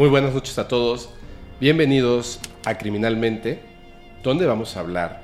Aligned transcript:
Muy 0.00 0.08
buenas 0.08 0.32
noches 0.32 0.58
a 0.58 0.66
todos. 0.66 1.10
Bienvenidos 1.60 2.40
a 2.64 2.78
Criminalmente, 2.78 3.60
donde 4.22 4.46
vamos 4.46 4.74
a 4.74 4.80
hablar 4.80 5.20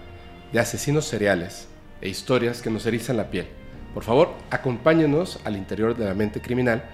de 0.53 0.61
asesinos 0.61 1.07
seriales 1.07 1.67
e 2.03 2.11
historias 2.11 2.61
que 2.61 2.69
nos 2.69 2.85
erizan 2.85 3.17
la 3.17 3.31
piel. 3.31 3.47
Por 3.95 4.05
favor, 4.05 4.35
acompáñenos 4.51 5.41
al 5.45 5.57
interior 5.57 5.97
de 5.97 6.05
la 6.05 6.13
mente 6.13 6.43
criminal. 6.43 6.85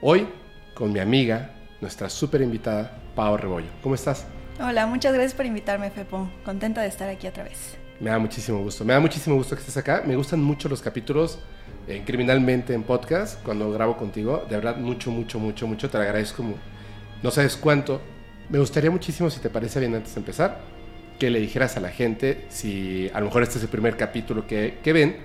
Hoy 0.00 0.26
con 0.74 0.92
mi 0.92 0.98
amiga, 0.98 1.52
nuestra 1.80 2.10
súper 2.10 2.42
invitada, 2.42 2.98
Pau 3.14 3.36
Rebollo. 3.36 3.68
¿Cómo 3.84 3.94
estás? 3.94 4.26
Hola, 4.60 4.88
muchas 4.88 5.12
gracias 5.12 5.34
por 5.34 5.46
invitarme, 5.46 5.92
Fepo. 5.92 6.28
Contenta 6.44 6.80
de 6.80 6.88
estar 6.88 7.08
aquí 7.08 7.28
otra 7.28 7.44
vez. 7.44 7.76
Me 8.00 8.10
da 8.10 8.18
muchísimo 8.18 8.58
gusto. 8.64 8.84
Me 8.84 8.94
da 8.94 8.98
muchísimo 8.98 9.36
gusto 9.36 9.54
que 9.54 9.60
estés 9.60 9.76
acá. 9.76 10.02
Me 10.04 10.16
gustan 10.16 10.42
mucho 10.42 10.68
los 10.68 10.82
capítulos 10.82 11.38
eh, 11.86 12.02
criminalmente 12.04 12.74
en 12.74 12.82
podcast 12.82 13.40
cuando 13.44 13.70
grabo 13.70 13.96
contigo. 13.96 14.44
De 14.50 14.56
verdad, 14.56 14.76
mucho, 14.76 15.12
mucho, 15.12 15.38
mucho, 15.38 15.68
mucho. 15.68 15.88
Te 15.88 15.98
lo 15.98 16.02
agradezco. 16.02 16.42
No 17.22 17.30
sabes 17.30 17.56
cuánto. 17.56 18.00
Me 18.48 18.58
gustaría 18.58 18.90
muchísimo, 18.90 19.30
si 19.30 19.40
te 19.40 19.48
parece 19.48 19.80
bien 19.80 19.94
antes 19.94 20.14
de 20.14 20.20
empezar, 20.20 20.60
que 21.18 21.30
le 21.30 21.40
dijeras 21.40 21.76
a 21.76 21.80
la 21.80 21.90
gente, 21.90 22.46
si 22.48 23.10
a 23.14 23.20
lo 23.20 23.26
mejor 23.26 23.42
este 23.44 23.58
es 23.58 23.64
el 23.64 23.70
primer 23.70 23.96
capítulo 23.96 24.46
que, 24.46 24.78
que 24.82 24.92
ven, 24.92 25.16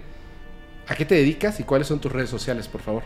¿a 0.87 0.95
qué 0.95 1.05
te 1.05 1.15
dedicas 1.15 1.59
y 1.59 1.63
cuáles 1.63 1.87
son 1.87 1.99
tus 1.99 2.11
redes 2.11 2.29
sociales, 2.29 2.67
por 2.67 2.81
favor? 2.81 3.03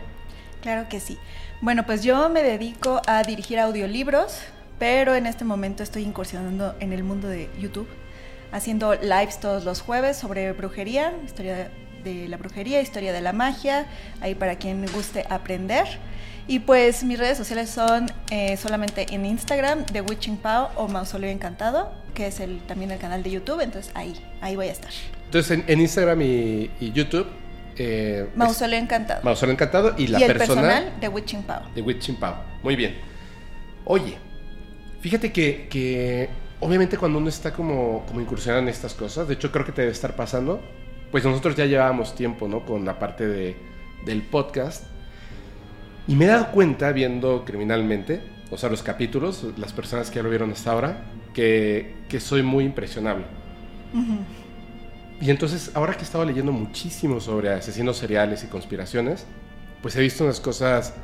Claro 0.60 0.88
que 0.88 1.00
sí. 1.00 1.18
Bueno, 1.60 1.86
pues 1.86 2.02
yo 2.02 2.28
me 2.28 2.42
dedico 2.42 3.00
a 3.06 3.22
dirigir 3.22 3.58
audiolibros, 3.58 4.40
pero 4.78 5.14
en 5.14 5.26
este 5.26 5.44
momento 5.44 5.82
estoy 5.82 6.02
incursionando 6.02 6.74
en 6.78 6.92
el 6.92 7.02
mundo 7.02 7.28
de 7.28 7.48
YouTube, 7.58 7.88
haciendo 8.52 8.94
lives 8.94 9.40
todos 9.40 9.64
los 9.64 9.80
jueves 9.80 10.16
sobre 10.18 10.52
brujería, 10.52 11.14
historia 11.24 11.70
de 12.04 12.28
la 12.28 12.36
brujería, 12.36 12.80
historia 12.80 13.12
de 13.12 13.20
la 13.20 13.32
magia, 13.32 13.86
ahí 14.20 14.34
para 14.34 14.56
quien 14.56 14.84
guste 14.92 15.24
aprender. 15.30 15.86
Y 16.46 16.60
pues 16.60 17.04
mis 17.04 17.18
redes 17.18 17.38
sociales 17.38 17.70
son 17.70 18.06
eh, 18.30 18.56
solamente 18.56 19.06
en 19.14 19.24
Instagram, 19.24 19.84
The 19.86 20.00
Witching 20.00 20.36
Pau 20.38 20.68
o 20.76 20.88
Mausoleo 20.88 21.30
Encantado, 21.30 21.92
que 22.14 22.26
es 22.26 22.40
el, 22.40 22.60
también 22.62 22.90
el 22.90 22.98
canal 22.98 23.22
de 23.22 23.30
YouTube, 23.30 23.60
entonces 23.60 23.92
ahí, 23.94 24.14
ahí 24.40 24.56
voy 24.56 24.68
a 24.68 24.72
estar. 24.72 24.90
Entonces 25.24 25.62
en, 25.66 25.80
Instagram 25.80 26.20
y, 26.22 26.70
YouTube... 26.92 27.26
Eh, 27.76 28.28
Mausoleo 28.34 28.78
Encantado. 28.78 29.22
Mausoleo 29.22 29.54
Encantado 29.54 29.94
y 29.96 30.08
la 30.08 30.20
y 30.20 30.24
el 30.24 30.36
personal, 30.36 30.92
The 31.00 31.08
Witching 31.08 31.42
Pau. 31.44 31.62
The 31.74 31.82
Witching 31.82 32.16
Pau, 32.16 32.34
muy 32.62 32.76
bien. 32.76 32.96
Oye, 33.84 34.18
fíjate 35.00 35.32
que, 35.32 35.68
que 35.70 36.28
obviamente 36.60 36.98
cuando 36.98 37.18
uno 37.18 37.28
está 37.28 37.52
como, 37.52 38.04
como 38.06 38.20
incursionando 38.20 38.68
en 38.68 38.74
estas 38.74 38.94
cosas, 38.94 39.28
de 39.28 39.34
hecho 39.34 39.50
creo 39.50 39.64
que 39.64 39.72
te 39.72 39.82
debe 39.82 39.92
estar 39.92 40.16
pasando, 40.16 40.60
pues 41.10 41.24
nosotros 41.24 41.54
ya 41.54 41.66
llevábamos 41.66 42.14
tiempo, 42.14 42.48
¿no? 42.48 42.64
Con 42.64 42.84
la 42.84 42.98
parte 42.98 43.26
de, 43.26 43.56
del 44.04 44.22
podcast. 44.22 44.91
Y 46.08 46.14
me 46.14 46.24
he 46.24 46.28
dado 46.28 46.50
cuenta, 46.50 46.92
viendo 46.92 47.44
criminalmente, 47.44 48.20
o 48.50 48.56
sea, 48.56 48.68
los 48.68 48.82
capítulos, 48.82 49.46
las 49.56 49.72
personas 49.72 50.10
que 50.10 50.16
ya 50.16 50.22
lo 50.22 50.30
vieron 50.30 50.50
hasta 50.50 50.72
ahora, 50.72 51.04
que, 51.32 51.94
que 52.08 52.20
soy 52.20 52.42
muy 52.42 52.64
impresionable. 52.64 53.24
Y 55.20 55.30
entonces, 55.30 55.70
ahora 55.74 55.94
que 55.94 56.00
he 56.00 56.04
estado 56.04 56.24
leyendo 56.24 56.52
muchísimo 56.52 57.20
sobre 57.20 57.50
asesinos 57.50 57.96
seriales 57.96 58.42
y 58.44 58.48
conspiraciones, 58.48 59.26
pues 59.80 59.96
he 59.96 60.00
visto 60.00 60.24
unas 60.24 60.40
cosas 60.40 60.94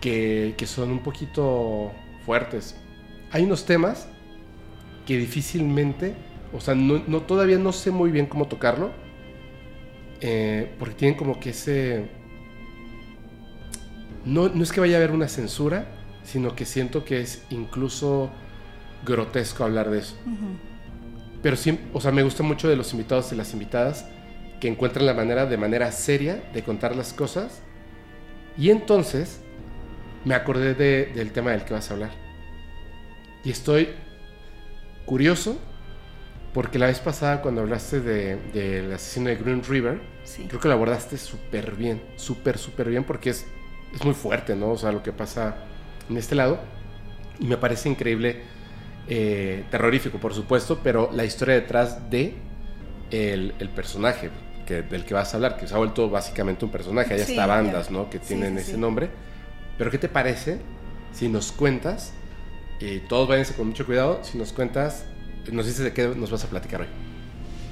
que, 0.00 0.54
que 0.56 0.66
son 0.66 0.90
un 0.90 1.00
poquito 1.00 1.92
fuertes. 2.24 2.76
Hay 3.30 3.44
unos 3.44 3.66
temas 3.66 4.08
que 5.06 5.18
difícilmente 5.18 6.14
o 6.54 6.60
sea, 6.60 6.74
no, 6.76 7.22
todavía 7.22 7.58
no 7.58 7.72
sé 7.72 7.90
muy 7.90 8.12
bien 8.12 8.26
cómo 8.26 8.46
tocarlo. 8.46 8.92
Eh, 10.20 10.72
porque 10.78 10.94
tienen 10.94 11.18
como 11.18 11.40
que 11.40 11.50
ese... 11.50 12.08
No, 14.24 14.48
no 14.48 14.62
es 14.62 14.72
que 14.72 14.80
vaya 14.80 14.96
a 14.96 14.98
haber 14.98 15.10
una 15.12 15.28
censura, 15.28 15.86
sino 16.24 16.56
que 16.56 16.64
siento 16.64 17.04
que 17.04 17.20
es 17.20 17.42
incluso 17.50 18.30
grotesco 19.04 19.64
hablar 19.64 19.90
de 19.90 19.98
eso. 19.98 20.16
Pero 21.42 21.56
sí, 21.56 21.78
o 21.92 22.00
sea, 22.00 22.10
me 22.10 22.22
gusta 22.22 22.42
mucho 22.42 22.68
de 22.68 22.76
los 22.76 22.92
invitados 22.92 23.32
y 23.32 23.36
las 23.36 23.52
invitadas 23.52 24.06
que 24.60 24.68
encuentran 24.68 25.04
la 25.04 25.14
manera, 25.14 25.46
de 25.46 25.56
manera 25.58 25.92
seria, 25.92 26.42
de 26.54 26.62
contar 26.62 26.96
las 26.96 27.12
cosas. 27.12 27.60
Y 28.56 28.70
entonces 28.70 29.40
me 30.24 30.34
acordé 30.34 30.74
del 30.74 31.32
tema 31.32 31.50
del 31.50 31.64
que 31.64 31.74
vas 31.74 31.90
a 31.90 31.94
hablar. 31.94 32.10
Y 33.44 33.50
estoy 33.50 33.90
curioso 35.04 35.58
porque 36.54 36.78
la 36.78 36.86
vez 36.86 37.00
pasada 37.00 37.42
cuando 37.42 37.60
hablaste 37.60 38.00
del 38.00 38.52
de, 38.52 38.94
asesino 38.94 39.28
de 39.28 39.36
Green 39.36 39.62
River, 39.62 40.00
creo 40.48 40.60
que 40.60 40.68
lo 40.68 40.74
abordaste 40.74 41.18
súper 41.18 41.74
bien, 41.74 42.00
súper, 42.16 42.56
súper 42.58 42.88
bien, 42.88 43.04
porque 43.04 43.30
es, 43.30 43.44
es 43.94 44.04
muy 44.04 44.14
fuerte, 44.14 44.54
¿no? 44.54 44.72
O 44.72 44.78
sea, 44.78 44.92
lo 44.92 45.02
que 45.02 45.12
pasa 45.12 45.56
en 46.08 46.16
este 46.16 46.34
lado. 46.34 46.58
Y 47.38 47.46
me 47.46 47.56
parece 47.56 47.88
increíble, 47.88 48.42
eh, 49.08 49.64
terrorífico, 49.70 50.18
por 50.18 50.34
supuesto, 50.34 50.80
pero 50.82 51.10
la 51.12 51.24
historia 51.24 51.54
detrás 51.54 52.10
de 52.10 52.34
el, 53.10 53.52
personaje 53.74 54.30
que, 54.66 54.82
del 54.82 55.04
que 55.04 55.14
vas 55.14 55.32
a 55.34 55.36
hablar, 55.36 55.56
que 55.56 55.66
se 55.66 55.74
ha 55.74 55.78
vuelto 55.78 56.08
básicamente 56.10 56.64
un 56.64 56.70
personaje. 56.70 57.14
Hay 57.14 57.20
hasta 57.20 57.46
bandas, 57.46 57.90
¿no? 57.90 58.08
Que 58.10 58.18
tienen 58.18 58.58
ese 58.58 58.76
nombre. 58.76 59.10
Pero 59.76 59.90
¿qué 59.90 59.98
te 59.98 60.08
parece 60.08 60.60
si 61.12 61.28
nos 61.28 61.52
cuentas, 61.52 62.12
y 62.80 62.98
todos 63.00 63.28
váyanse 63.28 63.54
con 63.54 63.68
mucho 63.68 63.86
cuidado, 63.86 64.20
si 64.22 64.36
nos 64.36 64.52
cuentas 64.52 65.06
nos 65.52 65.66
dices 65.66 65.84
de 65.84 65.92
qué 65.92 66.08
nos 66.08 66.30
vas 66.30 66.44
a 66.44 66.48
platicar 66.48 66.82
hoy. 66.82 66.86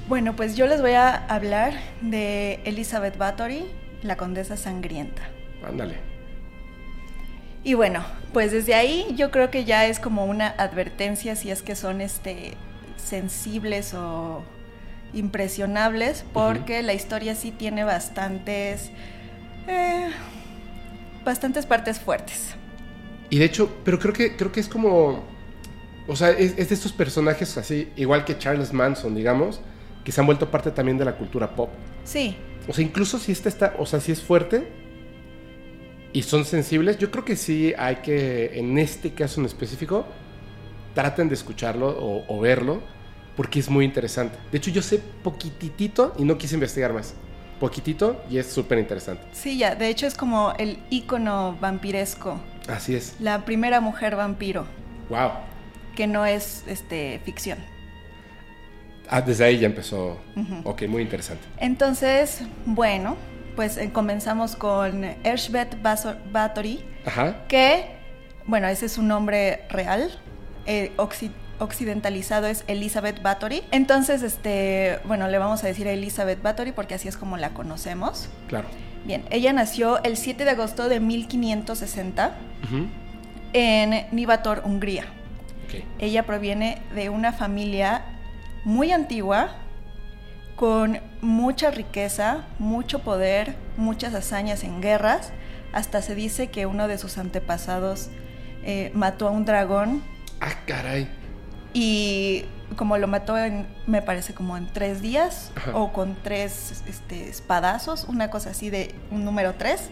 Bueno, 0.07 0.35
pues 0.35 0.55
yo 0.55 0.67
les 0.67 0.81
voy 0.81 0.91
a 0.91 1.15
hablar 1.27 1.73
de 2.01 2.59
Elizabeth 2.65 3.17
Bathory, 3.17 3.65
la 4.03 4.17
condesa 4.17 4.57
sangrienta. 4.57 5.23
Ándale. 5.65 6.12
Y 7.63 7.75
bueno, 7.75 8.03
pues 8.33 8.51
desde 8.51 8.73
ahí 8.73 9.07
yo 9.15 9.31
creo 9.31 9.49
que 9.49 9.63
ya 9.63 9.87
es 9.87 9.99
como 9.99 10.25
una 10.25 10.49
advertencia 10.49 11.35
si 11.35 11.49
es 11.49 11.61
que 11.61 11.75
son 11.75 12.01
este 12.01 12.57
sensibles 12.97 13.93
o 13.93 14.43
impresionables, 15.13 16.25
porque 16.33 16.81
la 16.81 16.93
historia 16.93 17.35
sí 17.35 17.51
tiene 17.51 17.83
bastantes 17.83 18.89
eh, 19.67 20.09
bastantes 21.23 21.65
partes 21.65 21.99
fuertes. 21.99 22.55
Y 23.29 23.39
de 23.39 23.45
hecho, 23.45 23.73
pero 23.85 23.97
creo 23.99 24.13
que 24.13 24.35
creo 24.35 24.51
que 24.51 24.59
es 24.59 24.67
como 24.67 25.23
o 26.07 26.15
sea, 26.15 26.31
es, 26.31 26.55
de 26.55 26.73
estos 26.75 26.91
personajes 26.91 27.57
así, 27.57 27.89
igual 27.95 28.25
que 28.25 28.37
Charles 28.37 28.73
Manson, 28.73 29.15
digamos, 29.15 29.61
que 30.03 30.11
se 30.11 30.19
han 30.19 30.25
vuelto 30.25 30.51
parte 30.51 30.71
también 30.71 30.97
de 30.97 31.05
la 31.05 31.15
cultura 31.15 31.55
pop. 31.55 31.69
Sí. 32.03 32.35
O 32.67 32.73
sea, 32.73 32.83
incluso 32.83 33.19
si 33.19 33.31
este 33.31 33.49
está, 33.49 33.75
o 33.79 33.85
sea, 33.85 33.99
si 33.99 34.11
es 34.11 34.21
fuerte 34.21 34.67
y 36.13 36.23
son 36.23 36.45
sensibles, 36.45 36.97
yo 36.97 37.11
creo 37.11 37.25
que 37.25 37.35
sí 37.35 37.73
hay 37.77 37.97
que, 37.97 38.57
en 38.57 38.77
este 38.77 39.13
caso 39.13 39.39
en 39.39 39.47
específico, 39.47 40.05
traten 40.93 41.27
de 41.27 41.33
escucharlo 41.33 41.89
o, 41.89 42.23
o 42.27 42.39
verlo, 42.39 42.81
porque 43.35 43.59
es 43.59 43.69
muy 43.69 43.83
interesante. 43.83 44.37
De 44.51 44.59
hecho, 44.59 44.71
yo 44.71 44.81
sé 44.81 45.01
poquitito 45.23 46.13
y 46.17 46.23
no 46.23 46.37
quise 46.37 46.55
investigar 46.55 46.93
más. 46.93 47.15
Poquitito 47.59 48.23
y 48.29 48.37
es 48.37 48.47
súper 48.47 48.77
interesante. 48.77 49.23
Sí, 49.31 49.57
ya, 49.57 49.75
de 49.75 49.87
hecho 49.87 50.05
es 50.05 50.15
como 50.15 50.53
el 50.57 50.79
ícono 50.89 51.57
vampiresco. 51.59 52.39
Así 52.67 52.95
es. 52.95 53.15
La 53.19 53.43
primera 53.45 53.81
mujer 53.81 54.15
vampiro. 54.15 54.65
Wow 55.09 55.31
que 55.95 56.07
no 56.07 56.25
es 56.25 56.63
este, 56.67 57.19
ficción. 57.23 57.59
Ah, 59.09 59.21
desde 59.21 59.45
ahí 59.45 59.59
ya 59.59 59.67
empezó. 59.67 60.17
Ok, 60.63 60.83
muy 60.87 61.01
interesante. 61.01 61.43
Entonces, 61.57 62.41
bueno, 62.65 63.17
pues 63.55 63.77
eh, 63.77 63.91
comenzamos 63.91 64.55
con 64.55 65.03
Ershbet 65.23 65.81
Bathory, 65.81 66.83
que, 67.47 67.85
bueno, 68.45 68.67
ese 68.67 68.87
es 68.87 68.93
su 68.93 69.03
nombre 69.03 69.65
real. 69.69 70.11
Eh, 70.65 70.91
occidentalizado 71.59 72.47
es 72.47 72.63
Elizabeth 72.67 73.21
Bathory. 73.21 73.63
Entonces, 73.71 74.23
este, 74.23 74.99
bueno, 75.05 75.27
le 75.27 75.37
vamos 75.37 75.63
a 75.63 75.67
decir 75.67 75.87
a 75.87 75.91
Elizabeth 75.91 76.41
Bathory 76.41 76.71
porque 76.71 76.95
así 76.95 77.07
es 77.07 77.17
como 77.17 77.37
la 77.37 77.51
conocemos. 77.51 78.29
Claro. 78.47 78.67
Bien, 79.05 79.25
ella 79.29 79.51
nació 79.51 80.01
el 80.03 80.15
7 80.15 80.45
de 80.45 80.51
agosto 80.51 80.87
de 80.87 80.99
1560 80.99 82.35
en 83.53 84.07
Nivator, 84.11 84.61
Hungría. 84.65 85.05
Ella 85.99 86.23
proviene 86.23 86.81
de 86.93 87.09
una 87.09 87.33
familia 87.33 88.03
muy 88.63 88.91
antigua, 88.91 89.55
con 90.55 90.99
mucha 91.21 91.71
riqueza, 91.71 92.45
mucho 92.59 92.99
poder, 92.99 93.55
muchas 93.77 94.13
hazañas 94.13 94.63
en 94.63 94.81
guerras. 94.81 95.31
Hasta 95.71 96.01
se 96.01 96.15
dice 96.15 96.47
que 96.47 96.65
uno 96.65 96.87
de 96.87 96.97
sus 96.97 97.17
antepasados 97.17 98.09
eh, 98.63 98.91
mató 98.93 99.27
a 99.27 99.31
un 99.31 99.45
dragón. 99.45 100.03
Ah, 100.39 100.53
caray. 100.65 101.07
Y 101.73 102.45
como 102.75 102.97
lo 102.97 103.07
mató 103.07 103.37
en, 103.37 103.67
me 103.87 104.01
parece 104.01 104.33
como 104.33 104.57
en 104.57 104.71
tres 104.71 105.01
días 105.01 105.51
o 105.73 105.91
con 105.91 106.15
tres 106.21 106.83
este, 106.87 107.29
espadazos, 107.29 108.05
una 108.05 108.29
cosa 108.29 108.51
así 108.51 108.69
de 108.69 108.93
un 109.11 109.25
número 109.25 109.55
tres. 109.55 109.89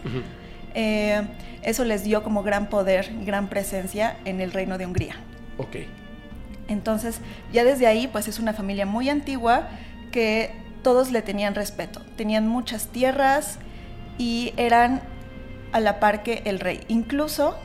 Eh, 0.74 1.22
eso 1.62 1.84
les 1.84 2.04
dio 2.04 2.22
como 2.22 2.42
gran 2.42 2.68
poder, 2.68 3.12
gran 3.24 3.48
presencia 3.48 4.16
en 4.24 4.40
el 4.40 4.52
reino 4.52 4.78
de 4.78 4.86
Hungría. 4.86 5.16
Ok. 5.58 5.76
Entonces, 6.68 7.20
ya 7.52 7.64
desde 7.64 7.86
ahí, 7.86 8.06
pues 8.06 8.28
es 8.28 8.38
una 8.38 8.52
familia 8.52 8.86
muy 8.86 9.08
antigua 9.08 9.68
que 10.12 10.54
todos 10.84 11.10
le 11.10 11.22
tenían 11.22 11.56
respeto. 11.56 12.00
Tenían 12.16 12.46
muchas 12.46 12.86
tierras 12.86 13.58
y 14.18 14.52
eran 14.56 15.02
a 15.72 15.80
la 15.80 15.98
par 15.98 16.22
que 16.22 16.42
el 16.44 16.60
rey. 16.60 16.80
Incluso 16.86 17.56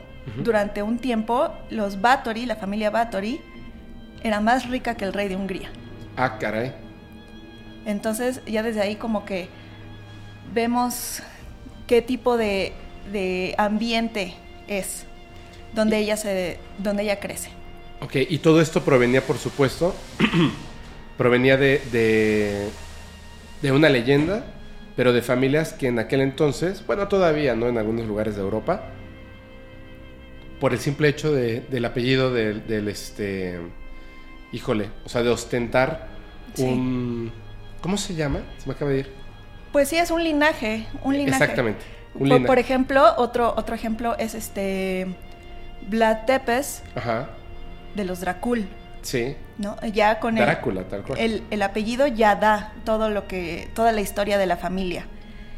durante 0.42 0.82
un 0.82 0.98
tiempo 0.98 1.50
los 1.70 2.00
Báthory, 2.00 2.46
la 2.46 2.56
familia 2.56 2.90
Báthory, 2.90 3.40
era 4.22 4.40
más 4.40 4.68
rica 4.68 4.96
que 4.96 5.04
el 5.04 5.12
rey 5.12 5.28
de 5.28 5.36
Hungría. 5.36 5.70
Ah, 6.16 6.38
caray. 6.38 6.74
Entonces 7.86 8.42
ya 8.46 8.62
desde 8.62 8.80
ahí 8.80 8.96
como 8.96 9.24
que 9.24 9.48
vemos 10.52 11.22
qué 11.86 12.02
tipo 12.02 12.36
de, 12.36 12.72
de 13.12 13.54
ambiente 13.56 14.34
es 14.66 15.06
donde 15.74 15.98
ella 15.98 16.16
se 16.16 16.58
donde 16.78 17.04
ella 17.04 17.20
crece. 17.20 17.50
Ok, 18.00 18.16
y 18.28 18.38
todo 18.38 18.60
esto 18.60 18.84
provenía, 18.84 19.26
por 19.26 19.38
supuesto, 19.38 19.94
provenía 21.18 21.56
de, 21.56 21.82
de, 21.92 22.68
de, 23.60 23.72
una 23.72 23.90
leyenda, 23.90 24.44
pero 24.96 25.12
de 25.12 25.20
familias 25.20 25.74
que 25.74 25.88
en 25.88 25.98
aquel 25.98 26.20
entonces, 26.20 26.86
bueno, 26.86 27.08
todavía, 27.08 27.54
¿no? 27.54 27.66
En 27.68 27.76
algunos 27.76 28.06
lugares 28.06 28.36
de 28.36 28.42
Europa, 28.42 28.84
por 30.60 30.72
el 30.72 30.78
simple 30.78 31.08
hecho 31.08 31.32
de, 31.32 31.60
del 31.60 31.84
apellido 31.84 32.32
del, 32.32 32.66
del, 32.66 32.88
este, 32.88 33.58
híjole, 34.52 34.90
o 35.04 35.08
sea, 35.08 35.22
de 35.22 35.28
ostentar 35.28 36.08
sí. 36.54 36.62
un, 36.62 37.32
¿cómo 37.80 37.96
se 37.96 38.14
llama? 38.14 38.40
Se 38.58 38.66
me 38.66 38.74
acaba 38.74 38.92
de 38.92 39.00
ir. 39.00 39.12
Pues 39.72 39.88
sí, 39.88 39.96
es 39.96 40.10
un 40.10 40.22
linaje, 40.22 40.86
un 41.02 41.16
linaje. 41.16 41.42
Exactamente. 41.42 41.84
Un 42.14 42.20
por, 42.20 42.28
linaje. 42.28 42.46
por, 42.46 42.58
ejemplo, 42.58 43.14
otro, 43.18 43.54
otro 43.56 43.74
ejemplo 43.74 44.16
es 44.18 44.34
este 44.34 45.08
Vlad 45.88 46.26
Tepes 46.26 46.82
Ajá. 46.94 47.30
de 47.96 48.04
los 48.04 48.20
Dracul. 48.20 48.66
Sí. 49.08 49.36
¿No? 49.56 49.76
Ya 49.92 50.20
con 50.20 50.36
el, 50.36 50.44
Drácula, 50.44 50.84
tal 50.84 51.02
cual. 51.02 51.18
el, 51.18 51.42
el 51.50 51.62
apellido 51.62 52.06
ya 52.06 52.36
da 52.36 52.74
todo 52.84 53.08
lo 53.08 53.26
que, 53.26 53.70
toda 53.74 53.90
la 53.92 54.02
historia 54.02 54.36
de 54.36 54.44
la 54.44 54.58
familia. 54.58 55.06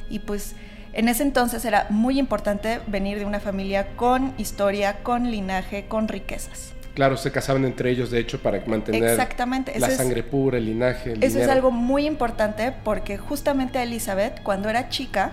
Y 0.09 0.21
pues 0.21 0.55
en 0.93 1.09
ese 1.09 1.25
entonces 1.25 1.65
era 1.65 1.87
muy 1.91 2.19
importante 2.21 2.79
venir 2.87 3.19
de 3.19 3.25
una 3.25 3.41
familia 3.41 3.89
con 3.97 4.35
historia, 4.39 5.03
con 5.03 5.31
linaje, 5.33 5.87
con 5.89 6.07
riquezas. 6.07 6.75
Claro, 6.95 7.17
se 7.17 7.33
casaban 7.33 7.65
entre 7.65 7.91
ellos, 7.91 8.11
de 8.13 8.21
hecho, 8.21 8.41
para 8.41 8.61
mantener 8.67 9.03
Exactamente. 9.05 9.77
la 9.81 9.89
Eso 9.89 9.97
sangre 9.97 10.21
es, 10.21 10.27
pura, 10.27 10.59
el 10.59 10.67
linaje. 10.67 11.13
El 11.13 11.19
eso 11.25 11.35
dinero. 11.35 11.45
es 11.45 11.57
algo 11.57 11.71
muy 11.73 12.07
importante 12.07 12.73
porque 12.85 13.19
justamente 13.19 13.83
Elizabeth, 13.83 14.43
cuando 14.45 14.69
era 14.69 14.89
chica, 14.91 15.33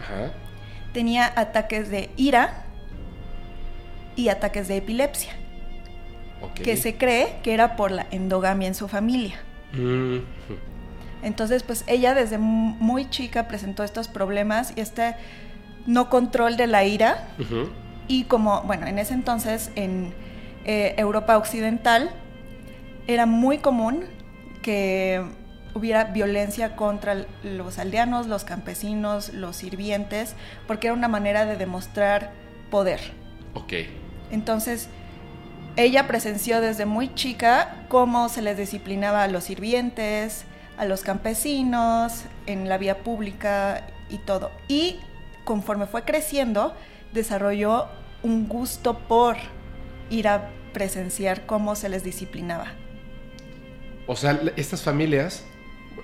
Ajá. 0.00 0.32
tenía 0.94 1.30
ataques 1.36 1.90
de 1.90 2.08
ira 2.16 2.64
y 4.16 4.30
ataques 4.30 4.68
de 4.68 4.76
epilepsia, 4.78 5.32
Que 6.54 6.76
se 6.76 6.96
cree 6.96 7.36
que 7.42 7.54
era 7.54 7.76
por 7.76 7.90
la 7.90 8.06
endogamia 8.10 8.68
en 8.68 8.74
su 8.74 8.88
familia. 8.88 9.36
Mm, 9.72 10.18
Entonces, 11.22 11.62
pues 11.62 11.84
ella 11.86 12.14
desde 12.14 12.38
muy 12.38 13.10
chica 13.10 13.48
presentó 13.48 13.82
estos 13.84 14.08
problemas 14.08 14.72
y 14.76 14.80
este 14.80 15.16
no 15.86 16.10
control 16.10 16.56
de 16.56 16.66
la 16.66 16.84
ira. 16.84 17.28
Y 18.06 18.24
como, 18.24 18.62
bueno, 18.62 18.86
en 18.86 18.98
ese 18.98 19.14
entonces 19.14 19.70
en 19.74 20.14
eh, 20.64 20.94
Europa 20.96 21.36
Occidental 21.36 22.10
era 23.06 23.26
muy 23.26 23.58
común 23.58 24.04
que 24.62 25.24
hubiera 25.74 26.04
violencia 26.04 26.76
contra 26.76 27.26
los 27.42 27.78
aldeanos, 27.78 28.26
los 28.26 28.44
campesinos, 28.44 29.32
los 29.32 29.56
sirvientes, 29.56 30.34
porque 30.66 30.88
era 30.88 30.94
una 30.94 31.08
manera 31.08 31.46
de 31.46 31.56
demostrar 31.56 32.32
poder. 32.70 33.00
Ok. 33.54 33.72
Entonces, 34.30 34.88
ella 35.78 36.08
presenció 36.08 36.60
desde 36.60 36.86
muy 36.86 37.14
chica 37.14 37.84
cómo 37.88 38.28
se 38.28 38.42
les 38.42 38.56
disciplinaba 38.56 39.22
a 39.22 39.28
los 39.28 39.44
sirvientes, 39.44 40.42
a 40.76 40.84
los 40.84 41.02
campesinos, 41.02 42.24
en 42.46 42.68
la 42.68 42.78
vía 42.78 43.04
pública 43.04 43.86
y 44.10 44.18
todo. 44.18 44.50
Y 44.66 44.98
conforme 45.44 45.86
fue 45.86 46.02
creciendo, 46.02 46.74
desarrolló 47.12 47.86
un 48.24 48.48
gusto 48.48 48.98
por 48.98 49.36
ir 50.10 50.26
a 50.26 50.50
presenciar 50.72 51.46
cómo 51.46 51.76
se 51.76 51.88
les 51.88 52.02
disciplinaba. 52.02 52.72
O 54.08 54.16
sea, 54.16 54.40
estas 54.56 54.82
familias, 54.82 55.44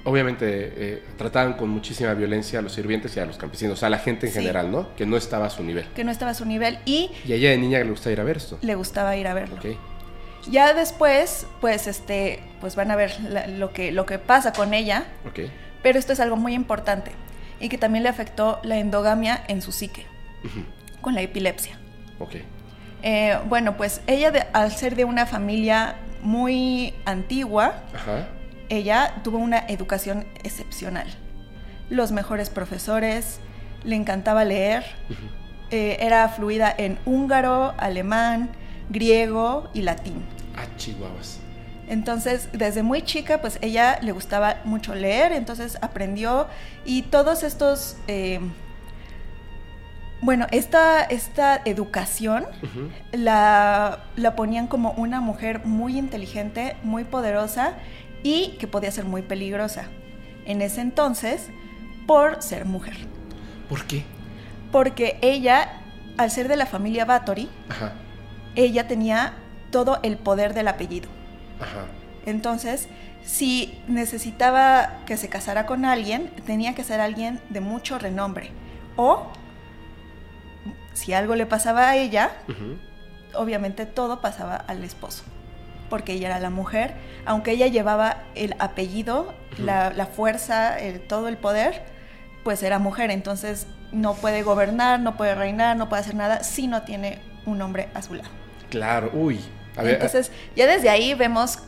obviamente, 0.05 0.47
eh, 0.77 1.03
trataban 1.17 1.55
con 1.55 1.69
muchísima 1.71 2.13
violencia 2.15 2.59
a 2.59 2.63
los 2.63 2.73
sirvientes 2.73 3.17
y 3.17 3.21
a 3.21 3.27
los 3.27 3.37
campesinos, 3.39 3.83
a 3.83 3.91
la 3.91 3.99
gente 3.99 4.27
en 4.27 4.33
Sí. 4.33 4.39
general, 4.41 4.71
¿no? 4.71 4.95
Que 4.97 5.07
no 5.07 5.17
estaba 5.17 5.47
a 5.47 5.51
su 5.51 5.63
nivel. 5.65 5.87
Que 5.95 6.05
no 6.05 6.11
estaba 6.11 6.31
a 6.33 6.35
su 6.35 6.45
nivel 6.45 6.79
y 6.85 7.11
Y 7.27 7.33
a 7.33 7.37
ella 7.37 7.51
de 7.51 7.59
niña 7.59 7.79
le 7.79 7.91
gusta 7.91 8.11
ir 8.11 8.21
a 8.21 8.25
ver 8.25 8.37
esto. 8.37 8.59
le 8.61 8.75
gustaba 8.75 9.17
ir 9.17 9.27
a 9.27 9.35
verlo. 9.35 9.57
Ok. 9.57 9.77
Ya 10.51 10.75
después, 10.75 11.47
pues 11.61 11.87
este, 11.87 12.41
pues 12.61 12.77
van 12.77 12.91
a 12.91 12.97
ver 12.97 13.19
la- 13.23 13.47
lo 13.47 13.73
que 13.73 13.93
lo 13.93 14.05
que 14.05 14.19
pasa 14.19 14.53
con 14.53 14.75
ella, 14.75 15.05
Ok. 15.27 15.41
pero 15.83 15.99
esto 15.99 16.13
es 16.13 16.21
algo 16.21 16.37
muy 16.37 16.53
importante 16.53 17.13
y 17.61 17.71
que 17.71 17.79
también 17.79 18.03
le 18.03 18.11
afectó 18.11 18.61
la 18.63 18.77
endogamia 18.77 19.43
en 19.49 19.63
su 19.63 19.73
psique 19.73 20.05
Ujú. 20.45 20.65
con 21.01 21.15
la 21.15 21.23
epilepsia. 21.23 21.79
Ok. 22.19 22.35
Eh, 23.03 23.39
bueno, 23.49 23.77
pues 23.79 24.03
ella 24.07 24.31
de- 24.31 24.45
al 24.53 24.71
ser 24.73 24.97
de 24.97 25.05
una 25.05 25.25
familia 25.25 25.97
muy 26.23 26.93
antigua, 27.07 27.83
Ajá. 27.95 28.29
Ella 28.69 29.21
tuvo 29.23 29.39
una 29.39 29.59
educación 29.69 30.27
excepcional. 30.43 31.07
Los 31.91 32.13
mejores 32.13 32.51
profesores, 32.51 33.41
le 33.85 33.97
encantaba 33.97 34.45
leer, 34.45 34.85
eh, 35.71 35.99
era 36.01 36.29
fluida 36.29 36.75
en 36.77 36.99
húngaro, 37.05 37.75
alemán, 37.79 38.51
griego 38.89 39.69
y 39.75 39.83
latín. 39.83 40.25
Ah, 40.57 40.67
chihuahuas. 40.77 41.41
Entonces, 41.89 42.49
desde 42.53 42.83
muy 42.83 43.03
chica, 43.03 43.41
pues 43.41 43.59
ella 43.61 43.99
le 44.01 44.13
gustaba 44.13 44.57
mucho 44.65 44.95
leer, 44.95 45.33
entonces 45.33 45.77
aprendió 45.83 46.47
y 46.85 47.03
todos 47.03 47.43
estos, 47.43 47.97
eh, 48.09 48.41
bueno, 50.23 50.47
esta, 50.51 51.03
esta 51.03 51.61
educación 51.67 52.47
la, 53.13 54.05
la 54.17 54.37
ponían 54.37 54.67
como 54.67 54.93
una 54.93 55.21
mujer 55.21 55.67
muy 55.67 55.99
inteligente, 55.99 56.77
muy 56.83 57.05
poderosa 57.05 57.75
y 58.25 58.57
que 58.59 58.67
podía 58.67 58.91
ser 58.91 59.05
muy 59.05 59.23
peligrosa 59.23 59.85
en 60.47 60.61
ese 60.63 60.81
entonces 60.81 61.51
por 62.09 62.43
ser 62.43 62.65
mujer. 62.65 62.97
¿Por 63.69 63.85
qué? 63.85 64.05
Porque 64.73 65.19
ella, 65.23 65.81
al 66.17 66.33
ser 66.33 66.49
de 66.49 66.57
la 66.57 66.67
familia 66.67 67.05
Bathory, 67.05 67.49
Ajá. 67.69 67.93
ella 68.57 68.89
tenía 68.89 69.35
todo 69.71 70.01
el 70.03 70.17
poder 70.17 70.55
del 70.55 70.67
apellido. 70.67 71.09
Ajá. 71.61 71.87
Entonces, 72.27 72.89
si 73.25 73.79
necesitaba 73.89 74.99
que 75.07 75.17
se 75.17 75.29
casara 75.29 75.67
con 75.67 75.85
alguien, 75.85 76.31
tenía 76.47 76.75
que 76.75 76.85
ser 76.85 77.01
alguien 77.01 77.41
de 77.51 77.61
mucho 77.61 77.99
renombre. 77.99 78.51
O, 78.97 79.27
si 80.93 81.13
algo 81.13 81.35
le 81.35 81.47
pasaba 81.47 81.89
a 81.89 81.97
ella, 81.97 82.33
obviamente 83.35 83.87
todo 83.87 84.21
pasaba 84.21 84.57
al 84.57 84.85
esposo, 84.85 85.25
porque 85.91 86.13
ella 86.15 86.29
era 86.29 86.41
la 86.41 86.51
mujer, 86.51 86.95
aunque 87.27 87.53
ella 87.53 87.67
llevaba 87.67 88.25
el 88.35 88.55
apellido, 88.59 89.35
la, 89.59 89.91
la 89.91 90.07
fuerza, 90.07 90.79
el- 90.79 91.01
todo 91.01 91.29
el 91.29 91.37
poder, 91.37 91.83
pues 92.43 92.63
era 92.63 92.79
mujer, 92.79 93.11
entonces 93.11 93.67
no 93.93 94.15
puede 94.15 94.43
gobernar, 94.43 95.01
no 95.01 95.17
puede 95.17 95.35
reinar, 95.35 95.77
no 95.77 95.89
puede 95.89 96.03
hacer 96.03 96.15
nada 96.15 96.43
si 96.45 96.67
no 96.67 96.83
tiene 96.83 97.19
un 97.47 97.61
hombre 97.63 97.89
a 97.95 98.03
su 98.03 98.15
lado. 98.15 98.31
Claro. 98.71 99.11
Uy. 99.13 99.41
A 99.77 99.83
ver, 99.83 99.95
Entonces, 99.95 100.31
ya 100.57 100.67
desde 100.67 100.89
ahí 100.89 101.15
vemos, 101.15 101.59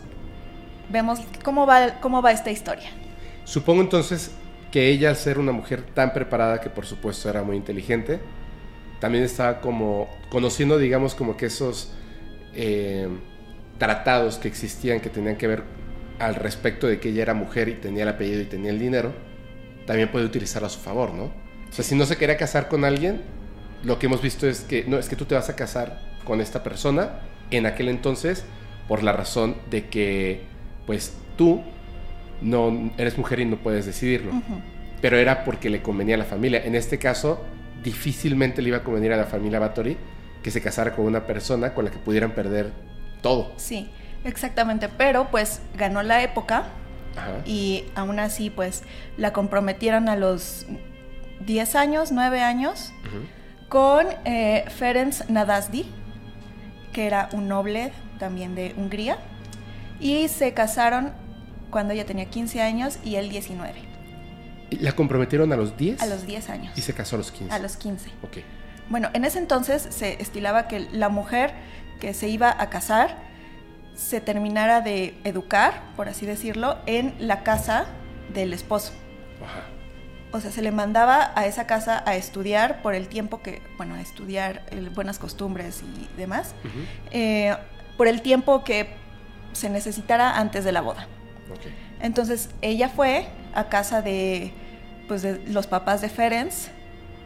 vemos 0.89 1.21
cómo 1.45 1.67
va, 1.67 1.95
cómo 2.01 2.23
va 2.23 2.33
esta 2.33 2.51
historia. 2.51 2.91
Supongo 3.45 3.83
entonces 3.83 4.33
que 4.71 4.89
ella, 4.89 5.11
al 5.11 5.17
ser 5.17 5.39
una 5.39 5.53
mujer 5.53 5.83
tan 5.83 6.13
preparada, 6.13 6.61
que 6.61 6.71
por 6.71 6.87
supuesto 6.87 7.29
era 7.31 7.43
muy 7.43 7.57
inteligente, 7.57 8.21
también 9.01 9.25
estaba 9.25 9.61
como 9.61 10.09
conociendo, 10.31 10.79
digamos, 10.79 11.15
como 11.15 11.37
que 11.37 11.47
esos 11.47 11.93
eh, 12.55 13.09
tratados 13.79 14.39
que 14.39 14.49
existían 14.49 15.01
que 15.01 15.11
tenían 15.11 15.37
que 15.37 15.47
ver 15.47 15.63
al 16.19 16.35
respecto 16.35 16.87
de 16.87 16.99
que 16.99 17.11
ella 17.11 17.23
era 17.23 17.35
mujer 17.35 17.69
y 17.69 17.75
tenía 17.75 18.05
el 18.05 18.09
apellido 18.09 18.41
y 18.41 18.47
tenía 18.47 18.71
el 18.71 18.79
dinero, 18.79 19.13
también 19.87 20.11
puede 20.11 20.25
utilizarlo 20.25 20.67
a 20.67 20.71
su 20.71 20.81
favor, 20.81 21.13
¿no? 21.13 21.25
O 21.25 21.73
sea, 21.73 21.85
si 21.85 21.95
no 21.95 22.07
se 22.07 22.17
quería 22.17 22.37
casar 22.37 22.69
con 22.69 22.85
alguien, 22.85 23.21
lo 23.85 23.99
que 23.99 24.07
hemos 24.07 24.23
visto 24.23 24.47
es 24.47 24.61
que, 24.61 24.85
no, 24.87 24.99
es 24.99 25.09
que 25.09 25.17
tú 25.17 25.27
te 25.27 25.35
vas 25.35 25.49
a 25.49 25.57
casar 25.57 26.01
con 26.25 26.41
esta 26.41 26.63
persona 26.63 27.21
en 27.51 27.67
aquel 27.67 27.89
entonces 27.89 28.45
por 28.89 29.03
la 29.03 29.13
razón 29.13 29.57
de 29.71 29.87
que, 29.87 30.43
pues, 30.87 31.15
tú 31.37 31.63
no 32.41 32.93
eres 32.97 33.19
mujer 33.19 33.41
y 33.41 33.45
no 33.45 33.57
puedes 33.57 33.87
decidirlo. 33.87 34.33
Pero 35.01 35.19
era 35.19 35.45
porque 35.45 35.71
le 35.71 35.83
convenía 35.83 36.15
a 36.15 36.19
la 36.19 36.25
familia. 36.25 36.65
En 36.65 36.75
este 36.75 36.99
caso, 36.99 37.45
difícilmente 37.83 38.63
le 38.63 38.69
iba 38.69 38.79
a 38.79 38.83
convenir 38.85 39.13
a 39.13 39.17
la 39.17 39.25
familia 39.25 39.59
Bathory 39.59 39.97
que 40.43 40.51
se 40.51 40.61
casara 40.61 40.95
con 40.95 41.05
una 41.05 41.27
persona 41.27 41.75
con 41.75 41.85
la 41.85 41.91
que 41.91 41.99
pudieran 41.99 42.33
perder 42.33 42.73
todo. 43.27 43.53
Sí, 43.57 43.89
exactamente, 44.25 44.89
pero 44.89 45.29
pues 45.31 45.61
ganó 45.77 46.03
la 46.03 46.23
época 46.23 46.65
Ajá. 47.17 47.39
y 47.45 47.85
aún 47.95 48.19
así 48.21 48.51
pues 48.51 48.83
la 49.17 49.33
comprometieron 49.33 50.09
a 50.09 50.17
los 50.17 50.67
10 51.41 51.75
años, 51.77 52.13
9 52.13 52.41
años 52.43 52.93
Ujú. 53.07 53.69
con 53.69 54.07
eh, 54.25 54.65
Ferenc 54.69 55.29
Nadasdi, 55.29 55.87
que 56.93 57.07
era 57.07 57.29
un 57.33 57.49
noble 57.49 57.93
también 58.19 58.55
de 58.55 58.75
Hungría, 58.77 59.19
y 60.01 60.29
se 60.29 60.55
casaron 60.55 61.13
cuando 61.71 61.93
ella 61.93 62.07
tenía 62.07 62.27
15 62.27 62.63
años 62.63 62.99
y 63.05 63.17
él 63.17 63.29
19, 63.29 63.75
¿Y 64.71 64.77
¿La 64.79 64.93
comprometieron 64.93 65.53
a 65.53 65.57
los 65.57 65.77
10? 65.77 66.01
a 66.03 66.07
los 66.07 66.27
10 66.27 66.51
años, 66.51 66.79
Y 66.79 66.81
se 66.81 66.93
casó 66.93 67.17
a 67.17 67.19
los 67.19 67.31
15. 67.33 67.53
a 67.55 67.59
los 67.59 67.77
15. 67.77 68.11
Ok. 68.23 68.39
bueno, 68.89 69.09
en 69.15 69.25
ese 69.25 69.39
entonces 69.39 69.87
se 69.91 70.21
estilaba 70.23 70.69
que 70.69 70.81
la 70.93 71.09
mujer 71.09 71.53
que 72.01 72.15
se 72.15 72.29
iba 72.29 72.55
a 72.59 72.71
casar 72.71 73.27
se 73.95 74.21
terminara 74.21 74.83
de 74.83 75.19
educar, 75.25 75.83
por 75.97 76.09
así 76.09 76.27
decirlo, 76.27 76.77
en 76.87 77.15
la 77.19 77.43
casa 77.43 77.87
del 78.33 78.53
esposo. 78.53 78.93
Ajá. 79.43 79.65
O 80.33 80.41
sea, 80.41 80.51
se 80.51 80.61
le 80.61 80.71
mandaba 80.71 81.33
a 81.35 81.47
esa 81.47 81.67
casa 81.67 82.03
a 82.05 82.15
estudiar 82.15 82.83
por 82.83 82.95
el 82.95 83.09
tiempo 83.09 83.41
que, 83.41 83.63
bueno, 83.79 83.95
a 83.95 84.01
estudiar 84.01 84.67
eh, 84.71 84.91
buenas 84.95 85.19
costumbres 85.19 85.83
y 85.83 86.09
demás, 86.19 86.55
eh, 87.11 87.57
por 87.97 88.07
el 88.07 88.21
tiempo 88.21 88.63
que 88.63 88.91
se 89.53 89.71
necesitara 89.71 90.37
antes 90.39 90.65
de 90.65 90.73
la 90.73 90.83
boda. 90.83 91.07
Entonces 92.01 92.51
ella 92.61 92.91
fue 92.91 93.29
a 93.55 93.69
casa 93.71 94.03
de, 94.03 94.53
pues, 95.09 95.23
de 95.23 95.43
los 95.47 95.67
papás 95.67 96.03
de 96.03 96.11
Ferenc, 96.11 96.53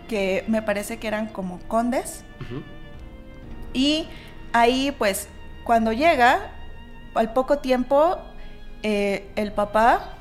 que 0.09 0.45
me 0.47 0.63
parece 0.63 0.99
que 0.99 1.09
eran 1.09 1.27
como 1.27 1.59
condes, 1.61 2.23
y 3.73 4.07
ahí 4.53 4.93
pues 4.97 5.29
cuando 5.65 5.93
llega, 5.93 6.51
al 7.15 7.33
poco 7.33 7.59
tiempo, 7.59 8.19
eh, 8.83 9.31
el 9.37 9.53
papá 9.53 10.15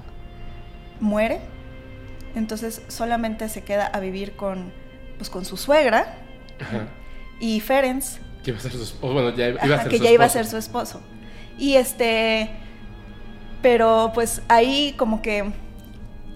muere, 0.99 1.39
entonces 2.35 2.81
solamente 2.87 3.49
se 3.49 3.63
queda 3.63 3.87
a 3.87 3.99
vivir 3.99 4.35
con, 4.35 4.71
pues, 5.17 5.29
con 5.29 5.45
su 5.45 5.57
suegra 5.57 6.15
Ajá. 6.59 6.87
y 7.39 7.59
Ferenc, 7.61 8.03
Que 8.43 8.51
iba 8.51 8.59
a 8.59 8.61
ser 8.61 8.71
su 8.73 8.83
esposo. 8.83 9.13
Bueno, 9.13 9.35
ya 9.35 9.47
iba 9.49 9.61
ajá, 9.61 9.75
a 9.75 9.81
ser 9.83 9.89
que 9.91 9.97
su 9.97 10.03
ya 10.03 10.11
iba 10.11 10.23
a 10.23 10.27
esposo. 10.27 10.43
ser 10.43 10.51
su 10.51 10.57
esposo. 10.57 11.01
Y 11.57 11.75
este, 11.75 12.49
pero 13.61 14.11
pues 14.13 14.41
ahí 14.47 14.93
como 14.97 15.21
que, 15.21 15.51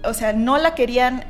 o 0.04 0.14
sea, 0.14 0.32
no 0.32 0.58
la 0.58 0.74
querían 0.74 1.24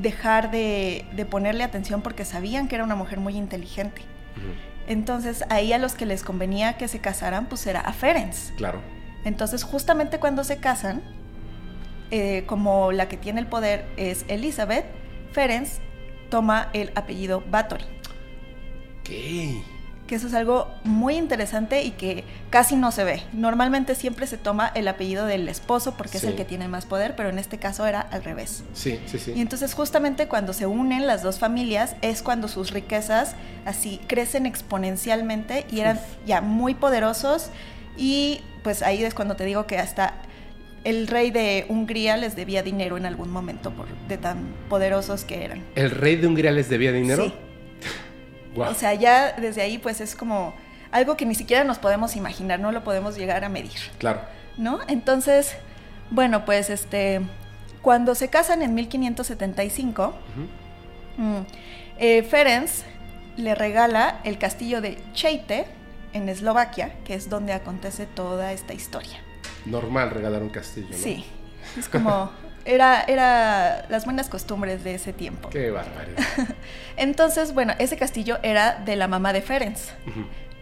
dejar 0.00 0.50
de, 0.50 1.04
de 1.12 1.24
ponerle 1.26 1.64
atención 1.64 2.02
porque 2.02 2.24
sabían 2.24 2.68
que 2.68 2.76
era 2.76 2.84
una 2.84 2.94
mujer 2.94 3.18
muy 3.18 3.36
inteligente. 3.36 4.02
Ujú. 4.36 4.52
Entonces 4.88 5.44
ahí 5.50 5.72
a 5.72 5.78
los 5.78 5.94
que 5.94 6.06
les 6.06 6.24
convenía 6.24 6.78
que 6.78 6.88
se 6.88 6.98
casaran, 6.98 7.46
pues 7.46 7.66
era 7.66 7.80
a 7.80 7.92
Ferenc. 7.92 8.32
Claro. 8.56 8.80
Entonces 9.24 9.62
justamente 9.62 10.18
cuando 10.18 10.42
se 10.44 10.56
casan, 10.56 11.02
eh, 12.10 12.44
como 12.46 12.90
la 12.90 13.06
que 13.08 13.18
tiene 13.18 13.40
el 13.40 13.46
poder 13.46 13.86
es 13.98 14.24
Elizabeth, 14.28 14.86
Ferenc 15.32 15.68
toma 16.30 16.70
el 16.72 16.90
apellido 16.94 17.44
Bathory. 17.50 17.84
¿Qué? 19.04 19.62
Que 20.08 20.14
eso 20.14 20.26
es 20.26 20.34
algo 20.34 20.68
muy 20.84 21.16
interesante 21.16 21.84
y 21.84 21.90
que 21.90 22.24
casi 22.48 22.76
no 22.76 22.90
se 22.90 23.04
ve. 23.04 23.22
Normalmente 23.34 23.94
siempre 23.94 24.26
se 24.26 24.38
toma 24.38 24.72
el 24.74 24.88
apellido 24.88 25.26
del 25.26 25.48
esposo 25.48 25.94
porque 25.98 26.16
es 26.16 26.24
el 26.24 26.34
que 26.34 26.46
tiene 26.46 26.66
más 26.66 26.86
poder, 26.86 27.14
pero 27.14 27.28
en 27.28 27.38
este 27.38 27.58
caso 27.58 27.86
era 27.86 28.00
al 28.00 28.24
revés. 28.24 28.64
Sí, 28.72 28.98
sí, 29.06 29.18
sí. 29.18 29.34
Y 29.36 29.42
entonces 29.42 29.74
justamente 29.74 30.26
cuando 30.26 30.54
se 30.54 30.66
unen 30.66 31.06
las 31.06 31.22
dos 31.22 31.38
familias 31.38 31.94
es 32.00 32.22
cuando 32.22 32.48
sus 32.48 32.70
riquezas 32.70 33.36
así 33.66 34.00
crecen 34.06 34.46
exponencialmente 34.46 35.66
y 35.70 35.80
eran 35.80 35.98
Uf. 35.98 36.02
ya 36.26 36.40
muy 36.40 36.74
poderosos 36.74 37.50
y 37.98 38.40
pues 38.62 38.82
ahí 38.82 39.04
es 39.04 39.12
cuando 39.12 39.36
te 39.36 39.44
digo 39.44 39.66
que 39.66 39.76
hasta 39.76 40.14
el 40.84 41.06
rey 41.06 41.30
de 41.30 41.66
Hungría 41.68 42.16
les 42.16 42.34
debía 42.34 42.62
dinero 42.62 42.96
en 42.96 43.04
algún 43.04 43.30
momento 43.30 43.72
por 43.72 43.86
de 44.08 44.16
tan 44.16 44.38
poderosos 44.70 45.24
que 45.24 45.44
eran. 45.44 45.62
¿El 45.74 45.90
rey 45.90 46.16
de 46.16 46.26
Hungría 46.26 46.50
les 46.50 46.70
debía 46.70 46.92
dinero? 46.92 47.24
Sí. 47.24 47.34
O 48.56 48.74
sea, 48.74 48.94
ya 48.94 49.32
desde 49.32 49.62
ahí 49.62 49.78
pues 49.78 50.00
es 50.00 50.14
como 50.16 50.54
algo 50.90 51.16
que 51.16 51.26
ni 51.26 51.34
siquiera 51.34 51.64
nos 51.64 51.78
podemos 51.78 52.16
imaginar, 52.16 52.60
no 52.60 52.72
lo 52.72 52.82
podemos 52.82 53.16
llegar 53.16 53.44
a 53.44 53.48
medir. 53.48 53.78
Claro. 53.98 54.20
¿no? 54.58 54.80
Entonces, 54.88 55.54
bueno, 56.10 56.44
pues 56.44 56.68
este, 56.70 57.20
cuando 57.82 58.14
se 58.14 58.28
casan 58.28 58.62
en 58.62 58.74
1575, 58.74 60.06
Ujú. 61.16 61.22
mm, 61.22 61.46
eh, 61.98 62.22
Ferenc 62.24 62.68
le 63.36 63.54
regala 63.54 64.20
el 64.24 64.38
castillo 64.38 64.80
de 64.80 64.98
Cheite 65.12 65.66
en 66.12 66.28
Eslovaquia, 66.28 66.92
que 67.04 67.14
es 67.14 67.30
donde 67.30 67.52
acontece 67.52 68.06
toda 68.06 68.52
esta 68.52 68.74
historia. 68.74 69.18
Normal 69.64 70.10
regalar 70.10 70.42
un 70.42 70.48
castillo, 70.48 70.88
¿no? 70.90 70.96
Sí, 70.96 71.24
es 71.78 71.88
como, 71.88 72.30
era, 72.68 73.02
era 73.02 73.84
las 73.88 74.04
buenas 74.04 74.28
costumbres 74.28 74.84
de 74.84 74.94
ese 74.94 75.12
tiempo. 75.12 75.48
Qué 75.50 75.70
barbaridad. 75.70 76.22
Entonces, 76.96 77.54
bueno, 77.54 77.72
ese 77.78 77.96
castillo 77.96 78.38
era 78.42 78.74
de 78.84 78.94
la 78.96 79.08
mamá 79.08 79.32
de 79.32 79.42
Ferenc. 79.42 79.76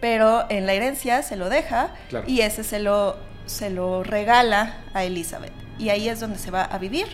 Pero 0.01 0.47
en 0.51 0.67
la 0.67 0.73
herencia 0.75 1.23
se 1.23 1.37
lo 1.37 1.49
deja 1.49 1.95
Claro. 2.09 2.27
y 2.29 2.43
ese 2.43 2.63
se 2.65 2.79
lo, 2.81 3.17
se 3.47 3.71
lo 3.71 4.03
regala 4.05 4.77
a 4.95 5.05
Elizabeth. 5.05 5.53
Y 5.79 5.89
ahí 5.89 6.09
es 6.09 6.21
donde 6.21 6.39
se 6.39 6.51
va 6.51 6.63
a 6.65 6.79
vivir. 6.79 7.07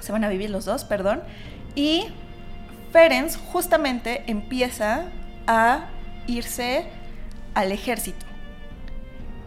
Se 0.00 0.12
van 0.12 0.24
a 0.24 0.28
vivir 0.28 0.48
los 0.50 0.64
dos, 0.64 0.84
perdón. 0.84 1.22
Y 1.74 2.06
Ferenc 2.92 3.30
justamente 3.52 4.24
empieza 4.26 5.04
a 5.46 5.86
irse 6.26 6.86
al 7.54 7.72
ejército. 7.72 8.24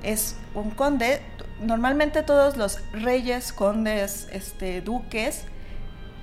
Es 0.03 0.35
un 0.53 0.69
conde. 0.71 1.21
Normalmente 1.63 2.23
todos 2.23 2.57
los 2.57 2.79
reyes, 2.91 3.53
condes, 3.53 4.27
este, 4.31 4.81
duques, 4.81 5.45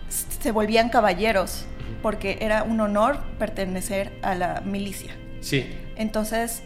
se 0.09 0.53
volvían 0.53 0.89
caballeros 0.89 1.67
porque 2.03 2.39
era 2.41 2.63
un 2.63 2.81
honor 2.81 3.19
pertenecer 3.39 4.19
a 4.23 4.35
la 4.35 4.61
milicia. 4.61 5.15
Sí, 5.41 5.67
Entonces, 5.97 6.63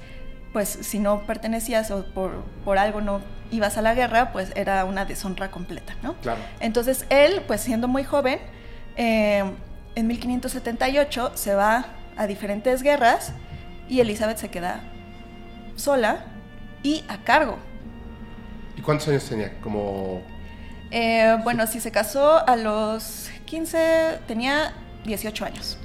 pues 0.52 0.68
si 0.68 0.98
no 0.98 1.26
pertenecías 1.26 1.90
o 1.90 2.04
por, 2.06 2.44
por 2.64 2.78
algo 2.78 3.00
no 3.00 3.20
ibas 3.50 3.76
a 3.76 3.82
la 3.82 3.94
guerra, 3.94 4.32
pues 4.32 4.52
era 4.56 4.84
una 4.84 5.04
deshonra 5.04 5.50
completa, 5.50 5.94
¿no? 6.02 6.14
claro. 6.14 6.40
Entonces 6.60 7.06
él, 7.08 7.42
pues 7.46 7.60
siendo 7.60 7.88
muy 7.88 8.04
joven, 8.04 8.40
eh, 8.96 9.44
en 9.94 10.06
1578 10.06 11.32
se 11.34 11.54
va 11.54 11.86
a 12.16 12.26
diferentes 12.26 12.82
guerras 12.82 13.32
y 13.88 14.00
Elizabeth 14.00 14.38
se 14.38 14.48
queda 14.48 14.80
sola 15.76 16.24
y 16.82 17.04
a 17.08 17.18
cargo. 17.18 17.58
¿Y 18.84 18.86
cuántos 18.86 19.08
años 19.08 19.24
tenía? 19.24 19.58
Como... 19.60 20.22
Eh, 20.90 21.38
bueno, 21.42 21.66
si 21.66 21.80
se 21.80 21.90
casó 21.90 22.46
a 22.46 22.56
los 22.56 23.30
15, 23.46 24.18
tenía 24.28 24.74
18 25.04 25.44
años. 25.44 25.78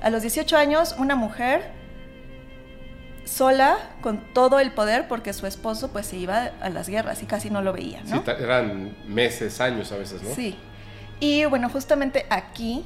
A 0.00 0.10
los 0.10 0.22
18 0.22 0.56
años, 0.56 0.94
una 0.96 1.16
mujer 1.16 1.72
sola, 3.24 3.78
con 4.00 4.32
todo 4.32 4.60
el 4.60 4.70
poder, 4.70 5.08
porque 5.08 5.32
su 5.32 5.46
esposo 5.46 5.90
pues 5.90 6.06
se 6.06 6.16
iba 6.16 6.50
a 6.60 6.70
las 6.70 6.88
guerras 6.88 7.22
y 7.22 7.26
casi 7.26 7.50
no 7.50 7.62
lo 7.62 7.72
veía, 7.72 8.02
¿no? 8.04 8.22
Sí, 8.22 8.30
eran 8.38 8.96
meses, 9.06 9.60
años 9.60 9.90
a 9.92 9.96
veces, 9.96 10.22
¿no? 10.22 10.32
Sí. 10.34 10.56
Y 11.20 11.44
bueno, 11.46 11.68
justamente 11.68 12.26
aquí 12.30 12.84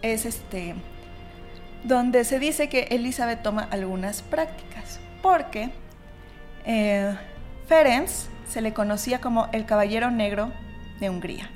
es 0.00 0.24
este 0.24 0.74
donde 1.84 2.24
se 2.24 2.38
dice 2.38 2.68
que 2.68 2.88
Elizabeth 2.90 3.42
toma 3.42 3.68
algunas 3.70 4.22
prácticas, 4.22 5.00
porque 5.20 5.70
eh, 6.64 7.14
Ferenc 7.72 8.06
se 8.46 8.60
le 8.60 8.74
conocía 8.74 9.22
como 9.22 9.48
el 9.54 9.64
caballero 9.64 10.10
negro 10.10 10.52
de 11.00 11.08
Hungría, 11.08 11.50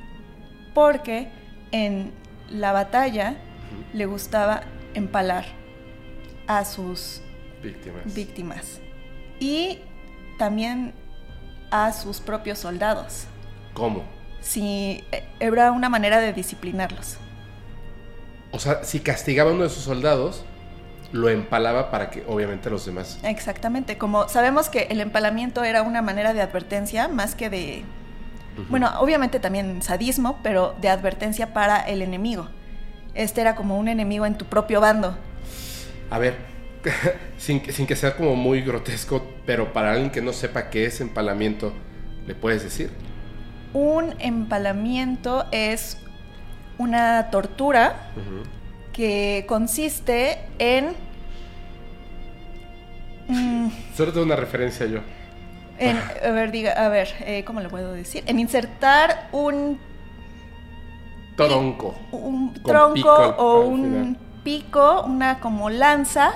porque 0.73 1.29
en 1.73 2.11
la 2.49 2.73
batalla 2.73 3.37
le 3.93 4.07
gustaba 4.07 4.63
empalar 4.95 5.45
a 6.47 6.65
sus 6.65 7.21
Víctimas. 7.63 8.15
víctimas 8.15 8.81
y 9.41 9.81
también 10.39 10.95
a 11.71 11.93
sus 11.93 12.21
propios 12.21 12.61
soldados. 12.61 13.27
¿Cómo? 13.75 14.03
Sí, 14.41 15.05
eh, 15.13 15.23
era 15.39 15.71
una 15.71 15.91
manera 15.91 16.19
de 16.19 16.33
disciplinarlos. 16.33 17.19
O 18.53 18.59
sea, 18.59 18.85
si 18.85 19.01
castigaba 19.01 19.51
a 19.51 19.53
uno 19.53 19.65
de 19.65 19.69
sus 19.69 19.83
soldados, 19.83 20.47
lo 21.13 21.29
empalaba 21.29 21.91
para 21.91 22.11
que 22.11 22.25
obviamente 22.27 22.69
los 22.71 22.85
demás... 22.87 23.19
Exactamente, 23.23 23.97
como 23.99 24.29
sabemos 24.29 24.69
que 24.69 24.89
el 24.91 25.01
empalamiento 25.01 25.63
era 25.65 25.83
una 25.83 26.03
manera 26.03 26.33
de 26.35 26.41
advertencia 26.43 27.09
más 27.09 27.35
que 27.35 27.49
de, 27.51 27.85
bueno, 28.69 28.91
obviamente 29.01 29.39
también 29.41 29.83
sadismo, 29.83 30.39
pero 30.43 30.75
de 30.81 30.89
advertencia 30.89 31.53
para 31.53 31.81
el 31.81 32.03
enemigo. 32.03 32.49
Este 33.15 33.41
era 33.41 33.55
como 33.55 33.79
un 33.79 33.89
enemigo 33.89 34.27
en 34.27 34.37
tu 34.37 34.45
propio 34.47 34.81
bando. 34.81 35.17
A 36.11 36.19
ver, 36.19 36.37
sin, 37.39 37.61
que- 37.61 37.73
sin 37.73 37.87
que 37.87 37.97
sea 37.97 38.17
como 38.17 38.35
muy 38.37 38.63
grotesco, 38.63 39.27
pero 39.47 39.73
para 39.73 39.93
alguien 39.93 40.11
que 40.11 40.21
no 40.23 40.33
sepa 40.33 40.71
qué 40.71 40.87
es 40.87 41.01
empalamiento, 41.01 41.73
¿le 42.27 42.35
puedes 42.35 42.63
decir? 42.63 42.91
Un 43.73 44.15
empalamiento 44.21 45.47
es 45.53 45.99
una 46.79 47.31
tortura 47.31 48.11
Ujú. 48.17 48.43
Que 48.97 49.45
consiste 49.47 50.39
en... 50.59 50.97
mm, 53.29 53.69
Solo 53.95 54.11
tengo 54.13 54.25
una 54.25 54.37
referencia 54.37 54.87
yo. 54.87 55.01
en 55.79 55.99
a 55.99 56.31
ver, 56.31 56.51
diga, 56.51 56.73
a 56.73 56.89
ver, 56.89 57.09
eh, 57.21 57.45
¿cómo 57.45 57.61
le 57.61 57.69
puedo 57.69 57.93
decir? 57.93 58.25
En 58.27 58.39
insertar 58.39 59.29
un 59.33 59.79
Tronco. 61.37 61.95
un 62.11 62.55
tronco 62.65 62.95
pico 62.95 63.15
o 63.37 63.61
un 63.67 63.83
final. 63.83 64.17
pico, 64.43 65.03
una 65.05 65.41
como 65.41 65.69
lanza, 65.69 66.33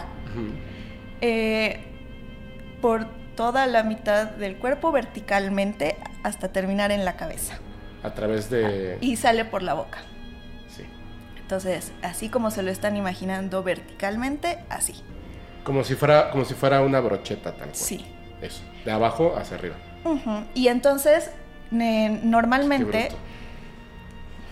eh, 1.22 1.80
por 2.82 3.06
toda 3.34 3.66
la 3.66 3.82
mitad 3.84 4.26
del 4.32 4.58
cuerpo 4.58 4.92
verticalmente 4.92 5.96
hasta 6.22 6.52
terminar 6.52 6.92
en 6.92 7.06
la 7.06 7.16
cabeza. 7.16 7.58
A 8.02 8.12
través 8.12 8.50
de... 8.50 8.98
Y 9.00 9.16
sale 9.16 9.46
por 9.46 9.62
la 9.62 9.72
boca. 9.72 10.09
Entonces, 11.50 11.90
así 12.02 12.28
como 12.28 12.52
se 12.52 12.62
lo 12.62 12.70
están 12.70 12.96
imaginando 12.96 13.64
verticalmente, 13.64 14.60
así. 14.68 14.94
Como 15.64 15.82
si 15.82 15.96
fuera, 15.96 16.30
como 16.30 16.44
si 16.44 16.54
fuera 16.54 16.80
una 16.80 17.00
brocheta 17.00 17.50
tal 17.50 17.70
cual. 17.70 17.74
Sí. 17.74 18.06
Eso, 18.40 18.62
de 18.84 18.92
abajo 18.92 19.34
hacia 19.36 19.56
arriba. 19.56 19.74
Y 20.54 20.68
entonces, 20.68 21.32
normalmente. 21.72 23.08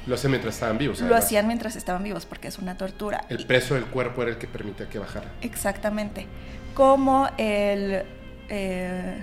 Lo 0.09 0.17
hacen 0.17 0.33
mientras 0.33 0.55
estaban 0.57 0.77
vivos. 0.77 0.99
lo 0.99 1.07
además. 1.07 1.25
hacían 1.27 1.47
mientras 1.47 1.77
estaban 1.77 2.03
vivos, 2.03 2.27
porque 2.27 2.49
es 2.49 2.59
una 2.59 2.77
tortura. 2.77 3.25
El 3.29 3.47
peso 3.47 3.75
del 3.77 3.85
cuerpo 3.85 4.23
era 4.23 4.33
el 4.33 4.39
que 4.39 4.49
permitía 4.49 4.89
que 4.89 4.99
bajara. 4.99 5.31
Exactamente. 5.41 6.27
Como 6.75 7.29
el... 7.39 8.03
eh, 8.49 9.23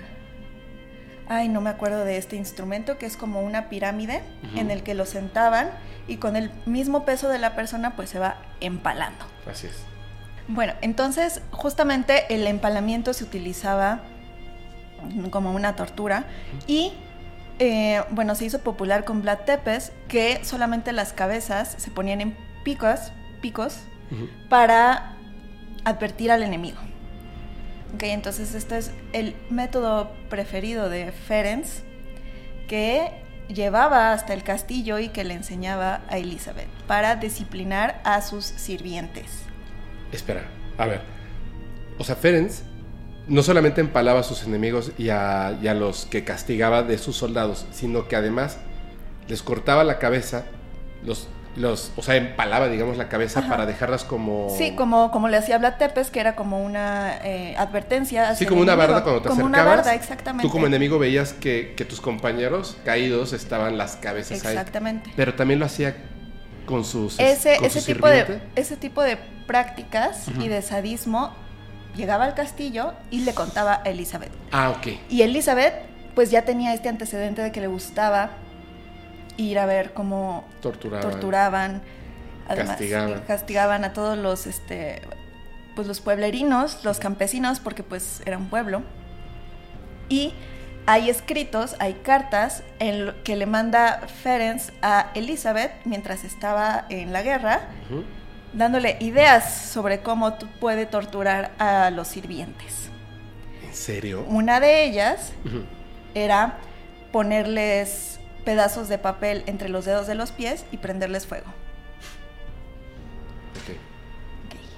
ay, 1.28 1.48
no 1.48 1.60
me 1.60 1.70
acuerdo 1.70 2.04
de 2.04 2.18
este 2.18 2.36
instrumento, 2.36 2.98
que 2.98 3.06
es 3.06 3.16
como 3.16 3.40
una 3.40 3.68
pirámide 3.68 4.22
en 4.54 4.70
el 4.70 4.82
que 4.82 4.94
lo 4.94 5.06
sentaban 5.06 5.70
y 6.08 6.16
con 6.16 6.36
el 6.36 6.50
mismo 6.66 7.04
peso 7.04 7.28
de 7.28 7.38
la 7.38 7.54
persona 7.54 7.96
pues 7.96 8.10
se 8.10 8.18
va 8.18 8.36
empalando. 8.60 9.24
Así 9.50 9.66
es. 9.66 9.76
Bueno, 10.48 10.74
entonces 10.80 11.42
justamente 11.50 12.32
el 12.32 12.46
empalamiento 12.46 13.12
se 13.12 13.24
utilizaba 13.24 14.00
como 15.30 15.52
una 15.52 15.74
tortura 15.76 16.24
y 16.66 16.92
eh, 17.58 18.02
bueno, 18.10 18.34
se 18.34 18.44
hizo 18.44 18.60
popular 18.60 19.04
con 19.04 19.22
Vlad 19.22 19.40
Tepes 19.40 19.92
que 20.08 20.44
solamente 20.44 20.92
las 20.92 21.12
cabezas 21.12 21.74
se 21.78 21.90
ponían 21.90 22.20
en 22.20 22.36
picos, 22.64 23.12
picos 23.40 23.78
para 24.48 25.16
advertir 25.84 26.30
al 26.30 26.42
enemigo. 26.42 26.78
Ok, 27.94 28.02
entonces 28.02 28.54
este 28.54 28.78
es 28.78 28.90
el 29.12 29.34
método 29.50 30.10
preferido 30.28 30.88
de 30.88 31.12
Ferenc 31.12 31.64
que 32.68 33.10
llevaba 33.48 34.12
hasta 34.12 34.34
el 34.34 34.42
castillo 34.42 34.98
y 34.98 35.08
que 35.08 35.24
le 35.24 35.34
enseñaba 35.34 36.02
a 36.08 36.18
Elizabeth 36.18 36.68
para 36.86 37.16
disciplinar 37.16 38.00
a 38.04 38.20
sus 38.22 38.44
sirvientes. 38.44 39.26
Espera, 40.12 40.48
a 40.78 40.86
ver. 40.86 41.00
O 41.98 42.04
sea, 42.04 42.16
Ferenc 42.16 42.50
no 43.28 43.42
solamente 43.42 43.80
empalaba 43.80 44.20
a 44.20 44.22
sus 44.22 44.44
enemigos 44.44 44.92
y 44.98 45.08
a, 45.10 45.58
y 45.62 45.68
a 45.68 45.74
los 45.74 46.06
que 46.06 46.24
castigaba 46.24 46.82
de 46.82 46.98
sus 46.98 47.16
soldados, 47.16 47.66
sino 47.72 48.08
que 48.08 48.16
además 48.16 48.58
les 49.28 49.42
cortaba 49.42 49.84
la 49.84 49.98
cabeza, 49.98 50.44
los, 51.02 51.28
los, 51.56 51.90
o 51.96 52.02
sea, 52.02 52.16
empalaba, 52.16 52.68
digamos, 52.68 52.96
la 52.98 53.08
cabeza 53.08 53.40
Ajá. 53.40 53.48
para 53.48 53.66
dejarlas 53.66 54.04
como... 54.04 54.54
Sí, 54.56 54.74
como, 54.76 55.10
como 55.10 55.28
le 55.28 55.38
hacía 55.38 55.56
Vlad 55.58 55.76
Tepes, 55.78 56.10
que 56.10 56.20
era 56.20 56.36
como 56.36 56.62
una 56.62 57.16
eh, 57.24 57.54
advertencia. 57.56 58.24
hacia 58.24 58.36
Sí, 58.36 58.44
el 58.44 58.50
como 58.50 58.60
una 58.62 58.74
enemigo. 58.74 58.92
barda 58.92 59.04
cuando 59.04 59.22
te 59.22 59.28
Como 59.30 59.42
acercabas. 59.46 59.64
una 59.66 59.76
barda, 59.76 59.94
exactamente. 59.94 60.46
Tú 60.46 60.52
como 60.52 60.66
enemigo 60.66 60.98
veías 60.98 61.32
que, 61.32 61.74
que 61.76 61.84
tus 61.86 62.00
compañeros 62.00 62.76
caídos 62.84 63.32
estaban 63.32 63.78
las 63.78 63.96
cabezas 63.96 64.44
ahí. 64.44 64.52
Exactamente. 64.56 65.10
Pero 65.16 65.34
también 65.34 65.58
lo 65.58 65.66
hacía 65.66 65.96
con 66.66 66.84
sus 66.84 67.18
Ese, 67.18 67.56
con 67.56 67.66
ese, 67.66 67.80
su 67.80 67.86
tipo 67.92 68.08
de, 68.08 68.40
ese 68.56 68.76
tipo 68.76 69.02
de 69.02 69.16
prácticas 69.46 70.26
y 70.40 70.48
de 70.48 70.60
sadismo 70.62 71.32
llegaba 71.96 72.24
al 72.24 72.34
castillo 72.34 72.92
y 73.10 73.20
le 73.22 73.32
contaba 73.32 73.80
a 73.84 73.88
Elizabeth. 73.88 74.32
Ah, 74.52 74.70
ok. 74.76 74.88
Y 75.08 75.22
Elizabeth, 75.22 75.72
pues 76.14 76.30
ya 76.30 76.42
tenía 76.42 76.74
este 76.74 76.88
antecedente 76.90 77.40
de 77.40 77.52
que 77.52 77.60
le 77.62 77.68
gustaba 77.68 78.30
ir 79.36 79.58
a 79.58 79.66
ver 79.66 79.92
cómo 79.92 80.44
Torturaba. 80.60 81.02
torturaban, 81.02 81.82
además 82.48 82.70
Castigaban. 82.76 83.20
castigaban 83.26 83.84
a 83.84 83.92
todos 83.92 84.16
los, 84.18 84.46
este, 84.46 85.02
pues 85.74 85.86
los 85.86 86.00
pueblerinos, 86.00 86.84
los 86.84 86.98
campesinos, 86.98 87.60
porque 87.60 87.82
pues 87.82 88.22
era 88.26 88.38
un 88.38 88.48
pueblo. 88.48 88.82
Y 90.08 90.32
hay 90.86 91.10
escritos, 91.10 91.74
hay 91.80 91.94
cartas 91.94 92.62
en 92.78 93.06
lo 93.06 93.24
que 93.24 93.34
le 93.36 93.46
manda 93.46 94.02
Ferenc 94.22 94.60
a 94.82 95.10
Elizabeth 95.14 95.72
mientras 95.84 96.22
estaba 96.24 96.86
en 96.88 97.12
la 97.12 97.22
guerra, 97.22 97.62
dándole 98.52 98.96
ideas 99.00 99.52
sobre 99.52 100.00
cómo 100.00 100.38
puede 100.60 100.86
torturar 100.86 101.50
a 101.58 101.90
los 101.90 102.06
sirvientes. 102.08 102.88
¿En 103.66 103.74
serio? 103.74 104.24
Una 104.28 104.60
de 104.60 104.84
ellas 104.84 105.32
era 106.14 106.58
ponerles 107.12 108.15
pedazos 108.46 108.88
de 108.88 108.96
papel 108.96 109.42
entre 109.46 109.68
los 109.68 109.84
dedos 109.84 110.06
de 110.06 110.14
los 110.14 110.30
pies 110.30 110.64
y 110.70 110.76
prenderles 110.76 111.26
fuego. 111.26 111.46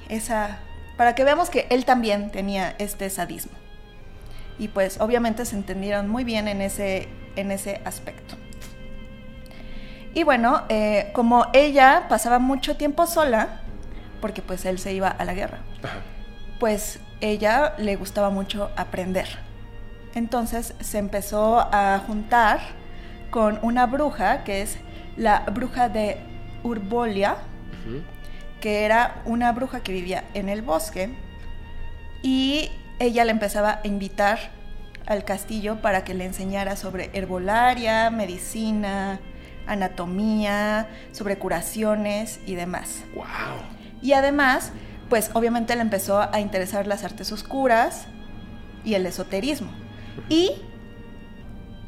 Esa, 0.09 0.61
para 0.97 1.15
que 1.15 1.23
veamos 1.23 1.51
que 1.51 1.67
él 1.69 1.85
también 1.85 2.31
tenía 2.31 2.75
este 2.79 3.11
sadismo. 3.11 3.53
Y 4.59 4.69
pues 4.69 4.99
obviamente 5.01 5.45
se 5.45 5.55
entendieron 5.55 6.09
muy 6.09 6.25
bien 6.25 6.49
en 6.49 6.63
ese, 6.63 7.09
en 7.37 7.51
ese 7.51 7.83
aspecto. 7.85 8.37
Y 10.15 10.23
bueno, 10.23 10.63
eh, 10.71 11.11
como 11.13 11.47
ella 11.53 12.07
pasaba 12.09 12.39
mucho 12.39 12.79
tiempo 12.79 13.07
sola, 13.07 13.61
porque 14.23 14.41
pues 14.41 14.65
él 14.65 14.79
se 14.79 14.95
iba 14.95 15.09
a 15.09 15.25
la 15.27 15.35
guerra, 15.35 15.59
Ajá. 15.83 15.99
pues 16.59 17.01
ella 17.21 17.75
le 17.77 17.97
gustaba 17.97 18.31
mucho 18.31 18.71
aprender. 18.77 19.29
Entonces 20.15 20.73
se 20.81 20.97
empezó 20.97 21.61
a 21.71 22.03
juntar 22.07 22.61
con 23.31 23.59
una 23.63 23.87
bruja 23.87 24.45
que 24.45 24.63
es 24.63 24.79
la 25.17 25.41
bruja 25.41 25.89
de 25.89 26.19
Urbolia, 26.63 27.37
que 28.61 28.85
era 28.85 29.23
una 29.25 29.53
bruja 29.53 29.81
que 29.81 29.93
vivía 29.93 30.25
en 30.35 30.49
el 30.49 30.63
bosque 30.63 31.11
y 32.23 32.71
ella 32.99 33.25
le 33.25 33.31
empezaba 33.31 33.81
a 33.83 33.87
invitar 33.87 34.39
al 35.07 35.25
castillo 35.25 35.81
para 35.81 36.05
que 36.05 36.15
le 36.15 36.25
enseñara 36.25 36.77
sobre 36.77 37.11
herbolaria, 37.15 38.11
medicina, 38.11 39.21
anatomía, 39.67 40.89
sobre 41.13 41.39
curaciones 41.39 42.41
y 42.47 42.57
demás. 42.57 43.05
Wow. 43.15 43.25
Y 44.03 44.13
además, 44.13 44.73
pues 45.09 45.31
obviamente 45.35 45.75
le 45.77 45.83
empezó 45.83 46.21
a 46.21 46.41
interesar 46.41 46.87
las 46.87 47.05
artes 47.05 47.33
oscuras 47.33 48.07
y 48.85 48.95
el 48.95 49.07
esoterismo. 49.07 49.71
Y 50.29 50.53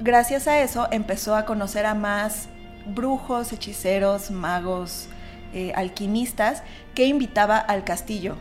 gracias 0.01 0.49
a 0.49 0.61
eso 0.63 0.89
empezó 0.91 1.37
a 1.37 1.45
conocer 1.45 1.87
a 1.87 1.95
más 1.95 2.49
brujos, 2.87 3.53
hechiceros, 3.53 4.31
magos, 4.31 5.09
eh, 5.53 5.73
alquimistas 5.75 6.63
que 6.95 7.07
invitaba 7.07 7.59
al 7.59 7.85
castillo 7.85 8.37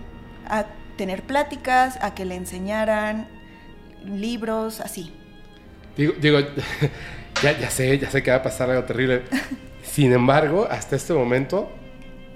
a 0.47 0.65
tener 0.97 1.23
pláticas, 1.23 1.97
a 2.01 2.13
que 2.15 2.25
le 2.25 2.35
enseñaran 2.35 3.27
libros, 4.05 4.79
así. 4.79 5.13
Digo, 5.95 6.13
digo 6.19 6.39
ya, 7.43 7.57
ya 7.57 7.69
sé, 7.69 7.97
ya 7.99 8.09
sé 8.09 8.23
que 8.23 8.31
va 8.31 8.37
a 8.37 8.43
pasar 8.43 8.69
algo 8.69 8.83
terrible. 8.83 9.23
Sin 9.83 10.13
embargo, 10.13 10.67
hasta 10.69 10.95
este 10.95 11.13
momento, 11.13 11.69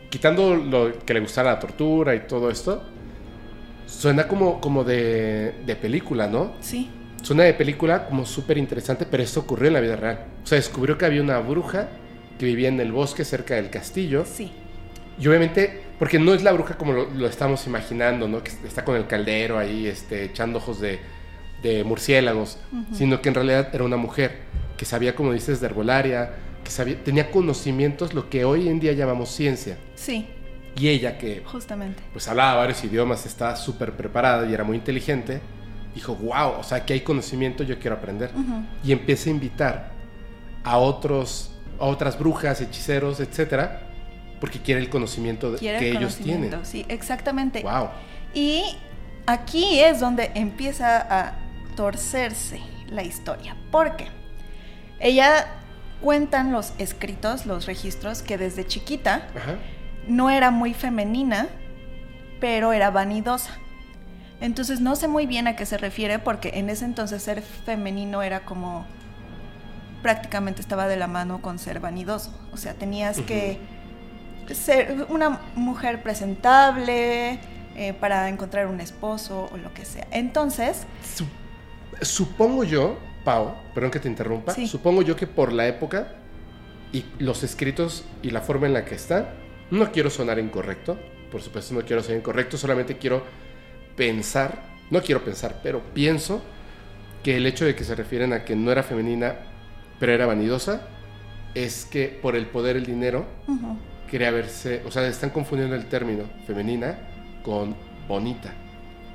quitando 0.10 0.56
lo 0.56 1.00
que 1.00 1.14
le 1.14 1.20
gustara 1.22 1.54
la 1.54 1.60
tortura 1.60 2.16
y 2.16 2.22
todo 2.22 2.50
esto, 2.50 2.84
suena 3.86 4.28
como, 4.28 4.60
como 4.60 4.84
de, 4.84 5.62
de 5.66 5.76
película, 5.76 6.28
¿no? 6.28 6.54
Sí, 6.62 6.90
Suena 7.24 7.44
de 7.44 7.54
película 7.54 8.06
como 8.08 8.26
súper 8.26 8.58
interesante, 8.58 9.06
pero 9.10 9.24
esto 9.24 9.40
ocurrió 9.40 9.70
en 9.70 9.74
la 9.74 9.80
vida 9.82 9.96
real. 9.96 10.26
O 10.44 10.48
sea, 10.48 10.58
descubrió 10.58 10.98
que 10.98 11.06
había 11.06 11.22
una 11.22 11.40
bruja 11.40 11.90
que 12.38 12.46
vivía 12.46 12.68
en 12.68 12.80
el 12.80 12.92
bosque 12.92 13.24
cerca 13.26 13.56
del 13.56 13.70
castillo. 13.70 14.26
sí, 14.26 14.52
Y 15.18 15.28
obviamente, 15.28 15.84
porque 16.00 16.20
no 16.20 16.34
es 16.34 16.44
la 16.44 16.52
bruja 16.52 16.76
como 16.78 16.92
lo, 16.94 17.10
lo 17.10 17.28
estamos 17.28 17.66
imaginando, 17.68 18.28
¿no? 18.28 18.44
Que 18.44 18.52
está 18.68 18.84
con 18.84 18.96
el 18.98 19.08
caldero 19.08 19.58
ahí, 19.58 19.88
este, 19.88 20.24
echando 20.26 20.58
ojos 20.60 20.80
de, 20.82 21.00
de 21.62 21.84
murciélagos, 21.84 22.60
sino 22.92 23.22
que 23.22 23.30
en 23.30 23.36
realidad 23.36 23.70
era 23.74 23.84
una 23.86 23.98
mujer 23.98 24.40
que 24.78 24.86
sabía, 24.86 25.16
como 25.16 25.32
dices, 25.32 25.62
de 25.62 25.68
herbolaria, 25.68 26.34
que 26.64 26.72
sabía, 26.72 27.02
tenía 27.04 27.32
conocimientos, 27.32 28.14
lo 28.14 28.30
que 28.30 28.44
hoy 28.46 28.68
en 28.68 28.80
día 28.82 28.94
llamamos 28.94 29.30
ciencia. 29.30 29.78
sí, 29.96 30.28
Y 30.76 30.90
ella, 30.90 31.18
que 31.20 31.44
justamente. 31.46 32.04
pues 32.12 32.28
hablaba 32.28 32.56
varios 32.56 32.84
idiomas, 32.84 33.26
estaba 33.28 33.56
súper 33.56 33.94
preparada 33.96 34.50
y 34.50 34.54
era 34.54 34.64
muy 34.64 34.76
inteligente, 34.78 35.42
dijo, 35.96 36.16
wow, 36.16 36.60
o 36.60 36.64
sea, 36.64 36.86
que 36.86 36.94
hay 36.94 37.02
conocimiento, 37.02 37.64
yo 37.64 37.80
quiero 37.80 37.96
aprender. 37.98 38.32
Y 38.84 38.92
empieza 38.92 39.30
a 39.30 39.32
invitar 39.34 39.92
a 40.64 40.78
otros, 40.78 41.52
a 41.80 41.86
otras 41.86 42.18
brujas, 42.18 42.62
hechiceros, 42.62 43.20
etcétera, 43.20 43.82
porque 44.40 44.60
quiere 44.60 44.82
el 44.82 44.90
conocimiento 44.90 45.52
de- 45.52 45.58
Quiere 45.60 45.80
que 45.80 45.90
el 45.92 45.98
ellos 45.98 46.18
tienen. 46.18 46.54
Sí, 46.66 46.86
exactamente. 46.90 47.62
Wow. 47.64 47.90
Y 48.34 48.64
aquí 49.26 49.80
es 49.80 50.00
donde 50.00 50.32
empieza 50.36 50.98
a 51.10 51.34
torcerse 51.76 52.60
la 52.90 53.04
historia. 53.04 53.56
Porque 53.72 54.08
ella 55.00 55.48
cuentan 56.02 56.52
los 56.52 56.74
escritos, 56.78 57.46
los 57.46 57.66
registros, 57.66 58.22
que 58.22 58.38
desde 58.38 58.66
chiquita 58.68 59.28
Ajá. 59.36 59.56
no 60.08 60.30
era 60.30 60.52
muy 60.52 60.74
femenina, 60.74 61.48
pero 62.42 62.74
era 62.74 62.90
vanidosa. 62.92 63.58
Entonces 64.44 64.82
no 64.82 64.98
sé 64.98 65.08
muy 65.08 65.26
bien 65.26 65.48
a 65.48 65.56
qué 65.56 65.66
se 65.66 65.78
refiere 65.78 66.20
porque 66.20 66.52
en 66.56 66.70
ese 66.70 66.84
entonces 66.84 67.24
ser 67.24 67.42
femenino 67.42 68.22
era 68.22 68.42
como 68.44 68.86
prácticamente 70.02 70.60
estaba 70.60 70.88
de 70.90 70.98
la 70.98 71.08
mano 71.08 71.42
con 71.42 71.58
ser 71.60 71.80
vanidoso. 71.80 72.38
O 72.52 72.58
sea, 72.58 72.74
tenías 72.74 73.22
que 73.22 73.58
ser 74.54 75.06
una 75.08 75.40
mujer 75.56 76.04
presentable 76.04 77.40
eh, 77.78 77.94
para 78.00 78.28
encontrar 78.28 78.68
un 78.68 78.82
esposo 78.82 79.50
o 79.54 79.56
lo 79.58 79.74
que 79.74 79.86
sea. 79.86 80.06
Entonces, 80.12 80.84
Su- 81.16 81.26
supongo 82.02 82.66
yo, 82.66 82.98
Pau, 83.24 83.56
perdón 83.74 83.92
que 83.92 84.00
te 84.02 84.10
interrumpa, 84.10 84.54
Sí. 84.54 84.68
supongo 84.68 85.04
yo 85.04 85.16
que 85.16 85.26
por 85.26 85.54
la 85.54 85.68
época 85.68 86.10
y 86.92 87.06
los 87.20 87.44
escritos 87.44 88.04
y 88.22 88.32
la 88.32 88.42
forma 88.42 88.68
en 88.68 88.74
la 88.74 88.84
que 88.84 88.96
está, 88.96 89.36
No 89.72 89.92
quiero 89.94 90.10
sonar 90.10 90.38
incorrecto, 90.38 91.00
por 91.32 91.42
supuesto 91.42 91.74
no 91.74 91.82
quiero 91.84 92.04
ser 92.04 92.18
incorrecto, 92.18 92.58
solamente 92.58 92.98
quiero 92.98 93.24
pensar, 93.96 94.64
no 94.90 95.02
quiero 95.02 95.24
pensar, 95.24 95.60
pero 95.64 95.82
pienso 95.94 96.42
que 97.24 97.38
el 97.38 97.46
hecho 97.46 97.66
de 97.66 97.76
que 97.76 97.84
se 97.84 97.96
refieren 97.96 98.34
a 98.34 98.44
que 98.44 98.56
no 98.56 98.72
era 98.72 98.84
femenina, 98.84 99.36
pero 100.00 100.12
era 100.12 100.26
vanidosa, 100.26 100.88
es 101.56 101.86
que 101.86 102.08
por 102.08 102.36
el 102.36 102.48
poder, 102.48 102.76
el 102.76 102.86
dinero, 102.86 103.26
quería 104.10 104.32
verse, 104.32 104.82
o 104.86 104.92
sea, 104.92 105.08
están 105.08 105.30
confundiendo 105.30 105.76
el 105.76 105.86
término 105.86 106.24
femenina 106.46 106.98
con 107.44 107.76
bonita 108.08 108.54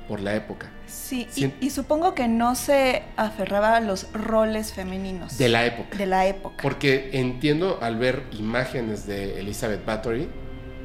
por 0.07 0.19
la 0.19 0.35
época. 0.35 0.71
Sí, 0.87 1.27
y, 1.61 1.69
supongo 1.69 2.15
que 2.15 2.27
no 2.27 2.55
se 2.55 3.03
aferraba 3.15 3.75
a 3.75 3.79
los 3.79 4.11
roles 4.11 4.73
femeninos. 4.73 5.37
De 5.37 5.47
la 5.47 5.65
época. 5.67 5.95
De 5.95 6.07
la 6.07 6.25
época. 6.25 6.63
Porque 6.63 7.11
entiendo 7.13 7.77
al 7.81 7.97
ver 7.97 8.23
imágenes 8.31 9.05
de 9.05 9.39
Elizabeth 9.39 9.85
Bathory, 9.85 10.27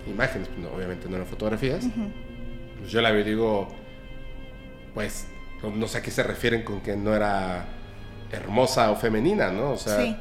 imágenes, 0.07 0.49
obviamente 0.75 1.09
no 1.09 1.17
eran 1.17 1.27
fotografías, 1.27 1.87
pues 2.79 2.93
yo 2.93 3.01
la 3.01 3.13
veo 3.13 3.25
digo, 3.25 3.75
pues 4.95 5.27
no, 5.63 5.87
sé 5.89 5.99
a 5.99 6.03
qué 6.03 6.11
se 6.11 6.23
refieren 6.23 6.63
con 6.63 6.81
que 6.81 6.97
no 6.97 7.15
era 7.15 7.65
hermosa 8.31 8.91
o 8.91 8.97
femenina, 8.97 9.51
¿no? 9.51 9.73
O 9.73 9.77
sea, 9.77 10.17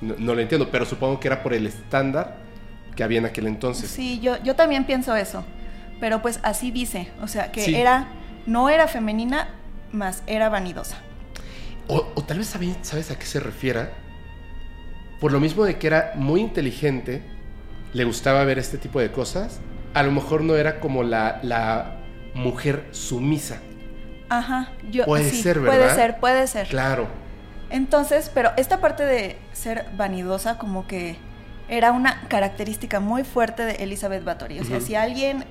no, 0.00 0.34
lo 0.34 0.40
entiendo, 0.40 0.70
pero 0.70 0.84
supongo 0.84 1.20
que 1.20 1.28
era 1.28 1.42
por 1.42 1.54
el 1.54 1.66
estándar 1.66 2.36
que 2.96 3.02
había 3.04 3.18
en 3.18 3.26
aquel 3.26 3.46
entonces. 3.46 3.90
Sí, 3.90 4.20
yo, 4.20 4.42
yo 4.42 4.54
también 4.54 4.84
pienso 4.84 5.16
eso, 5.16 5.44
pero 6.00 6.22
pues 6.22 6.40
así 6.42 6.70
dice, 6.70 7.08
o 7.22 7.28
sea, 7.28 7.52
que 7.52 7.80
era 7.80 8.08
no 8.46 8.68
era 8.68 8.88
femenina, 8.88 9.48
más 9.92 10.22
era 10.26 10.48
vanidosa. 10.48 10.98
O, 11.88 12.02
tal 12.26 12.38
vez 12.38 12.56
sabes 12.82 13.10
a 13.10 13.18
qué 13.18 13.26
se 13.26 13.40
refiera. 13.40 13.92
Por 15.20 15.32
lo 15.32 15.40
mismo 15.40 15.64
de 15.64 15.78
que 15.78 15.86
era 15.86 16.12
muy 16.16 16.40
inteligente, 16.40 17.22
le 17.92 18.04
gustaba 18.04 18.44
ver 18.44 18.58
este 18.58 18.78
tipo 18.78 19.00
de 19.00 19.12
cosas, 19.12 19.60
a 19.94 20.02
lo 20.02 20.10
mejor 20.10 20.42
no 20.42 20.56
era 20.56 20.80
como 20.80 21.02
la, 21.02 21.38
la 21.42 21.98
mujer 22.34 22.88
sumisa. 22.90 23.60
Ajá, 24.32 24.72
yo, 24.90 25.04
puede 25.04 25.30
ser, 25.30 25.60
¿verdad? 25.60 25.76
Puede 25.76 25.94
ser, 25.94 26.20
puede 26.20 26.46
ser. 26.46 26.68
Claro. 26.68 27.06
Entonces, 27.68 28.30
pero 28.32 28.52
esta 28.56 28.80
parte 28.80 29.04
de 29.04 29.38
ser 29.52 29.84
vanidosa 29.94 30.56
como 30.56 30.86
que 30.86 31.18
era 31.68 31.92
una 31.92 32.26
característica 32.28 32.98
muy 32.98 33.24
fuerte 33.24 33.62
de 33.66 33.72
Elizabeth 33.74 34.24
Bathory. 34.24 34.60
O 34.60 34.64
sea, 34.64 34.80
si 34.80 34.94
alguien 34.94 35.44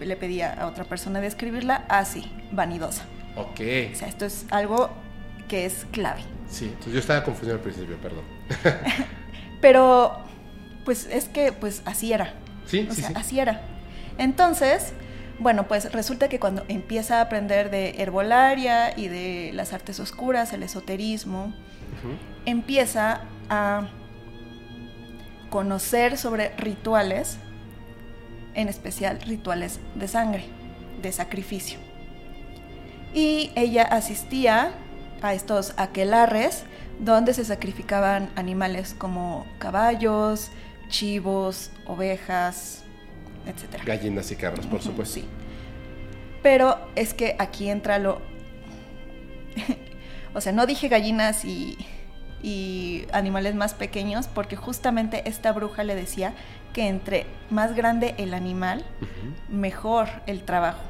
le 0.00 0.16
pedía 0.16 0.54
a 0.54 0.66
otra 0.66 0.84
persona 0.84 1.20
describirla 1.20 1.84
así, 1.90 2.32
vanidosa. 2.50 3.02
Ok. 3.36 3.60
O 3.92 3.94
sea, 3.94 4.08
esto 4.08 4.24
es 4.24 4.46
algo 4.50 4.88
que 5.46 5.66
es 5.66 5.86
clave. 5.92 6.22
Sí, 6.48 6.64
entonces 6.64 6.94
yo 6.94 7.00
estaba 7.00 7.22
confundido 7.24 7.56
al 7.56 7.62
principio, 7.62 7.98
perdón. 7.98 8.24
Pero, 9.60 10.16
pues 10.86 11.06
es 11.10 11.26
que, 11.26 11.52
pues 11.52 11.82
así 11.84 12.14
era. 12.14 12.32
Sí, 12.66 12.86
o 12.90 12.94
sí, 12.94 13.02
sea, 13.02 13.10
así 13.16 13.38
era. 13.38 13.60
Entonces, 14.16 14.94
bueno, 15.38 15.68
pues 15.68 15.92
resulta 15.92 16.28
que 16.28 16.40
cuando 16.40 16.64
empieza 16.68 17.18
a 17.18 17.20
aprender 17.22 17.70
de 17.70 18.02
herbolaria 18.02 18.98
y 18.98 19.08
de 19.08 19.50
las 19.54 19.72
artes 19.72 20.00
oscuras, 20.00 20.52
el 20.52 20.62
esoterismo, 20.62 21.54
empieza 22.44 23.22
a 23.48 23.88
conocer 25.50 26.18
sobre 26.18 26.50
rituales 26.56 27.38
en 28.54 28.68
especial 28.68 29.20
rituales 29.20 29.78
de 29.94 30.08
sangre, 30.08 30.44
de 31.00 31.12
sacrificio. 31.12 31.78
Y 33.14 33.52
ella 33.54 33.84
asistía 33.84 34.72
a 35.22 35.34
estos 35.34 35.74
aquelarres 35.76 36.64
donde 36.98 37.34
se 37.34 37.44
sacrificaban 37.44 38.30
animales 38.34 38.94
como 38.98 39.46
caballos, 39.58 40.50
chivos, 40.88 41.70
ovejas, 41.86 42.84
etc. 43.46 43.84
Gallinas 43.84 44.30
y 44.30 44.36
cabras, 44.36 44.66
por 44.66 44.82
supuesto. 44.82 45.14
Sí. 45.14 45.24
Pero 46.42 46.78
es 46.94 47.14
que 47.14 47.36
aquí 47.38 47.68
entra 47.68 47.98
lo... 47.98 48.20
o 50.34 50.40
sea, 50.40 50.52
no 50.52 50.66
dije 50.66 50.88
gallinas 50.88 51.44
y, 51.44 51.76
y 52.42 53.06
animales 53.12 53.54
más 53.54 53.74
pequeños 53.74 54.28
porque 54.28 54.56
justamente 54.56 55.28
esta 55.28 55.52
bruja 55.52 55.82
le 55.84 55.94
decía 55.94 56.34
que 56.72 56.86
entre 56.86 57.26
más 57.50 57.74
grande 57.74 58.14
el 58.18 58.34
animal, 58.34 58.84
mejor 59.48 60.08
el 60.26 60.44
trabajo. 60.44 60.82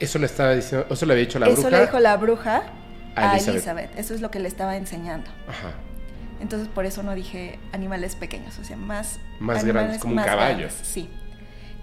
Eso 0.00 0.18
le 0.18 0.26
estaba 0.26 0.54
diciendo, 0.54 0.86
eso 0.90 1.06
le 1.06 1.12
había 1.12 1.24
dicho 1.24 1.38
la 1.38 1.46
bruja. 1.46 1.60
Eso 1.60 1.70
le 1.70 1.80
dijo 1.80 2.00
la 2.00 2.16
bruja 2.16 2.62
a, 3.14 3.36
Elizabeth. 3.38 3.96
Eso 3.98 4.14
es 4.14 4.20
lo 4.20 4.30
que 4.30 4.40
le 4.40 4.48
estaba 4.48 4.76
enseñando. 4.76 5.30
Ajá. 5.48 5.72
Entonces 6.40 6.68
por 6.68 6.86
eso 6.86 7.02
no 7.02 7.14
dije 7.14 7.58
animales 7.72 8.14
pequeños, 8.16 8.58
o 8.58 8.64
sea, 8.64 8.76
más 8.76 9.18
más 9.40 9.64
grandes 9.64 9.98
como 9.98 10.16
un 10.16 10.22
caballo. 10.22 10.68
sí. 10.82 11.08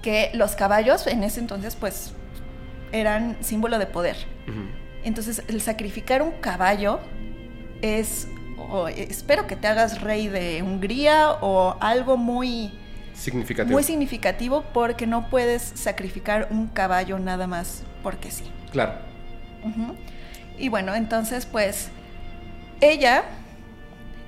Que 0.01 0.31
los 0.33 0.55
caballos 0.55 1.07
en 1.07 1.23
ese 1.23 1.39
entonces 1.39 1.75
pues 1.75 2.13
eran 2.91 3.37
símbolo 3.41 3.79
de 3.79 3.85
poder. 3.85 4.17
Entonces 5.03 5.43
el 5.47 5.61
sacrificar 5.61 6.21
un 6.21 6.31
caballo 6.33 6.99
es 7.81 8.27
espero 8.95 9.47
que 9.47 9.55
te 9.55 9.67
hagas 9.67 10.01
rey 10.01 10.27
de 10.27 10.61
Hungría 10.61 11.31
o 11.41 11.77
algo 11.79 12.17
muy 12.17 12.71
significativo. 13.13 13.73
Muy 13.73 13.83
significativo 13.83 14.63
porque 14.73 15.07
no 15.07 15.29
puedes 15.29 15.61
sacrificar 15.61 16.47
un 16.51 16.67
caballo 16.67 17.19
nada 17.19 17.47
más 17.47 17.83
porque 18.01 18.31
sí. 18.31 18.43
Claro. 18.71 18.93
Y 20.57 20.69
bueno, 20.69 20.93
entonces 20.95 21.45
pues 21.45 21.89
ella 22.81 23.23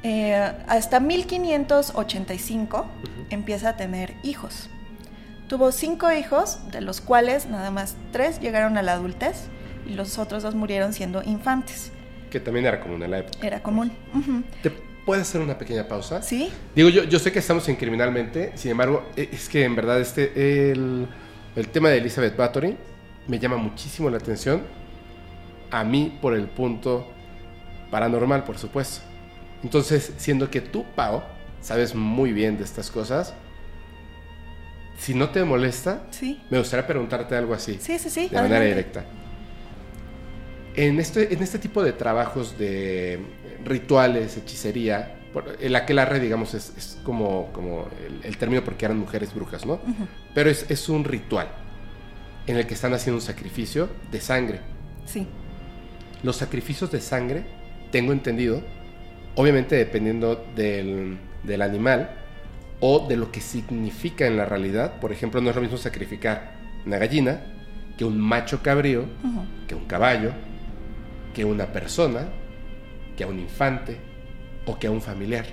eh, 0.07 0.35
hasta 0.67 0.99
1585 0.99 2.85
empieza 3.31 3.69
a 3.69 3.75
tener 3.75 4.13
hijos. 4.21 4.69
Tuvo 5.47 5.71
cinco 5.71 6.11
hijos, 6.11 6.59
de 6.71 6.81
los 6.81 7.01
cuales 7.01 7.47
nada 7.47 7.71
más 7.71 7.95
tres 8.11 8.39
llegaron 8.39 8.77
a 8.77 8.83
la 8.83 8.93
adultez 8.93 9.47
y 9.87 9.95
los 9.95 10.19
otros 10.19 10.43
dos 10.43 10.53
murieron 10.53 10.93
siendo 10.93 11.23
infantes. 11.23 11.91
Que 12.29 12.39
también 12.39 12.67
era 12.67 12.79
común 12.81 13.01
en 13.01 13.09
la 13.09 13.17
época. 13.17 13.47
Era 13.47 13.63
común. 13.63 13.91
¿Te 14.61 14.69
puedes 15.07 15.27
hacer 15.27 15.41
una 15.41 15.57
pequeña 15.57 15.87
pausa? 15.87 16.21
Sí. 16.21 16.51
Digo, 16.75 16.89
yo, 16.89 17.05
yo 17.05 17.17
sé 17.17 17.31
que 17.31 17.39
estamos 17.39 17.67
en 17.67 17.75
criminalmente, 17.75 18.51
sin 18.53 18.69
embargo, 18.69 19.09
e, 19.15 19.29
es 19.31 19.49
que 19.49 19.63
en 19.63 19.75
verdad 19.75 19.99
este, 19.99 20.69
el, 20.71 21.07
el 21.55 21.67
tema 21.69 21.89
de 21.89 21.97
Elizabeth 21.97 22.37
Bathory 22.37 22.77
me 23.27 23.39
llama 23.39 23.57
muchísimo 23.57 24.11
la 24.11 24.17
atención. 24.17 24.61
A 25.71 25.83
mí 25.83 26.15
por 26.21 26.35
el 26.35 26.45
punto 26.45 27.07
paranormal, 27.89 28.43
por 28.43 28.59
supuesto. 28.59 29.14
Entonces, 29.65 30.13
siendo 30.17 30.51
que 30.51 30.61
tú, 30.61 30.85
Pau, 30.95 31.23
sabes 31.59 31.95
muy 31.95 32.31
bien 32.33 32.55
de 32.55 32.63
estas 32.63 32.91
cosas, 32.91 33.33
si 34.99 35.15
no 35.15 35.31
te 35.31 35.43
molesta, 35.43 36.03
sí. 36.11 36.39
me 36.51 36.59
gustaría 36.59 36.85
preguntarte 36.85 37.35
algo 37.35 37.55
así. 37.55 37.79
Sí, 37.81 37.97
sí, 37.97 38.11
sí. 38.11 38.29
De 38.29 38.39
manera 38.39 38.63
directa. 38.63 39.03
En 40.75 40.99
este, 40.99 41.33
en 41.33 41.41
este 41.41 41.57
tipo 41.57 41.81
de 41.81 41.93
trabajos 41.93 42.59
de 42.59 43.19
rituales, 43.63 44.37
hechicería, 44.37 45.15
el 45.59 45.75
aquelarre, 45.75 46.19
digamos, 46.19 46.53
es, 46.53 46.99
como, 47.03 47.51
como 47.51 47.87
el, 48.23 48.37
término 48.37 48.63
porque 48.63 48.85
eran 48.85 48.99
mujeres 48.99 49.33
brujas, 49.33 49.65
¿no? 49.65 49.79
Pero 50.35 50.51
es, 50.51 50.69
es, 50.69 50.89
un 50.89 51.03
ritual 51.03 51.47
en 52.45 52.57
el 52.57 52.67
que 52.67 52.75
están 52.75 52.93
haciendo 52.93 53.17
un 53.17 53.25
sacrificio 53.25 53.89
de 54.11 54.21
sangre. 54.21 54.59
Sí. 55.05 55.25
Los 56.21 56.35
sacrificios 56.35 56.91
de 56.91 57.01
sangre, 57.01 57.45
tengo 57.91 58.11
entendido, 58.11 58.61
obviamente 59.35 59.75
dependiendo 59.75 60.45
del, 60.55 61.17
del 61.43 61.61
animal 61.61 62.09
o 62.79 63.07
de 63.07 63.17
lo 63.17 63.31
que 63.31 63.41
significa 63.41 64.27
en 64.27 64.37
la 64.37 64.45
realidad. 64.45 64.99
Por 64.99 65.11
ejemplo, 65.11 65.41
no 65.41 65.49
es 65.49 65.55
lo 65.55 65.61
mismo 65.61 65.77
sacrificar 65.77 66.55
una 66.85 66.97
gallina 66.97 67.41
que 67.97 68.05
un 68.05 68.19
macho 68.19 68.61
cabrío, 68.61 69.05
que 69.67 69.75
un 69.75 69.85
caballo, 69.85 70.31
que 71.33 71.45
una 71.45 71.67
persona, 71.67 72.27
que 73.15 73.23
a 73.23 73.27
un 73.27 73.39
infante 73.39 73.97
o 74.65 74.77
que 74.77 74.87
a 74.87 74.91
un 74.91 75.01
familiar, 75.01 75.45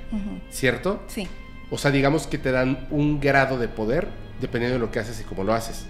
¿cierto? 0.50 1.02
Sí. 1.06 1.28
O 1.70 1.78
sea, 1.78 1.90
digamos 1.90 2.26
que 2.26 2.38
te 2.38 2.50
dan 2.50 2.86
un 2.90 3.20
grado 3.20 3.58
de 3.58 3.68
poder 3.68 4.08
dependiendo 4.40 4.74
de 4.74 4.80
lo 4.80 4.90
que 4.90 4.98
haces 4.98 5.20
y 5.20 5.24
cómo 5.24 5.44
lo 5.44 5.54
haces. 5.54 5.86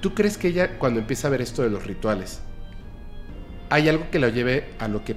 ¿Tú 0.00 0.14
crees 0.14 0.38
que 0.38 0.48
ella, 0.48 0.78
cuando 0.78 1.00
empieza 1.00 1.26
a 1.26 1.30
ver 1.30 1.40
esto 1.40 1.62
de 1.62 1.70
los 1.70 1.86
rituales, 1.86 2.40
hay 3.70 3.88
algo 3.88 4.10
que 4.10 4.18
la 4.18 4.28
lleve 4.28 4.70
a 4.78 4.88
lo 4.88 5.04
que 5.04 5.16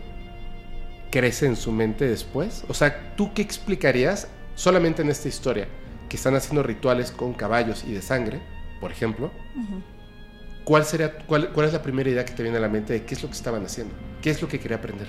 crece 1.12 1.46
en 1.46 1.56
su 1.56 1.72
mente 1.72 2.08
después? 2.08 2.64
O 2.68 2.74
sea, 2.74 3.14
¿tú 3.16 3.34
qué 3.34 3.42
explicarías 3.42 4.28
solamente 4.56 5.02
en 5.04 5.10
esta 5.10 5.28
historia? 5.28 5.68
Que 6.10 6.16
están 6.16 6.36
haciendo 6.36 6.64
rituales 6.64 7.12
con 7.12 7.34
caballos 7.34 7.84
y 7.88 7.92
de 7.92 8.02
sangre, 8.02 8.42
por 8.80 8.92
ejemplo. 8.92 9.32
¿cuál, 10.64 10.86
sería, 10.86 11.12
cuál, 11.28 11.50
cuál 11.50 11.68
es 11.68 11.74
la 11.74 11.82
primera 11.82 12.10
idea 12.10 12.26
que 12.26 12.34
te 12.34 12.44
viene 12.44 12.58
a 12.58 12.62
la 12.62 12.70
mente 12.70 12.94
de 12.94 13.04
qué 13.04 13.14
es 13.14 13.22
lo 13.22 13.30
que 13.30 13.36
estaban 13.36 13.64
haciendo? 13.64 13.94
¿Qué 14.22 14.30
es 14.30 14.42
lo 14.42 14.48
que 14.48 14.60
quería 14.60 14.78
aprender? 14.78 15.08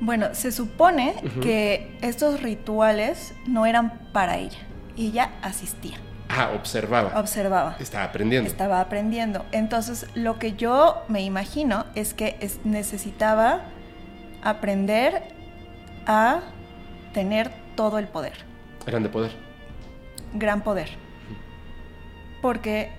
Bueno, 0.00 0.34
se 0.34 0.52
supone 0.52 1.14
que 1.40 1.96
estos 2.02 2.42
rituales 2.42 3.34
no 3.46 3.66
eran 3.66 4.10
para 4.12 4.36
ella. 4.38 4.58
Ella 4.96 5.32
asistía. 5.42 5.96
Ah, 6.28 6.50
observaba. 6.54 7.18
Observaba. 7.18 7.76
Estaba 7.78 8.04
aprendiendo. 8.04 8.48
Estaba 8.48 8.80
aprendiendo. 8.80 9.46
Entonces, 9.52 10.06
lo 10.14 10.38
que 10.38 10.52
yo 10.52 11.02
me 11.08 11.22
imagino 11.22 11.86
es 11.94 12.14
que 12.14 12.36
necesitaba 12.64 13.62
aprender 14.48 15.22
a 16.06 16.40
tener 17.12 17.50
todo 17.74 17.98
el 17.98 18.06
poder. 18.06 18.34
Eran 18.86 19.02
de 19.02 19.08
poder. 19.08 19.32
gran 20.34 20.62
poder. 20.62 20.88
Porque 22.42 22.92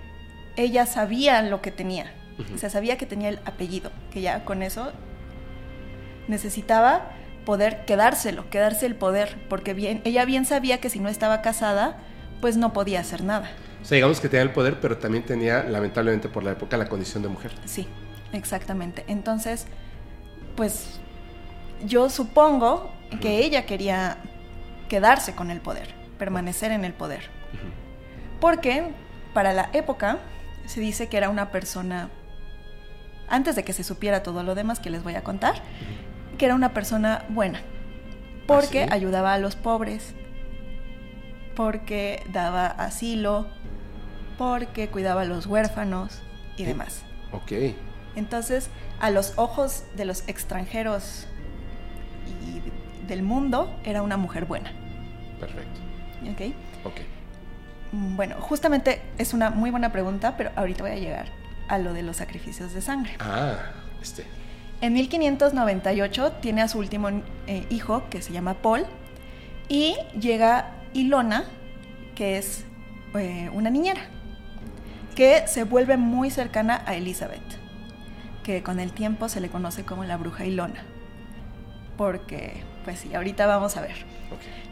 ella 0.58 0.86
sabía 0.86 1.42
lo 1.42 1.62
que 1.62 1.72
tenía. 1.72 2.14
O 2.54 2.58
sea, 2.58 2.70
sabía 2.70 2.98
que 2.98 3.06
tenía 3.06 3.30
el 3.30 3.40
apellido, 3.46 3.92
que 4.12 4.22
ya 4.22 4.46
con 4.46 4.62
eso 4.62 4.92
necesitaba 6.28 7.12
poder 7.46 7.86
quedárselo, 7.86 8.50
quedarse 8.50 8.86
el 8.86 8.96
poder, 8.96 9.38
porque 9.50 9.74
bien, 9.74 10.02
ella 10.04 10.26
bien 10.26 10.46
sabía 10.46 10.80
que 10.80 10.90
si 10.90 11.00
no 11.00 11.10
estaba 11.10 11.42
casada, 11.42 11.98
pues 12.42 12.58
no 12.58 12.74
podía 12.74 13.00
hacer 13.00 13.24
nada. 13.24 13.50
O 13.82 13.86
sea, 13.86 13.96
digamos 13.96 14.20
que 14.20 14.30
tenía 14.30 14.44
el 14.44 14.52
poder, 14.52 14.80
pero 14.82 14.98
también 14.98 15.26
tenía, 15.26 15.64
lamentablemente 15.64 16.28
por 16.28 16.44
la 16.44 16.52
época, 16.52 16.78
la 16.78 16.90
condición 16.90 17.24
de 17.24 17.30
mujer. 17.30 17.54
Sí, 17.66 17.88
exactamente. 18.34 19.04
Entonces, 19.08 19.66
pues 20.56 21.00
yo 21.86 22.10
supongo 22.10 22.92
que 23.22 23.40
ella 23.40 23.66
quería 23.66 24.18
quedarse 24.90 25.36
con 25.36 25.52
el 25.52 25.62
poder, 25.62 25.94
permanecer 26.18 26.72
en 26.72 26.86
el 26.86 26.94
poder. 26.94 27.30
Porque 28.40 28.92
para 29.34 29.54
la 29.54 29.70
época 29.74 30.20
se 30.66 30.80
dice 30.80 31.08
que 31.08 31.18
era 31.18 31.30
una 31.30 31.52
persona, 31.52 32.10
antes 33.30 33.56
de 33.56 33.64
que 33.64 33.74
se 33.74 33.84
supiera 33.84 34.24
todo 34.24 34.44
lo 34.44 34.56
demás 34.56 34.80
que 34.80 34.90
les 34.90 35.04
voy 35.04 35.16
a 35.16 35.24
contar, 35.24 35.56
que 36.38 36.46
era 36.46 36.56
una 36.56 36.74
persona 36.74 37.26
buena, 37.30 37.62
porque 38.46 38.84
¿Ah, 38.84 38.94
ayudaba 38.94 39.34
a 39.34 39.38
los 39.40 39.56
pobres, 39.56 40.14
porque 41.56 42.24
daba 42.32 42.68
asilo, 42.68 43.48
porque 44.38 44.90
cuidaba 44.90 45.22
a 45.22 45.26
los 45.26 45.48
huérfanos 45.48 46.22
y 46.56 46.66
demás. 46.66 47.04
Ok. 47.32 47.52
Entonces, 48.16 48.70
a 49.00 49.10
los 49.10 49.34
ojos 49.38 49.84
de 49.96 50.06
los 50.06 50.28
extranjeros 50.28 51.28
y 52.28 52.62
del 53.08 53.24
mundo, 53.24 53.80
era 53.84 54.02
una 54.02 54.18
mujer 54.18 54.46
buena. 54.46 54.72
Perfecto. 55.40 55.80
¿Ok? 56.32 56.54
Ok. 56.86 57.00
Mm, 57.94 58.16
Bueno, 58.16 58.36
justamente 58.40 59.02
es 59.18 59.34
una 59.34 59.50
muy 59.50 59.72
buena 59.72 59.92
pregunta, 59.92 60.36
pero 60.38 60.52
ahorita 60.56 60.84
voy 60.84 60.92
a 60.92 60.96
llegar 60.96 61.28
a 61.68 61.78
lo 61.78 61.94
de 61.94 62.04
los 62.04 62.18
sacrificios 62.18 62.74
de 62.74 62.82
sangre. 62.82 63.12
Ah, 63.20 63.56
este. 64.02 64.26
En 64.82 64.94
1598 64.94 66.34
tiene 66.42 66.62
a 66.62 66.68
su 66.68 66.78
último 66.80 67.10
eh, 67.48 67.66
hijo, 67.70 68.04
que 68.10 68.22
se 68.22 68.32
llama 68.32 68.56
Paul, 68.56 68.86
y 69.70 69.96
llega 70.20 70.72
Ilona, 70.94 71.46
que 72.16 72.38
es 72.38 72.66
eh, 73.16 73.50
una 73.54 73.70
niñera, 73.70 74.02
que 75.16 75.48
se 75.48 75.64
vuelve 75.64 75.98
muy 75.98 76.30
cercana 76.30 76.84
a 76.86 76.94
Elizabeth, 76.96 77.42
que 78.44 78.62
con 78.62 78.80
el 78.80 78.92
tiempo 78.94 79.30
se 79.30 79.42
le 79.42 79.50
conoce 79.50 79.84
como 79.84 80.04
la 80.04 80.16
bruja 80.18 80.46
Ilona, 80.46 80.86
porque, 81.98 82.62
pues 82.86 83.00
sí, 83.00 83.14
ahorita 83.16 83.46
vamos 83.48 83.76
a 83.78 83.82
ver. 83.82 83.96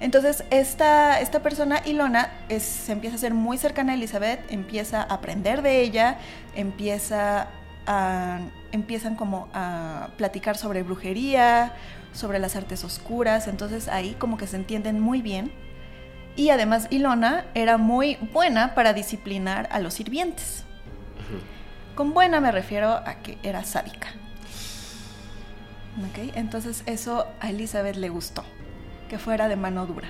Entonces, 0.02 0.44
esta, 0.50 1.20
esta 1.22 1.40
persona, 1.42 1.82
Ilona, 1.86 2.30
es- 2.50 2.64
se 2.64 2.92
empieza 2.92 3.16
a 3.16 3.20
ser 3.20 3.34
muy 3.34 3.58
cercana 3.58 3.94
a 3.94 3.96
Elizabeth, 3.96 4.40
empieza 4.52 5.02
a 5.02 5.14
aprender 5.14 5.62
de 5.62 5.82
ella, 5.82 6.18
empieza 6.56 7.48
a, 7.88 8.40
empiezan 8.72 9.16
como 9.16 9.48
a 9.54 10.10
platicar 10.18 10.58
sobre 10.58 10.84
brujería, 10.84 11.74
sobre 12.14 12.40
las 12.40 12.56
artes 12.56 12.84
oscuras, 12.84 13.48
entonces 13.48 13.88
ahí 13.88 14.16
como 14.20 14.38
que 14.38 14.48
se 14.48 14.56
entienden 14.58 15.00
muy 15.00 15.22
bien. 15.22 15.52
Y 16.36 16.50
además 16.50 16.88
Ilona 16.90 17.46
era 17.54 17.78
muy 17.78 18.18
buena 18.34 18.76
para 18.76 18.92
disciplinar 18.94 19.70
a 19.72 19.80
los 19.80 19.94
sirvientes. 19.94 20.64
Con 21.96 22.14
buena 22.14 22.42
me 22.42 22.52
refiero 22.52 22.90
a 22.92 23.16
que 23.24 23.38
era 23.42 23.64
sádica. 23.64 24.10
¿Ok? 25.98 26.32
Entonces 26.36 26.84
eso 26.86 27.26
a 27.40 27.50
Elizabeth 27.50 27.96
le 27.96 28.10
gustó, 28.10 28.44
que 29.10 29.18
fuera 29.18 29.48
de 29.48 29.56
mano 29.56 29.86
dura. 29.86 30.10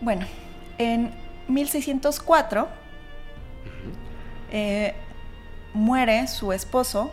Bueno, 0.00 0.26
en 0.78 1.12
1604 1.48 2.68
eh, 4.50 4.94
muere 5.74 6.26
su 6.26 6.52
esposo 6.52 7.12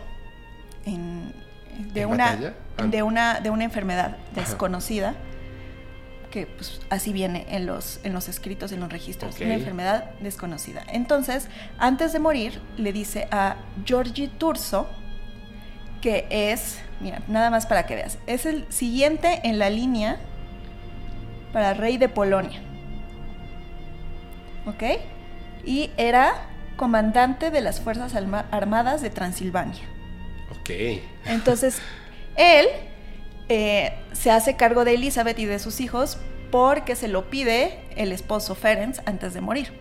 en- 0.84 1.32
de, 1.92 2.02
¿En 2.02 2.08
una, 2.08 2.24
batalla? 2.26 2.54
Ah. 2.78 2.82
de, 2.84 3.02
una, 3.02 3.40
de 3.40 3.50
una 3.50 3.64
enfermedad 3.64 4.16
desconocida, 4.34 5.14
que 6.30 6.46
pues, 6.46 6.80
así 6.90 7.12
viene 7.12 7.46
en 7.48 7.66
los, 7.66 8.00
en 8.04 8.12
los 8.12 8.28
escritos, 8.28 8.70
en 8.72 8.80
los 8.80 8.90
registros, 8.90 9.40
una 9.40 9.54
enfermedad 9.54 10.10
desconocida. 10.20 10.84
Entonces, 10.88 11.48
antes 11.78 12.12
de 12.12 12.18
morir, 12.18 12.60
le 12.76 12.92
dice 12.92 13.28
a 13.30 13.56
Giorgi 13.84 14.28
Turso, 14.28 14.88
que 16.04 16.26
es, 16.28 16.80
mira, 17.00 17.22
nada 17.28 17.48
más 17.48 17.64
para 17.64 17.86
que 17.86 17.94
veas, 17.94 18.18
es 18.26 18.44
el 18.44 18.70
siguiente 18.70 19.40
en 19.42 19.58
la 19.58 19.70
línea 19.70 20.18
para 21.50 21.72
rey 21.72 21.96
de 21.96 22.10
Polonia. 22.10 22.60
¿Ok? 24.66 24.82
Y 25.64 25.92
era 25.96 26.46
comandante 26.76 27.50
de 27.50 27.62
las 27.62 27.80
Fuerzas 27.80 28.14
Armadas 28.14 29.00
de 29.00 29.08
Transilvania. 29.08 29.80
Ok. 30.50 31.00
Entonces, 31.24 31.80
él 32.36 32.66
eh, 33.48 33.94
se 34.12 34.30
hace 34.30 34.56
cargo 34.56 34.84
de 34.84 34.96
Elizabeth 34.96 35.38
y 35.38 35.46
de 35.46 35.58
sus 35.58 35.80
hijos 35.80 36.18
porque 36.50 36.96
se 36.96 37.08
lo 37.08 37.30
pide 37.30 37.82
el 37.96 38.12
esposo 38.12 38.54
Ferenc 38.54 38.98
antes 39.06 39.32
de 39.32 39.40
morir. 39.40 39.72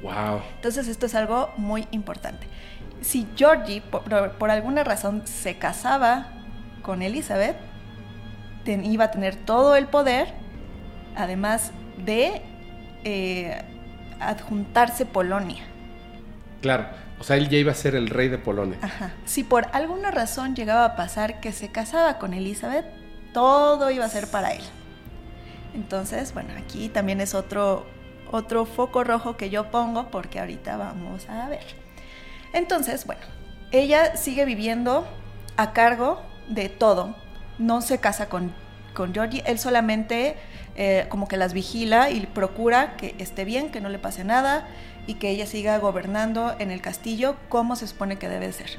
Wow. 0.00 0.42
Entonces 0.54 0.86
esto 0.86 1.06
es 1.06 1.16
algo 1.16 1.50
muy 1.56 1.88
importante. 1.90 2.46
Si 3.06 3.28
Georgie 3.36 3.80
por, 3.82 4.02
por 4.32 4.50
alguna 4.50 4.82
razón 4.82 5.22
se 5.26 5.58
casaba 5.58 6.26
con 6.82 7.02
Elizabeth, 7.02 7.56
ten- 8.64 8.84
iba 8.84 9.04
a 9.04 9.10
tener 9.12 9.36
todo 9.36 9.76
el 9.76 9.86
poder, 9.86 10.34
además 11.14 11.70
de 12.04 12.42
eh, 13.04 13.62
adjuntarse 14.18 15.06
Polonia. 15.06 15.62
Claro. 16.60 16.88
O 17.20 17.24
sea, 17.24 17.36
él 17.36 17.48
ya 17.48 17.58
iba 17.58 17.70
a 17.70 17.76
ser 17.76 17.94
el 17.94 18.08
rey 18.10 18.28
de 18.28 18.38
Polonia. 18.38 18.76
Ajá. 18.82 19.12
Si 19.24 19.44
por 19.44 19.68
alguna 19.72 20.10
razón 20.10 20.56
llegaba 20.56 20.84
a 20.84 20.96
pasar 20.96 21.38
que 21.40 21.52
se 21.52 21.70
casaba 21.70 22.18
con 22.18 22.34
Elizabeth, 22.34 22.86
todo 23.32 23.90
iba 23.92 24.04
a 24.04 24.08
ser 24.08 24.28
para 24.28 24.52
él. 24.52 24.62
Entonces, 25.74 26.34
bueno, 26.34 26.50
aquí 26.58 26.88
también 26.88 27.20
es 27.20 27.34
otro, 27.34 27.86
otro 28.32 28.64
foco 28.66 29.04
rojo 29.04 29.36
que 29.36 29.48
yo 29.48 29.70
pongo 29.70 30.10
porque 30.10 30.40
ahorita 30.40 30.76
vamos 30.76 31.28
a 31.28 31.48
ver. 31.48 31.85
Entonces, 32.56 33.04
bueno, 33.04 33.20
ella 33.70 34.16
sigue 34.16 34.46
viviendo 34.46 35.06
a 35.58 35.74
cargo 35.74 36.22
de 36.48 36.70
todo. 36.70 37.14
No 37.58 37.82
se 37.82 37.98
casa 37.98 38.30
con, 38.30 38.50
con 38.94 39.12
Georgie, 39.12 39.42
él 39.44 39.58
solamente 39.58 40.36
eh, 40.74 41.04
como 41.10 41.28
que 41.28 41.36
las 41.36 41.52
vigila 41.52 42.10
y 42.10 42.24
procura 42.24 42.96
que 42.96 43.14
esté 43.18 43.44
bien, 43.44 43.70
que 43.70 43.82
no 43.82 43.90
le 43.90 43.98
pase 43.98 44.24
nada 44.24 44.66
y 45.06 45.14
que 45.14 45.28
ella 45.28 45.44
siga 45.44 45.76
gobernando 45.78 46.56
en 46.58 46.70
el 46.70 46.80
castillo 46.80 47.36
como 47.50 47.76
se 47.76 47.86
supone 47.86 48.16
que 48.16 48.30
debe 48.30 48.50
ser. 48.54 48.78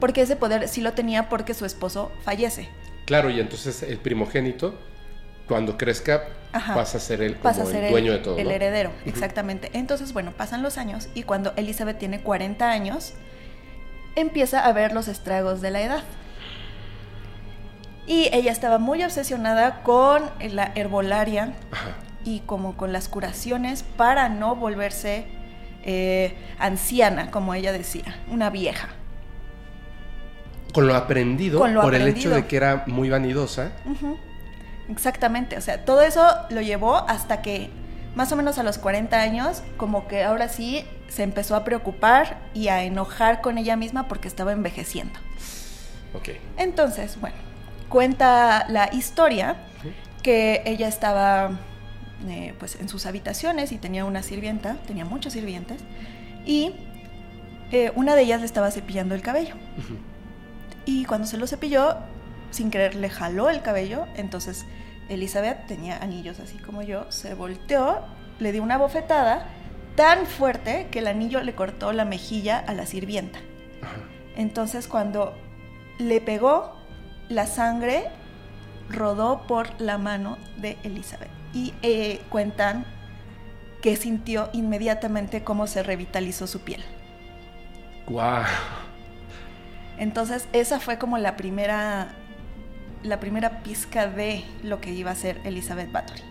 Porque 0.00 0.22
ese 0.22 0.36
poder 0.36 0.66
sí 0.66 0.80
lo 0.80 0.94
tenía 0.94 1.28
porque 1.28 1.52
su 1.52 1.66
esposo 1.66 2.10
fallece. 2.22 2.70
Claro, 3.04 3.28
y 3.28 3.40
entonces 3.40 3.82
el 3.82 3.98
primogénito, 3.98 4.78
cuando 5.48 5.76
crezca, 5.78 6.24
Ajá. 6.52 6.74
pasa 6.74 6.98
a 6.98 7.00
ser 7.00 7.22
el, 7.22 7.32
como 7.32 7.42
pasa 7.42 7.62
a 7.62 7.66
ser 7.66 7.84
el 7.84 7.90
dueño 7.90 8.12
de 8.12 8.18
todo. 8.18 8.38
el 8.38 8.44
¿no? 8.48 8.50
heredero, 8.50 8.92
exactamente. 9.06 9.70
Entonces, 9.72 10.12
bueno, 10.12 10.32
pasan 10.32 10.62
los 10.62 10.78
años 10.78 11.08
y 11.14 11.22
cuando 11.24 11.52
Elizabeth 11.56 11.98
tiene 11.98 12.20
40 12.20 12.70
años, 12.70 13.14
empieza 14.14 14.64
a 14.66 14.72
ver 14.72 14.92
los 14.92 15.08
estragos 15.08 15.60
de 15.60 15.70
la 15.70 15.80
edad. 15.82 16.02
Y 18.06 18.28
ella 18.32 18.52
estaba 18.52 18.78
muy 18.78 19.02
obsesionada 19.02 19.82
con 19.82 20.22
la 20.52 20.72
herbolaria 20.74 21.52
Ajá. 21.70 21.90
y 22.24 22.40
como 22.40 22.76
con 22.76 22.92
las 22.92 23.08
curaciones 23.08 23.82
para 23.82 24.28
no 24.28 24.56
volverse 24.56 25.26
eh, 25.84 26.34
anciana, 26.58 27.30
como 27.30 27.54
ella 27.54 27.72
decía, 27.72 28.16
una 28.30 28.50
vieja. 28.50 28.88
Con 30.72 30.86
lo 30.86 30.94
aprendido, 30.94 31.58
Con 31.58 31.74
lo 31.74 31.80
por 31.82 31.94
el 31.94 32.06
hecho 32.08 32.30
de 32.30 32.46
que 32.46 32.56
era 32.56 32.84
muy 32.86 33.08
vanidosa. 33.10 33.72
Ujú. 33.86 34.18
Exactamente, 34.88 35.56
o 35.56 35.60
sea, 35.60 35.84
todo 35.84 36.00
eso 36.00 36.26
lo 36.50 36.60
llevó 36.60 36.96
hasta 36.96 37.42
que 37.42 37.70
más 38.14 38.32
o 38.32 38.36
menos 38.36 38.58
a 38.58 38.62
los 38.62 38.78
40 38.78 39.20
años, 39.20 39.62
como 39.76 40.08
que 40.08 40.24
ahora 40.24 40.48
sí 40.48 40.84
se 41.08 41.22
empezó 41.22 41.54
a 41.54 41.64
preocupar 41.64 42.38
y 42.54 42.68
a 42.68 42.82
enojar 42.82 43.40
con 43.40 43.58
ella 43.58 43.76
misma 43.76 44.08
porque 44.08 44.28
estaba 44.28 44.52
envejeciendo. 44.52 45.18
Ok. 46.14 46.30
Entonces, 46.56 47.20
bueno, 47.20 47.36
cuenta 47.88 48.66
la 48.68 48.92
historia 48.92 49.56
que 50.22 50.62
ella 50.64 50.88
estaba 50.88 51.50
eh, 52.28 52.54
pues 52.58 52.76
en 52.80 52.88
sus 52.88 53.06
habitaciones 53.06 53.70
y 53.70 53.78
tenía 53.78 54.04
una 54.04 54.22
sirvienta, 54.22 54.76
tenía 54.86 55.04
muchos 55.04 55.34
sirvientes, 55.34 55.80
y 56.44 56.74
eh, 57.70 57.92
una 57.94 58.16
de 58.16 58.22
ellas 58.22 58.40
le 58.40 58.46
estaba 58.46 58.70
cepillando 58.70 59.14
el 59.14 59.22
cabello. 59.22 59.54
Y 60.84 61.04
cuando 61.04 61.26
se 61.26 61.36
lo 61.36 61.46
cepilló, 61.46 61.96
sin 62.50 62.70
querer 62.70 62.94
le 62.94 63.10
jaló 63.10 63.50
el 63.50 63.62
cabello. 63.62 64.06
Entonces 64.16 64.66
Elizabeth 65.08 65.66
tenía 65.66 65.98
anillos 65.98 66.40
así 66.40 66.58
como 66.58 66.82
yo. 66.82 67.10
Se 67.10 67.34
volteó, 67.34 68.00
le 68.38 68.52
dio 68.52 68.62
una 68.62 68.78
bofetada 68.78 69.46
tan 69.94 70.26
fuerte 70.26 70.88
que 70.90 71.00
el 71.00 71.06
anillo 71.06 71.42
le 71.42 71.54
cortó 71.54 71.92
la 71.92 72.04
mejilla 72.04 72.58
a 72.58 72.74
la 72.74 72.86
sirvienta. 72.86 73.38
Entonces 74.36 74.86
cuando 74.86 75.34
le 75.98 76.20
pegó, 76.20 76.76
la 77.28 77.46
sangre 77.46 78.08
rodó 78.88 79.46
por 79.46 79.80
la 79.80 79.98
mano 79.98 80.38
de 80.56 80.78
Elizabeth. 80.82 81.30
Y 81.52 81.74
eh, 81.82 82.20
cuentan 82.28 82.84
que 83.82 83.96
sintió 83.96 84.50
inmediatamente 84.52 85.44
cómo 85.44 85.66
se 85.66 85.82
revitalizó 85.82 86.46
su 86.46 86.60
piel. 86.60 86.84
¡Guau! 88.06 88.44
Entonces, 89.98 90.48
esa 90.52 90.80
fue 90.80 90.98
como 90.98 91.18
la 91.18 91.36
primera, 91.36 92.08
la 93.02 93.20
primera 93.20 93.62
pizca 93.62 94.06
de 94.06 94.44
lo 94.62 94.80
que 94.80 94.90
iba 94.90 95.10
a 95.10 95.14
ser 95.14 95.40
Elizabeth 95.44 95.90
Bathory. 95.92 96.22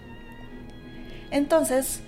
Entonces, 1.31 2.01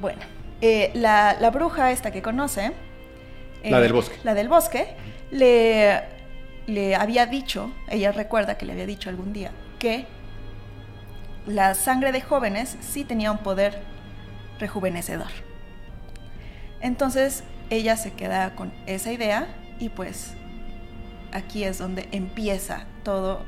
bueno, 0.00 0.20
eh, 0.60 0.90
la, 0.94 1.36
la 1.40 1.50
bruja 1.50 1.90
esta 1.90 2.10
que 2.10 2.22
conoce, 2.22 2.72
La 3.64 3.78
eh, 3.78 3.82
del 3.82 3.92
bosque. 3.92 4.16
La 4.24 4.34
del 4.34 4.48
bosque, 4.48 4.96
le, 5.30 6.02
le 6.66 6.94
había 6.94 7.26
dicho, 7.26 7.72
ella 7.88 8.12
recuerda 8.12 8.56
que 8.56 8.66
le 8.66 8.72
había 8.72 8.86
dicho 8.86 9.10
algún 9.10 9.32
día, 9.32 9.52
que 9.78 10.06
la 11.46 11.74
sangre 11.74 12.12
de 12.12 12.20
jóvenes 12.20 12.76
sí 12.80 13.04
tenía 13.04 13.32
un 13.32 13.38
poder 13.38 13.80
rejuvenecedor. 14.58 15.30
Entonces 16.80 17.44
ella 17.70 17.96
se 17.96 18.12
queda 18.12 18.54
con 18.54 18.72
esa 18.86 19.12
idea 19.12 19.48
y 19.78 19.88
pues 19.88 20.34
aquí 21.32 21.64
es 21.64 21.78
donde 21.78 22.08
empieza 22.12 22.86
todo 23.02 23.44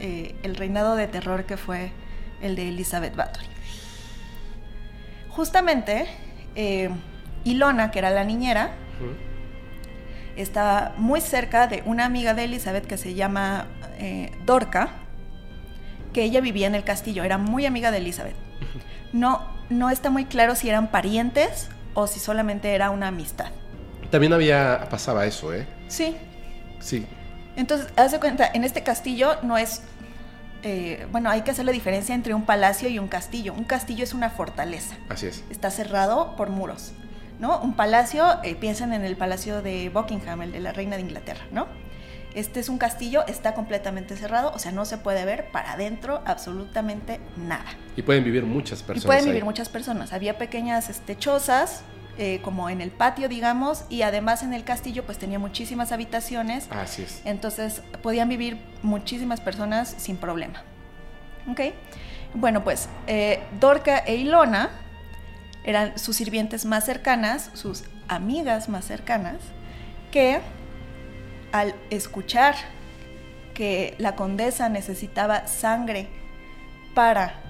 eh, 0.00 0.34
el 0.42 0.56
reinado 0.56 0.96
de 0.96 1.06
terror 1.08 1.44
que 1.44 1.56
fue 1.56 1.92
el 2.40 2.56
de 2.56 2.68
Elizabeth 2.68 3.14
Bathory. 3.16 3.46
Justamente, 5.30 6.06
eh, 6.54 6.90
Ilona, 7.44 7.90
que 7.90 7.98
era 7.98 8.10
la 8.10 8.24
niñera, 8.24 8.70
Ujú. 9.00 9.12
estaba 10.36 10.94
muy 10.96 11.20
cerca 11.20 11.66
de 11.66 11.82
una 11.86 12.04
amiga 12.04 12.34
de 12.34 12.44
Elizabeth 12.44 12.86
que 12.86 12.96
se 12.96 13.14
llama 13.14 13.66
eh, 13.98 14.30
Dorca, 14.44 14.90
que 16.12 16.22
ella 16.22 16.40
vivía 16.40 16.66
en 16.68 16.74
el 16.76 16.84
castillo, 16.84 17.24
era 17.24 17.38
muy 17.38 17.66
amiga 17.66 17.90
de 17.90 17.98
Elizabeth. 17.98 18.36
No, 19.12 19.42
no 19.70 19.90
está 19.90 20.10
muy 20.10 20.24
claro 20.24 20.54
si 20.54 20.68
eran 20.68 20.90
parientes 20.90 21.68
o 21.94 22.06
si 22.06 22.20
solamente 22.20 22.74
era 22.74 22.90
una 22.90 23.08
amistad. 23.08 23.50
También 24.10 24.32
había, 24.32 24.86
pasaba 24.90 25.26
eso, 25.26 25.52
¿eh? 25.52 25.66
Sí. 25.88 26.16
Sí. 26.78 27.06
Entonces, 27.56 27.88
haz 27.96 28.12
de 28.12 28.20
cuenta, 28.20 28.50
en 28.52 28.64
este 28.64 28.82
castillo 28.82 29.36
no 29.42 29.56
es... 29.58 29.82
eh, 30.62 31.06
bueno, 31.12 31.30
hay 31.30 31.42
que 31.42 31.50
hacer 31.50 31.64
la 31.64 31.72
diferencia 31.72 32.14
entre 32.14 32.34
un 32.34 32.44
palacio 32.44 32.88
y 32.88 32.98
un 32.98 33.08
castillo. 33.08 33.52
Un 33.54 33.64
castillo 33.64 34.02
es 34.04 34.14
una 34.14 34.30
fortaleza. 34.30 34.96
Así 35.08 35.26
es. 35.26 35.44
está 35.50 35.70
cerrado 35.70 36.36
por 36.36 36.50
muros, 36.50 36.92
¿no? 37.38 37.60
Un 37.60 37.74
palacio, 37.74 38.24
eh, 38.42 38.54
piensan 38.54 38.92
en 38.92 39.04
el 39.04 39.16
palacio 39.16 39.62
de 39.62 39.88
Buckingham, 39.90 40.42
el 40.42 40.52
de 40.52 40.60
la 40.60 40.72
reina 40.72 40.96
de 40.96 41.02
Inglaterra, 41.02 41.44
¿no? 41.52 41.66
Este 42.34 42.58
es 42.58 42.68
un 42.68 42.78
castillo, 42.78 43.24
está 43.28 43.54
completamente 43.54 44.16
cerrado, 44.16 44.50
o 44.52 44.58
sea, 44.58 44.72
no 44.72 44.84
se 44.84 44.98
puede 44.98 45.24
ver 45.24 45.52
para 45.52 45.74
adentro 45.74 46.20
absolutamente 46.24 47.20
nada. 47.36 47.70
Y 47.96 48.02
pueden 48.02 48.24
vivir 48.24 48.42
muchas 48.44 48.82
personas. 48.82 49.04
y 49.04 49.06
pueden 49.06 49.24
vivir 49.26 49.42
ahí. 49.42 49.46
muchas 49.46 49.68
personas. 49.68 50.12
Había 50.12 50.36
pequeñas 50.36 50.90
este, 50.90 51.16
chozas, 51.16 51.82
eh, 52.18 52.40
como 52.42 52.68
en 52.70 52.80
el 52.80 52.90
patio, 52.90 53.28
digamos, 53.28 53.84
y 53.88 54.02
además 54.02 54.42
en 54.42 54.54
el 54.54 54.64
castillo 54.64 55.04
pues 55.04 55.18
tenía 55.18 55.38
muchísimas 55.38 55.92
habitaciones, 55.92 56.68
Así 56.70 57.02
es. 57.02 57.22
entonces 57.24 57.82
podían 58.02 58.28
vivir 58.28 58.58
muchísimas 58.82 59.40
personas 59.40 59.94
sin 59.98 60.16
problema. 60.16 60.62
¿Ok? 61.50 61.60
Bueno, 62.34 62.64
pues 62.64 62.88
eh, 63.06 63.42
Dorca 63.60 63.98
e 63.98 64.16
Ilona 64.16 64.70
eran 65.64 65.98
sus 65.98 66.16
sirvientes 66.16 66.64
más 66.64 66.84
cercanas, 66.84 67.50
sus 67.54 67.84
amigas 68.08 68.68
más 68.68 68.84
cercanas, 68.84 69.36
que 70.10 70.40
al 71.52 71.74
escuchar 71.90 72.54
que 73.54 73.94
la 73.98 74.16
condesa 74.16 74.68
necesitaba 74.68 75.46
sangre 75.46 76.08
para 76.94 77.40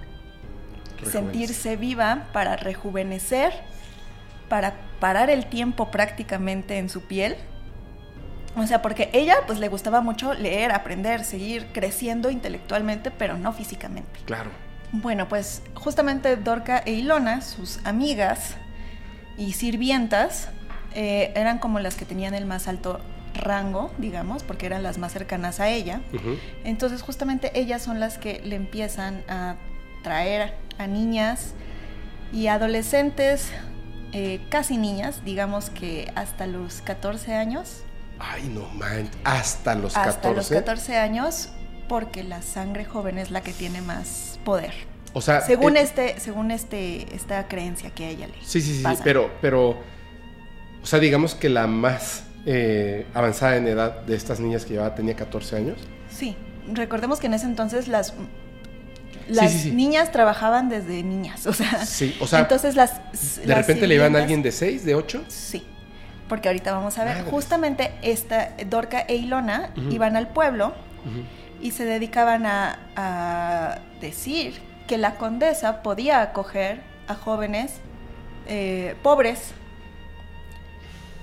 sentirse 1.11 1.77
viva, 1.77 2.29
para 2.33 2.57
rejuvenecer, 2.57 3.53
para 4.49 4.75
parar 5.01 5.31
el 5.31 5.47
tiempo 5.47 5.91
prácticamente 5.91 6.79
en 6.79 6.89
su 6.89 7.03
piel. 7.03 7.37
O 8.57 8.67
sea, 8.67 8.83
porque 8.83 9.11
ella 9.13 9.37
pues 9.47 9.59
le 9.59 9.69
gustaba 9.69 10.01
mucho 10.01 10.33
leer, 10.33 10.73
aprender, 10.73 11.25
seguir 11.25 11.67
creciendo 11.73 12.31
intelectualmente, 12.31 13.11
pero 13.11 13.37
no 13.37 13.53
físicamente. 13.53 14.21
Claro. 14.25 14.51
Bueno, 14.93 15.29
pues 15.29 15.63
justamente 15.75 16.37
Dorca 16.37 16.79
e 16.79 16.93
Ilona, 16.93 17.41
sus 17.41 17.85
amigas 17.85 18.55
y 19.37 19.53
sirvientas, 19.55 20.49
eh, 20.95 21.33
eran 21.35 21.59
como 21.59 21.81
las 21.81 21.97
que 21.97 22.05
tenían 22.05 22.35
el 22.35 22.47
más 22.47 22.69
alto 22.69 23.01
rango, 23.35 23.93
digamos, 23.99 24.45
porque 24.45 24.67
eran 24.67 24.85
las 24.85 24.99
más 24.99 25.13
cercanas 25.13 25.59
a 25.59 25.69
ella. 25.69 26.01
Entonces 26.63 27.03
justamente 27.03 27.51
ellas 27.59 27.83
son 27.83 27.99
las 27.99 28.19
que 28.19 28.41
le 28.45 28.55
empiezan 28.55 29.25
a 29.29 29.57
traer 30.05 30.55
a 30.79 30.87
niñas 30.87 31.55
y 32.33 32.47
adolescentes, 32.47 33.51
eh, 34.15 34.41
casi 34.49 34.79
niñas, 34.79 35.25
digamos 35.25 35.71
que 35.71 36.11
hasta 36.15 36.47
los 36.47 36.81
14 36.81 37.35
años, 37.35 37.83
Ay, 38.19 38.45
no 38.49 38.69
man. 38.75 39.11
Hasta 39.25 39.75
los 39.75 39.97
hasta 39.97 40.31
14. 40.31 40.37
los 40.37 40.49
14 40.49 40.97
años, 40.99 41.49
porque 41.89 42.23
la 42.23 42.43
sangre 42.43 42.85
joven 42.85 43.19
es 43.19 43.31
la 43.31 43.41
que 43.43 43.53
tiene 43.53 43.81
más 43.81 44.39
poder. 44.45 44.73
O 45.13 45.21
sea. 45.21 45.41
Según 45.41 45.77
eh, 45.77 45.83
este, 45.83 46.21
según 46.21 46.51
este, 46.51 47.15
esta 47.15 47.47
creencia 47.49 47.91
que 47.91 48.05
a 48.05 48.09
ella 48.11 48.27
le 48.29 48.35
Sí, 48.45 48.61
sí, 48.61 48.77
sí, 48.77 48.83
pasa. 48.83 49.03
pero, 49.03 49.31
pero, 49.41 49.71
o 49.71 50.87
sea, 50.87 50.99
digamos 50.99 51.35
que 51.35 51.49
la 51.49 51.67
más 51.67 52.25
eh, 52.47 53.07
avanzada 53.15 53.57
en 53.57 53.67
edad 53.69 54.03
de 54.03 54.17
estas 54.17 54.41
niñas 54.41 54.65
que 54.65 54.75
llevaba 54.75 54.95
tenía 54.95 55.17
14 55.17 55.57
años. 55.57 55.79
Sí, 56.09 56.37
recordemos 56.73 57.19
que 57.21 57.27
en 57.27 57.35
ese 57.35 57.47
entonces 57.47 57.89
las 57.89 58.15
las 59.29 59.53
sí, 59.53 59.59
sí. 59.59 59.71
niñas 59.73 60.13
trabajaban 60.13 60.69
desde 60.69 61.03
niñas, 61.03 61.47
o 61.47 61.53
sea, 61.53 61.85
Sí, 61.87 62.17
o 62.21 62.27
sea, 62.27 62.41
entonces 62.41 62.77
las 62.77 63.01
de 63.37 63.47
las 63.47 63.59
repente 63.59 63.87
le 63.87 63.95
iban 63.97 64.17
a 64.17 64.21
alguien 64.21 64.43
de 64.43 64.53
6, 64.53 64.85
de 64.85 64.95
8. 64.95 65.25
Sí, 65.29 65.65
porque 66.29 66.49
ahorita 66.49 66.73
vamos 66.73 66.99
a 66.99 67.05
ver. 67.05 67.25
Justamente 67.25 67.93
esta 68.03 68.53
Dorca 68.67 69.01
e 69.01 69.17
Ilona 69.17 69.71
iban 69.91 70.17
al 70.17 70.29
pueblo 70.29 70.75
y 71.61 71.71
se 71.73 71.85
dedicaban 71.85 72.47
a, 72.47 72.79
a 72.97 73.79
decir 74.01 74.61
que 74.87 74.99
la 74.99 75.15
condesa 75.15 75.83
podía 75.83 76.21
acoger 76.23 76.83
a 77.09 77.15
jóvenes 77.15 77.81
eh, 78.47 78.95
pobres. 79.03 79.53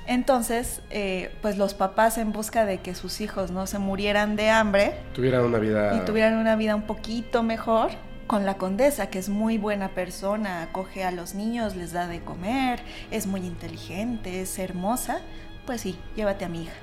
Entonces, 0.08 0.82
eh, 0.90 1.34
pues 1.42 1.58
los 1.58 1.74
papás 1.74 2.18
en 2.18 2.32
busca 2.32 2.66
de 2.66 2.80
que 2.80 2.96
sus 2.96 3.22
hijos 3.22 3.52
no 3.52 3.68
se 3.68 3.80
murieran 3.80 4.36
de 4.36 4.50
hambre 4.50 4.96
Tuvieran 5.14 5.46
una 5.46 5.60
vida. 5.60 5.96
y 5.96 6.06
tuvieran 6.06 6.36
una 6.38 6.56
vida 6.56 6.76
un 6.76 6.82
poquito 6.84 7.44
mejor 7.44 7.92
con 8.28 8.46
la 8.46 8.56
condesa, 8.56 9.10
que 9.10 9.20
es 9.20 9.30
muy 9.30 9.58
buena 9.58 9.90
persona, 9.90 10.64
acoge 10.64 11.04
a 11.04 11.12
los 11.12 11.34
niños, 11.36 11.76
les 11.76 11.92
da 11.92 12.08
de 12.08 12.22
comer, 12.22 12.80
es 13.12 13.28
muy 13.28 13.42
inteligente, 13.42 14.42
es 14.42 14.58
hermosa, 14.58 15.20
pues 15.66 15.82
sí, 15.82 15.98
llévate 16.16 16.46
a 16.46 16.50
mi 16.50 16.64
hija. 16.64 16.74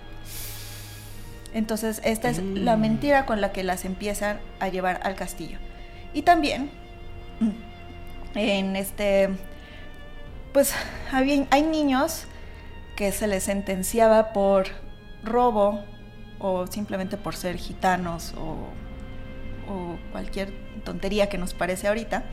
Entonces, 1.55 2.01
esta 2.05 2.29
es 2.29 2.39
la 2.43 2.77
Mm. 2.77 2.81
mentira 2.81 3.27
con 3.27 3.41
la 3.41 3.51
que 3.53 3.63
las 3.65 3.85
empiezan 3.87 4.39
a 4.61 4.69
llevar 4.69 5.01
al 5.03 5.15
castillo. 5.15 5.59
Y 6.13 6.23
también, 6.23 6.71
en 8.35 8.77
este, 8.77 9.31
pues 10.53 10.73
hay 11.13 11.63
niños 11.63 12.27
que 12.99 13.13
se 13.13 13.29
les 13.29 13.45
sentenciaba 13.45 14.33
por 14.33 14.67
robo 15.23 15.85
o 16.41 16.67
simplemente 16.67 17.17
por 17.17 17.37
ser 17.37 17.57
gitanos 17.57 18.35
o, 18.37 18.73
o 19.73 19.97
cualquier 20.11 20.53
tontería 20.85 21.29
que 21.29 21.39
nos 21.39 21.55
parece 21.55 21.87
ahorita. 21.87 22.25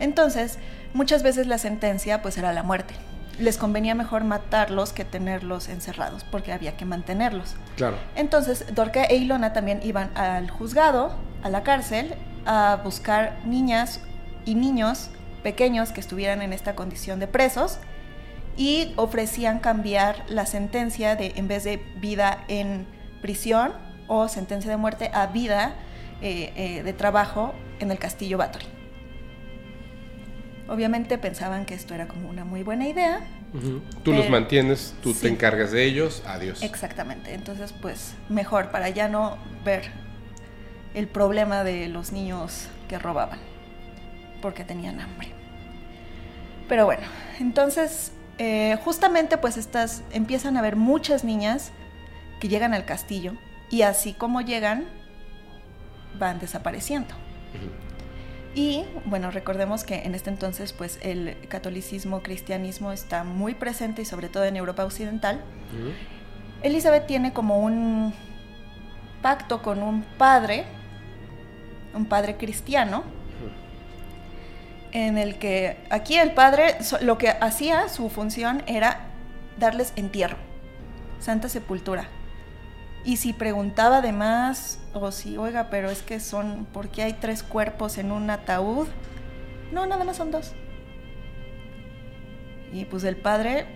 Entonces, 0.00 0.58
muchas 0.92 1.22
veces 1.22 1.46
la 1.46 1.56
sentencia 1.56 2.20
pues 2.20 2.36
era 2.36 2.52
la 2.52 2.62
muerte. 2.62 2.92
Les 3.38 3.56
convenía 3.56 3.94
mejor 3.94 4.24
matarlos 4.24 4.92
que 4.92 5.06
tenerlos 5.06 5.70
encerrados 5.70 6.24
porque 6.24 6.52
había 6.52 6.76
que 6.76 6.84
mantenerlos. 6.84 7.54
Claro. 7.78 7.96
Entonces, 8.14 8.66
Dorca 8.74 9.04
e 9.04 9.16
Ilona 9.16 9.54
también 9.54 9.80
iban 9.82 10.10
al 10.14 10.50
juzgado, 10.50 11.14
a 11.42 11.48
la 11.48 11.62
cárcel, 11.62 12.16
a 12.44 12.82
buscar 12.84 13.38
niñas 13.46 14.00
y 14.44 14.56
niños 14.56 15.08
pequeños 15.42 15.90
que 15.90 16.00
estuvieran 16.00 16.42
en 16.42 16.52
esta 16.52 16.74
condición 16.74 17.18
de 17.18 17.28
presos 17.28 17.78
y 18.56 18.92
ofrecían 18.96 19.58
cambiar 19.58 20.24
la 20.28 20.46
sentencia 20.46 21.16
de 21.16 21.32
en 21.36 21.48
vez 21.48 21.64
de 21.64 21.78
vida 21.96 22.44
en 22.48 22.86
prisión 23.20 23.72
o 24.08 24.28
sentencia 24.28 24.70
de 24.70 24.76
muerte 24.76 25.10
a 25.14 25.26
vida 25.28 25.74
eh, 26.20 26.52
eh, 26.56 26.82
de 26.82 26.92
trabajo 26.92 27.54
en 27.80 27.90
el 27.90 27.98
castillo 27.98 28.38
Bathory. 28.38 28.66
Obviamente 30.68 31.18
pensaban 31.18 31.66
que 31.66 31.74
esto 31.74 31.94
era 31.94 32.06
como 32.06 32.28
una 32.28 32.44
muy 32.44 32.62
buena 32.62 32.88
idea. 32.88 33.20
Tú 34.02 34.12
los 34.12 34.30
mantienes, 34.30 34.94
tú 35.02 35.12
sí. 35.12 35.22
te 35.22 35.28
encargas 35.28 35.72
de 35.72 35.84
ellos, 35.84 36.22
adiós. 36.26 36.62
Exactamente, 36.62 37.34
entonces 37.34 37.74
pues 37.82 38.14
mejor 38.30 38.70
para 38.70 38.88
ya 38.88 39.08
no 39.08 39.36
ver 39.64 39.90
el 40.94 41.06
problema 41.08 41.64
de 41.64 41.88
los 41.88 42.12
niños 42.12 42.68
que 42.88 42.98
robaban, 42.98 43.38
porque 44.40 44.64
tenían 44.64 45.00
hambre. 45.00 45.28
Pero 46.68 46.86
bueno, 46.86 47.02
entonces 47.40 48.12
eh, 48.38 48.78
justamente 48.84 49.38
pues 49.38 49.56
estas 49.56 50.02
empiezan 50.12 50.56
a 50.56 50.60
haber 50.60 50.76
muchas 50.76 51.24
niñas 51.24 51.72
que 52.40 52.48
llegan 52.48 52.74
al 52.74 52.84
castillo 52.84 53.34
y 53.70 53.82
así 53.82 54.12
como 54.14 54.40
llegan 54.40 54.86
van 56.18 56.38
desapareciendo. 56.38 57.14
Y 58.54 58.84
bueno, 59.06 59.30
recordemos 59.30 59.84
que 59.84 60.02
en 60.02 60.14
este 60.14 60.30
entonces 60.30 60.72
pues 60.72 60.98
el 61.02 61.36
catolicismo, 61.48 62.22
cristianismo 62.22 62.92
está 62.92 63.24
muy 63.24 63.54
presente 63.54 64.02
y 64.02 64.04
sobre 64.04 64.28
todo 64.28 64.44
en 64.44 64.56
Europa 64.56 64.84
Occidental. 64.84 65.42
Elizabeth 66.62 67.06
tiene 67.06 67.32
como 67.32 67.60
un 67.60 68.12
pacto 69.22 69.62
con 69.62 69.82
un 69.82 70.02
padre, 70.02 70.64
un 71.94 72.06
padre 72.06 72.36
cristiano, 72.36 73.04
en 74.92 75.18
el 75.18 75.38
que 75.38 75.78
aquí 75.90 76.16
el 76.16 76.32
padre 76.32 76.76
lo 77.00 77.18
que 77.18 77.30
hacía, 77.30 77.88
su 77.88 78.08
función 78.10 78.62
era 78.66 79.00
darles 79.58 79.92
entierro, 79.96 80.36
santa 81.18 81.48
sepultura. 81.48 82.08
Y 83.04 83.16
si 83.16 83.32
preguntaba 83.32 84.00
de 84.00 84.12
más, 84.12 84.78
o 84.92 85.10
si, 85.10 85.36
oiga, 85.36 85.68
pero 85.70 85.90
es 85.90 86.02
que 86.02 86.20
son, 86.20 86.66
¿por 86.66 86.88
qué 86.88 87.02
hay 87.02 87.14
tres 87.14 87.42
cuerpos 87.42 87.98
en 87.98 88.12
un 88.12 88.30
ataúd? 88.30 88.86
No, 89.72 89.86
nada 89.86 90.04
más 90.04 90.18
son 90.18 90.30
dos. 90.30 90.52
Y 92.72 92.84
pues 92.84 93.02
el 93.04 93.16
padre, 93.16 93.66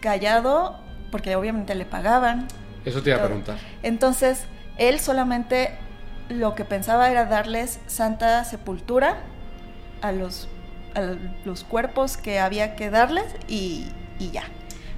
callado, 0.00 0.80
porque 1.12 1.36
obviamente 1.36 1.74
le 1.74 1.84
pagaban. 1.84 2.48
Eso 2.84 3.02
te 3.02 3.10
iba 3.10 3.18
a 3.18 3.24
preguntar. 3.24 3.58
Entonces, 3.82 4.44
él 4.76 4.98
solamente 4.98 5.70
lo 6.28 6.54
que 6.54 6.64
pensaba 6.64 7.10
era 7.10 7.26
darles 7.26 7.80
santa 7.86 8.44
sepultura 8.44 9.18
a 10.02 10.12
los, 10.12 10.48
a 10.94 11.14
los 11.44 11.64
cuerpos 11.64 12.16
que 12.16 12.38
había 12.38 12.76
que 12.76 12.90
darles 12.90 13.26
y, 13.48 13.86
y 14.18 14.30
ya. 14.30 14.44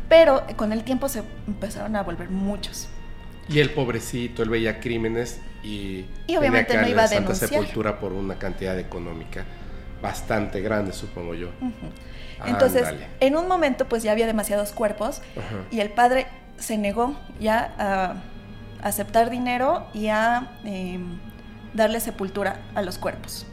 Pero 0.08 0.44
con 0.56 0.72
el 0.72 0.84
tiempo 0.84 1.08
se 1.08 1.22
empezaron 1.46 1.96
a 1.96 2.02
volver 2.02 2.30
muchos. 2.30 2.88
Y 3.48 3.58
el 3.60 3.70
pobrecito, 3.70 4.42
él 4.42 4.50
veía 4.50 4.80
crímenes 4.80 5.40
y, 5.62 6.06
y 6.26 6.36
obviamente 6.36 6.76
no 6.76 6.88
iba 6.88 7.04
a 7.04 7.08
Santa 7.08 7.34
Sepultura 7.34 7.98
por 7.98 8.12
una 8.12 8.38
cantidad 8.38 8.78
económica 8.78 9.44
bastante 10.02 10.60
grande, 10.60 10.92
supongo 10.92 11.34
yo. 11.34 11.48
Entonces, 12.44 12.88
en 13.20 13.36
un 13.36 13.46
momento 13.46 13.88
pues 13.88 14.02
ya 14.02 14.12
había 14.12 14.26
demasiados 14.26 14.72
cuerpos 14.72 15.22
y 15.70 15.80
el 15.80 15.90
padre 15.90 16.26
se 16.58 16.76
negó 16.76 17.16
ya 17.40 17.74
a 17.78 18.86
aceptar 18.86 19.30
dinero 19.30 19.86
y 19.94 20.08
a 20.08 20.58
em, 20.64 21.18
darle 21.72 22.00
sepultura 22.00 22.60
a 22.74 22.82
los 22.82 22.98
cuerpos. 22.98 23.46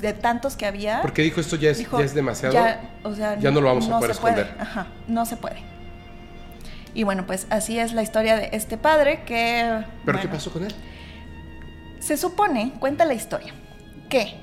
De 0.00 0.12
tantos 0.12 0.56
que 0.56 0.66
había. 0.66 1.00
Porque 1.02 1.22
dijo 1.22 1.40
esto 1.40 1.56
ya 1.56 1.70
es, 1.70 1.90
ya 1.90 2.00
es 2.00 2.14
demasiado. 2.14 2.54
Ya, 2.54 2.90
o 3.02 3.14
sea, 3.14 3.38
ya 3.38 3.50
no, 3.50 3.60
lo 3.60 3.68
vamos 3.68 3.88
a 3.88 3.98
poder 3.98 4.10
esconder. 4.10 4.54
Ajá, 4.58 4.86
no 5.08 5.24
se 5.24 5.36
puede. 5.36 5.56
Y 6.94 7.04
bueno, 7.04 7.26
pues 7.26 7.46
así 7.50 7.78
es 7.78 7.92
la 7.92 8.02
historia 8.02 8.36
de 8.36 8.50
este 8.52 8.78
padre 8.78 9.22
que... 9.26 9.84
¿Pero 10.04 10.20
qué 10.20 10.28
pasó 10.28 10.50
con 10.50 10.64
él? 10.64 10.74
Se 11.98 12.16
supone, 12.16 12.72
cuenta 12.78 13.04
la 13.04 13.14
historia, 13.14 13.52
que 14.08 14.38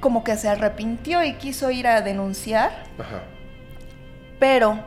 como 0.00 0.22
que 0.22 0.36
se 0.36 0.50
arrepintió 0.50 1.24
y 1.24 1.34
quiso 1.34 1.70
ir 1.70 1.86
a 1.86 2.02
denunciar, 2.02 2.84
Ajá. 2.98 3.22
pero 4.38 4.78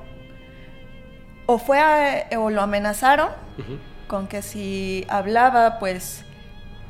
o 1.47 1.57
fue 1.57 2.27
o 2.37 2.51
lo 2.51 2.61
amenazaron 2.61 3.29
con 4.07 4.27
que 4.27 4.43
si 4.43 5.07
hablaba, 5.09 5.79
pues 5.79 6.23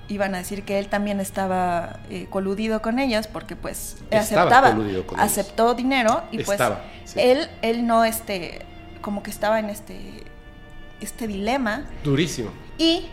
iban 0.07 0.35
a 0.35 0.39
decir 0.39 0.63
que 0.63 0.79
él 0.79 0.87
también 0.87 1.19
estaba 1.19 1.99
eh, 2.09 2.27
coludido 2.29 2.81
con 2.81 2.99
ellas 2.99 3.27
porque 3.27 3.55
pues 3.55 3.97
aceptaba 4.11 4.75
aceptó 5.17 5.73
dinero 5.73 6.23
y 6.31 6.43
pues 6.43 6.61
él 7.15 7.49
él 7.61 7.85
no 7.85 8.05
este 8.05 8.65
como 9.07 9.23
que 9.23 9.31
estaba 9.31 9.59
en 9.59 9.69
este, 9.69 9.95
este 10.99 11.27
dilema. 11.27 11.85
Durísimo. 12.03 12.49
Y 12.77 13.05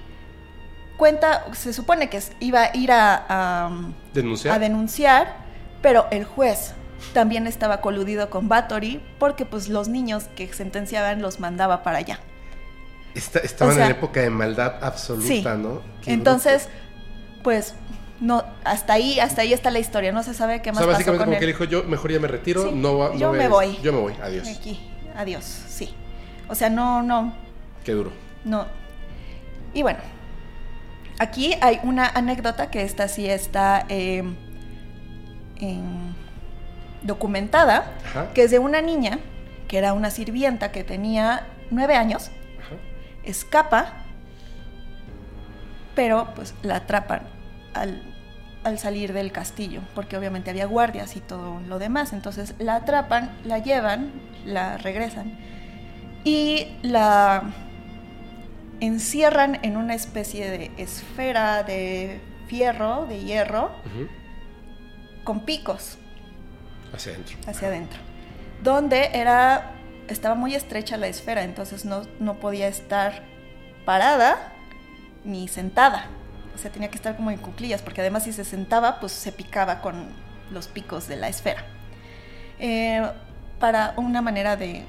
cuenta, 0.96 1.44
se 1.54 1.72
supone 1.72 2.10
que 2.10 2.20
iba 2.40 2.62
a 2.64 2.76
ir 2.76 2.90
a, 2.90 3.70
¿Denunciar? 4.12 4.56
a 4.56 4.58
denunciar, 4.58 5.36
pero 5.82 6.08
el 6.10 6.24
juez 6.24 6.74
también 7.12 7.46
estaba 7.46 7.80
coludido 7.80 8.28
con 8.28 8.48
Bathory 8.48 9.00
porque 9.20 9.46
pues 9.46 9.68
los 9.68 9.86
niños 9.86 10.24
que 10.34 10.52
sentenciaban 10.52 11.22
los 11.22 11.38
mandaba 11.38 11.84
para 11.84 11.98
allá. 11.98 12.18
Estaban 13.14 13.80
en 13.80 13.90
época 13.90 14.20
de 14.20 14.30
maldad 14.30 14.82
absoluta, 14.82 15.56
¿no? 15.56 15.82
Entonces, 16.06 16.68
pues 17.42 17.74
no, 18.20 18.44
hasta 18.64 18.94
ahí, 18.94 19.20
hasta 19.20 19.42
ahí 19.42 19.52
está 19.52 19.70
la 19.70 19.78
historia, 19.78 20.12
no 20.12 20.22
se 20.22 20.34
sabe 20.34 20.62
qué 20.62 20.72
más. 20.72 20.80
O 20.80 20.84
sea, 20.84 20.92
básicamente 20.92 21.24
como 21.24 21.38
que 21.38 21.46
dijo 21.46 21.64
yo, 21.64 21.84
mejor 21.84 22.12
ya 22.12 22.20
me 22.20 22.28
retiro, 22.28 22.70
no, 22.72 23.10
no 23.10 23.18
yo 23.18 23.32
me 23.32 23.48
voy. 23.48 23.78
Yo 23.82 23.92
me 23.92 24.00
voy, 24.00 24.14
adiós. 24.22 24.48
Aquí 24.48 24.90
adiós, 25.16 25.44
sí. 25.44 25.94
O 26.48 26.54
sea, 26.54 26.70
no, 26.70 27.02
no. 27.02 27.32
Qué 27.84 27.92
duro. 27.92 28.12
No. 28.44 28.66
Y 29.72 29.82
bueno, 29.82 30.00
aquí 31.18 31.54
hay 31.60 31.80
una 31.82 32.06
anécdota 32.08 32.70
que 32.70 32.82
esta 32.82 33.08
sí 33.08 33.28
está 33.28 33.86
em, 33.88 34.34
documentada, 37.02 37.92
que 38.34 38.44
es 38.44 38.50
de 38.50 38.58
una 38.58 38.82
niña 38.82 39.18
que 39.68 39.78
era 39.78 39.94
una 39.94 40.10
sirvienta 40.10 40.72
que 40.72 40.84
tenía 40.84 41.46
nueve 41.70 41.96
años, 41.96 42.30
escapa, 43.24 43.92
pero 45.94 46.28
pues 46.34 46.54
la 46.62 46.76
atrapan 46.76 47.22
al, 47.74 48.02
al 48.64 48.78
salir 48.78 49.12
del 49.12 49.32
castillo, 49.32 49.80
porque 49.94 50.16
obviamente 50.16 50.50
había 50.50 50.66
guardias 50.66 51.16
y 51.16 51.20
todo 51.20 51.60
lo 51.60 51.78
demás. 51.78 52.12
Entonces 52.12 52.54
la 52.58 52.76
atrapan, 52.76 53.36
la 53.44 53.58
llevan, 53.58 54.12
la 54.44 54.76
regresan 54.76 55.38
y 56.24 56.68
la 56.82 57.42
encierran 58.80 59.58
en 59.62 59.76
una 59.76 59.94
especie 59.94 60.50
de 60.50 60.70
esfera 60.78 61.62
de 61.62 62.20
fierro, 62.48 63.06
de 63.06 63.22
hierro, 63.22 63.70
con 65.22 65.44
picos. 65.44 65.98
Hacia 66.92 67.12
adentro. 67.12 67.36
Hacia 67.46 67.68
adentro. 67.68 67.98
Donde 68.62 69.10
era, 69.12 69.72
estaba 70.08 70.34
muy 70.34 70.54
estrecha 70.54 70.96
la 70.96 71.06
esfera, 71.06 71.44
entonces 71.44 71.84
no, 71.84 72.02
no 72.20 72.38
podía 72.40 72.68
estar 72.68 73.22
parada 73.84 74.52
ni 75.24 75.48
sentada. 75.48 76.06
O 76.54 76.58
sea, 76.58 76.70
tenía 76.70 76.88
que 76.88 76.96
estar 76.96 77.16
como 77.16 77.30
en 77.30 77.38
cuclillas, 77.38 77.82
porque 77.82 78.00
además 78.00 78.24
si 78.24 78.32
se 78.32 78.44
sentaba, 78.44 79.00
pues 79.00 79.12
se 79.12 79.32
picaba 79.32 79.80
con 79.80 80.08
los 80.50 80.68
picos 80.68 81.08
de 81.08 81.16
la 81.16 81.28
esfera. 81.28 81.64
Eh, 82.58 83.02
para 83.58 83.94
una 83.96 84.22
manera 84.22 84.56
de 84.56 84.84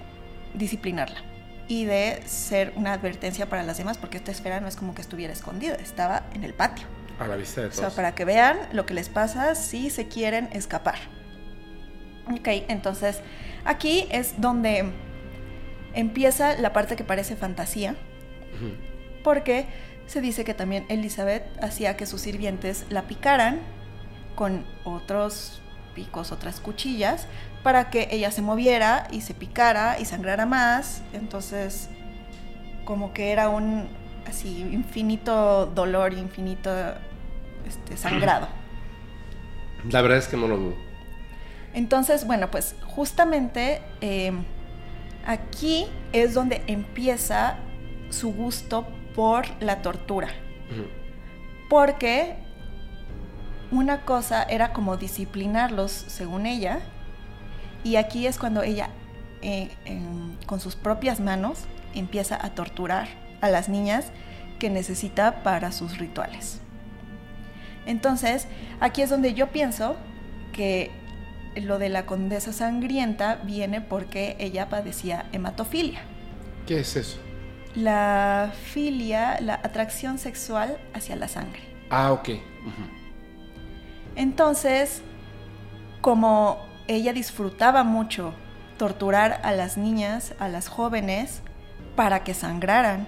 disciplinarla 0.54 1.22
y 1.68 1.86
de 1.86 2.22
ser 2.26 2.74
una 2.76 2.94
advertencia 2.94 3.48
para 3.48 3.64
las 3.64 3.78
demás, 3.78 3.98
porque 3.98 4.18
esta 4.18 4.32
esfera 4.32 4.60
no 4.60 4.68
es 4.68 4.76
como 4.76 4.94
que 4.94 5.02
estuviera 5.02 5.34
escondida, 5.34 5.76
estaba 5.76 6.24
en 6.34 6.44
el 6.44 6.54
patio. 6.54 6.86
A 7.20 7.28
la 7.28 7.36
vista 7.36 7.62
de 7.62 7.70
todos. 7.70 7.80
O 7.80 7.82
sea, 7.82 7.96
para 7.96 8.14
que 8.14 8.26
vean 8.26 8.58
lo 8.72 8.86
que 8.86 8.94
les 8.94 9.10
pasa 9.10 9.56
si 9.56 9.90
se 9.90 10.08
quieren 10.08 10.50
escapar. 10.52 11.00
Ok, 12.32 12.48
entonces 12.68 13.22
aquí 13.66 14.08
es 14.12 14.40
donde 14.40 14.86
empieza 15.94 16.56
la 16.58 16.74
parte 16.74 16.96
que 16.96 17.04
parece 17.04 17.36
fantasía, 17.36 17.96
porque 19.24 19.66
se 20.06 20.22
dice 20.22 20.46
que 20.46 20.54
también 20.54 20.86
Elizabeth 20.90 21.44
hacía 21.62 21.98
que 21.98 22.06
sus 22.06 22.22
sirvientes 22.22 22.86
la 22.90 23.04
picaran 23.04 23.60
con 24.36 24.66
otros 24.84 25.62
picos, 25.96 26.32
otras 26.32 26.60
cuchillas, 26.60 27.28
para 27.64 27.90
que 27.90 28.08
ella 28.12 28.30
se 28.30 28.42
moviera 28.42 29.08
y 29.12 29.22
se 29.22 29.34
picara 29.34 30.00
y 30.00 30.06
sangrara 30.06 30.46
más. 30.46 31.02
Entonces, 31.14 31.90
como 32.84 33.14
que 33.14 33.32
era 33.32 33.50
un 33.50 33.88
así 34.28 34.60
infinito 34.60 35.66
dolor, 35.66 36.14
infinito 36.14 36.72
este, 37.66 37.98
sangrado. 37.98 38.48
La 39.90 40.02
verdad 40.02 40.20
es 40.20 40.28
que 40.28 40.38
no 40.38 40.48
lo 40.48 40.58
dudo. 40.58 40.76
Entonces, 41.76 42.26
bueno, 42.26 42.50
pues 42.50 42.74
justamente 42.88 43.82
eh, 44.00 44.32
aquí 45.28 45.86
es 46.14 46.34
donde 46.34 46.64
empieza 46.68 47.58
su 48.10 48.34
gusto 48.34 48.88
por 49.14 49.46
la 49.62 49.82
tortura. 49.82 50.30
Porque 51.70 52.38
una 53.72 54.06
cosa 54.06 54.44
era 54.44 54.72
como 54.72 54.96
disciplinarlos, 54.96 55.92
según 55.92 56.46
ella, 56.46 56.80
y 57.84 57.98
aquí 57.98 58.26
es 58.26 58.40
cuando 58.40 58.64
ella, 58.64 58.90
eh, 59.42 59.70
con 60.46 60.62
sus 60.62 60.78
propias 60.78 61.20
manos, 61.20 61.66
empieza 61.94 62.44
a 62.44 62.52
torturar 62.52 63.10
a 63.42 63.50
las 63.50 63.68
niñas 63.68 64.12
que 64.60 64.70
necesita 64.70 65.44
para 65.44 65.74
sus 65.74 65.98
rituales. 65.98 66.62
Entonces, 67.86 68.48
aquí 68.80 69.02
es 69.02 69.10
donde 69.10 69.34
yo 69.34 69.48
pienso 69.48 69.98
que 70.54 70.90
lo 71.56 71.80
de 71.80 71.90
la 71.90 72.06
condesa 72.06 72.54
sangrienta 72.54 73.36
viene 73.44 73.82
porque 73.82 74.36
ella 74.40 74.70
padecía 74.70 75.26
hematofilia. 75.32 76.02
¿Qué 76.66 76.80
es 76.80 76.96
eso? 76.96 77.20
la 77.76 78.54
filia, 78.72 79.40
la 79.42 79.56
atracción 79.56 80.18
sexual 80.18 80.78
hacia 80.94 81.16
la 81.16 81.28
sangre. 81.28 81.62
Ah, 81.90 82.12
ok. 82.14 82.30
Entonces, 84.16 85.02
como 86.02 86.66
ella 86.88 87.14
disfrutaba 87.14 87.84
mucho 87.84 88.34
torturar 88.78 89.42
a 89.44 89.52
las 89.52 89.78
niñas, 89.78 90.34
a 90.40 90.48
las 90.48 90.68
jóvenes, 90.68 91.42
para 91.96 92.24
que 92.24 92.34
sangraran, 92.34 93.08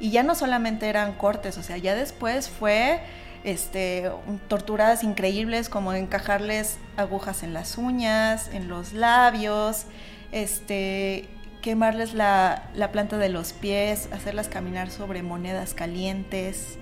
y 0.00 0.10
ya 0.10 0.22
no 0.22 0.34
solamente 0.34 0.88
eran 0.88 1.12
cortes, 1.14 1.58
o 1.58 1.62
sea, 1.62 1.76
ya 1.76 1.94
después 1.94 2.48
fue 2.48 3.00
este, 3.44 4.10
torturas 4.48 5.04
increíbles 5.04 5.68
como 5.68 5.92
encajarles 5.92 6.78
agujas 6.96 7.42
en 7.42 7.54
las 7.54 7.78
uñas, 7.78 8.50
en 8.52 8.68
los 8.68 8.92
labios, 8.92 9.86
este, 10.32 11.28
quemarles 11.62 12.14
la, 12.14 12.70
la 12.74 12.92
planta 12.92 13.18
de 13.18 13.28
los 13.28 13.52
pies, 13.52 14.08
hacerlas 14.12 14.48
caminar 14.48 14.90
sobre 14.90 15.22
monedas 15.22 15.74
calientes. 15.74 16.78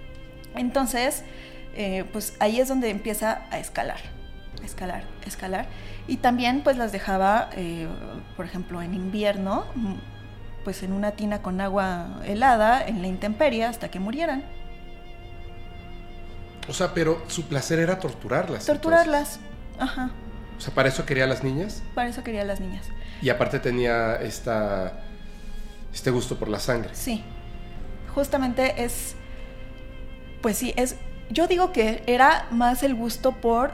Entonces, 0.55 1.25
eh, 1.75 2.05
pues 2.13 2.35
ahí 2.41 2.59
es 2.59 2.69
donde 2.69 2.89
empieza 2.89 3.43
a 3.51 3.59
escalar, 3.59 4.01
escalar, 4.65 5.05
escalar. 5.27 5.67
Y 6.09 6.19
también 6.19 6.63
pues 6.63 6.79
las 6.79 6.91
dejaba, 6.93 7.51
eh, 7.55 7.87
por 8.37 8.47
ejemplo, 8.47 8.81
en 8.81 8.95
invierno, 8.95 9.67
pues 10.65 10.83
en 10.83 10.93
una 10.93 11.13
tina 11.13 11.43
con 11.43 11.61
agua 11.61 12.21
helada, 12.25 12.85
en 12.87 13.03
la 13.03 13.09
intemperie, 13.09 13.65
hasta 13.65 13.91
que 13.91 14.01
murieran. 14.01 14.45
O 16.69 16.73
sea, 16.73 16.93
pero 16.95 17.23
su 17.29 17.45
placer 17.45 17.79
era 17.79 17.99
torturarlas. 17.99 18.67
Torturarlas, 18.67 19.39
ajá. 19.79 20.11
O 20.57 20.61
sea, 20.61 20.75
¿para 20.75 20.89
eso 20.89 21.05
quería 21.05 21.25
a 21.25 21.27
las 21.27 21.45
niñas? 21.45 21.83
Para 21.95 22.09
eso 22.09 22.25
quería 22.25 22.43
a 22.43 22.45
las 22.45 22.61
niñas. 22.61 22.87
Y 23.23 23.29
aparte 23.29 23.59
tenía 23.59 24.17
esta, 24.17 25.01
este 25.93 26.11
gusto 26.11 26.39
por 26.39 26.49
la 26.49 26.59
sangre. 26.59 26.91
Sí. 26.93 27.23
Justamente 28.15 28.85
es, 28.85 29.15
pues 30.41 30.57
sí, 30.57 30.73
es, 30.77 30.97
yo 31.31 31.47
digo 31.47 31.73
que 31.73 32.03
era 32.07 32.47
más 32.51 32.83
el 32.83 32.95
gusto 32.95 33.33
por 33.33 33.73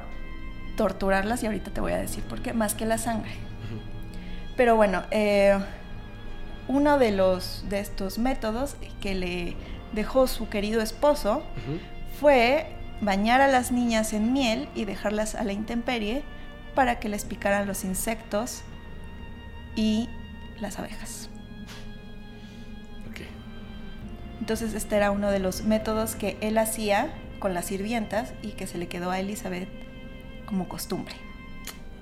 torturarlas 0.76 1.43
y 1.43 1.47
ahorita 1.47 1.70
te 1.70 1.80
voy 1.80 1.93
a 1.93 1.99
decir 1.99 2.24
por 2.24 2.43
qué, 2.43 2.53
más 2.53 2.74
que 2.74 2.84
la 2.84 2.99
sangre. 2.99 3.32
Pero 4.57 4.76
bueno, 4.76 5.05
eh, 5.11 5.59
uno 6.68 6.99
de 6.99 7.12
los 7.12 7.64
de 7.68 7.80
estos 7.80 8.18
métodos 8.18 8.76
que 9.01 9.14
le 9.14 9.57
dejó 9.93 10.26
su 10.26 10.49
querido 10.49 10.80
esposo 10.80 11.43
fue 12.20 12.66
bañar 13.03 13.42
a 13.42 13.48
las 13.48 13.70
niñas 13.70 14.14
en 14.14 14.32
miel 14.32 14.68
y 14.74 14.86
dejarlas 14.86 15.34
a 15.34 15.44
la 15.44 15.53
intemperie 15.53 16.22
para 16.74 16.98
que 16.98 17.11
les 17.11 17.26
picaran 17.26 17.66
los 17.66 17.84
insectos 17.84 18.62
y 19.76 20.09
las 20.59 20.78
abejas. 20.78 21.28
Entonces 24.42 24.74
este 24.74 24.96
era 24.96 25.12
uno 25.12 25.30
de 25.30 25.38
los 25.38 25.62
métodos 25.62 26.16
que 26.16 26.36
él 26.40 26.59
hacía 26.59 27.14
con 27.38 27.55
las 27.55 27.66
sirvientas 27.66 28.34
y 28.42 28.48
que 28.50 28.66
se 28.66 28.76
le 28.76 28.88
quedó 28.88 29.12
a 29.12 29.20
Elizabeth 29.20 29.68
como 30.46 30.68
costumbre. 30.68 31.14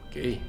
Ok. 0.09 0.41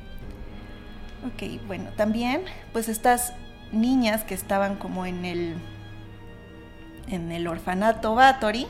Ok, 1.33 1.67
bueno, 1.67 1.91
también 1.97 2.43
pues 2.71 2.87
estas 2.87 3.33
niñas 3.73 4.23
que 4.23 4.33
estaban 4.33 4.77
como 4.77 5.05
en 5.05 5.25
el 5.25 5.55
en 7.07 7.33
el 7.33 7.45
orfanato 7.45 8.15
Bathory, 8.15 8.67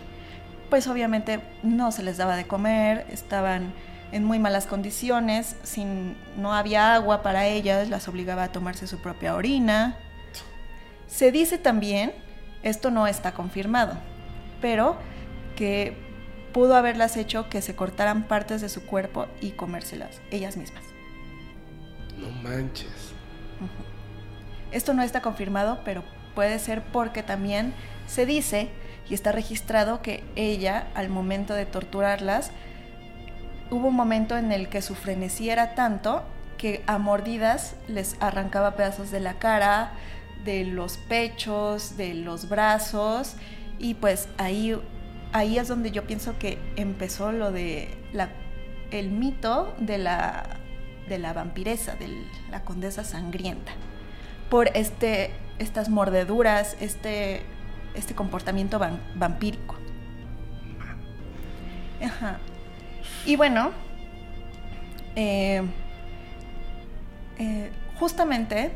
pues 0.71 0.87
obviamente 0.87 1.41
no 1.63 1.91
se 1.91 2.01
les 2.01 2.15
daba 2.15 2.37
de 2.37 2.47
comer, 2.47 3.05
estaban 3.11 3.73
en 4.13 4.23
muy 4.23 4.39
malas 4.39 4.67
condiciones, 4.67 5.57
sin, 5.63 6.15
no 6.37 6.53
había 6.53 6.95
agua 6.95 7.21
para 7.21 7.45
ellas, 7.45 7.89
las 7.89 8.07
obligaba 8.07 8.43
a 8.43 8.51
tomarse 8.53 8.87
su 8.87 9.01
propia 9.01 9.35
orina. 9.35 9.97
Se 11.07 11.33
dice 11.33 11.57
también, 11.57 12.13
esto 12.63 12.89
no 12.89 13.05
está 13.05 13.33
confirmado, 13.33 13.97
pero 14.61 14.95
que 15.57 15.97
pudo 16.53 16.75
haberlas 16.75 17.17
hecho 17.17 17.49
que 17.49 17.61
se 17.61 17.75
cortaran 17.75 18.23
partes 18.23 18.61
de 18.61 18.69
su 18.69 18.85
cuerpo 18.85 19.27
y 19.41 19.51
comérselas 19.51 20.21
ellas 20.31 20.55
mismas. 20.55 20.83
No 22.17 22.29
manches. 22.29 23.11
Esto 24.71 24.93
no 24.93 25.03
está 25.03 25.21
confirmado, 25.21 25.81
pero 25.83 26.05
puede 26.33 26.59
ser 26.59 26.81
porque 26.81 27.23
también 27.23 27.73
se 28.07 28.25
dice 28.25 28.69
y 29.11 29.13
está 29.13 29.33
registrado 29.33 30.01
que 30.01 30.23
ella, 30.37 30.87
al 30.95 31.09
momento 31.09 31.53
de 31.53 31.65
torturarlas, 31.65 32.51
hubo 33.69 33.89
un 33.89 33.95
momento 33.95 34.37
en 34.37 34.53
el 34.53 34.69
que 34.69 34.81
su 34.81 34.95
frenesí 34.95 35.49
era 35.49 35.75
tanto 35.75 36.23
que 36.57 36.81
a 36.87 36.97
mordidas 36.97 37.75
les 37.89 38.15
arrancaba 38.21 38.77
pedazos 38.77 39.11
de 39.11 39.19
la 39.19 39.33
cara, 39.33 39.91
de 40.45 40.63
los 40.63 40.95
pechos, 40.95 41.97
de 41.97 42.13
los 42.13 42.47
brazos 42.47 43.35
y 43.79 43.95
pues 43.95 44.29
ahí, 44.37 44.79
ahí 45.33 45.59
es 45.59 45.67
donde 45.67 45.91
yo 45.91 46.07
pienso 46.07 46.39
que 46.39 46.57
empezó 46.77 47.33
lo 47.33 47.51
de 47.51 47.93
la, 48.13 48.29
el 48.91 49.09
mito 49.09 49.75
de 49.77 49.97
la, 49.97 50.57
de 51.09 51.19
la 51.19 51.33
vampiresa, 51.33 51.95
de 51.95 52.07
la 52.49 52.63
condesa 52.63 53.03
sangrienta, 53.03 53.73
por 54.49 54.69
este, 54.73 55.31
estas 55.59 55.89
mordeduras, 55.89 56.77
este, 56.79 57.41
este 57.93 58.15
comportamiento 58.15 58.79
vampírico. 59.15 59.75
Ajá. 62.03 62.39
Y 63.25 63.35
bueno, 63.35 63.71
eh, 65.15 65.61
eh, 67.37 67.71
justamente 67.99 68.71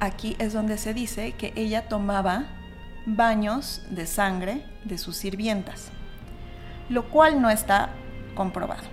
aquí 0.00 0.36
es 0.38 0.52
donde 0.52 0.76
se 0.78 0.94
dice 0.94 1.32
que 1.32 1.52
ella 1.56 1.88
tomaba 1.88 2.46
baños 3.06 3.82
de 3.90 4.06
sangre 4.06 4.64
de 4.84 4.98
sus 4.98 5.16
sirvientas, 5.16 5.90
lo 6.88 7.08
cual 7.08 7.40
no 7.40 7.50
está 7.50 7.90
comprobado. 8.34 8.84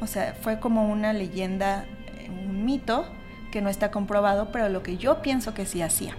O 0.00 0.06
sea, 0.06 0.36
fue 0.40 0.60
como 0.60 0.88
una 0.88 1.12
leyenda, 1.12 1.84
eh, 2.18 2.30
un 2.30 2.64
mito 2.64 3.04
que 3.50 3.60
no 3.60 3.68
está 3.68 3.90
comprobado, 3.90 4.52
pero 4.52 4.68
lo 4.68 4.82
que 4.82 4.96
yo 4.96 5.22
pienso 5.22 5.54
que 5.54 5.66
sí 5.66 5.82
hacía 5.82 6.14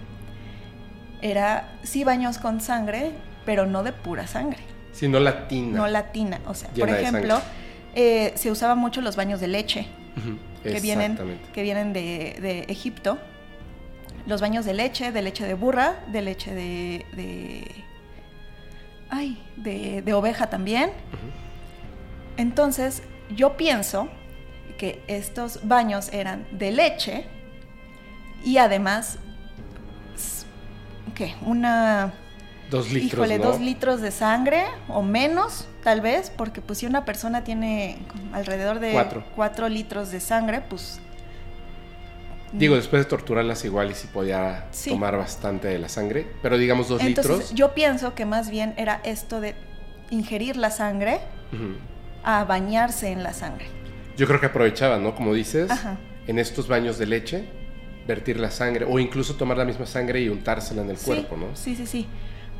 era 1.22 1.68
sí 1.82 2.04
baños 2.04 2.38
con 2.38 2.60
sangre, 2.60 3.12
pero 3.44 3.66
no 3.66 3.82
de 3.82 3.92
pura 3.92 4.26
sangre. 4.26 4.60
Sí, 4.92 5.08
no 5.08 5.20
latina. 5.20 5.78
No 5.78 5.86
latina. 5.86 6.40
O 6.46 6.54
sea, 6.54 6.68
por 6.70 6.88
ejemplo, 6.88 7.40
eh, 7.94 8.32
se 8.36 8.50
usaban 8.50 8.78
mucho 8.78 9.00
los 9.00 9.16
baños 9.16 9.40
de 9.40 9.48
leche 9.48 9.86
que, 10.62 10.80
vienen, 10.80 11.18
que 11.52 11.62
vienen 11.62 11.92
de, 11.92 12.64
Egipto. 12.68 13.18
Los 14.26 14.40
baños 14.40 14.64
de 14.64 14.74
leche, 14.74 15.12
de 15.12 15.22
leche 15.22 15.46
de 15.46 15.54
burra, 15.54 16.00
de 16.12 16.22
leche 16.22 16.54
de. 16.54 17.06
de 17.14 17.84
ay, 19.08 19.42
de, 19.56 20.12
oveja 20.12 20.48
también. 20.48 20.90
Entonces, 22.36 23.02
yo 23.34 23.56
pienso 23.56 24.08
que 24.78 25.02
estos 25.08 25.66
baños 25.66 26.10
eran 26.12 26.46
de 26.52 26.72
leche 26.72 27.26
y 28.44 28.56
además, 28.58 29.18
¿qué? 31.20 31.34
Una 31.44 32.14
Dos 32.70 32.92
litros. 32.92 33.12
Híjole, 33.12 33.38
dos 33.38 33.60
litros 33.60 34.00
de 34.00 34.10
sangre 34.12 34.62
o 34.88 35.02
menos, 35.02 35.66
tal 35.82 36.00
vez, 36.00 36.30
porque 36.34 36.60
pues 36.62 36.78
si 36.78 36.86
una 36.86 37.04
persona 37.04 37.42
tiene 37.42 37.98
alrededor 38.32 38.78
de 38.78 38.92
cuatro, 39.34 39.68
litros 39.68 40.10
de 40.12 40.20
sangre, 40.20 40.62
pues... 40.68 41.00
Digo, 42.52 42.76
después 42.76 43.04
de 43.04 43.08
torturarlas 43.08 43.64
igual 43.64 43.90
y 43.90 43.94
si 43.94 44.06
podía 44.06 44.66
tomar 44.88 45.16
bastante 45.16 45.68
de 45.68 45.78
la 45.78 45.88
sangre, 45.88 46.26
pero 46.42 46.58
digamos 46.58 46.88
dos 46.88 47.02
litros. 47.02 47.52
Yo 47.54 47.74
pienso 47.74 48.14
que 48.14 48.24
más 48.24 48.50
bien 48.50 48.74
era 48.76 49.00
esto 49.04 49.40
de 49.40 49.54
ingerir 50.10 50.56
la 50.56 50.70
sangre 50.70 51.20
a 52.24 52.44
bañarse 52.44 53.10
en 53.10 53.22
la 53.22 53.34
sangre. 53.34 53.66
Yo 54.16 54.26
creo 54.26 54.40
que 54.40 54.46
aprovechaban, 54.46 55.02
¿no? 55.02 55.14
Como 55.14 55.34
dices, 55.34 55.70
en 56.26 56.38
estos 56.38 56.66
baños 56.68 56.98
de 56.98 57.06
leche, 57.06 57.59
vertir 58.10 58.38
la 58.38 58.50
sangre 58.50 58.84
o 58.88 58.98
incluso 58.98 59.36
tomar 59.36 59.56
la 59.56 59.64
misma 59.64 59.86
sangre 59.86 60.20
y 60.20 60.28
untársela 60.28 60.82
en 60.82 60.90
el 60.90 60.98
cuerpo, 60.98 61.36
¿no? 61.36 61.54
Sí, 61.56 61.76
sí, 61.76 61.86
sí 61.86 62.06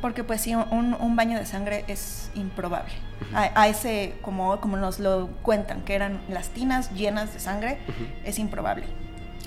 porque 0.01 0.23
pues 0.23 0.41
sí, 0.41 0.55
un, 0.55 1.15
baño 1.15 1.37
de 1.37 1.45
sangre 1.45 1.85
es 1.87 2.31
improbable. 2.33 2.91
a, 3.33 3.67
ese, 3.67 4.15
como, 4.21 4.59
como 4.59 4.75
nos 4.75 4.99
lo 4.99 5.29
cuentan, 5.43 5.83
que 5.83 5.93
eran 5.93 6.19
las 6.27 6.49
tinas 6.49 6.91
llenas 6.95 7.33
de 7.33 7.39
sangre, 7.39 7.77
es 8.25 8.39
improbable. 8.39 8.85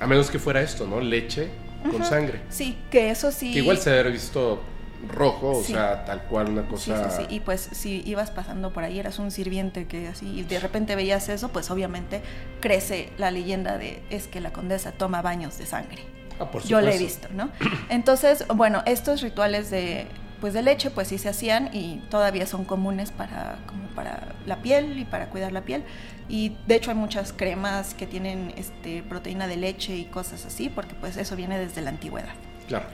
A 0.00 0.07
menos 0.07 0.30
que 0.30 0.38
fuera 0.38 0.62
esto, 0.62 0.86
¿no? 0.86 1.00
Leche 1.00 1.50
con 1.90 2.05
sangre. 2.05 2.40
Sí, 2.48 2.78
que 2.90 3.11
eso 3.11 3.32
sí. 3.32 3.52
Que 3.52 3.59
igual 3.59 3.78
se 3.78 3.90
haber 3.90 4.12
visto 4.12 4.62
rojo, 5.09 5.59
o 5.59 5.62
sea, 5.62 6.05
tal 6.05 6.22
cual 6.24 6.50
una 6.50 6.66
cosa. 6.66 7.09
Sí, 7.09 7.11
sí, 7.11 7.22
sí. 7.22 7.34
Y 7.34 7.40
pues 7.40 7.68
si 7.72 8.02
ibas 8.07 8.30
pasando 8.30 8.72
por 8.72 8.84
ahí, 8.84 8.98
eras 8.98 9.18
un 9.18 9.30
sirviente 9.30 9.86
que 9.86 10.09
así, 10.09 10.26
y 10.26 10.42
de 10.42 10.61
repente 10.61 10.96
veías 10.96 11.28
eso, 11.28 11.48
pues 11.48 11.70
obviamente 11.70 12.22
crece 12.61 13.12
la 13.18 13.30
leyenda 13.30 13.78
de 13.78 14.02
es 14.11 14.26
que 14.26 14.40
la 14.40 14.52
condesa 14.52 14.92
toma 14.92 15.22
baños 15.22 15.59
de 15.59 15.66
sangre. 15.66 16.02
Ah, 16.40 16.50
por 16.50 16.64
Yo 16.64 16.80
lo 16.80 16.88
he 16.88 16.98
visto, 16.98 17.28
¿no? 17.32 17.50
Entonces, 17.88 18.44
bueno, 18.48 18.82
estos 18.86 19.20
rituales 19.22 19.70
de 19.70 20.09
pues 20.40 20.52
de 20.52 20.61
leche 20.61 20.90
pues 20.90 21.09
sí 21.09 21.16
se 21.16 21.30
hacían 21.30 21.70
y 21.72 22.02
todavía 22.11 22.46
son 22.46 22.66
comunes 22.66 23.11
para 23.11 23.57
como 23.66 23.86
para 23.94 24.34
la 24.44 24.61
piel 24.61 24.98
y 24.98 25.07
para 25.07 25.30
cuidar 25.30 25.52
la 25.52 25.62
piel 25.62 25.84
y 26.28 26.55
de 26.66 26.74
hecho 26.74 26.90
hay 26.90 26.98
muchas 26.98 27.32
cremas 27.32 27.94
que 27.94 28.07
tienen 28.07 28.52
este 28.59 29.02
proteína 29.02 29.46
de 29.46 29.57
leche 29.57 29.96
y 29.96 30.05
cosas 30.05 30.44
así 30.44 30.68
porque 30.68 30.94
pues 30.96 31.16
eso 31.16 31.34
viene 31.34 31.59
desde 31.59 31.80
la 31.80 31.88
antigüedad 31.88 32.34
claro 32.68 32.84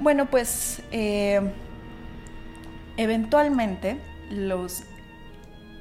bueno 0.00 0.26
pues 0.26 0.82
eh, 0.90 1.40
eventualmente 2.96 3.98
los 4.30 4.82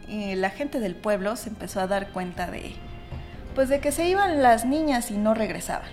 eh, 0.07 0.35
la 0.35 0.49
gente 0.49 0.79
del 0.79 0.95
pueblo 0.95 1.35
se 1.35 1.49
empezó 1.49 1.81
a 1.81 1.87
dar 1.87 2.11
cuenta 2.11 2.47
de 2.47 2.73
pues 3.55 3.69
de 3.69 3.79
que 3.79 3.91
se 3.91 4.07
iban 4.07 4.41
las 4.41 4.65
niñas 4.65 5.11
y 5.11 5.17
no 5.17 5.33
regresaban 5.33 5.89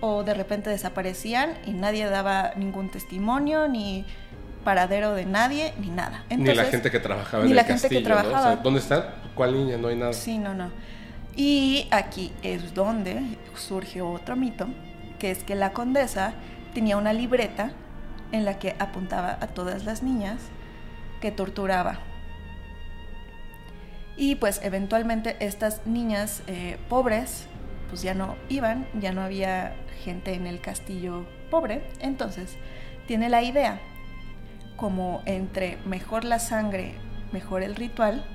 o 0.00 0.22
de 0.22 0.34
repente 0.34 0.70
desaparecían 0.70 1.54
y 1.64 1.72
nadie 1.72 2.06
daba 2.06 2.52
ningún 2.56 2.90
testimonio 2.90 3.68
ni 3.68 4.04
paradero 4.64 5.14
de 5.14 5.26
nadie 5.26 5.72
ni 5.78 5.88
nada. 5.88 6.24
ni 6.30 6.52
la 6.52 6.64
gente 6.64 6.90
que 6.90 6.98
trabajaba 6.98 7.44
ni 7.44 7.50
en 7.50 7.56
la 7.56 7.62
el 7.62 7.68
gente 7.68 7.88
que 7.88 8.02
castillo, 8.02 8.08
¿no? 8.08 8.14
O 8.14 8.20
sea, 8.20 8.30
trabajaba. 8.30 8.62
¿Dónde 8.62 8.80
está? 8.80 9.14
¿Cuál 9.34 9.54
niña? 9.54 9.76
No 9.76 9.88
hay 9.88 9.96
nada. 9.96 10.12
Sí, 10.12 10.38
no, 10.38 10.54
no. 10.54 10.70
Y 11.36 11.86
aquí 11.90 12.32
es 12.42 12.74
donde 12.74 13.20
surge 13.56 14.00
otro 14.02 14.36
mito, 14.36 14.66
que 15.18 15.30
es 15.30 15.42
que 15.42 15.54
la 15.54 15.72
condesa 15.72 16.34
tenía 16.74 16.96
una 16.96 17.12
libreta 17.12 17.70
en 18.32 18.44
la 18.44 18.58
que 18.58 18.76
apuntaba 18.78 19.38
a 19.40 19.46
todas 19.46 19.84
las 19.84 20.02
niñas 20.02 20.40
que 21.20 21.30
torturaba. 21.30 22.00
Y 24.16 24.36
pues 24.36 24.60
eventualmente 24.62 25.36
estas 25.40 25.86
niñas 25.86 26.42
eh, 26.46 26.78
pobres 26.88 27.48
pues 27.88 28.02
ya 28.02 28.14
no 28.14 28.36
iban, 28.48 28.86
ya 29.00 29.12
no 29.12 29.22
había 29.22 29.76
gente 30.02 30.34
en 30.34 30.46
el 30.46 30.60
castillo 30.60 31.26
pobre, 31.50 31.86
entonces 32.00 32.56
tiene 33.06 33.28
la 33.28 33.42
idea, 33.42 33.80
como 34.76 35.22
entre 35.26 35.78
mejor 35.84 36.24
la 36.24 36.38
sangre, 36.38 36.94
mejor 37.32 37.62
el 37.62 37.76
ritual. 37.76 38.26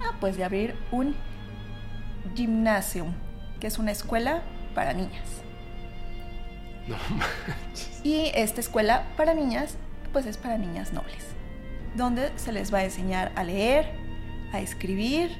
Ah, 0.00 0.14
pues 0.20 0.36
de 0.36 0.44
abrir 0.44 0.76
un 0.92 1.16
gymnasium, 2.34 3.12
que 3.60 3.66
es 3.66 3.78
una 3.78 3.90
escuela 3.90 4.42
para 4.74 4.92
niñas. 4.92 5.45
No 6.88 6.96
manches. 7.16 8.00
Y 8.04 8.30
esta 8.34 8.60
escuela 8.60 9.04
para 9.16 9.34
niñas, 9.34 9.76
pues 10.12 10.26
es 10.26 10.36
para 10.36 10.56
niñas 10.58 10.92
nobles, 10.92 11.24
donde 11.96 12.30
se 12.36 12.52
les 12.52 12.72
va 12.72 12.78
a 12.78 12.84
enseñar 12.84 13.32
a 13.34 13.42
leer, 13.44 13.90
a 14.52 14.60
escribir, 14.60 15.30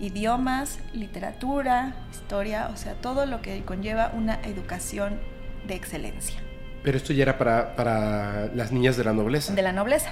idiomas, 0.00 0.78
literatura, 0.92 1.94
historia, 2.10 2.68
o 2.72 2.76
sea, 2.76 2.94
todo 2.94 3.24
lo 3.26 3.40
que 3.40 3.62
conlleva 3.64 4.10
una 4.14 4.34
educación 4.42 5.20
de 5.66 5.74
excelencia 5.76 6.40
Pero 6.82 6.96
esto 6.96 7.12
ya 7.12 7.22
era 7.22 7.38
para, 7.38 7.76
para 7.76 8.46
las 8.54 8.72
niñas 8.72 8.96
de 8.96 9.04
la 9.04 9.12
nobleza. 9.12 9.54
de 9.54 9.62
la 9.62 9.72
nobleza. 9.72 10.10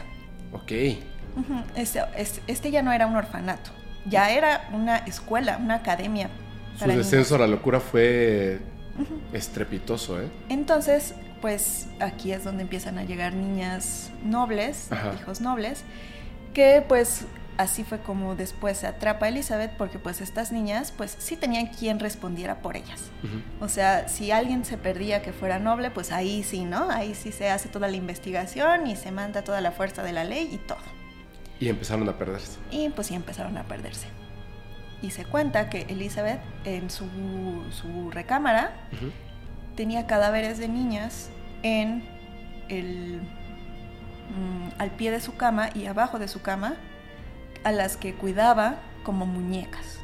Ok. 0.53 0.73
Este, 1.75 2.01
es- 2.17 2.41
este 2.47 2.71
ya 2.71 2.83
no 2.83 2.93
era 2.93 3.07
un 3.07 3.17
orfanato, 3.17 3.71
ya 4.07 4.31
era 4.31 4.69
una 4.73 4.97
escuela, 4.99 5.59
una 5.59 5.77
academia. 5.77 6.29
Su 6.79 6.87
descenso 6.87 7.35
a 7.35 7.39
la 7.39 7.47
locura 7.47 7.81
fue 7.81 8.61
estrepitoso, 9.33 10.21
¿eh? 10.21 10.29
Entonces, 10.49 11.15
pues 11.41 11.87
aquí 12.01 12.33
es 12.33 12.45
donde 12.45 12.63
empiezan 12.63 12.99
a 12.99 13.05
llegar 13.05 13.35
niñas 13.35 14.11
nobles, 14.25 14.91
Ajá. 14.93 15.15
hijos 15.21 15.41
nobles, 15.41 15.85
que 16.55 16.85
pues 16.87 17.25
así 17.57 17.85
fue 17.85 17.99
como 18.01 18.37
después 18.37 18.79
se 18.79 18.87
atrapa 18.87 19.27
a 19.27 19.29
Elizabeth 19.29 19.73
porque 19.77 19.99
pues 19.99 20.21
estas 20.23 20.51
niñas 20.51 20.93
pues 20.97 21.15
sí 21.19 21.37
tenían 21.37 21.67
quien 21.67 21.99
respondiera 22.01 22.63
por 22.63 22.77
ellas. 22.77 23.11
O 23.61 23.69
sea, 23.69 24.09
si 24.09 24.31
alguien 24.31 24.65
se 24.65 24.79
perdía 24.79 25.21
que 25.23 25.33
fuera 25.33 25.59
noble, 25.59 25.91
pues 25.91 26.11
ahí 26.11 26.43
sí, 26.43 26.65
¿no? 26.65 26.91
Ahí 26.91 27.15
sí 27.15 27.33
se 27.33 27.51
hace 27.51 27.69
toda 27.69 27.89
la 27.89 27.97
investigación 27.97 28.87
y 28.87 28.97
se 28.97 29.11
manda 29.13 29.43
toda 29.45 29.61
la 29.61 29.73
fuerza 29.73 30.03
de 30.03 30.13
la 30.13 30.25
ley 30.25 30.49
y 30.53 30.57
todo. 30.59 30.79
Y 31.59 31.69
empezaron 31.69 32.09
a 32.09 32.17
perderse. 32.17 32.59
Y 32.71 32.89
pues 32.89 33.09
sí 33.09 33.15
empezaron 33.15 33.59
a 33.59 33.65
perderse. 33.65 34.07
Y 35.03 35.11
se 35.11 35.25
cuenta 35.25 35.71
que 35.71 35.83
Elizabeth 35.89 36.41
en 36.65 36.91
su, 36.91 37.07
su 37.71 38.11
recámara 38.11 38.73
tenía 39.77 40.07
cadáveres 40.07 40.59
de 40.59 40.69
niñas 40.69 41.31
en 41.63 42.05
el 42.69 43.21
mm, 44.37 44.81
al 44.81 44.91
pie 44.91 45.11
de 45.11 45.21
su 45.21 45.37
cama 45.37 45.71
y 45.75 45.87
abajo 45.87 46.19
de 46.19 46.29
su 46.29 46.43
cama 46.43 46.75
a 47.65 47.73
las 47.73 47.97
que 47.97 48.15
cuidaba 48.15 48.77
como 49.03 49.27
muñecas. 49.27 49.99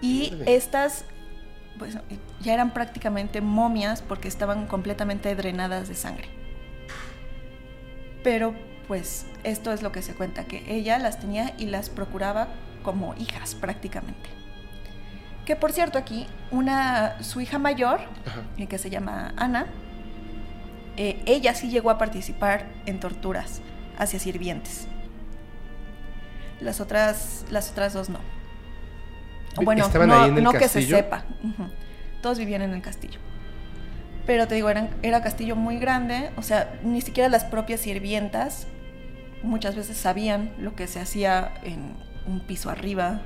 Y 0.00 0.34
estas 0.46 1.04
pues, 1.78 1.96
ya 2.40 2.54
eran 2.54 2.72
prácticamente 2.72 3.40
momias 3.40 4.02
porque 4.02 4.28
estaban 4.28 4.66
completamente 4.66 5.34
drenadas 5.34 5.88
de 5.88 5.94
sangre. 5.94 6.28
Pero 8.24 8.54
pues 8.88 9.26
esto 9.44 9.72
es 9.72 9.82
lo 9.82 9.92
que 9.92 10.02
se 10.02 10.14
cuenta, 10.14 10.44
que 10.44 10.64
ella 10.66 10.98
las 10.98 11.20
tenía 11.20 11.54
y 11.56 11.66
las 11.66 11.88
procuraba 11.88 12.48
como 12.82 13.14
hijas 13.14 13.54
prácticamente. 13.54 14.28
Que 15.44 15.56
por 15.56 15.72
cierto 15.72 15.98
aquí, 15.98 16.26
una, 16.50 17.22
su 17.22 17.40
hija 17.40 17.58
mayor, 17.58 18.00
Ajá. 18.26 18.42
eh, 18.58 18.66
que 18.66 18.78
se 18.78 18.90
llama 18.90 19.32
Ana, 19.36 19.66
eh, 20.96 21.22
ella 21.26 21.54
sí 21.54 21.68
llegó 21.68 21.90
a 21.90 21.98
participar 21.98 22.66
en 22.86 23.00
torturas 23.00 23.60
hacia 23.98 24.18
sirvientes. 24.18 24.86
Las 26.60 26.80
otras, 26.80 27.44
las 27.50 27.70
otras 27.70 27.92
dos 27.92 28.08
no. 28.08 28.20
Bueno, 29.56 29.84
¿Estaban 29.84 30.42
no, 30.42 30.52
que 30.52 30.68
se 30.68 30.82
sepa. 30.82 31.24
Todos 32.22 32.38
vivían 32.38 32.62
en 32.62 32.72
el 32.72 32.82
castillo. 32.82 33.18
Pero 34.26 34.46
te 34.46 34.54
digo, 34.54 34.70
eran, 34.70 34.88
era 35.02 35.20
castillo 35.20 35.56
muy 35.56 35.78
grande, 35.78 36.30
o 36.36 36.42
sea, 36.42 36.78
ni 36.84 37.00
siquiera 37.00 37.28
las 37.28 37.44
propias 37.44 37.80
sirvientas 37.80 38.68
muchas 39.42 39.74
veces 39.74 39.96
sabían 39.96 40.52
lo 40.58 40.76
que 40.76 40.86
se 40.86 41.00
hacía 41.00 41.52
en 41.64 41.94
un 42.26 42.40
piso 42.40 42.70
arriba. 42.70 43.20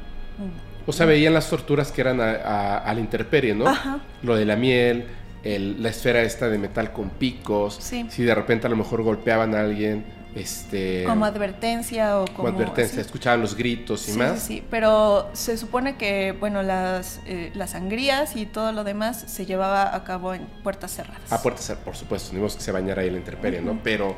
O 0.86 0.92
sea, 0.92 1.06
veían 1.06 1.34
las 1.34 1.48
torturas 1.50 1.90
que 1.90 2.00
eran 2.00 2.20
a, 2.20 2.30
a- 2.30 2.78
a 2.78 2.94
la 2.94 3.00
intemperie, 3.00 3.54
¿no? 3.54 3.66
Ajá. 3.66 3.98
Lo 4.22 4.36
de 4.36 4.44
la 4.44 4.56
miel, 4.56 5.06
el- 5.42 5.82
la 5.82 5.88
esfera 5.88 6.22
esta 6.22 6.48
de 6.48 6.58
metal 6.58 6.92
con 6.92 7.10
picos. 7.10 7.76
Sí. 7.80 8.06
Si 8.10 8.22
de 8.22 8.34
repente 8.34 8.66
a 8.66 8.70
lo 8.70 8.76
mejor 8.76 9.02
golpeaban 9.02 9.54
a 9.54 9.60
alguien, 9.60 10.04
este... 10.36 11.04
Como 11.06 11.24
advertencia 11.24 12.18
o 12.20 12.26
como 12.26 12.36
como... 12.36 12.48
advertencia, 12.58 13.00
escuchaban 13.00 13.40
los 13.40 13.56
gritos 13.56 14.06
y 14.08 14.12
Sí, 14.12 14.18
más. 14.18 14.38
sí, 14.40 14.46
sí, 14.56 14.64
pero 14.70 15.28
se 15.32 15.56
supone 15.56 15.96
que, 15.96 16.36
bueno, 16.38 16.62
las, 16.62 17.20
eh, 17.26 17.50
las 17.54 17.70
sangrías 17.70 18.36
y 18.36 18.44
todo 18.44 18.70
lo 18.72 18.84
demás 18.84 19.24
se 19.26 19.46
llevaba 19.46 19.94
a 19.96 20.04
cabo 20.04 20.34
en 20.34 20.42
puertas 20.62 20.94
cerradas. 20.94 21.32
A 21.32 21.42
puertas, 21.42 21.70
cer- 21.70 21.76
por 21.78 21.96
supuesto, 21.96 22.34
modo 22.36 22.54
que 22.54 22.60
se 22.60 22.70
bañara 22.70 23.00
ahí 23.02 23.10
la 23.10 23.16
intemperie, 23.16 23.62
¿no? 23.62 23.80
Pero, 23.82 24.14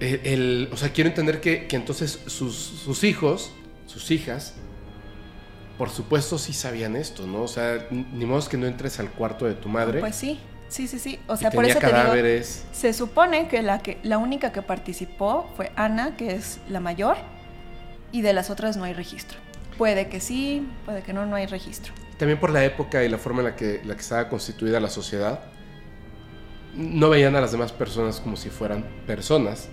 el, 0.00 0.20
el- 0.24 0.68
o 0.72 0.76
sea, 0.76 0.90
quiero 0.92 1.08
entender 1.10 1.40
que, 1.40 1.66
que 1.66 1.76
entonces 1.76 2.20
sus, 2.26 2.54
sus 2.56 3.04
hijos, 3.04 3.52
sus 3.86 4.10
hijas, 4.10 4.54
por 5.76 5.90
supuesto 5.90 6.38
sí 6.38 6.52
sabían 6.52 6.96
esto, 6.96 7.26
¿no? 7.26 7.42
O 7.42 7.48
sea, 7.48 7.86
ni 7.90 8.26
modo 8.26 8.48
que 8.48 8.56
no 8.56 8.66
entres 8.66 8.98
al 8.98 9.10
cuarto 9.10 9.46
de 9.46 9.54
tu 9.54 9.68
madre. 9.68 10.00
Pues 10.00 10.16
sí, 10.16 10.40
sí, 10.68 10.88
sí, 10.88 10.98
sí. 10.98 11.18
O 11.28 11.36
sea, 11.36 11.50
por 11.50 11.64
eso 11.64 11.78
te 11.78 11.86
digo, 11.86 11.96
cadáveres. 11.98 12.64
se 12.72 12.92
supone 12.92 13.48
que 13.48 13.62
la, 13.62 13.78
que 13.80 13.98
la 14.02 14.18
única 14.18 14.50
que 14.52 14.62
participó 14.62 15.48
fue 15.56 15.70
Ana, 15.76 16.16
que 16.16 16.34
es 16.34 16.58
la 16.68 16.80
mayor, 16.80 17.16
y 18.10 18.22
de 18.22 18.32
las 18.32 18.50
otras 18.50 18.76
no 18.76 18.84
hay 18.84 18.92
registro. 18.92 19.38
Puede 19.76 20.08
que 20.08 20.18
sí, 20.20 20.66
puede 20.84 21.02
que 21.02 21.12
no, 21.12 21.26
no 21.26 21.36
hay 21.36 21.46
registro. 21.46 21.92
También 22.18 22.40
por 22.40 22.50
la 22.50 22.64
época 22.64 23.04
y 23.04 23.08
la 23.08 23.18
forma 23.18 23.40
en 23.42 23.44
la 23.46 23.54
que, 23.56 23.80
la 23.84 23.94
que 23.94 24.00
estaba 24.00 24.28
constituida 24.28 24.80
la 24.80 24.90
sociedad, 24.90 25.40
no 26.78 27.10
veían 27.10 27.34
a 27.36 27.40
las 27.40 27.52
demás 27.52 27.72
personas 27.72 28.20
como 28.20 28.36
si 28.36 28.48
fueran 28.50 28.84
personas. 29.06 29.68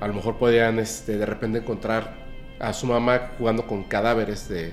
A 0.00 0.08
lo 0.08 0.14
mejor 0.14 0.38
podían 0.38 0.78
este, 0.78 1.16
de 1.18 1.26
repente 1.26 1.58
encontrar 1.58 2.14
a 2.58 2.72
su 2.72 2.86
mamá 2.86 3.32
jugando 3.38 3.66
con 3.66 3.84
cadáveres 3.84 4.48
de, 4.48 4.72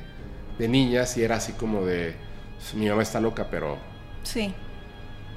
de 0.58 0.68
niñas 0.68 1.18
y 1.18 1.24
era 1.24 1.36
así 1.36 1.52
como 1.54 1.86
de, 1.86 2.16
mi 2.76 2.88
mamá 2.90 3.04
está 3.04 3.20
loca, 3.20 3.48
pero, 3.52 3.78
Sí, 4.24 4.54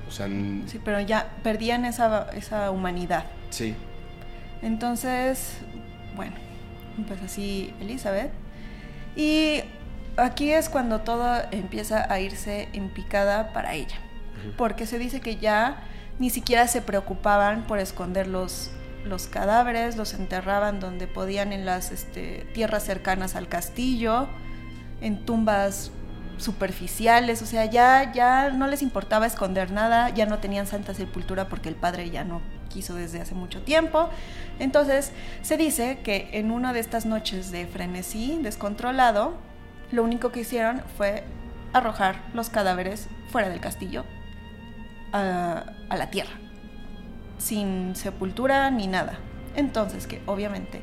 o 0.08 0.10
sea, 0.12 0.28
sí, 0.66 0.80
pero 0.84 1.00
ya 1.00 1.28
perdían 1.42 1.84
esa, 1.84 2.28
esa 2.30 2.70
humanidad. 2.70 3.24
sí. 3.50 3.74
Entonces, 4.62 5.58
bueno, 6.16 6.34
pues 7.06 7.20
así 7.22 7.74
Elizabeth. 7.80 8.30
Y 9.14 9.60
aquí 10.16 10.50
es 10.50 10.68
cuando 10.70 11.00
todo 11.00 11.42
empieza 11.50 12.10
a 12.10 12.20
irse 12.20 12.68
en 12.72 12.88
picada 12.88 13.52
para 13.52 13.74
ella. 13.74 13.96
Porque 14.56 14.86
se 14.86 14.98
dice 14.98 15.20
que 15.20 15.36
ya 15.36 15.82
ni 16.18 16.30
siquiera 16.30 16.66
se 16.66 16.82
preocupaban 16.82 17.66
por 17.66 17.78
esconder 17.78 18.26
los, 18.26 18.70
los 19.04 19.26
cadáveres, 19.26 19.96
los 19.96 20.14
enterraban 20.14 20.80
donde 20.80 21.06
podían 21.06 21.52
en 21.52 21.66
las 21.66 21.92
este, 21.92 22.46
tierras 22.54 22.84
cercanas 22.84 23.36
al 23.36 23.48
castillo, 23.48 24.28
en 25.00 25.24
tumbas 25.24 25.90
superficiales, 26.38 27.40
o 27.40 27.46
sea, 27.46 27.64
ya, 27.64 28.12
ya 28.12 28.50
no 28.50 28.66
les 28.66 28.82
importaba 28.82 29.26
esconder 29.26 29.70
nada, 29.70 30.10
ya 30.10 30.26
no 30.26 30.38
tenían 30.38 30.66
santa 30.66 30.92
sepultura 30.94 31.48
porque 31.48 31.68
el 31.68 31.74
padre 31.74 32.10
ya 32.10 32.24
no 32.24 32.42
quiso 32.68 32.94
desde 32.94 33.20
hace 33.20 33.34
mucho 33.34 33.62
tiempo. 33.62 34.10
Entonces, 34.58 35.12
se 35.42 35.56
dice 35.56 36.00
que 36.02 36.30
en 36.32 36.50
una 36.50 36.72
de 36.72 36.80
estas 36.80 37.06
noches 37.06 37.50
de 37.50 37.66
frenesí 37.66 38.38
descontrolado, 38.42 39.34
lo 39.92 40.02
único 40.02 40.30
que 40.30 40.40
hicieron 40.40 40.82
fue 40.96 41.24
arrojar 41.72 42.20
los 42.34 42.50
cadáveres 42.50 43.08
fuera 43.30 43.48
del 43.48 43.60
castillo 43.60 44.04
a, 45.20 45.72
a 45.88 45.96
la 45.96 46.10
tierra, 46.10 46.32
sin 47.38 47.94
sepultura 47.96 48.70
ni 48.70 48.86
nada. 48.86 49.18
Entonces, 49.54 50.06
que 50.06 50.20
obviamente 50.26 50.82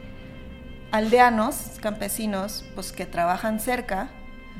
aldeanos, 0.91 1.77
campesinos, 1.81 2.65
pues 2.75 2.91
que 2.91 3.05
trabajan 3.05 3.59
cerca, 3.59 4.09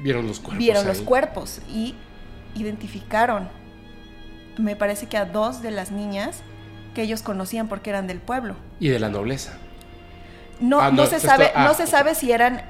Vieron 0.02 0.26
los 0.28 0.40
cuerpos. 0.40 0.58
vieron 0.58 0.88
los 0.88 1.02
cuerpos 1.02 1.62
y 1.70 1.96
identificaron, 2.56 3.50
me 4.58 4.76
parece 4.76 5.08
que 5.08 5.18
a 5.18 5.26
dos 5.26 5.62
de 5.62 5.72
las 5.72 5.92
niñas 5.92 6.42
que 6.96 7.04
ellos 7.04 7.22
conocían 7.22 7.68
porque 7.68 7.90
eran 7.92 8.08
del 8.08 8.20
pueblo. 8.20 8.56
Y 8.80 8.90
de 8.90 9.00
la 9.00 9.10
nobleza. 9.10 9.54
No, 10.60 10.80
Ah, 10.80 10.90
no, 10.92 11.04
no, 11.04 11.06
se 11.08 11.18
esto- 11.18 11.28
sabe, 11.28 11.52
ah, 11.56 11.66
no 11.66 11.74
se 11.74 11.84
ok. 11.84 11.90
sabe 11.90 12.16
si 12.16 12.32
eran 12.32 12.62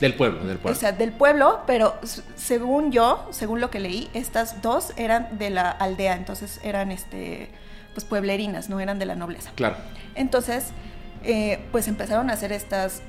Del 0.00 0.14
pueblo, 0.14 0.44
del 0.44 0.58
pueblo. 0.58 0.76
O 0.76 0.80
sea, 0.80 0.92
del 0.92 1.12
pueblo, 1.12 1.62
pero 1.66 1.94
según 2.34 2.90
yo, 2.90 3.28
según 3.30 3.60
lo 3.60 3.70
que 3.70 3.80
leí, 3.80 4.10
estas 4.12 4.60
dos 4.60 4.92
eran 4.96 5.38
de 5.38 5.50
la 5.50 5.70
aldea, 5.70 6.14
entonces 6.16 6.60
eran 6.62 6.90
este 6.90 7.50
pues 7.94 8.04
pueblerinas, 8.04 8.68
no 8.68 8.80
eran 8.80 8.98
de 8.98 9.06
la 9.06 9.14
nobleza. 9.14 9.52
Claro. 9.54 9.76
Entonces, 10.16 10.72
eh, 11.22 11.64
pues 11.70 11.86
empezaron 11.86 12.28
a 12.28 12.32
hacer 12.32 12.50
estas 12.50 13.02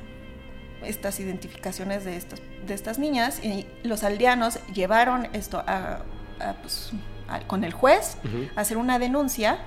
estas 0.83 1.19
identificaciones 1.19 2.05
de 2.05 2.17
estas, 2.17 2.41
de 2.65 2.73
estas 2.73 2.99
niñas 2.99 3.43
y 3.43 3.65
los 3.83 4.03
aldeanos 4.03 4.59
llevaron 4.73 5.27
esto 5.33 5.63
a, 5.65 6.01
pues, 6.61 6.91
con 7.47 7.63
el 7.63 7.73
juez 7.73 8.17
a 8.55 8.61
hacer 8.61 8.77
una 8.77 8.99
denuncia 8.99 9.57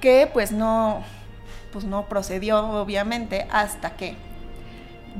que 0.00 0.28
pues 0.32 0.52
no, 0.52 1.02
pues 1.72 1.84
no 1.84 2.08
procedió 2.08 2.64
obviamente 2.68 3.46
hasta 3.50 3.96
que 3.96 4.14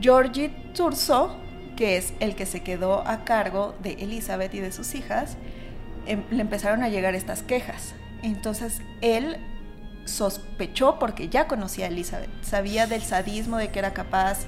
Georgie 0.01 0.51
Turso, 0.75 1.37
que 1.77 1.97
es 1.97 2.13
el 2.21 2.35
que 2.35 2.47
se 2.47 2.63
quedó 2.63 3.07
a 3.07 3.25
cargo 3.25 3.75
de 3.83 3.93
Elizabeth 3.93 4.55
y 4.55 4.61
de 4.61 4.73
sus 4.73 4.95
hijas, 4.95 5.37
em, 6.07 6.23
le 6.31 6.41
empezaron 6.41 6.83
a 6.83 6.89
llegar 6.89 7.15
estas 7.15 7.43
quejas. 7.43 7.95
Entonces 8.23 8.81
él 9.01 9.37
sospechó 10.05 10.99
porque 10.99 11.29
ya 11.29 11.47
conocía 11.47 11.87
a 11.87 11.89
Elizabeth, 11.89 12.31
sabía 12.43 12.87
del 12.87 13.03
sadismo 13.03 13.59
de 13.59 13.69
que 13.69 13.79
era 13.79 13.93
capaz, 13.93 14.47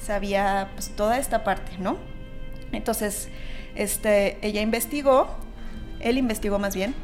sabía 0.00 0.70
pues 0.74 0.94
toda 0.96 1.18
esta 1.18 1.44
parte, 1.44 1.72
¿no? 1.78 1.96
Entonces, 2.72 3.28
este, 3.74 4.38
ella 4.46 4.60
investigó, 4.60 5.28
él 5.98 6.16
investigó 6.18 6.58
más 6.58 6.74
bien, 6.74 6.94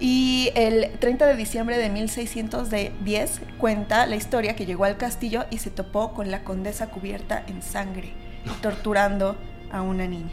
y 0.00 0.50
el 0.54 0.90
30 0.98 1.26
de 1.26 1.36
diciembre 1.36 1.76
de 1.76 1.90
1610 1.90 3.40
cuenta 3.58 4.06
la 4.06 4.16
historia 4.16 4.56
que 4.56 4.64
llegó 4.64 4.84
al 4.84 4.96
castillo 4.96 5.44
y 5.50 5.58
se 5.58 5.70
topó 5.70 6.14
con 6.14 6.30
la 6.30 6.42
condesa 6.42 6.88
cubierta 6.88 7.44
en 7.46 7.62
sangre, 7.62 8.14
torturando 8.62 9.36
a 9.70 9.82
una 9.82 10.06
niña. 10.06 10.32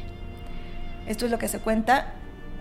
Esto 1.05 1.26
es 1.26 1.32
lo 1.32 1.38
que 1.38 1.49
se 1.49 1.59
cuenta, 1.59 2.13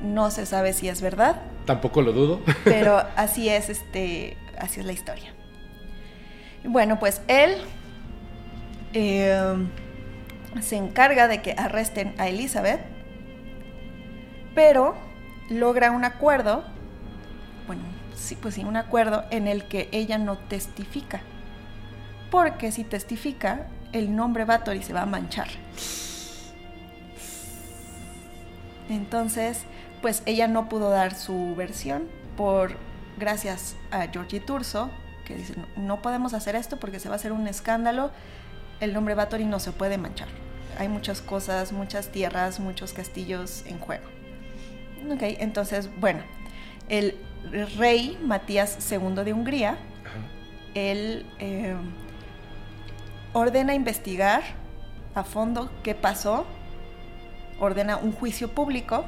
no 0.03 0.31
se 0.33 0.47
sabe 0.47 0.73
si 0.73 0.89
es 0.89 1.01
verdad. 1.01 1.43
Tampoco 1.65 2.03
lo 2.03 2.13
dudo. 2.13 2.41
Pero 2.65 3.03
así 3.17 3.49
es, 3.49 3.69
este, 3.69 4.37
así 4.59 4.81
es 4.81 4.87
la 4.87 4.93
historia. 4.93 5.33
Bueno, 6.65 6.99
pues 6.99 7.23
él 7.29 7.57
eh, 8.95 9.57
se 10.61 10.77
encarga 10.77 11.29
de 11.29 11.41
que 11.41 11.53
arresten 11.53 12.15
a 12.19 12.29
Elizabeth, 12.29 12.81
pero 14.55 14.97
logra 15.51 15.91
un 15.93 16.05
acuerdo, 16.05 16.65
sí, 18.17 18.35
pues 18.35 18.55
sí, 18.55 18.64
un 18.64 18.77
acuerdo 18.77 19.25
en 19.31 19.47
el 19.47 19.64
que 19.64 19.89
ella 19.93 20.19
no 20.19 20.37
testifica. 20.39 21.21
Porque 22.31 22.73
si 22.73 22.83
testifica, 22.83 23.69
el 23.93 24.17
nombre 24.17 24.45
Bathory 24.45 24.83
se 24.83 24.93
va 24.93 25.03
a 25.03 25.07
manchar. 25.07 25.49
Entonces, 28.89 29.62
pues 30.03 30.23
ella 30.27 30.49
no 30.49 30.69
pudo 30.69 30.91
dar 30.91 31.14
su 31.14 31.55
versión 31.57 32.09
por 32.37 32.77
gracias 33.19 33.77
a 33.91 34.09
Georgie 34.09 34.41
Turso, 34.41 34.91
que 35.25 35.37
dice, 35.37 35.55
no 35.77 36.03
podemos 36.03 36.35
hacer 36.35 36.57
esto 36.57 36.79
porque 36.79 37.01
se 37.01 37.09
va 37.09 37.14
a 37.14 37.17
hacer 37.17 37.33
un 37.33 37.47
escándalo 37.47 38.11
el 38.81 38.93
nombre 38.93 39.14
Bathory 39.14 39.45
no 39.45 39.59
se 39.59 39.73
puede 39.73 39.99
manchar. 39.99 40.29
Hay 40.79 40.89
muchas 40.89 41.23
cosas, 41.23 41.73
muchas 41.73 42.09
tierras, 42.09 42.61
muchos 42.61 42.93
castillos 42.93 43.64
en 43.67 43.79
juego. 43.79 44.05
Ok, 45.11 45.23
entonces, 45.23 45.89
bueno, 45.99 46.21
el 46.89 47.17
rey 47.77 48.19
Matías 48.23 48.79
II 48.91 49.25
de 49.25 49.33
Hungría, 49.33 49.79
él 50.75 51.27
eh, 51.39 51.75
ordena 53.33 53.75
investigar 53.75 54.43
a 55.15 55.25
fondo 55.25 55.71
qué 55.83 55.95
pasó, 55.95 56.47
ordena 57.59 57.97
un 57.97 58.13
juicio 58.13 58.49
público. 58.49 59.05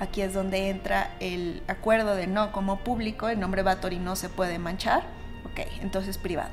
Aquí 0.00 0.20
es 0.20 0.34
donde 0.34 0.68
entra 0.68 1.14
el 1.20 1.62
acuerdo 1.68 2.14
de 2.14 2.26
no 2.26 2.52
como 2.52 2.80
público, 2.80 3.28
el 3.28 3.38
nombre 3.38 3.62
Bathory 3.62 3.98
no 3.98 4.16
se 4.16 4.28
puede 4.28 4.58
manchar. 4.58 5.04
Ok, 5.44 5.60
entonces 5.80 6.18
privado. 6.18 6.52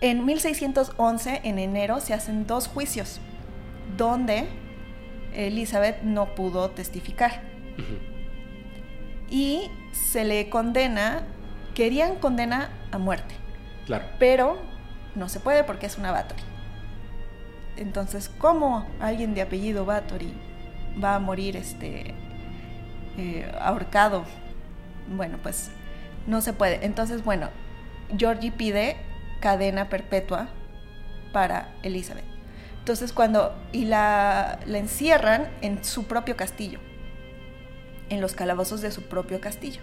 En 0.00 0.24
1611, 0.24 1.40
en 1.44 1.58
enero, 1.58 2.00
se 2.00 2.14
hacen 2.14 2.46
dos 2.46 2.68
juicios 2.68 3.20
donde 3.96 4.48
Elizabeth 5.34 6.02
no 6.02 6.34
pudo 6.34 6.70
testificar. 6.70 7.42
Y 9.30 9.70
se 9.92 10.24
le 10.24 10.48
condena, 10.48 11.22
querían 11.74 12.16
condena 12.16 12.70
a 12.92 12.98
muerte. 12.98 13.34
Claro. 13.86 14.04
Pero 14.18 14.58
no 15.14 15.28
se 15.28 15.40
puede 15.40 15.64
porque 15.64 15.86
es 15.86 15.98
una 15.98 16.12
Bathory. 16.12 16.42
Entonces, 17.76 18.28
¿cómo 18.28 18.86
alguien 19.00 19.34
de 19.34 19.42
apellido 19.42 19.84
Bathory 19.84 20.32
va 21.02 21.14
a 21.14 21.18
morir 21.18 21.56
este, 21.56 22.14
eh, 23.16 23.50
ahorcado? 23.60 24.24
Bueno, 25.08 25.38
pues 25.42 25.70
no 26.26 26.40
se 26.40 26.52
puede. 26.52 26.84
Entonces, 26.84 27.24
bueno, 27.24 27.48
Georgie 28.16 28.52
pide 28.52 28.96
cadena 29.40 29.88
perpetua 29.88 30.48
para 31.32 31.72
Elizabeth. 31.82 32.24
Entonces 32.80 33.12
cuando 33.12 33.54
y 33.72 33.84
la, 33.84 34.58
la 34.66 34.78
encierran 34.78 35.48
en 35.60 35.84
su 35.84 36.04
propio 36.06 36.36
castillo, 36.36 36.80
en 38.10 38.20
los 38.20 38.34
calabozos 38.34 38.80
de 38.80 38.90
su 38.90 39.02
propio 39.02 39.40
castillo. 39.40 39.80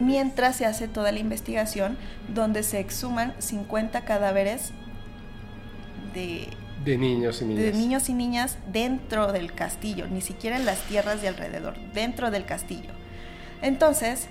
Mientras 0.00 0.56
se 0.56 0.66
hace 0.66 0.88
toda 0.88 1.12
la 1.12 1.18
investigación 1.18 1.96
donde 2.28 2.62
se 2.62 2.80
exhuman 2.80 3.34
50 3.38 4.04
cadáveres 4.04 4.72
de, 6.12 6.48
de 6.84 6.98
niños 6.98 7.40
y 7.42 7.44
niñas. 7.44 7.64
De 7.64 7.72
niños 7.72 8.08
y 8.08 8.14
niñas 8.14 8.58
dentro 8.72 9.32
del 9.32 9.52
castillo, 9.52 10.06
ni 10.08 10.22
siquiera 10.22 10.56
en 10.56 10.64
las 10.66 10.80
tierras 10.82 11.22
de 11.22 11.28
alrededor, 11.28 11.76
dentro 11.92 12.30
del 12.30 12.46
castillo. 12.46 12.90
Entonces, 13.62 14.28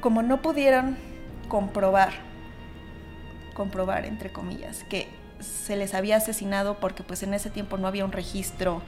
como 0.00 0.22
no 0.22 0.42
pudieron 0.42 0.96
comprobar 1.48 2.30
comprobar, 3.60 4.06
entre 4.06 4.32
comillas, 4.32 4.84
que 4.84 5.06
se 5.38 5.76
les 5.76 5.92
había 5.92 6.16
asesinado 6.16 6.78
porque 6.80 7.02
pues 7.02 7.22
en 7.22 7.34
ese 7.34 7.50
tiempo 7.50 7.76
no 7.76 7.88
había 7.88 8.06
un 8.06 8.12
registro 8.12 8.80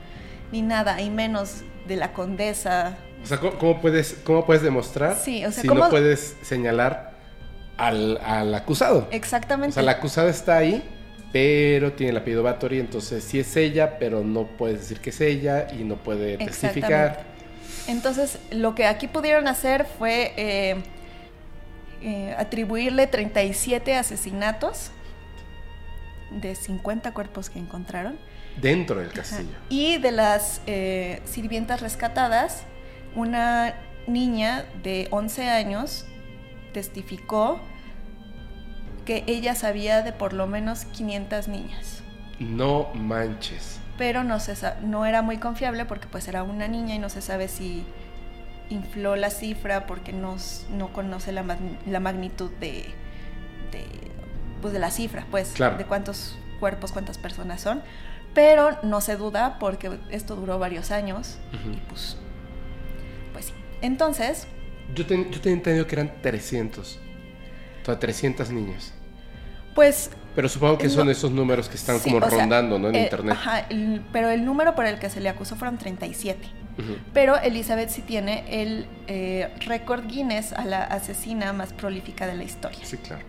ni 0.53 0.61
nada, 0.61 1.01
y 1.01 1.09
menos 1.09 1.63
de 1.87 1.97
la 1.97 2.13
condesa. 2.13 2.95
O 3.23 3.25
sea, 3.25 3.39
¿cómo, 3.39 3.81
puedes, 3.81 4.21
cómo 4.23 4.45
puedes 4.45 4.61
demostrar 4.61 5.17
sí, 5.17 5.43
o 5.43 5.51
sea, 5.51 5.61
si 5.63 5.67
no 5.67 5.89
puedes 5.89 6.37
señalar 6.43 7.15
al, 7.75 8.17
al, 8.23 8.53
acusado? 8.53 9.07
Exactamente. 9.11 9.71
O 9.71 9.73
sea, 9.73 9.83
la 9.83 9.93
acusada 9.93 10.29
está 10.29 10.57
ahí, 10.57 10.83
pero 11.31 11.93
tiene 11.93 12.11
el 12.11 12.17
apellido 12.17 12.43
Bathory, 12.43 12.79
entonces 12.79 13.23
sí 13.23 13.39
es 13.39 13.57
ella, 13.57 13.97
pero 13.97 14.23
no 14.23 14.45
puedes 14.45 14.81
decir 14.81 15.01
que 15.01 15.09
es 15.09 15.19
ella 15.19 15.67
y 15.73 15.83
no 15.83 15.95
puede 15.97 16.37
testificar. 16.37 17.23
Entonces, 17.87 18.37
lo 18.51 18.75
que 18.75 18.85
aquí 18.85 19.07
pudieron 19.07 19.47
hacer 19.47 19.85
fue... 19.85 20.33
Eh, 20.37 20.83
eh, 22.05 22.35
atribuirle 22.37 23.07
37 23.07 23.95
asesinatos 23.95 24.91
de 26.31 26.53
50 26.53 27.13
cuerpos 27.13 27.49
que 27.49 27.59
encontraron. 27.59 28.19
Dentro 28.61 28.99
del 28.99 29.11
castillo. 29.11 29.55
Y 29.69 29.97
de 29.97 30.11
las 30.11 30.61
eh, 30.67 31.21
sirvientas 31.25 31.81
rescatadas, 31.81 32.63
una 33.15 33.75
niña 34.07 34.65
de 34.83 35.07
11 35.11 35.49
años 35.49 36.05
testificó 36.73 37.59
que 39.05 39.23
ella 39.27 39.55
sabía 39.55 40.01
de 40.01 40.13
por 40.13 40.33
lo 40.33 40.47
menos 40.47 40.85
500 40.85 41.47
niñas. 41.47 42.03
No 42.39 42.89
manches. 42.93 43.79
Pero 43.97 44.23
no, 44.23 44.39
se, 44.39 44.55
no 44.81 45.05
era 45.05 45.21
muy 45.21 45.37
confiable 45.37 45.85
porque 45.85 46.07
pues 46.07 46.27
era 46.27 46.43
una 46.43 46.67
niña 46.67 46.95
y 46.95 46.99
no 46.99 47.09
se 47.09 47.21
sabe 47.21 47.47
si 47.47 47.85
infló 48.69 49.15
la 49.15 49.29
cifra 49.29 49.85
porque 49.85 50.13
no, 50.13 50.37
no 50.71 50.91
conoce 50.93 51.31
la, 51.31 51.43
la 51.85 51.99
magnitud 51.99 52.49
de, 52.59 52.85
de, 53.71 53.85
pues 54.61 54.73
de 54.73 54.79
la 54.79 54.89
cifra, 54.89 55.25
pues, 55.29 55.53
de 55.53 55.85
cuántos 55.85 56.37
cuerpos, 56.59 56.91
cuántas 56.91 57.17
personas 57.17 57.61
son. 57.61 57.81
Pero 58.33 58.77
no 58.83 59.01
se 59.01 59.15
duda 59.15 59.57
porque 59.59 59.91
esto 60.09 60.35
duró 60.35 60.57
varios 60.59 60.91
años 60.91 61.37
y 61.51 61.77
pues, 61.89 62.17
pues 63.31 63.45
sí. 63.45 63.53
Entonces... 63.81 64.47
Yo, 64.95 65.05
yo 65.05 65.41
tenía 65.41 65.57
entendido 65.57 65.87
que 65.87 65.95
eran 65.95 66.11
300. 66.21 66.99
O 67.81 67.85
sea, 67.85 67.99
300 67.99 68.49
niños. 68.49 68.93
Pues 69.75 70.11
pero 70.35 70.49
supongo 70.49 70.77
que 70.77 70.89
son 70.89 71.09
esos 71.09 71.31
números 71.31 71.69
que 71.69 71.75
están 71.75 71.99
como 71.99 72.19
rondando, 72.19 72.79
¿no? 72.79 72.89
En 72.89 72.95
eh, 72.95 73.03
internet. 73.03 73.37
Ajá, 73.37 73.67
pero 74.11 74.29
el 74.29 74.43
número 74.43 74.73
por 74.73 74.85
el 74.85 74.97
que 74.97 75.09
se 75.09 75.19
le 75.19 75.29
acusó 75.29 75.55
fueron 75.55 75.77
37. 75.77 76.39
Pero 77.13 77.37
Elizabeth 77.37 77.89
sí 77.89 78.01
tiene 78.01 78.45
el 78.49 78.87
eh, 79.05 79.53
récord 79.59 80.07
Guinness 80.07 80.53
a 80.53 80.65
la 80.65 80.83
asesina 80.83 81.53
más 81.53 81.71
prolífica 81.71 82.25
de 82.25 82.33
la 82.33 82.43
historia. 82.43 82.79
Sí, 82.83 82.97
claro. 82.97 83.23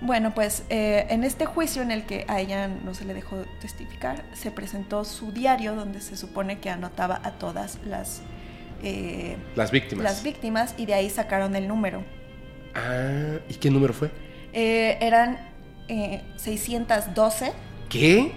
Bueno, 0.00 0.32
pues 0.34 0.64
eh, 0.68 1.06
en 1.10 1.24
este 1.24 1.44
juicio 1.44 1.82
en 1.82 1.90
el 1.90 2.04
que 2.04 2.24
a 2.28 2.40
ella 2.40 2.68
no 2.68 2.94
se 2.94 3.04
le 3.04 3.14
dejó 3.14 3.44
testificar, 3.60 4.24
se 4.32 4.50
presentó 4.50 5.04
su 5.04 5.32
diario 5.32 5.74
donde 5.74 6.00
se 6.00 6.16
supone 6.16 6.60
que 6.60 6.70
anotaba 6.70 7.20
a 7.24 7.32
todas 7.32 7.78
las... 7.84 8.22
las 9.56 9.70
víctimas. 9.72 10.04
Las 10.04 10.22
víctimas 10.22 10.74
y 10.76 10.86
de 10.86 10.94
ahí 10.94 11.10
sacaron 11.10 11.56
el 11.56 11.66
número. 11.66 12.04
Ah, 12.74 13.38
¿y 13.48 13.54
qué 13.54 13.70
número 13.70 13.92
fue? 13.92 14.10
eran 14.52 15.38
612. 16.36 17.52
¿Qué? 17.88 18.32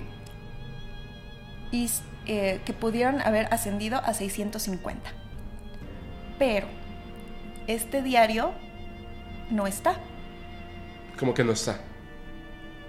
y 1.72 1.90
eh, 2.28 2.60
que 2.66 2.74
pudieron 2.74 3.22
haber 3.22 3.48
ascendido 3.52 3.98
a 3.98 4.14
650. 4.14 5.12
Pero 6.38 6.68
este 7.68 8.02
diario 8.02 8.52
no 9.50 9.68
está. 9.68 9.96
¿Cómo 11.22 11.36
que 11.36 11.44
no 11.44 11.52
está? 11.52 11.80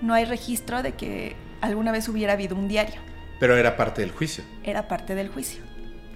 No 0.00 0.14
hay 0.14 0.24
registro 0.24 0.82
de 0.82 0.92
que 0.92 1.36
alguna 1.60 1.92
vez 1.92 2.08
hubiera 2.08 2.32
habido 2.32 2.56
un 2.56 2.66
diario. 2.66 2.98
Pero 3.38 3.58
era 3.58 3.76
parte 3.76 4.00
del 4.00 4.10
juicio. 4.10 4.42
Era 4.64 4.88
parte 4.88 5.14
del 5.14 5.28
juicio. 5.28 5.62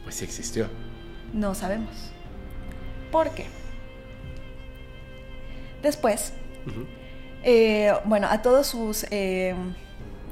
Pues 0.03 0.15
sí 0.15 0.25
existió. 0.25 0.71
No 1.35 1.55
sabemos. 1.55 1.95
¿Por 3.13 3.33
qué? 3.33 3.49
Después, 5.83 6.33
eh, 7.43 7.93
bueno, 8.07 8.29
a 8.31 8.41
todos 8.41 8.69
sus 8.69 9.05
eh, 9.11 9.55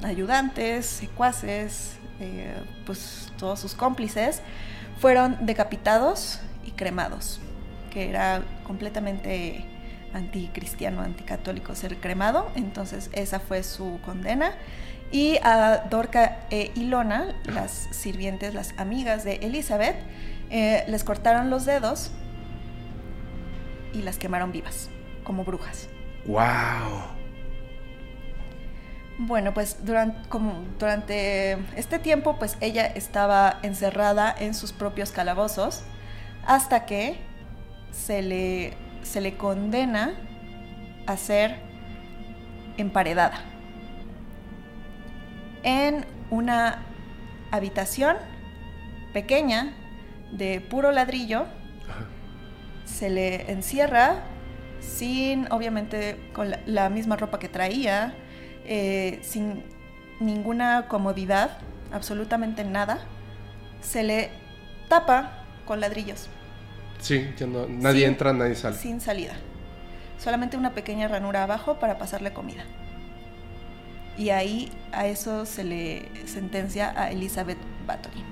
ayudantes, 0.03 0.87
secuaces, 0.87 1.99
eh, 2.19 2.55
pues 2.87 3.31
todos 3.39 3.61
sus 3.61 3.75
cómplices, 3.75 4.41
fueron 5.01 5.37
decapitados 5.45 6.41
y 6.65 6.71
cremados, 6.71 7.41
que 7.91 8.09
era 8.09 8.43
completamente 8.67 9.67
anticristiano, 10.15 11.03
anticatólico 11.03 11.75
ser 11.75 11.99
cremado, 11.99 12.51
entonces 12.55 13.11
esa 13.13 13.41
fue 13.41 13.63
su 13.63 14.01
condena. 14.05 14.53
Y 15.13 15.39
a 15.43 15.87
Dorca 15.91 16.47
e 16.51 16.73
Ilona, 16.75 17.35
las 17.45 17.71
sirvientes, 17.93 18.55
las 18.55 18.75
amigas 18.79 19.23
de 19.23 19.35
Elizabeth, 19.37 19.97
les 20.51 21.05
cortaron 21.05 21.51
los 21.51 21.67
dedos 21.67 22.11
y 23.93 24.03
las 24.03 24.19
quemaron 24.19 24.51
vivas, 24.51 24.89
como 25.23 25.45
brujas. 25.45 25.89
¡Wow! 26.27 27.15
Bueno, 29.19 29.55
pues 29.55 29.85
durante, 29.85 30.29
como 30.29 30.65
durante 30.79 31.53
este 31.77 32.01
tiempo, 32.01 32.37
pues 32.39 32.57
ella 32.61 32.87
estaba 32.87 33.61
encerrada 33.63 34.35
en 34.37 34.55
sus 34.55 34.73
propios 34.73 35.13
calabozos 35.13 35.85
hasta 36.47 36.85
que 36.85 37.19
se 37.93 38.23
le, 38.23 38.77
se 39.05 39.21
le 39.21 39.37
condena 39.37 40.15
a 41.07 41.17
ser 41.17 41.57
emparedada 42.77 43.41
en 45.63 46.05
una 46.31 46.83
habitación 47.51 48.17
pequeña 49.13 49.73
de 50.33 50.61
puro 50.61 50.93
ladrillo. 50.93 51.47
Se 52.85 53.09
le 53.11 53.51
encierra 53.51 54.25
sin, 54.81 55.51
obviamente, 55.51 56.31
con 56.33 56.53
la, 56.67 56.91
misma 56.91 57.17
ropa 57.17 57.39
que 57.39 57.49
traía, 57.49 58.15
eh, 58.65 59.21
sin 59.23 59.65
ninguna 60.21 60.87
comodidad, 60.89 61.59
absolutamente 61.93 62.65
nada, 62.65 62.99
se 63.81 64.03
le 64.03 64.31
tapa 64.89 65.45
con 65.65 65.81
ladrillos. 65.81 66.29
Sí, 67.05 67.31
ya 67.37 67.47
no, 67.47 67.67
nadie 67.69 68.07
entra, 68.07 68.33
nadie 68.33 68.55
sale. 68.55 68.79
Sin 68.79 68.99
salida. 68.99 69.35
Solamente 70.19 70.57
una 70.57 70.73
pequeña 70.73 71.07
ranura 71.07 71.43
abajo 71.43 71.79
para 71.79 71.99
pasarle 71.99 72.33
comida. 72.33 72.65
Y 74.17 74.31
ahí 74.31 74.73
a 74.91 75.07
eso 75.07 75.45
se 75.45 75.65
le 75.65 76.09
sentencia 76.25 76.95
a 76.97 77.11
Elizabeth 77.11 77.59
Bathory. 77.87 78.25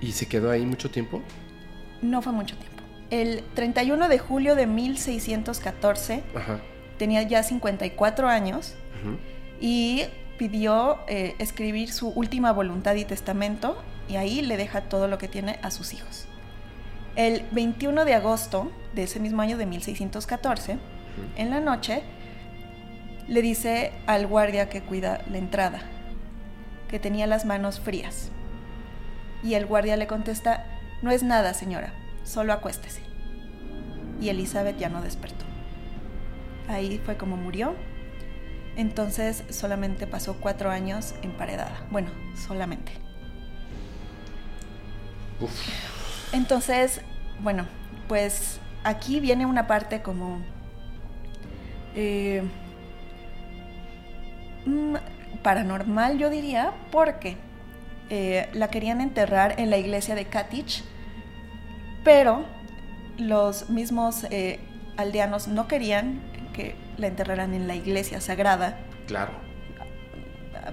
¿Y 0.00 0.12
se 0.12 0.28
quedó 0.28 0.50
ahí 0.50 0.64
mucho 0.64 0.90
tiempo? 0.90 1.20
No 2.00 2.22
fue 2.22 2.32
mucho 2.32 2.56
tiempo. 2.56 2.82
El 3.10 3.44
31 3.52 4.08
de 4.08 4.18
julio 4.18 4.54
de 4.54 4.66
1614 4.66 6.22
tenía 6.96 7.22
ya 7.24 7.42
54 7.42 8.28
años 8.28 8.76
y 9.60 10.04
pidió 10.38 11.00
eh, 11.06 11.34
escribir 11.38 11.92
su 11.92 12.08
última 12.08 12.52
voluntad 12.52 12.94
y 12.94 13.04
testamento 13.04 13.76
y 14.08 14.16
ahí 14.16 14.40
le 14.40 14.56
deja 14.56 14.88
todo 14.88 15.06
lo 15.06 15.18
que 15.18 15.28
tiene 15.28 15.58
a 15.60 15.70
sus 15.70 15.92
hijos. 15.92 16.29
El 17.20 17.44
21 17.50 18.06
de 18.06 18.14
agosto 18.14 18.72
de 18.94 19.02
ese 19.02 19.20
mismo 19.20 19.42
año 19.42 19.58
de 19.58 19.66
1614, 19.66 20.78
en 21.36 21.50
la 21.50 21.60
noche, 21.60 22.02
le 23.28 23.42
dice 23.42 23.92
al 24.06 24.26
guardia 24.26 24.70
que 24.70 24.80
cuida 24.80 25.20
la 25.30 25.36
entrada 25.36 25.82
que 26.88 26.98
tenía 26.98 27.26
las 27.26 27.44
manos 27.44 27.78
frías. 27.78 28.30
Y 29.44 29.52
el 29.52 29.66
guardia 29.66 29.98
le 29.98 30.06
contesta, 30.06 30.64
no 31.02 31.10
es 31.10 31.22
nada, 31.22 31.52
señora, 31.52 31.92
solo 32.24 32.54
acuéstese. 32.54 33.02
Y 34.18 34.30
Elizabeth 34.30 34.78
ya 34.78 34.88
no 34.88 35.02
despertó. 35.02 35.44
Ahí 36.68 37.02
fue 37.04 37.18
como 37.18 37.36
murió. 37.36 37.74
Entonces 38.76 39.44
solamente 39.50 40.06
pasó 40.06 40.38
cuatro 40.40 40.70
años 40.70 41.14
emparedada. 41.20 41.86
Bueno, 41.90 42.08
solamente. 42.46 42.92
Entonces, 46.32 47.02
bueno, 47.42 47.66
pues 48.08 48.60
aquí 48.84 49.20
viene 49.20 49.46
una 49.46 49.66
parte 49.66 50.02
como... 50.02 50.40
Eh, 51.94 52.42
mm, 54.66 54.96
paranormal, 55.42 56.18
yo 56.18 56.30
diría, 56.30 56.72
porque 56.92 57.36
eh, 58.10 58.48
la 58.52 58.68
querían 58.68 59.00
enterrar 59.00 59.58
en 59.58 59.70
la 59.70 59.78
iglesia 59.78 60.14
de 60.14 60.26
Katich 60.26 60.84
pero 62.04 62.44
los 63.18 63.70
mismos 63.70 64.24
eh, 64.30 64.58
aldeanos 64.96 65.48
no 65.48 65.68
querían 65.68 66.20
que 66.52 66.74
la 66.96 67.06
enterraran 67.06 67.54
en 67.54 67.68
la 67.68 67.74
iglesia 67.74 68.20
sagrada. 68.20 68.78
Claro. 69.06 69.32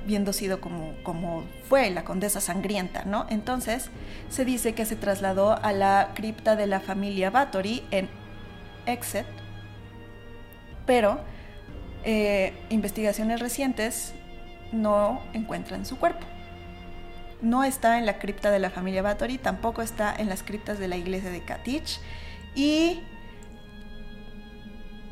Habiendo 0.04 0.34
sido 0.34 0.62
como, 0.62 0.94
como 1.04 1.44
fue 1.68 1.90
la 1.90 2.04
condesa 2.04 2.42
sangrienta, 2.42 3.04
¿no? 3.06 3.26
Entonces 3.30 3.90
se 4.30 4.46
dice 4.46 4.74
que 4.74 4.86
se 4.86 4.96
trasladó 4.96 5.58
a 5.62 5.72
la 5.74 6.12
cripta 6.16 6.56
de 6.56 6.68
la 6.68 6.80
familia 6.80 7.30
Bathory 7.30 7.84
en 7.92 8.10
Exet, 8.86 9.26
pero 10.86 11.20
eh, 12.04 12.54
investigaciones 12.70 13.40
recientes 13.40 14.14
no 14.72 15.22
encuentran 15.34 15.86
su 15.86 15.98
cuerpo 15.98 16.26
no 17.42 17.64
está 17.64 18.00
en 18.00 18.06
la 18.06 18.20
cripta 18.20 18.52
de 18.52 18.60
la 18.60 18.70
familia 18.70 19.02
Bathory, 19.02 19.38
tampoco 19.38 19.82
está 19.82 20.14
en 20.16 20.30
las 20.30 20.44
criptas 20.44 20.80
de 20.80 20.88
la 20.88 20.98
iglesia 20.98 21.30
de 21.30 21.42
Katich 21.42 22.00
y 22.56 23.02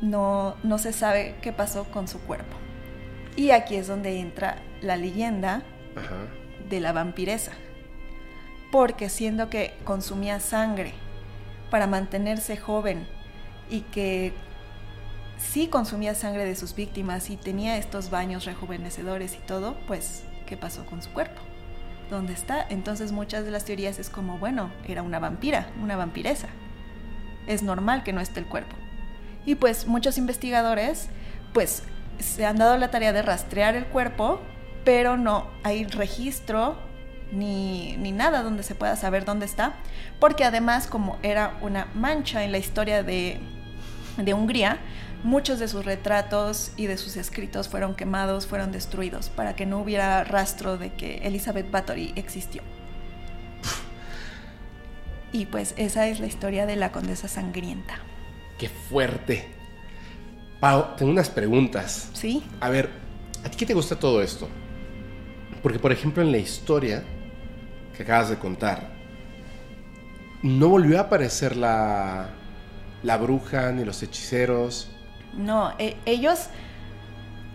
no, 0.00 0.56
no 0.62 0.78
se 0.78 0.92
sabe 0.92 1.36
qué 1.40 1.52
pasó 1.52 1.84
con 1.84 2.08
su 2.08 2.20
cuerpo. 2.20 2.56
Y 3.36 3.50
aquí 3.50 3.76
es 3.76 3.86
donde 3.86 4.18
entra 4.18 4.56
la 4.82 4.96
leyenda 4.96 5.62
de 6.68 6.80
la 6.80 6.92
vampiresa. 6.92 7.52
Porque 8.72 9.08
siendo 9.08 9.48
que 9.48 9.74
consumía 9.84 10.40
sangre 10.40 10.92
para 11.70 11.86
mantenerse 11.86 12.56
joven 12.56 13.06
y 13.70 13.80
que 13.80 14.32
sí 15.38 15.68
consumía 15.68 16.14
sangre 16.14 16.44
de 16.44 16.56
sus 16.56 16.74
víctimas 16.74 17.30
y 17.30 17.36
tenía 17.36 17.76
estos 17.76 18.10
baños 18.10 18.44
rejuvenecedores 18.44 19.34
y 19.34 19.46
todo, 19.46 19.76
pues, 19.86 20.24
¿qué 20.46 20.56
pasó 20.56 20.84
con 20.86 21.02
su 21.02 21.10
cuerpo? 21.10 21.40
dónde 22.10 22.32
está. 22.32 22.64
Entonces 22.68 23.12
muchas 23.12 23.44
de 23.44 23.50
las 23.50 23.64
teorías 23.64 23.98
es 23.98 24.10
como, 24.10 24.38
bueno, 24.38 24.70
era 24.86 25.02
una 25.02 25.18
vampira, 25.18 25.68
una 25.82 25.96
vampiresa. 25.96 26.48
Es 27.46 27.62
normal 27.62 28.02
que 28.02 28.12
no 28.12 28.20
esté 28.20 28.40
el 28.40 28.46
cuerpo. 28.46 28.76
Y 29.44 29.54
pues 29.54 29.86
muchos 29.86 30.18
investigadores 30.18 31.08
pues 31.52 31.84
se 32.18 32.44
han 32.44 32.56
dado 32.56 32.76
la 32.76 32.90
tarea 32.90 33.12
de 33.12 33.22
rastrear 33.22 33.76
el 33.76 33.86
cuerpo, 33.86 34.40
pero 34.86 35.18
no 35.18 35.50
hay 35.64 35.84
registro 35.84 36.78
ni, 37.32 37.96
ni 37.98 38.12
nada 38.12 38.42
donde 38.42 38.62
se 38.62 38.74
pueda 38.74 38.96
saber 38.96 39.24
dónde 39.24 39.44
está, 39.44 39.74
porque 40.20 40.44
además 40.44 40.86
como 40.86 41.18
era 41.22 41.58
una 41.60 41.88
mancha 41.94 42.44
en 42.44 42.52
la 42.52 42.58
historia 42.58 43.02
de, 43.02 43.38
de 44.16 44.32
Hungría, 44.32 44.78
Muchos 45.24 45.58
de 45.58 45.66
sus 45.66 45.84
retratos 45.84 46.70
y 46.76 46.86
de 46.86 46.96
sus 46.98 47.16
escritos 47.16 47.68
fueron 47.68 47.96
quemados, 47.96 48.46
fueron 48.46 48.70
destruidos, 48.70 49.28
para 49.28 49.56
que 49.56 49.66
no 49.66 49.80
hubiera 49.80 50.22
rastro 50.22 50.76
de 50.76 50.92
que 50.92 51.16
Elizabeth 51.24 51.68
Bathory 51.68 52.12
existió. 52.14 52.62
Y 55.32 55.46
pues 55.46 55.74
esa 55.78 56.06
es 56.06 56.20
la 56.20 56.26
historia 56.26 56.64
de 56.64 56.76
la 56.76 56.92
condesa 56.92 57.26
sangrienta. 57.26 57.98
¡Qué 58.56 58.68
fuerte! 58.68 59.48
Pau, 60.60 60.94
tengo 60.96 61.10
unas 61.10 61.28
preguntas. 61.28 62.10
Sí. 62.12 62.44
A 62.60 62.68
ver, 62.68 62.90
¿a 63.44 63.50
ti 63.50 63.56
qué 63.56 63.66
te 63.66 63.74
gusta 63.74 63.98
todo 63.98 64.22
esto? 64.22 64.48
Porque, 65.62 65.78
por 65.78 65.92
ejemplo, 65.92 66.22
en 66.22 66.32
la 66.32 66.38
historia 66.38 67.02
que 67.96 68.02
acabas 68.02 68.30
de 68.30 68.38
contar, 68.38 68.90
no 70.42 70.68
volvió 70.68 70.98
a 70.98 71.02
aparecer 71.02 71.56
la, 71.56 72.28
la 73.02 73.16
bruja 73.16 73.72
ni 73.72 73.84
los 73.84 74.02
hechiceros. 74.02 74.90
No, 75.34 75.72
e, 75.78 75.96
ellos, 76.06 76.48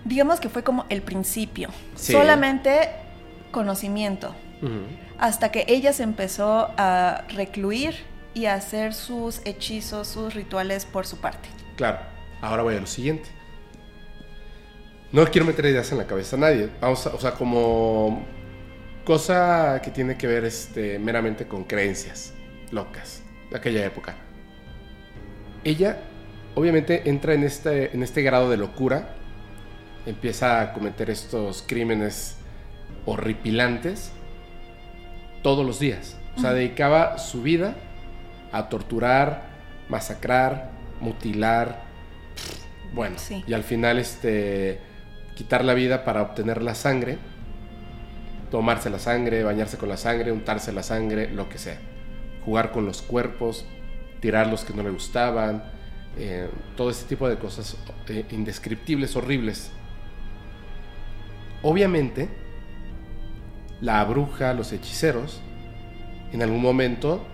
digamos 0.05 0.39
que 0.39 0.49
fue 0.49 0.63
como 0.63 0.85
el 0.89 1.01
principio. 1.01 1.69
Solamente 1.95 2.89
conocimiento. 3.51 4.35
Hasta 5.17 5.49
que 5.51 5.65
ella 5.67 5.91
se 5.91 6.03
empezó 6.03 6.69
a 6.77 7.23
recluir 7.29 7.95
y 8.33 8.45
a 8.45 8.53
hacer 8.53 8.93
sus 8.93 9.41
hechizos, 9.45 10.07
sus 10.07 10.35
rituales 10.35 10.85
por 10.85 11.07
su 11.07 11.17
parte. 11.17 11.49
Claro. 11.75 11.99
Ahora 12.41 12.63
voy 12.63 12.75
a 12.75 12.79
lo 12.79 12.87
siguiente. 12.87 13.29
No 15.11 15.25
quiero 15.25 15.45
meter 15.45 15.65
ideas 15.65 15.91
en 15.91 15.97
la 15.97 16.07
cabeza 16.07 16.37
a 16.37 16.39
nadie. 16.39 16.69
Vamos 16.79 17.05
a, 17.05 17.13
o 17.13 17.19
sea, 17.19 17.31
como 17.31 18.25
cosa 19.03 19.81
que 19.83 19.91
tiene 19.91 20.17
que 20.17 20.25
ver 20.25 20.45
este, 20.45 20.99
meramente 20.99 21.47
con 21.47 21.65
creencias 21.65 22.33
locas 22.71 23.21
de 23.49 23.57
aquella 23.57 23.85
época. 23.85 24.15
Ella, 25.65 25.99
obviamente, 26.55 27.09
entra 27.09 27.33
en 27.33 27.43
este, 27.43 27.93
en 27.93 28.03
este 28.03 28.21
grado 28.21 28.49
de 28.49 28.55
locura, 28.55 29.15
empieza 30.05 30.61
a 30.61 30.73
cometer 30.73 31.09
estos 31.09 31.63
crímenes 31.67 32.37
horripilantes 33.05 34.13
todos 35.43 35.65
los 35.65 35.77
días. 35.79 36.17
O 36.37 36.39
sea, 36.39 36.53
dedicaba 36.53 37.17
su 37.17 37.41
vida 37.41 37.75
a 38.53 38.69
torturar, 38.69 39.43
masacrar, 39.89 40.71
mutilar, 41.01 41.83
bueno, 42.93 43.17
y 43.47 43.53
al 43.53 43.63
final 43.63 43.99
este 43.99 44.79
quitar 45.41 45.65
la 45.65 45.73
vida 45.73 46.05
para 46.05 46.21
obtener 46.21 46.61
la 46.61 46.75
sangre, 46.75 47.17
tomarse 48.51 48.91
la 48.91 48.99
sangre, 48.99 49.43
bañarse 49.43 49.75
con 49.75 49.89
la 49.89 49.97
sangre, 49.97 50.31
untarse 50.31 50.71
la 50.71 50.83
sangre, 50.83 51.31
lo 51.31 51.49
que 51.49 51.57
sea. 51.57 51.79
Jugar 52.45 52.71
con 52.71 52.85
los 52.85 53.01
cuerpos, 53.01 53.65
tirar 54.19 54.45
los 54.45 54.63
que 54.63 54.75
no 54.75 54.83
le 54.83 54.91
gustaban, 54.91 55.63
eh, 56.15 56.47
todo 56.77 56.91
ese 56.91 57.07
tipo 57.07 57.27
de 57.27 57.39
cosas 57.39 57.75
eh, 58.07 58.23
indescriptibles, 58.29 59.15
horribles. 59.15 59.71
Obviamente, 61.63 62.29
la 63.81 64.03
bruja, 64.03 64.53
los 64.53 64.71
hechiceros, 64.73 65.41
en 66.31 66.43
algún 66.43 66.61
momento, 66.61 67.25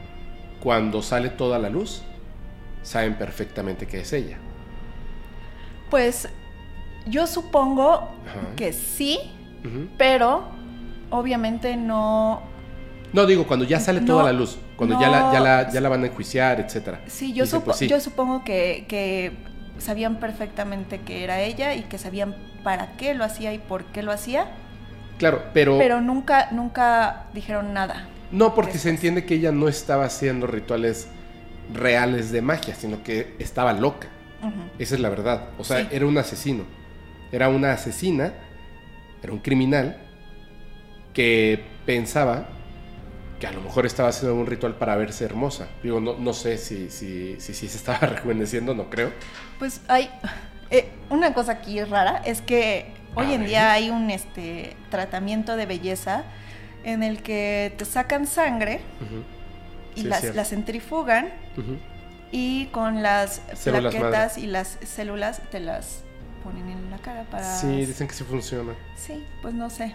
cuando 0.62 1.02
sale 1.02 1.28
toda 1.28 1.60
la 1.60 1.70
luz, 1.70 2.04
saben 2.84 3.16
perfectamente 3.16 3.86
que 3.86 4.00
es 4.00 4.14
ella. 4.14 4.38
Pues 5.90 6.30
yo 7.10 7.28
supongo 7.28 8.10
que 8.56 8.74
sí, 8.74 9.20
pero 9.98 10.44
obviamente 11.10 11.76
no... 11.76 12.42
No, 13.14 13.26
digo, 13.26 13.48
cuando 13.48 13.66
ya 13.66 13.80
sale 13.80 14.02
toda 14.02 14.24
la 14.24 14.34
luz, 14.34 14.58
cuando 14.76 15.00
ya, 15.00 15.10
la, 15.10 15.72
ya, 15.72 15.82
la, 15.82 15.90
van 15.90 16.04
a 16.04 16.08
enjuiciar, 16.08 16.60
etc. 16.60 16.98
Sí, 17.08 17.34
yo, 17.34 17.46
pues 17.62 17.80
yo 17.80 18.00
supongo 18.00 18.44
que, 18.44 18.86
que 18.88 19.32
sabían 19.80 20.20
perfectamente 20.20 21.00
que 21.00 21.24
era 21.24 21.40
ella 21.42 21.74
y 21.76 21.84
que 21.84 21.98
sabían 21.98 22.36
para 22.64 22.98
qué 22.98 23.14
lo 23.14 23.24
hacía 23.24 23.54
y 23.54 23.60
por 23.60 23.86
qué 23.86 24.04
lo 24.04 24.12
hacía. 24.12 24.48
Claro, 25.18 25.46
pero... 25.54 25.78
Pero 25.78 26.02
nunca, 26.02 26.50
nunca 26.52 27.28
dijeron 27.34 27.74
nada. 27.74 28.08
No, 28.32 28.54
porque 28.54 28.78
se 28.78 28.90
entiende 28.90 29.26
que 29.26 29.36
ella 29.36 29.52
no 29.52 29.68
estaba 29.68 30.06
haciendo 30.06 30.48
rituales 30.48 31.08
reales 31.74 32.32
de 32.32 32.42
magia, 32.42 32.76
sino 32.76 33.04
que 33.04 33.36
estaba 33.40 33.74
loca. 33.74 34.10
Esa 34.78 34.96
es 34.96 35.02
la 35.02 35.10
verdad. 35.10 35.50
O 35.58 35.64
sea, 35.64 35.88
era 35.92 36.06
un 36.06 36.18
asesino. 36.18 36.64
Era 37.32 37.50
una 37.50 37.74
asesina, 37.74 38.34
era 39.22 39.34
un 39.34 39.40
criminal 39.40 39.98
que 41.14 41.64
pensaba 41.86 42.48
que 43.40 43.48
a 43.48 43.52
lo 43.52 43.62
mejor 43.62 43.86
estaba 43.86 44.10
haciendo 44.10 44.36
un 44.36 44.48
ritual 44.48 44.76
para 44.76 44.96
verse 44.96 45.26
hermosa. 45.26 45.68
Digo, 45.84 46.00
no, 46.00 46.18
no 46.18 46.34
sé 46.34 46.58
si, 46.58 46.90
si, 46.90 47.40
si, 47.40 47.54
se 47.54 47.66
estaba 47.66 48.00
rejuveneciendo, 48.08 48.74
no 48.74 48.90
creo. 48.90 49.12
Pues 49.60 49.82
hay 49.88 50.10
eh, 50.70 50.90
una 51.10 51.34
cosa 51.34 51.54
aquí 51.54 51.84
rara, 51.84 52.22
es 52.26 52.42
que 52.42 52.86
hoy 53.16 53.34
en 53.34 53.46
día 53.46 53.72
hay 53.72 53.90
un 53.90 54.10
este, 54.10 54.76
tratamiento 54.90 55.56
de 55.56 55.66
belleza 55.66 56.24
en 56.84 57.04
el 57.04 57.22
que 57.22 57.74
te 57.78 57.86
sacan 57.86 58.28
sangre 58.28 58.82
y 59.96 60.04
las, 60.04 60.50
centrifugan 60.50 61.30
y 62.32 62.68
con 62.68 63.02
las 63.02 63.42
plaquetas 63.64 64.38
y 64.38 64.48
las 64.48 64.78
células 64.86 65.42
te 65.50 65.60
las 65.60 66.04
ponen 66.48 66.70
en 66.70 66.90
la 66.90 66.98
cara 66.98 67.26
para... 67.26 67.44
Sí, 67.44 67.86
dicen 67.86 68.08
que 68.08 68.14
sí 68.14 68.24
funciona. 68.24 68.74
Sí, 68.96 69.26
pues 69.42 69.54
no 69.54 69.70
sé. 69.70 69.94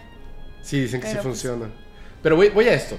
Sí, 0.61 0.81
dicen 0.81 1.01
que 1.01 1.07
sí 1.07 1.13
pues, 1.13 1.23
funciona. 1.23 1.65
Pero 2.21 2.35
voy, 2.35 2.49
voy 2.49 2.67
a 2.67 2.73
esto. 2.73 2.97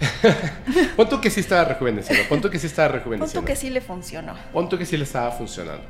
Pon 0.96 1.20
que 1.20 1.30
sí 1.30 1.40
estaba 1.40 1.64
rejuveneciendo. 1.64 2.26
Pon 2.28 2.40
que 2.40 2.58
sí 2.58 2.66
estaba 2.66 2.88
rejuveneciendo. 2.88 3.40
Pon 3.40 3.44
que 3.44 3.56
sí 3.56 3.68
le 3.68 3.82
funcionó. 3.82 4.34
Pon 4.52 4.68
que 4.68 4.86
sí 4.86 4.96
le 4.96 5.04
estaba 5.04 5.30
funcionando. 5.30 5.84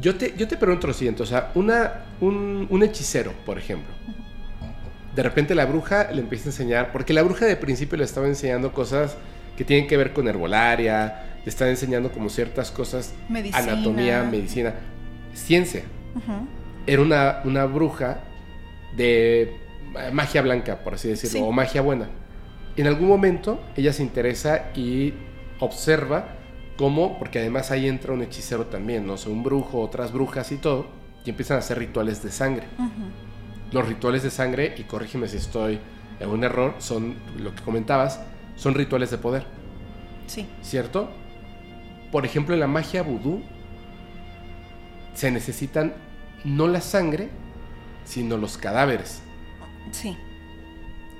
Yo 0.00 0.16
te, 0.16 0.34
yo 0.36 0.46
te 0.46 0.56
pregunto 0.56 0.86
lo 0.86 0.92
siguiente, 0.92 1.22
o 1.22 1.26
sea, 1.26 1.52
una, 1.54 2.04
un, 2.20 2.66
un 2.68 2.82
hechicero, 2.82 3.32
por 3.46 3.58
ejemplo, 3.58 3.94
de 5.14 5.22
repente 5.22 5.54
la 5.54 5.66
bruja 5.66 6.10
le 6.10 6.20
empieza 6.20 6.46
a 6.46 6.48
enseñar, 6.48 6.90
porque 6.90 7.12
la 7.12 7.22
bruja 7.22 7.46
de 7.46 7.54
principio 7.54 7.96
le 7.96 8.02
estaba 8.02 8.26
enseñando 8.26 8.72
cosas 8.72 9.16
que 9.56 9.64
tienen 9.64 9.86
que 9.86 9.96
ver 9.96 10.12
con 10.12 10.26
herbolaria, 10.26 11.38
le 11.44 11.48
estaba 11.48 11.70
enseñando 11.70 12.10
como 12.10 12.28
ciertas 12.28 12.72
cosas, 12.72 13.14
anatomía, 13.52 14.24
medicina, 14.24 14.74
ciencia. 15.34 15.84
Era 16.86 17.02
una, 17.02 17.40
una, 17.44 17.64
bruja 17.66 18.20
de 18.96 19.56
magia 20.12 20.42
blanca, 20.42 20.78
por 20.82 20.94
así 20.94 21.08
decirlo, 21.08 21.46
o 21.46 21.52
magia 21.52 21.82
buena. 21.82 22.08
En 22.76 22.86
algún 22.86 23.08
momento 23.08 23.60
ella 23.76 23.92
se 23.92 24.02
interesa 24.02 24.70
y 24.74 25.14
observa 25.60 26.36
cómo, 26.76 27.18
porque 27.18 27.38
además 27.38 27.70
ahí 27.70 27.88
entra 27.88 28.12
un 28.12 28.22
hechicero 28.22 28.66
también, 28.66 29.06
no 29.06 29.16
sé, 29.16 29.28
un 29.28 29.42
brujo, 29.42 29.80
otras 29.80 30.12
brujas 30.12 30.50
y 30.52 30.56
todo, 30.56 30.86
y 31.24 31.30
empiezan 31.30 31.56
a 31.56 31.60
hacer 31.60 31.78
rituales 31.78 32.22
de 32.22 32.30
sangre 32.30 32.66
los 33.74 33.86
rituales 33.88 34.22
de 34.22 34.30
sangre, 34.30 34.74
y 34.78 34.84
corrígeme 34.84 35.28
si 35.28 35.36
estoy 35.36 35.80
en 36.20 36.28
un 36.30 36.44
error, 36.44 36.76
son 36.78 37.16
lo 37.36 37.54
que 37.54 37.62
comentabas, 37.62 38.20
son 38.56 38.74
rituales 38.74 39.10
de 39.10 39.18
poder. 39.18 39.44
Sí. 40.26 40.46
¿Cierto? 40.62 41.10
Por 42.12 42.24
ejemplo, 42.24 42.54
en 42.54 42.60
la 42.60 42.68
magia 42.68 43.02
vudú 43.02 43.42
se 45.14 45.30
necesitan 45.30 45.94
no 46.44 46.68
la 46.68 46.80
sangre, 46.80 47.30
sino 48.04 48.36
los 48.36 48.58
cadáveres. 48.58 49.22
Sí. 49.90 50.16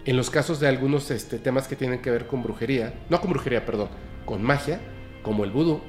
En 0.04 0.16
los 0.16 0.30
casos 0.30 0.60
de 0.60 0.68
algunos 0.68 1.10
este, 1.10 1.38
temas 1.38 1.66
que 1.66 1.76
tienen 1.76 2.02
que 2.02 2.10
ver 2.10 2.26
con 2.26 2.42
brujería, 2.42 2.94
no 3.08 3.20
con 3.20 3.30
brujería, 3.30 3.64
perdón, 3.64 3.88
con 4.26 4.42
magia, 4.42 4.80
como 5.22 5.44
el 5.44 5.50
vudú, 5.50 5.80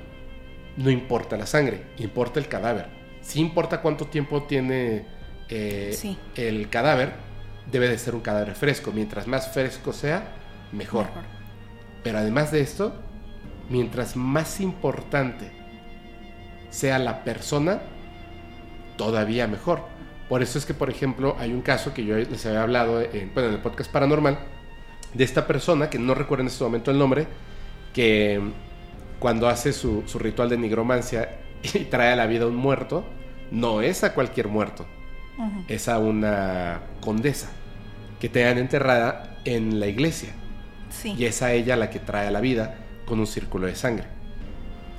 no 0.77 0.89
importa 0.89 1.35
la 1.35 1.45
sangre, 1.45 1.83
importa 1.97 2.39
el 2.39 2.47
cadáver. 2.47 2.87
Sí 3.21 3.39
importa 3.39 3.81
cuánto 3.81 4.05
tiempo 4.05 4.43
tiene 4.43 5.05
eh, 5.49 6.15
el 6.35 6.69
cadáver 6.69 7.13
debe 7.71 7.89
de 7.89 7.97
ser 7.97 8.15
un 8.15 8.21
cadáver 8.21 8.55
fresco. 8.55 8.91
Mientras 8.91 9.27
más 9.27 9.51
fresco 9.51 9.93
sea, 9.93 10.35
mejor. 10.71 11.07
Pero 12.03 12.19
además 12.19 12.51
de 12.51 12.61
esto, 12.61 12.93
mientras 13.69 14.15
más 14.15 14.61
importante 14.61 15.51
sea 16.69 16.99
la 16.99 17.23
persona, 17.23 17.81
todavía 18.97 19.47
mejor. 19.47 19.81
Por 20.29 20.41
eso 20.41 20.57
es 20.57 20.65
que, 20.65 20.73
por 20.73 20.89
ejemplo, 20.89 21.35
hay 21.39 21.53
un 21.53 21.61
caso 21.61 21.93
que 21.93 22.03
yo 22.03 22.15
les 22.17 22.45
había 22.45 22.63
hablado 22.63 23.01
en, 23.01 23.31
en 23.35 23.43
el 23.43 23.59
podcast 23.59 23.91
paranormal, 23.91 24.39
de 25.13 25.23
esta 25.23 25.47
persona, 25.47 25.89
que 25.89 25.99
no 25.99 26.13
recuerdo 26.13 26.41
en 26.41 26.47
este 26.47 26.63
momento 26.63 26.91
el 26.91 26.97
nombre, 26.97 27.27
que 27.93 28.41
cuando 29.19 29.47
hace 29.47 29.71
su, 29.71 30.03
su 30.05 30.19
ritual 30.19 30.49
de 30.49 30.57
nigromancia 30.57 31.39
y 31.73 31.85
trae 31.85 32.13
a 32.13 32.15
la 32.15 32.27
vida 32.27 32.45
a 32.45 32.47
un 32.47 32.55
muerto, 32.55 33.05
no 33.51 33.81
es 33.81 34.03
a 34.03 34.13
cualquier 34.13 34.47
muerto, 34.47 34.85
es 35.67 35.87
a 35.87 35.99
una 35.99 36.81
condesa 37.01 37.49
que 38.19 38.29
te 38.29 38.47
han 38.47 38.57
enterrada 38.57 39.37
en 39.45 39.79
la 39.79 39.87
iglesia. 39.87 40.33
Y 41.03 41.25
es 41.25 41.41
a 41.41 41.51
ella 41.51 41.75
la 41.75 41.89
que 41.89 41.99
trae 41.99 42.27
a 42.27 42.31
la 42.31 42.39
vida 42.39 42.77
con 43.05 43.19
un 43.19 43.27
círculo 43.27 43.67
de 43.67 43.75
sangre. 43.75 44.05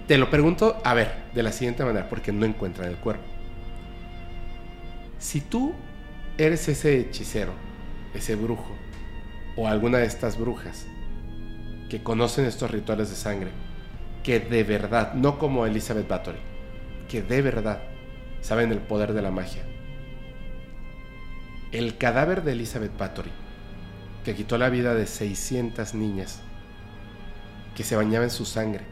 Te 0.07 0.19
lo 0.19 0.31
pregunto, 0.31 0.81
a 0.85 0.95
ver, 0.95 1.13
de 1.35 1.43
la 1.43 1.53
siguiente 1.53 1.85
manera, 1.85 2.09
porque 2.09 2.33
no 2.33 2.47
encuentran 2.47 2.89
el 2.89 2.97
cuerpo. 2.97 3.25
Si 5.19 5.41
tú 5.41 5.75
eres 6.37 6.69
ese 6.69 6.99
hechicero, 6.99 7.53
ese 8.15 8.35
brujo, 8.35 8.75
o 9.57 9.67
alguna 9.67 9.99
de 9.99 10.07
estas 10.07 10.39
brujas 10.39 10.87
que 11.89 12.03
conocen 12.03 12.45
estos 12.45 12.71
rituales 12.71 13.09
de 13.09 13.17
sangre, 13.17 13.51
que 14.23 14.41
de 14.41 14.65
verdad, 14.65 15.15
no 15.15 15.39
como 15.39 15.67
Elizabeth 15.67 16.09
Bathory, 16.09 16.41
que 17.09 17.23
de 17.23 17.41
verdad 17.43 17.81
saben 18.41 18.73
el 18.73 18.81
poder 18.81 19.13
de 19.15 19.23
la 19.23 19.31
magia, 19.31 19.63
el 21.73 21.97
cadáver 21.97 22.43
de 22.43 22.53
Elizabeth 22.53 22.97
Bathory, 22.99 23.31
que 24.25 24.35
quitó 24.35 24.59
la 24.59 24.69
vida 24.69 24.95
de 24.95 25.07
600 25.07 25.95
niñas, 25.95 26.43
que 27.75 27.85
se 27.85 27.97
bañaba 27.97 28.25
en 28.25 28.31
su 28.31 28.45
sangre. 28.45 28.85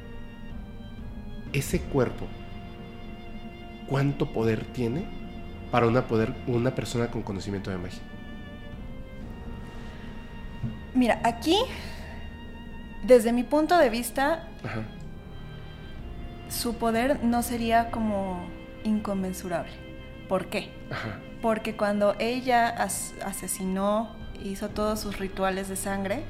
Ese 1.52 1.80
cuerpo, 1.80 2.26
¿cuánto 3.88 4.32
poder 4.32 4.64
tiene 4.64 5.23
para 5.74 5.88
una, 5.88 6.06
poder, 6.06 6.32
una 6.46 6.72
persona 6.72 7.10
con 7.10 7.22
conocimiento 7.22 7.70
de 7.70 7.78
magia? 7.78 8.00
Mira, 10.94 11.20
aquí, 11.24 11.58
desde 13.02 13.32
mi 13.32 13.42
punto 13.42 13.76
de 13.76 13.90
vista, 13.90 14.48
su 16.48 16.76
poder 16.76 17.24
no 17.24 17.42
sería 17.42 17.90
como 17.90 18.46
inconmensurable. 18.84 19.72
¿Por 20.28 20.46
qué? 20.46 20.72
Ajá 20.90 21.18
porque 21.44 21.76
cuando 21.76 22.16
ella 22.20 22.68
asesinó, 22.70 24.16
hizo 24.42 24.70
todos 24.70 24.98
sus 24.98 25.18
rituales 25.18 25.68
de 25.68 25.76
sangre, 25.76 26.24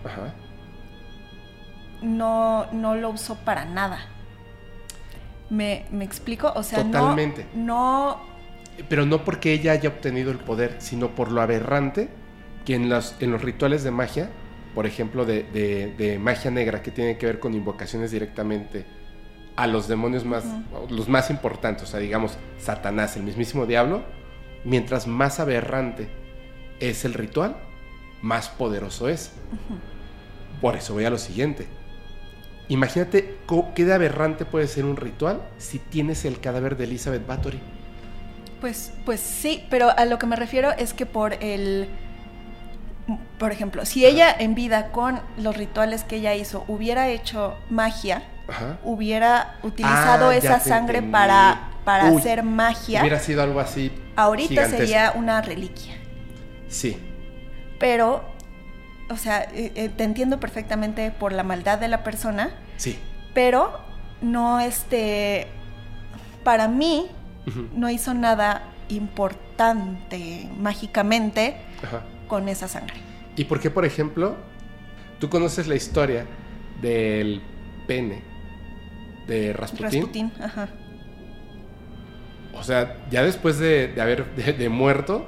No, 2.03 2.67
no 2.73 2.97
lo 2.97 3.11
usó 3.11 3.37
para 3.37 3.65
nada. 3.65 4.01
¿Me, 5.51 5.87
explico? 6.01 6.53
O 6.57 6.65
sea, 6.65 6.83
Totalmente. 6.83 7.47
no, 7.55 8.19
Pero 8.89 9.07
no 9.07 9.25
porque 9.25 9.53
ella 9.53 9.73
haya 9.73 9.89
obtenido 9.89 10.31
el 10.31 10.39
poder, 10.39 10.77
sino 10.79 11.15
por 11.15 11.31
lo 11.31 11.41
aberrante 11.41 12.09
que 12.65 12.75
en 12.75 12.89
los, 12.89 13.15
en 13.21 13.31
los 13.31 13.43
rituales 13.43 13.85
de 13.85 13.91
magia, 13.91 14.31
por 14.75 14.87
ejemplo, 14.87 15.25
de, 15.25 15.45
de- 15.45 15.95
de 15.97 16.19
magia 16.19 16.51
negra, 16.51 16.83
que 16.83 16.91
tiene 16.91 17.17
que 17.19 17.27
ver 17.27 17.39
con 17.41 17.55
invocaciones 17.55 18.11
directamente 18.11 18.87
a 19.57 19.67
los 19.69 19.87
demonios 19.87 20.25
más, 20.25 20.45
los 20.91 21.09
más 21.09 21.31
importantes, 21.31 21.85
o 21.85 21.87
sea, 21.87 22.01
digamos, 22.01 22.39
Satanás, 22.59 23.17
el 23.17 23.23
mismísimo 23.23 23.67
diablo, 23.67 24.03
mientras 24.65 25.07
más 25.07 25.39
aberrante 25.39 26.09
es 26.81 27.05
el 27.05 27.15
ritual, 27.15 27.57
más 28.21 28.49
poderoso 28.49 29.09
es. 29.09 29.33
Por 30.61 30.77
eso 30.77 30.95
voy 30.95 31.05
a 31.05 31.11
lo 31.11 31.19
siguiente. 31.19 31.69
Imagínate 32.69 33.37
qué 33.75 33.85
de 33.85 33.93
aberrante 33.93 34.45
puede 34.47 34.67
ser 34.67 34.85
un 34.87 34.97
ritual 34.97 35.43
si 35.59 35.79
tienes 35.79 36.25
el 36.25 36.41
cadáver 36.41 36.77
de 36.77 36.85
Elizabeth 36.85 37.27
Bathory. 37.27 37.61
Pues, 38.65 38.95
pues 39.05 39.21
sí, 39.21 39.67
pero 39.69 39.91
a 39.95 40.07
lo 40.07 40.19
que 40.19 40.25
me 40.25 40.37
refiero 40.37 40.71
es 40.71 40.95
que 40.95 41.05
por 41.05 41.35
el. 41.45 41.87
Por 43.39 43.53
ejemplo, 43.53 43.85
si 43.85 44.07
ella 44.07 44.35
en 44.39 44.55
vida 44.55 44.91
con 44.91 45.21
los 45.37 45.55
rituales 45.55 46.03
que 46.03 46.17
ella 46.17 46.35
hizo 46.35 46.65
hubiera 46.67 47.09
hecho 47.09 47.59
magia, 47.69 48.23
Ajá. 48.49 48.79
hubiera 48.83 49.59
utilizado 49.63 50.31
Ah, 50.31 50.33
ya 50.33 50.39
esa 50.39 50.61
sangre 50.61 50.97
entendí. 51.01 51.13
para, 51.13 51.69
para 51.85 52.07
Uy, 52.11 52.21
hacer 52.23 52.43
magia, 52.43 53.03
Hubiera 53.03 53.19
sido 53.19 53.43
algo 53.43 53.61
así. 53.61 53.93
ahorita 54.17 54.49
gigantesco. 54.49 54.79
sería 54.79 55.13
una 55.15 55.43
reliquia. 55.43 55.97
Sí, 56.69 56.97
Pero, 57.79 58.25
o 59.11 59.17
sea, 59.19 59.43
eh, 59.53 59.73
eh, 59.75 59.91
te 59.95 60.05
entiendo 60.05 60.41
perfectamente 60.41 61.11
por 61.11 61.33
la 61.35 61.43
maldad 61.43 61.77
de 61.77 61.89
la 61.89 62.03
persona, 62.03 62.49
sí. 62.79 62.99
pero 63.35 63.79
no 64.23 64.59
este. 64.59 65.49
Para 66.43 66.67
mí, 66.69 67.11
No 67.75 67.91
hizo 67.91 68.15
nada 68.15 68.63
importante 68.89 70.49
mágicamente 70.59 71.57
Ajá. 71.83 72.03
con 72.29 72.49
esa 72.49 72.69
sangre. 72.69 72.95
¿Y 73.37 73.45
por 73.45 73.61
qué, 73.61 73.71
por 73.71 73.85
ejemplo, 73.85 74.37
tú 75.19 75.29
conoces 75.29 75.67
la 75.67 75.75
historia 75.75 76.27
del 76.81 77.43
pene 77.87 78.23
de 79.27 79.53
Rasputín? 79.53 80.01
Rasputín, 80.03 80.33
ajá. 80.41 80.69
O 82.55 82.63
sea, 82.63 82.97
ya 83.11 83.23
después 83.25 83.59
de, 83.59 83.89
de 83.89 84.01
haber 84.01 84.35
de, 84.37 84.53
de 84.53 84.69
muerto, 84.69 85.27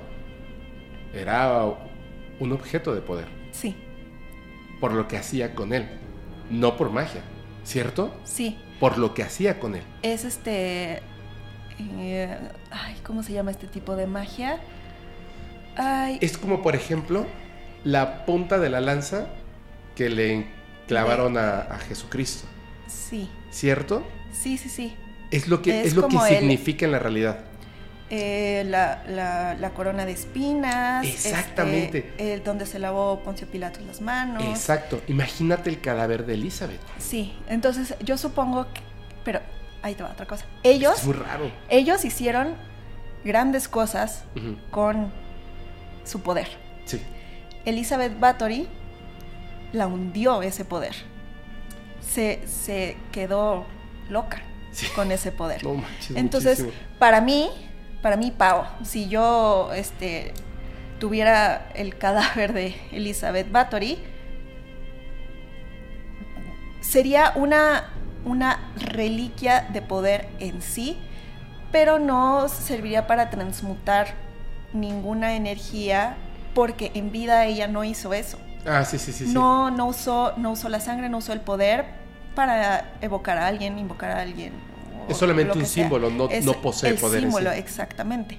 era 1.13 1.65
un 2.39 2.53
objeto 2.53 2.95
de 2.95 3.01
poder 3.01 3.27
Sí, 3.51 3.75
por 4.81 4.93
lo 4.93 5.09
que 5.09 5.17
hacía 5.17 5.55
con 5.55 5.73
él, 5.73 5.89
no 6.51 6.77
por 6.77 6.91
magia, 6.91 7.23
¿cierto? 7.65 8.15
sí. 8.25 8.59
Por 8.79 8.99
lo 8.99 9.15
que 9.15 9.23
hacía 9.23 9.59
con 9.59 9.75
él. 9.75 9.83
Es 10.03 10.27
este. 10.27 11.01
Eh, 11.79 12.37
ay, 12.71 12.97
¿cómo 13.05 13.23
se 13.23 13.33
llama 13.33 13.51
este 13.51 13.67
tipo 13.67 13.97
de 13.97 14.07
magia? 14.07 14.59
Ay, 15.77 16.19
Es 16.21 16.39
como, 16.39 16.63
por 16.63 16.75
ejemplo, 16.75 17.27
la 17.85 18.25
punta 18.25 18.59
de 18.59 18.71
la 18.71 18.81
lanza 18.81 19.27
que 19.95 20.09
le 20.09 20.47
clavaron 20.89 21.37
a, 21.37 21.61
a 21.63 21.79
Jesucristo, 21.79 22.47
sí, 22.87 23.29
¿cierto? 23.51 24.07
sí, 24.33 24.57
sí, 24.59 24.69
sí. 24.69 24.97
Es 25.31 25.49
lo 25.49 25.61
que, 25.61 25.81
Es 25.81 25.89
es 25.89 25.95
lo 25.97 26.07
que 26.09 26.17
el- 26.17 26.23
significa 26.39 26.87
en 26.87 26.93
la 26.93 26.99
realidad. 26.99 27.41
Eh, 28.09 28.63
la, 28.69 29.03
la- 29.09 29.55
la 29.55 29.71
corona 29.71 30.07
de 30.07 30.13
espinas. 30.13 31.05
Exactamente. 31.05 31.99
este, 32.11 32.35
el 32.35 32.45
donde 32.45 32.65
se 32.65 32.79
lavó 32.79 33.19
Poncio 33.25 33.49
Pilatos 33.49 33.83
las 33.83 34.01
manos. 34.01 34.45
Exacto. 34.45 35.03
Imagínate 35.09 35.69
el 35.71 35.81
cadáver 35.81 36.25
de 36.25 36.35
Elizabeth. 36.35 36.81
Sí, 36.99 37.35
entonces 37.49 37.95
yo 38.05 38.17
supongo 38.17 38.67
que. 38.73 38.81
Pero 39.25 39.41
ahí 39.87 39.95
te 39.95 40.03
va 40.03 40.11
otra 40.11 40.27
cosa. 40.27 40.45
Ellos, 40.63 40.99
Es 40.99 41.05
muy 41.05 41.15
raro. 41.15 41.51
ellos 41.69 42.05
hicieron 42.05 42.55
grandes 43.25 43.69
cosas 43.69 44.25
con 44.71 45.11
su 46.05 46.21
poder. 46.21 46.49
Sí. 46.85 47.01
Elizabeth 47.65 48.19
Bathory 48.21 48.69
la 49.73 49.87
hundió 49.87 50.43
ese 50.43 50.65
poder. 50.65 50.95
Se, 52.01 52.47
se 52.47 52.97
quedó 53.13 53.67
loca 54.09 54.43
Sí. 54.71 54.87
con 54.95 55.11
ese 55.11 55.33
poder. 55.33 55.65
No 55.65 55.75
manches, 55.75 56.17
Entonces, 56.17 56.61
muchísimo. 56.61 56.89
para 56.99 57.21
mí, 57.21 57.49
para 58.03 58.17
mí, 58.17 58.31
Pau, 58.31 58.65
si 58.85 59.09
yo 59.09 59.71
este, 59.75 60.33
tuviera 61.01 61.71
el 61.75 61.97
cadáver 61.99 62.53
de 62.53 62.77
Elizabeth 62.93 63.51
Bathory, 63.51 63.99
sería 66.81 67.33
una, 67.35 67.91
una 68.27 68.59
reliquia 68.77 69.67
de 69.73 69.81
poder 69.81 70.29
en 70.41 70.61
sí, 70.61 70.99
pero 71.73 71.99
no 71.99 72.49
serviría 72.49 73.07
para 73.07 73.31
transmutar 73.31 74.09
ninguna 74.73 75.37
energía 75.37 76.17
porque 76.55 76.91
en 76.95 77.13
vida 77.13 77.45
ella 77.47 77.69
no 77.69 77.85
hizo 77.85 78.13
eso. 78.13 78.39
Ah, 78.67 78.85
sí, 78.85 78.99
sí, 78.99 79.13
sí. 79.13 79.27
No, 79.29 79.71
no 79.71 79.87
usó, 79.87 80.35
no 80.39 80.51
usó 80.51 80.69
la 80.69 80.81
sangre, 80.81 81.09
no 81.09 81.19
usó 81.19 81.33
el 81.33 81.41
poder 81.41 81.85
para 82.35 82.95
evocar 83.01 83.39
a 83.39 83.47
alguien, 83.47 83.79
invocar 83.79 84.11
a 84.11 84.21
alguien. 84.23 84.53
Es 85.09 85.17
solamente 85.19 85.57
un 85.57 85.65
sea. 85.67 85.85
símbolo, 85.85 86.11
no- 86.11 86.29
Es 86.29 86.45
no 86.45 86.55
posee 86.55 86.91
el 86.91 86.97
poder 86.99 87.23
en 87.23 87.31
símbolo, 87.31 87.53
sí. 87.53 87.59
exactamente. 87.59 88.39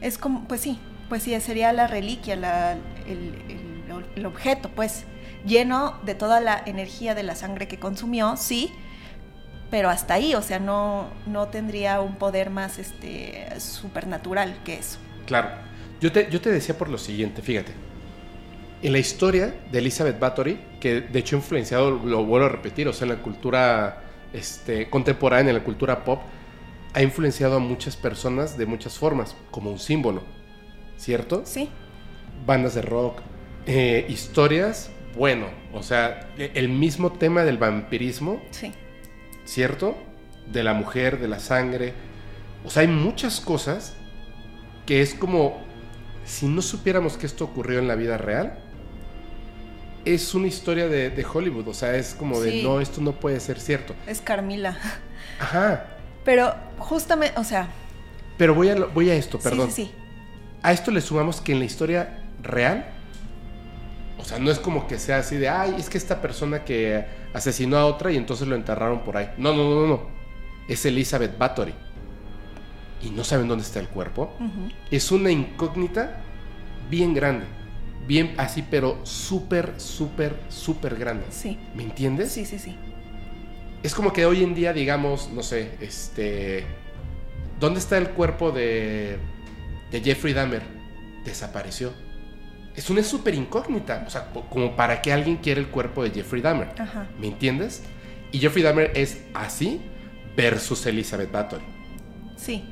Es 0.00 0.16
como, 0.16 0.44
pues 0.44 0.62
sí, 0.62 0.78
pues 1.10 1.22
sí, 1.22 1.38
sería 1.40 1.72
la 1.74 1.86
reliquia, 1.86 2.36
la- 2.36 2.72
el, 2.72 3.34
el- 3.48 4.06
el 4.16 4.26
objeto, 4.26 4.70
pues, 4.70 5.04
lleno 5.44 5.94
de 6.04 6.14
toda 6.14 6.40
la 6.40 6.62
energía 6.64 7.14
de 7.14 7.22
la 7.22 7.36
sangre 7.36 7.68
que 7.68 7.78
consumió, 7.78 8.36
sí, 8.38 8.72
pero 9.70 9.88
hasta 9.90 10.14
ahí, 10.14 10.34
o 10.34 10.42
sea, 10.42 10.58
no, 10.58 11.08
no 11.26 11.48
tendría 11.48 12.00
un 12.00 12.16
poder 12.16 12.50
más 12.50 12.78
este 12.78 13.48
supernatural 13.60 14.56
que 14.64 14.74
eso. 14.78 14.98
Claro. 15.26 15.48
Yo 16.00 16.12
te, 16.12 16.28
yo 16.30 16.40
te 16.40 16.50
decía 16.50 16.76
por 16.76 16.88
lo 16.88 16.98
siguiente, 16.98 17.42
fíjate. 17.42 17.72
En 18.82 18.92
la 18.92 18.98
historia 18.98 19.54
de 19.72 19.78
Elizabeth 19.78 20.18
Bathory, 20.18 20.60
que 20.80 21.00
de 21.00 21.18
hecho 21.18 21.36
ha 21.36 21.38
influenciado, 21.38 21.90
lo 21.90 22.24
vuelvo 22.24 22.46
a 22.46 22.50
repetir, 22.50 22.86
o 22.88 22.92
sea, 22.92 23.06
en 23.06 23.14
la 23.16 23.22
cultura 23.22 24.02
este, 24.32 24.90
contemporánea, 24.90 25.50
en 25.50 25.56
la 25.58 25.64
cultura 25.64 26.04
pop, 26.04 26.20
ha 26.92 27.02
influenciado 27.02 27.56
a 27.56 27.58
muchas 27.58 27.96
personas 27.96 28.56
de 28.58 28.66
muchas 28.66 28.98
formas, 28.98 29.34
como 29.50 29.70
un 29.70 29.78
símbolo, 29.78 30.22
¿cierto? 30.96 31.42
Sí, 31.44 31.70
Bandas 32.46 32.74
de 32.74 32.82
rock, 32.82 33.20
eh, 33.66 34.06
historias, 34.08 34.90
bueno, 35.16 35.46
o 35.72 35.82
sea, 35.82 36.28
e- 36.38 36.52
el 36.54 36.68
mismo 36.68 37.12
tema 37.12 37.42
del 37.44 37.56
vampirismo, 37.58 38.40
sí, 38.50 38.72
¿cierto? 39.46 39.96
De 40.46 40.62
la 40.64 40.74
mujer, 40.74 41.18
de 41.20 41.28
la 41.28 41.40
sangre. 41.40 41.94
O 42.64 42.70
sea, 42.70 42.82
hay 42.82 42.88
muchas 42.88 43.40
cosas 43.40 44.02
que 44.86 45.02
es 45.02 45.14
como 45.14 45.66
si 46.24 46.48
no 46.48 46.62
supiéramos 46.62 47.16
que 47.16 47.26
esto 47.26 47.44
ocurrió 47.44 47.78
en 47.78 47.88
la 47.88 47.94
vida 47.96 48.18
real. 48.18 48.58
Es 50.04 50.34
una 50.34 50.46
historia 50.48 50.88
de, 50.88 51.10
de 51.10 51.24
Hollywood, 51.24 51.68
o 51.68 51.74
sea, 51.74 51.96
es 51.96 52.14
como 52.14 52.40
de 52.40 52.52
no, 52.52 52.80
esto 52.80 53.00
no 53.00 53.18
puede 53.20 53.40
ser 53.40 53.60
cierto. 53.60 53.96
es 54.06 54.20
Carmila. 54.22 54.78
Ajá, 55.38 55.98
Pero 56.24 56.54
justamente, 56.78 57.38
o 57.40 57.44
sea, 57.44 57.78
pero 58.36 58.54
voy 58.54 58.68
a, 58.70 58.74
voy 58.86 59.10
a 59.10 59.14
esto, 59.16 59.40
perdón. 59.40 59.70
sí, 59.70 59.86
sí. 59.86 59.92
A 60.62 60.72
esto 60.72 60.90
le 60.90 61.00
sumamos 61.00 61.40
que 61.40 61.52
en 61.52 61.60
la 61.60 61.64
historia 61.66 62.24
real, 62.42 62.94
o 64.18 64.24
sea, 64.24 64.38
no 64.38 64.50
es 64.50 64.58
como 64.58 64.86
que 64.88 64.98
sea 64.98 65.18
así 65.18 65.36
de, 65.36 65.48
ay, 65.48 65.76
es 65.78 65.90
que 65.90 65.98
esta 65.98 66.20
persona 66.20 66.64
que 66.64 67.06
asesinó 67.36 67.76
a 67.76 67.84
otra 67.84 68.10
y 68.10 68.16
entonces 68.16 68.48
lo 68.48 68.56
enterraron 68.56 69.04
por 69.04 69.16
ahí. 69.18 69.28
No, 69.36 69.52
no, 69.52 69.68
no, 69.68 69.80
no, 69.82 69.86
no. 69.86 70.00
Es 70.68 70.86
Elizabeth 70.86 71.36
Bathory. 71.36 71.74
Y 73.02 73.10
no 73.10 73.24
saben 73.24 73.46
dónde 73.46 73.62
está 73.62 73.78
el 73.78 73.88
cuerpo. 73.88 74.32
Es 74.90 75.12
una 75.12 75.30
incógnita 75.30 76.22
bien 76.88 77.12
grande. 77.12 77.44
Bien 78.06 78.34
así, 78.38 78.64
pero 78.68 79.04
súper, 79.04 79.74
súper, 79.76 80.34
súper 80.48 80.96
grande. 80.96 81.26
Sí, 81.30 81.58
¿Me 81.74 81.82
entiendes? 81.82 82.32
sí, 82.32 82.46
sí, 82.46 82.58
sí. 82.58 82.74
Es 83.82 83.94
como 83.94 84.12
que 84.12 84.24
hoy 84.24 84.42
en 84.42 84.54
día, 84.54 84.72
digamos, 84.72 85.28
no 85.30 85.42
sé, 85.42 85.72
este. 85.80 86.64
¿Dónde 87.60 87.80
está 87.80 87.98
el 87.98 88.10
cuerpo 88.10 88.50
de. 88.50 89.18
de 89.90 90.00
Jeffrey 90.00 90.32
Dahmer? 90.32 90.62
Desapareció. 91.24 91.92
Es 92.76 92.90
una 92.90 93.02
súper 93.02 93.34
incógnita. 93.34 94.04
O 94.06 94.10
sea, 94.10 94.28
como 94.50 94.76
para 94.76 95.00
que 95.02 95.12
alguien 95.12 95.36
quiera 95.38 95.60
el 95.60 95.68
cuerpo 95.68 96.02
de 96.04 96.10
Jeffrey 96.10 96.42
Dahmer. 96.42 96.68
Ajá. 96.78 97.06
¿Me 97.18 97.28
entiendes? 97.28 97.82
Y 98.32 98.38
Jeffrey 98.38 98.62
Dahmer 98.62 98.92
es 98.94 99.22
así 99.34 99.80
versus 100.36 100.84
Elizabeth 100.86 101.32
Bathory. 101.32 101.64
Sí. 102.36 102.64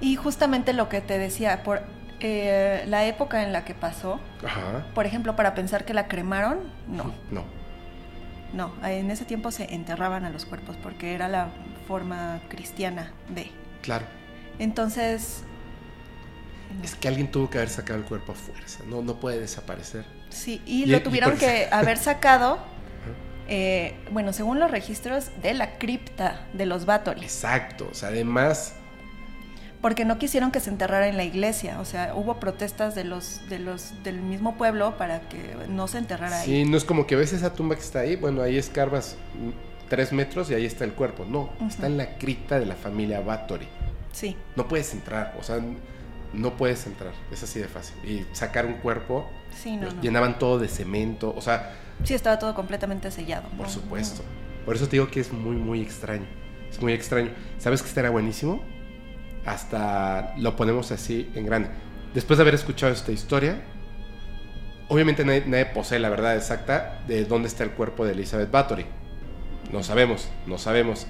Y 0.00 0.16
justamente 0.16 0.72
lo 0.72 0.88
que 0.88 1.00
te 1.00 1.18
decía, 1.18 1.62
por 1.62 1.82
eh, 2.20 2.84
la 2.88 3.04
época 3.06 3.44
en 3.44 3.52
la 3.52 3.64
que 3.64 3.74
pasó, 3.74 4.20
Ajá. 4.44 4.86
por 4.94 5.06
ejemplo, 5.06 5.36
para 5.36 5.54
pensar 5.54 5.84
que 5.84 5.94
la 5.94 6.08
cremaron, 6.08 6.58
no, 6.88 7.14
No. 7.30 7.44
no. 8.52 8.72
En 8.86 9.10
ese 9.12 9.24
tiempo 9.24 9.50
se 9.52 9.72
enterraban 9.74 10.24
a 10.24 10.30
los 10.30 10.44
cuerpos 10.46 10.76
porque 10.82 11.14
era 11.14 11.28
la 11.28 11.48
forma 11.86 12.40
cristiana 12.48 13.12
de. 13.32 13.50
Claro. 13.82 14.04
Entonces, 14.58 15.44
Es 16.82 16.94
que 16.94 17.08
alguien 17.08 17.30
tuvo 17.30 17.50
que 17.50 17.58
haber 17.58 17.70
sacado 17.70 17.98
el 17.98 18.04
cuerpo 18.04 18.32
a 18.32 18.34
fuerza. 18.34 18.80
No, 18.86 19.02
no 19.02 19.18
puede 19.20 19.40
desaparecer. 19.40 20.04
sí, 20.30 20.60
y, 20.66 20.84
Y- 20.84 20.86
lo 20.86 21.02
tuvieron 21.02 21.36
que 21.36 21.68
haber 21.70 21.98
sacado, 21.98 22.58
eh, 23.48 23.94
bueno, 24.12 24.32
según 24.32 24.60
los 24.60 24.70
registros 24.70 25.30
de 25.42 25.54
la 25.54 25.78
cripta 25.78 26.46
de 26.52 26.66
los 26.66 26.84
Bathory. 26.86 27.22
Exacto. 27.22 27.88
O 27.90 27.94
sea, 27.94 28.10
además. 28.10 28.74
porque 29.80 30.04
no 30.04 30.18
quisieron 30.18 30.50
que 30.50 30.58
se 30.60 30.70
enterrara 30.70 31.06
en 31.08 31.16
la 31.16 31.24
iglesia. 31.24 31.78
O 31.80 31.84
sea, 31.84 32.12
hubo 32.16 32.40
protestas 32.40 32.94
de 32.96 33.04
los, 33.04 33.40
de 33.48 33.58
los, 33.60 33.92
del 34.02 34.20
mismo 34.20 34.56
pueblo 34.58 34.96
para 34.98 35.20
que 35.28 35.54
no 35.68 35.86
se 35.88 35.98
enterrara 35.98 36.40
ahí. 36.40 36.46
Sí, 36.46 36.64
no 36.68 36.76
es 36.76 36.84
como 36.84 37.06
que 37.06 37.14
ves 37.16 37.32
esa 37.32 37.52
tumba 37.54 37.76
que 37.76 37.82
está 37.82 38.00
ahí, 38.00 38.16
bueno, 38.16 38.42
ahí 38.42 38.56
escarbas 38.58 39.16
tres 39.88 40.12
metros 40.12 40.50
y 40.50 40.54
ahí 40.54 40.66
está 40.66 40.84
el 40.84 40.92
cuerpo. 40.94 41.24
No, 41.24 41.50
está 41.66 41.86
en 41.86 41.96
la 41.96 42.18
cripta 42.18 42.58
de 42.58 42.66
la 42.66 42.74
familia 42.74 43.20
Bathory. 43.20 43.68
Sí. 44.12 44.36
No 44.56 44.66
puedes 44.66 44.92
entrar, 44.92 45.34
o 45.38 45.42
sea, 45.44 45.60
no 46.32 46.56
puedes 46.56 46.86
entrar, 46.86 47.12
es 47.32 47.42
así 47.42 47.58
de 47.60 47.68
fácil. 47.68 47.96
Y 48.04 48.26
sacar 48.32 48.66
un 48.66 48.74
cuerpo, 48.74 49.30
sí, 49.54 49.76
no, 49.76 49.88
llenaban 50.00 50.38
todo 50.38 50.58
de 50.58 50.68
cemento, 50.68 51.34
o 51.36 51.40
sea... 51.40 51.74
Sí, 52.04 52.14
estaba 52.14 52.38
todo 52.38 52.54
completamente 52.54 53.10
sellado. 53.10 53.48
Por 53.56 53.68
supuesto. 53.68 54.22
Por 54.64 54.76
eso 54.76 54.86
te 54.86 54.92
digo 54.92 55.08
que 55.08 55.20
es 55.20 55.32
muy, 55.32 55.56
muy 55.56 55.80
extraño. 55.80 56.26
Es 56.70 56.80
muy 56.80 56.92
extraño. 56.92 57.30
¿Sabes 57.58 57.82
qué 57.82 57.88
estaría 57.88 58.10
buenísimo? 58.10 58.62
Hasta 59.46 60.34
lo 60.36 60.54
ponemos 60.56 60.92
así 60.92 61.30
en 61.34 61.46
grande. 61.46 61.70
Después 62.14 62.38
de 62.38 62.42
haber 62.42 62.54
escuchado 62.54 62.92
esta 62.92 63.10
historia, 63.10 63.62
obviamente 64.88 65.24
nadie, 65.24 65.66
posee 65.66 65.98
la 65.98 66.08
verdad 66.08 66.36
exacta 66.36 67.00
de 67.06 67.24
dónde 67.24 67.48
está 67.48 67.64
el 67.64 67.70
cuerpo 67.70 68.04
de 68.04 68.12
Elizabeth 68.12 68.50
Bathory. 68.50 68.86
No 69.72 69.82
sabemos, 69.82 70.28
no 70.46 70.58
sabemos. 70.58 71.06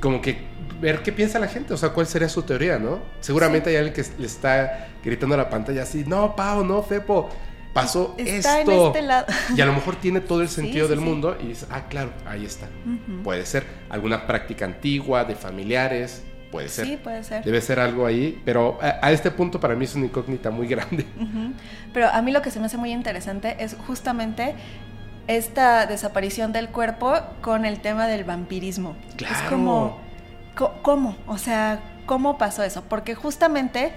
Como 0.00 0.20
que 0.20 0.38
ver 0.80 1.02
qué 1.02 1.12
piensa 1.12 1.38
la 1.38 1.48
gente, 1.48 1.74
o 1.74 1.76
sea, 1.76 1.90
cuál 1.90 2.06
sería 2.06 2.28
su 2.28 2.42
teoría, 2.42 2.78
¿no? 2.78 3.00
Seguramente 3.20 3.70
hay 3.70 3.76
alguien 3.76 3.94
que 3.94 4.04
le 4.18 4.26
está 4.26 4.88
gritando 5.04 5.34
a 5.34 5.38
la 5.38 5.50
pantalla 5.50 5.82
así, 5.82 6.04
no, 6.06 6.34
Pau, 6.34 6.64
no, 6.64 6.82
Fepo, 6.82 7.28
pasó 7.72 8.14
está 8.16 8.60
esto. 8.60 8.72
En 8.72 8.86
este 8.86 9.02
lado. 9.02 9.26
Y 9.56 9.60
a 9.60 9.66
lo 9.66 9.72
mejor 9.72 9.96
tiene 9.96 10.20
todo 10.20 10.42
el 10.42 10.48
sentido 10.48 10.88
del 10.88 11.00
mundo 11.00 11.36
y 11.40 11.48
dice, 11.48 11.66
ah, 11.70 11.86
claro, 11.88 12.12
ahí 12.26 12.44
está. 12.44 12.68
Puede 13.22 13.44
ser 13.46 13.64
alguna 13.88 14.26
práctica 14.26 14.64
antigua 14.64 15.24
de 15.24 15.34
familiares, 15.34 16.22
puede 16.50 16.68
ser. 16.68 16.86
Sí, 16.86 16.96
puede 16.96 17.22
ser. 17.22 17.44
Debe 17.44 17.60
ser 17.60 17.80
algo 17.80 18.06
ahí, 18.06 18.40
pero 18.44 18.78
a, 18.80 19.12
este 19.12 19.30
punto 19.30 19.60
para 19.60 19.74
mí 19.74 19.84
es 19.84 19.94
una 19.94 20.06
incógnita 20.06 20.50
muy 20.50 20.66
grande. 20.66 21.06
Pero 21.92 22.08
a 22.08 22.22
mí 22.22 22.32
lo 22.32 22.42
que 22.42 22.50
se 22.50 22.60
me 22.60 22.66
hace 22.66 22.76
muy 22.76 22.92
interesante 22.92 23.56
es 23.60 23.76
justamente 23.86 24.54
esta 25.26 25.86
desaparición 25.86 26.52
del 26.52 26.68
cuerpo 26.68 27.14
con 27.40 27.64
el 27.64 27.80
tema 27.80 28.06
del 28.06 28.24
vampirismo. 28.24 28.96
Claro. 29.16 29.34
Es 29.34 29.42
como, 29.42 30.00
¿cómo? 30.54 31.16
O 31.26 31.38
sea, 31.38 31.80
¿cómo 32.06 32.38
pasó 32.38 32.62
eso? 32.62 32.82
Porque 32.88 33.14
justamente, 33.14 33.92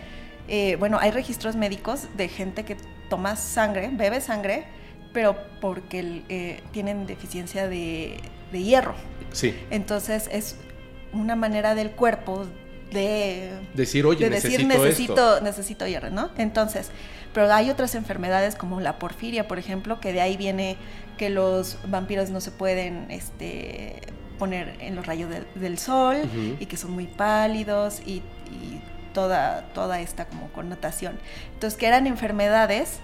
eh, 0.47 0.75
bueno, 0.77 0.97
hay 0.99 1.11
registros 1.11 1.55
médicos 1.55 2.07
de 2.15 2.27
gente 2.27 2.63
que 2.63 2.77
toma 3.09 3.35
sangre, 3.35 3.89
bebe 3.91 4.21
sangre, 4.21 4.65
pero 5.13 5.35
porque 5.61 6.23
eh, 6.30 6.61
tienen 6.71 7.05
deficiencia 7.05 7.67
de, 7.67 8.19
hierro. 8.51 8.95
Sí. 9.31 9.55
Entonces 9.71 10.30
es 10.31 10.57
una 11.11 11.35
manera 11.35 11.75
del 11.75 11.91
cuerpo 11.91 12.45
de 12.91 13.51
decir, 13.73 14.05
oye, 14.05 14.30
necesito, 14.30 14.67
necesito, 14.67 15.41
necesito 15.41 15.88
hierro, 15.88 16.11
¿no? 16.11 16.30
Entonces, 16.38 16.91
pero 17.34 17.51
hay 17.51 17.69
otras 17.71 17.95
enfermedades 17.95 18.55
como 18.55 18.80
la 18.80 18.99
porfiria, 18.99 19.47
por 19.47 19.57
ejemplo, 19.57 19.99
que 19.99 20.13
de 20.13 20.21
ahí 20.21 20.38
viene 20.38 20.77
que 21.17 21.30
los 21.30 21.77
vampiros 21.88 22.30
no 22.30 22.41
se 22.41 22.51
pueden 22.51 23.09
este, 23.09 24.01
poner 24.38 24.76
en 24.80 24.95
los 24.95 25.05
rayos 25.05 25.30
del 25.55 25.77
sol 25.77 26.18
y 26.60 26.65
que 26.65 26.77
son 26.77 26.91
muy 26.91 27.07
pálidos 27.07 28.01
y, 28.05 28.22
y 28.51 28.81
toda, 29.14 29.61
toda 29.73 30.01
esta 30.01 30.26
como 30.26 30.47
connotación. 30.49 31.19
Entonces, 31.53 31.80
que 31.80 31.88
eran 31.88 32.07
enfermedades 32.07 32.99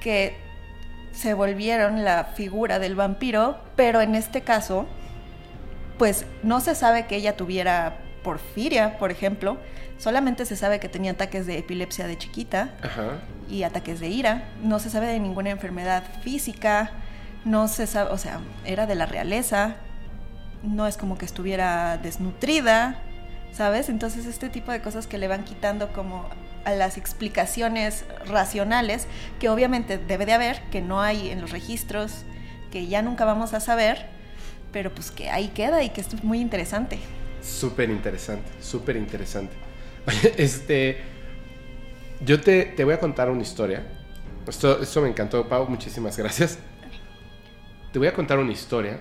que 0.00 0.36
se 1.12 1.34
volvieron 1.34 2.04
la 2.04 2.24
figura 2.24 2.78
del 2.78 2.94
vampiro, 2.94 3.58
pero 3.74 4.00
en 4.00 4.14
este 4.14 4.42
caso, 4.42 4.86
pues 5.98 6.26
no 6.42 6.60
se 6.60 6.74
sabe 6.74 7.06
que 7.06 7.16
ella 7.16 7.36
tuviera 7.36 7.98
porfiria, 8.22 8.98
por 8.98 9.10
ejemplo, 9.10 9.58
solamente 9.96 10.44
se 10.44 10.56
sabe 10.56 10.78
que 10.78 10.88
tenía 10.88 11.12
ataques 11.12 11.46
de 11.46 11.58
epilepsia 11.58 12.06
de 12.06 12.16
chiquita 12.16 12.70
y 13.48 13.64
ataques 13.64 13.98
de 13.98 14.08
ira, 14.08 14.44
no 14.62 14.78
se 14.78 14.90
sabe 14.90 15.08
de 15.08 15.18
ninguna 15.18 15.50
enfermedad 15.50 16.04
física, 16.22 16.92
no 17.44 17.66
se 17.68 17.86
sabe, 17.86 18.10
o 18.10 18.18
sea, 18.18 18.40
era 18.64 18.86
de 18.86 18.94
la 18.94 19.06
realeza, 19.06 19.76
no 20.62 20.86
es 20.86 20.96
como 20.96 21.18
que 21.18 21.24
estuviera 21.24 21.98
desnutrida, 21.98 23.02
¿sabes? 23.52 23.88
Entonces 23.88 24.26
este 24.26 24.48
tipo 24.48 24.72
de 24.72 24.80
cosas 24.80 25.06
que 25.06 25.18
le 25.18 25.28
van 25.28 25.44
quitando 25.44 25.92
como 25.92 26.28
a 26.64 26.72
las 26.72 26.96
explicaciones 26.96 28.04
racionales 28.26 29.06
que 29.40 29.48
obviamente 29.48 29.98
debe 29.98 30.26
de 30.26 30.32
haber, 30.32 30.62
que 30.70 30.80
no 30.80 31.00
hay 31.00 31.30
en 31.30 31.40
los 31.40 31.50
registros, 31.50 32.24
que 32.70 32.86
ya 32.86 33.02
nunca 33.02 33.24
vamos 33.24 33.54
a 33.54 33.60
saber, 33.60 34.06
pero 34.72 34.92
pues 34.92 35.10
que 35.10 35.30
ahí 35.30 35.48
queda 35.48 35.82
y 35.82 35.90
que 35.90 36.00
es 36.00 36.22
muy 36.22 36.40
interesante. 36.40 36.98
Súper 37.42 37.90
interesante, 37.90 38.50
súper 38.60 38.96
interesante. 38.96 39.54
Este, 40.36 41.02
yo 42.24 42.40
te, 42.40 42.64
te, 42.64 42.84
voy 42.84 42.94
a 42.94 43.00
contar 43.00 43.30
una 43.30 43.42
historia. 43.42 43.86
Esto, 44.46 44.82
esto 44.82 45.02
me 45.02 45.08
encantó, 45.08 45.46
Pau, 45.48 45.68
muchísimas 45.68 46.16
gracias. 46.16 46.58
Te 47.92 47.98
voy 47.98 48.08
a 48.08 48.14
contar 48.14 48.38
una 48.38 48.52
historia 48.52 49.00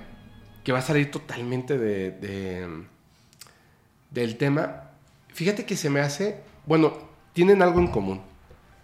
que 0.68 0.74
va 0.74 0.80
a 0.80 0.82
salir 0.82 1.10
totalmente 1.10 1.78
de, 1.78 2.68
del 4.12 4.36
tema. 4.36 4.90
Fíjate 5.30 5.66
que 5.66 5.78
se 5.78 5.90
me 5.90 6.02
hace, 6.02 6.42
bueno, 6.66 6.92
tienen 7.32 7.62
algo 7.62 7.80
en 7.80 7.88
común. 7.88 8.22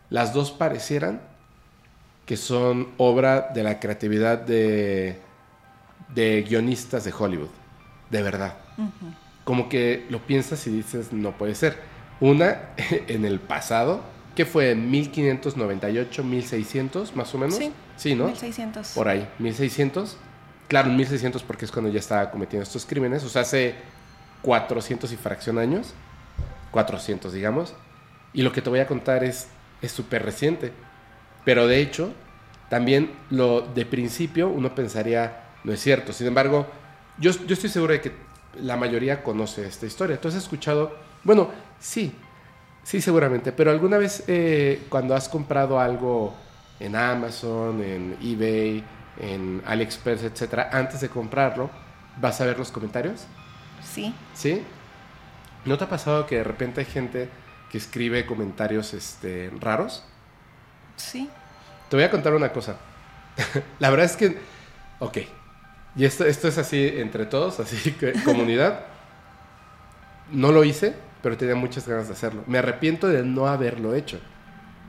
Las 0.10 0.34
dos 0.34 0.52
parecieran 0.52 1.22
que 2.26 2.38
son 2.38 2.88
obra 2.96 3.50
de 3.54 3.64
la 3.64 3.82
creatividad 3.82 4.38
de, 4.38 5.20
de 6.16 6.44
guionistas 6.44 7.04
de 7.04 7.12
Hollywood, 7.12 7.50
de 8.10 8.22
verdad. 8.22 8.60
Como 9.44 9.68
que 9.68 10.06
lo 10.10 10.20
piensas 10.20 10.66
y 10.68 10.70
dices, 10.70 11.12
no 11.12 11.38
puede 11.38 11.54
ser. 11.54 11.80
Una 12.22 12.70
en 13.10 13.26
el 13.26 13.42
pasado, 13.42 14.00
que 14.38 14.46
fue 14.46 14.72
en 14.72 14.90
1598, 14.90 16.24
1600 16.24 17.14
más 17.18 17.36
o 17.36 17.40
menos. 17.40 17.58
Sí, 17.58 17.74
sí 17.98 18.16
¿no? 18.16 18.28
1600. 18.28 18.88
Por 18.92 19.10
ahí, 19.10 19.28
1600. 19.40 20.18
Claro, 20.68 20.90
en 20.90 20.96
1600 20.96 21.44
porque 21.44 21.66
es 21.66 21.72
cuando 21.72 21.92
ya 21.92 22.00
estaba 22.00 22.32
cometiendo 22.32 22.64
estos 22.64 22.86
crímenes, 22.86 23.24
o 23.24 23.30
sea, 23.30 23.44
hace 23.44 23.76
400 24.42 25.12
y 25.12 25.18
fracción 25.18 25.58
años, 25.58 25.94
400 26.72 27.32
digamos, 27.34 27.74
y 28.34 28.42
lo 28.42 28.52
que 28.52 28.62
te 28.62 28.70
voy 28.70 28.80
a 28.80 28.88
contar 28.88 29.24
es 29.24 29.48
súper 29.88 30.24
reciente, 30.24 30.72
pero 31.46 31.68
de 31.68 31.80
hecho, 31.80 32.14
también 32.70 33.12
lo 33.30 33.62
de 33.62 33.86
principio 33.86 34.48
uno 34.50 34.74
pensaría, 34.74 35.44
no 35.64 35.74
es 35.74 35.80
cierto, 35.80 36.14
sin 36.14 36.28
embargo, 36.28 36.66
yo, 37.20 37.32
yo 37.46 37.54
estoy 37.54 37.70
seguro 37.70 37.94
de 37.94 38.02
que 38.02 38.12
la 38.62 38.78
mayoría 38.78 39.24
conoce 39.24 39.66
esta 39.68 39.86
historia, 39.86 40.20
¿tú 40.20 40.28
has 40.28 40.36
escuchado? 40.36 40.96
Bueno, 41.24 41.50
sí, 41.80 42.16
sí 42.84 43.02
seguramente, 43.02 43.52
pero 43.52 43.72
alguna 43.72 43.98
vez 43.98 44.24
eh, 44.28 44.84
cuando 44.90 45.16
has 45.16 45.30
comprado 45.30 45.80
algo 45.80 46.34
en 46.80 46.96
Amazon, 46.96 47.82
en 47.82 48.18
eBay, 48.22 48.84
en 49.24 49.62
AliExpress, 49.66 50.24
etcétera, 50.24 50.70
antes 50.72 51.02
de 51.02 51.10
comprarlo, 51.10 51.70
¿vas 52.20 52.42
a 52.42 52.46
ver 52.46 52.58
los 52.58 52.72
comentarios? 52.72 53.26
Sí. 53.84 54.14
¿Sí? 54.34 54.64
¿No 55.66 55.78
te 55.78 55.86
ha 55.86 55.90
pasado 55.90 56.26
que 56.26 56.38
de 56.38 56.44
repente 56.44 56.82
hay 56.82 56.86
gente 56.86 57.30
que 57.72 57.78
escribe 57.78 58.26
comentarios 58.26 58.94
este, 58.94 59.50
raros? 59.60 60.04
Sí. 60.98 61.30
Te 61.90 61.96
voy 61.96 62.04
a 62.04 62.12
contar 62.12 62.34
una 62.34 62.52
cosa. 62.52 62.78
La 63.80 63.90
verdad 63.90 64.06
es 64.06 64.18
que, 64.18 64.38
ok, 65.00 65.18
y 65.96 66.06
esto, 66.06 66.26
esto 66.26 66.48
es 66.48 66.58
así 66.58 66.86
entre 66.96 67.26
todos, 67.26 67.60
así 67.60 67.92
que 68.00 68.14
comunidad. 68.24 68.82
No 70.32 70.52
lo 70.52 70.64
hice, 70.64 70.96
pero 71.22 71.38
tenía 71.38 71.56
muchas 71.56 71.88
ganas 71.88 72.08
de 72.08 72.14
hacerlo. 72.14 72.44
Me 72.48 72.58
arrepiento 72.58 73.08
de 73.08 73.24
no 73.24 73.48
haberlo 73.48 73.94
hecho. 73.94 74.20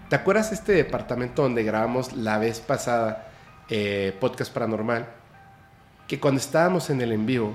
¿Te 0.08 0.16
acuerdas 0.16 0.52
este 0.52 0.72
departamento 0.72 1.42
donde 1.42 1.62
grabamos 1.62 2.12
la 2.12 2.38
vez 2.38 2.60
pasada 2.60 3.28
eh, 3.68 4.16
podcast 4.20 4.52
paranormal, 4.52 5.06
que 6.06 6.20
cuando 6.20 6.40
estábamos 6.40 6.90
en 6.90 7.00
el 7.00 7.12
en 7.12 7.26
vivo, 7.26 7.54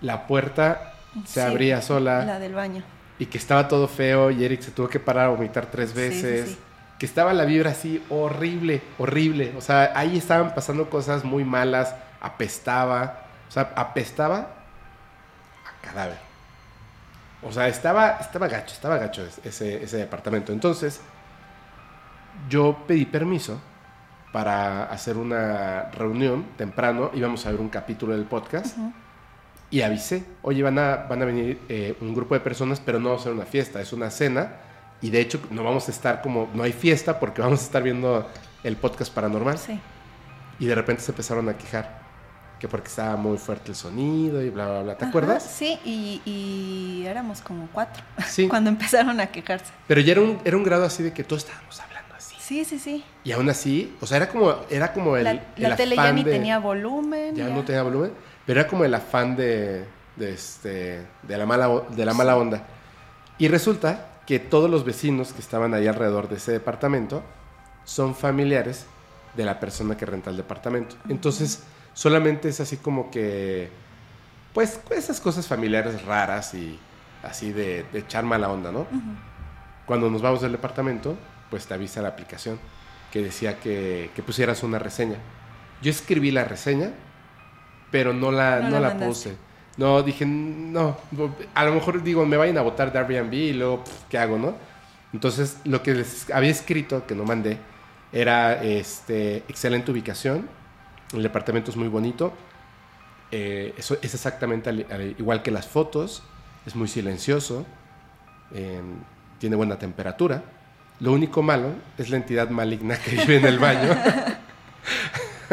la 0.00 0.26
puerta 0.26 0.94
se 1.24 1.42
abría 1.42 1.82
sola. 1.82 2.24
La 2.24 2.38
del 2.38 2.54
baño. 2.54 2.82
Y 3.18 3.26
que 3.26 3.38
estaba 3.38 3.68
todo 3.68 3.86
feo 3.86 4.30
y 4.30 4.44
Eric 4.44 4.62
se 4.62 4.70
tuvo 4.70 4.88
que 4.88 4.98
parar 4.98 5.26
a 5.26 5.28
vomitar 5.28 5.66
tres 5.66 5.94
veces. 5.94 6.56
que 6.98 7.06
estaba 7.06 7.32
la 7.32 7.44
vibra 7.44 7.70
así 7.70 8.02
horrible, 8.10 8.82
horrible. 8.98 9.54
O 9.56 9.60
sea, 9.60 9.92
ahí 9.94 10.18
estaban 10.18 10.54
pasando 10.54 10.90
cosas 10.90 11.24
muy 11.24 11.44
malas, 11.44 11.94
apestaba. 12.20 13.20
O 13.48 13.52
sea, 13.52 13.72
apestaba 13.76 14.38
a 14.38 15.86
cadáver. 15.86 16.18
O 17.42 17.52
sea, 17.52 17.68
estaba, 17.68 18.18
estaba 18.20 18.48
gacho, 18.48 18.74
estaba 18.74 18.98
gacho 18.98 19.26
ese, 19.44 19.82
ese 19.82 19.96
departamento. 19.96 20.52
Entonces, 20.52 21.00
yo 22.48 22.84
pedí 22.86 23.06
permiso 23.06 23.60
para 24.32 24.84
hacer 24.84 25.16
una 25.16 25.90
reunión 25.92 26.44
temprano, 26.56 27.10
íbamos 27.14 27.44
a 27.46 27.50
ver 27.50 27.60
un 27.60 27.68
capítulo 27.68 28.14
del 28.14 28.24
podcast 28.24 28.76
y 29.70 29.82
avisé, 29.82 30.24
oye, 30.42 30.62
van 30.62 30.78
a, 30.78 30.96
van 31.08 31.22
a 31.22 31.24
venir 31.24 31.60
eh, 31.68 31.96
un 32.00 32.14
grupo 32.14 32.34
de 32.34 32.40
personas, 32.40 32.80
pero 32.80 32.98
no 33.00 33.10
va 33.10 33.16
a 33.16 33.18
ser 33.18 33.32
una 33.32 33.44
fiesta, 33.46 33.80
es 33.80 33.92
una 33.92 34.10
cena 34.10 34.52
y 35.00 35.10
de 35.10 35.20
hecho 35.20 35.40
no 35.50 35.64
vamos 35.64 35.88
a 35.88 35.90
estar 35.90 36.22
como, 36.22 36.48
no 36.54 36.62
hay 36.62 36.72
fiesta 36.72 37.18
porque 37.18 37.40
vamos 37.46 37.60
a 37.60 37.64
estar 37.64 37.82
viendo 37.82 38.28
el 38.62 38.76
podcast 38.76 39.12
paranormal. 39.12 39.58
Sí. 39.58 39.80
Y 40.58 40.66
de 40.66 40.74
repente 40.74 41.02
se 41.02 41.10
empezaron 41.12 41.48
a 41.48 41.56
quejar. 41.56 41.98
que 42.58 42.68
porque 42.68 42.88
estaba 42.88 43.16
muy 43.16 43.38
fuerte 43.38 43.70
el 43.70 43.74
sonido 43.76 44.42
y 44.42 44.50
bla, 44.50 44.66
bla, 44.68 44.82
bla. 44.82 44.94
¿Te 44.98 45.04
Ajá, 45.04 45.08
acuerdas? 45.10 45.42
Sí, 45.42 45.78
y, 45.84 46.20
y 46.26 47.06
éramos 47.06 47.40
como 47.40 47.66
cuatro 47.72 48.02
Sí. 48.28 48.46
cuando 48.50 48.68
empezaron 48.68 49.18
a 49.20 49.26
quejarse. 49.28 49.72
Pero 49.88 50.00
ya 50.02 50.12
era 50.12 50.20
un, 50.20 50.38
era 50.44 50.56
un 50.58 50.62
grado 50.62 50.84
así 50.84 51.02
de 51.02 51.12
que 51.14 51.24
todos 51.24 51.44
estábamos 51.44 51.80
hablando. 51.80 51.99
Sí, 52.50 52.64
sí, 52.64 52.80
sí. 52.80 53.04
Y 53.22 53.30
aún 53.30 53.48
así, 53.48 53.94
o 54.00 54.06
sea, 54.08 54.16
era 54.16 54.28
como, 54.28 54.52
era 54.68 54.92
como 54.92 55.16
el, 55.16 55.22
la 55.22 55.30
el 55.30 55.40
la 55.56 55.76
tele 55.76 55.94
ya 55.94 56.12
ni 56.12 56.24
de- 56.24 56.32
tenía 56.32 56.58
volumen. 56.58 57.36
Ya 57.36 57.48
no 57.48 57.62
tenía 57.62 57.84
volumen, 57.84 58.10
pero 58.44 58.58
era 58.58 58.68
como 58.68 58.84
el 58.84 58.92
afán 58.92 59.36
de, 59.36 59.84
de, 60.16 60.32
este, 60.32 61.06
de, 61.22 61.38
la, 61.38 61.46
mala, 61.46 61.68
de 61.90 62.04
la 62.04 62.12
mala 62.12 62.36
onda. 62.36 62.66
Y 63.38 63.46
resulta 63.46 64.08
que 64.26 64.40
todos 64.40 64.68
los 64.68 64.84
vecinos 64.84 65.32
que 65.32 65.40
estaban 65.40 65.74
ahí 65.74 65.86
alrededor 65.86 66.28
de 66.28 66.38
ese 66.38 66.50
departamento 66.50 67.22
son 67.84 68.16
familiares 68.16 68.84
de 69.36 69.44
la 69.44 69.60
persona 69.60 69.96
que 69.96 70.04
renta 70.04 70.30
el 70.30 70.36
departamento. 70.36 70.96
Entonces, 71.08 71.62
solamente 71.94 72.48
es 72.48 72.58
así 72.58 72.78
como 72.78 73.12
que, 73.12 73.68
pues, 74.52 74.80
esas 74.90 75.20
cosas 75.20 75.46
familiares 75.46 76.04
raras 76.04 76.52
y 76.54 76.76
así 77.22 77.52
de, 77.52 77.84
de 77.92 78.00
echar 78.00 78.24
mala 78.24 78.50
onda, 78.50 78.72
¿no? 78.72 78.80
Ujú. 78.80 79.14
Cuando 79.86 80.10
nos 80.10 80.20
vamos 80.20 80.40
del 80.40 80.50
departamento, 80.50 81.16
pues 81.50 81.66
te 81.66 81.74
avisa 81.74 82.00
la 82.02 82.08
aplicación 82.08 82.58
que 83.12 83.22
decía 83.22 83.58
que, 83.58 84.10
que 84.14 84.22
pusieras 84.22 84.62
una 84.62 84.78
reseña. 84.78 85.16
Yo 85.82 85.90
escribí 85.90 86.30
la 86.30 86.44
reseña, 86.44 86.90
pero 87.90 88.12
no 88.12 88.30
la, 88.30 88.60
No 88.60 88.70
no 88.70 88.80
la 88.80 88.96
puse. 88.96 89.36
No, 89.76 90.02
dije, 90.02 90.26
no, 90.26 90.96
a 91.54 91.64
lo 91.64 91.74
mejor 91.74 92.02
digo, 92.02 92.26
me 92.26 92.36
vayan 92.36 92.58
a 92.58 92.62
votar 92.62 92.92
de 92.92 92.98
Airbnb 92.98 93.32
y 93.32 93.52
luego, 93.54 93.82
¿qué 94.08 94.18
hago, 94.18 94.36
no? 94.38 94.54
Entonces, 95.12 95.58
lo 95.64 95.82
que 95.82 95.94
les 95.94 96.30
había 96.30 96.50
escrito, 96.50 97.06
que 97.06 97.14
no 97.14 97.24
mandé, 97.24 97.58
era 98.12 98.62
este, 98.62 99.38
excelente 99.48 99.90
ubicación, 99.90 100.48
el 101.14 101.22
departamento 101.22 101.70
es 101.70 101.76
muy 101.76 101.88
bonito, 101.88 102.32
eh, 103.32 103.74
eso 103.78 103.96
es 104.02 104.12
exactamente 104.14 104.70
al- 104.70 104.86
al- 104.90 105.14
igual 105.18 105.42
que 105.42 105.50
las 105.50 105.66
fotos, 105.66 106.22
es 106.66 106.74
muy 106.76 106.88
silencioso, 106.88 107.64
eh, 108.52 108.80
tiene 109.38 109.56
buena 109.56 109.78
temperatura. 109.78 110.42
Lo 111.00 111.12
único 111.12 111.42
malo 111.42 111.72
es 111.98 112.10
la 112.10 112.16
entidad 112.16 112.50
maligna 112.50 112.96
que 112.98 113.12
vive 113.16 113.36
en 113.36 113.46
el 113.46 113.58
baño. 113.58 113.96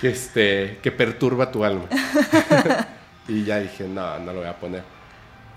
que, 0.00 0.08
este, 0.08 0.78
que 0.82 0.92
perturba 0.92 1.50
tu 1.50 1.64
alma. 1.64 1.84
y 3.26 3.44
ya 3.44 3.58
dije, 3.60 3.88
no, 3.88 4.18
no 4.18 4.32
lo 4.32 4.40
voy 4.40 4.48
a 4.48 4.56
poner. 4.58 4.82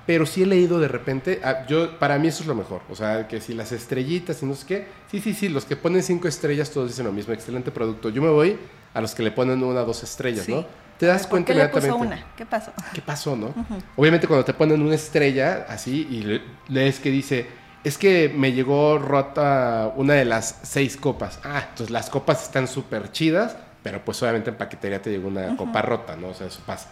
Pero 0.06 0.26
sí 0.26 0.44
he 0.44 0.46
leído 0.46 0.80
de 0.80 0.88
repente, 0.88 1.40
ah, 1.44 1.66
yo, 1.68 2.00
para 2.00 2.18
mí 2.18 2.28
eso 2.28 2.42
es 2.44 2.48
lo 2.48 2.56
mejor. 2.56 2.82
O 2.90 2.96
sea, 2.96 3.28
que 3.28 3.40
si 3.40 3.54
las 3.54 3.72
estrellitas 3.72 4.42
y 4.42 4.46
no 4.46 4.56
sé 4.56 4.66
qué. 4.66 4.88
Sí, 5.12 5.22
sí, 5.22 5.34
sí, 5.34 5.48
los 5.48 5.66
que 5.66 5.76
ponen 5.76 6.02
cinco 6.02 6.28
estrellas 6.28 6.72
todos 6.72 6.90
dicen 6.90 7.06
lo 7.06 7.12
mismo, 7.12 7.34
excelente 7.34 7.70
producto. 7.72 8.10
Yo 8.10 8.22
me 8.22 8.30
voy 8.30 8.58
a 8.94 9.02
los 9.02 9.14
que 9.14 9.24
le 9.24 9.32
ponen 9.32 9.64
una, 9.64 9.82
dos 9.82 10.04
estrellas, 10.04 10.46
Sí. 10.46 10.54
¿no? 10.54 10.66
Te 10.98 11.06
das 11.08 11.22
¿Por 11.24 11.32
cuenta 11.32 11.54
qué 11.54 11.60
le 11.60 11.68
puso 11.70 11.88
inmediatamente. 11.88 12.24
una? 12.26 12.36
¿Qué 12.36 12.46
pasó? 12.46 12.72
¿Qué 12.94 13.02
pasó, 13.02 13.36
no? 13.36 13.54
Obviamente 13.96 14.28
cuando 14.28 14.46
te 14.46 14.54
ponen 14.54 14.82
una 14.84 14.94
estrella 14.96 15.66
así 15.68 16.08
y 16.12 16.22
le- 16.24 16.42
lees 16.68 17.00
que 17.00 17.10
dice, 17.10 17.48
es 17.84 17.98
que 17.98 18.30
me 18.30 18.54
llegó 18.54 19.00
rota 19.00 19.92
una 19.96 20.14
de 20.14 20.26
las 20.26 20.60
seis 20.64 20.98
copas. 20.98 21.40
Ah, 21.44 21.66
entonces 21.70 21.90
las 21.90 22.10
copas 22.10 22.44
están 22.44 22.68
súper 22.68 23.12
chidas, 23.12 23.56
pero 23.82 24.04
pues 24.06 24.22
obviamente 24.22 24.52
en 24.52 24.58
paquetería 24.58 25.02
te 25.02 25.10
llegó 25.10 25.28
una 25.28 25.58
copa 25.58 25.82
rota, 25.82 26.16
¿no? 26.16 26.30
O 26.30 26.34
sea, 26.34 26.48
eso 26.48 26.62
pasa. 26.66 26.90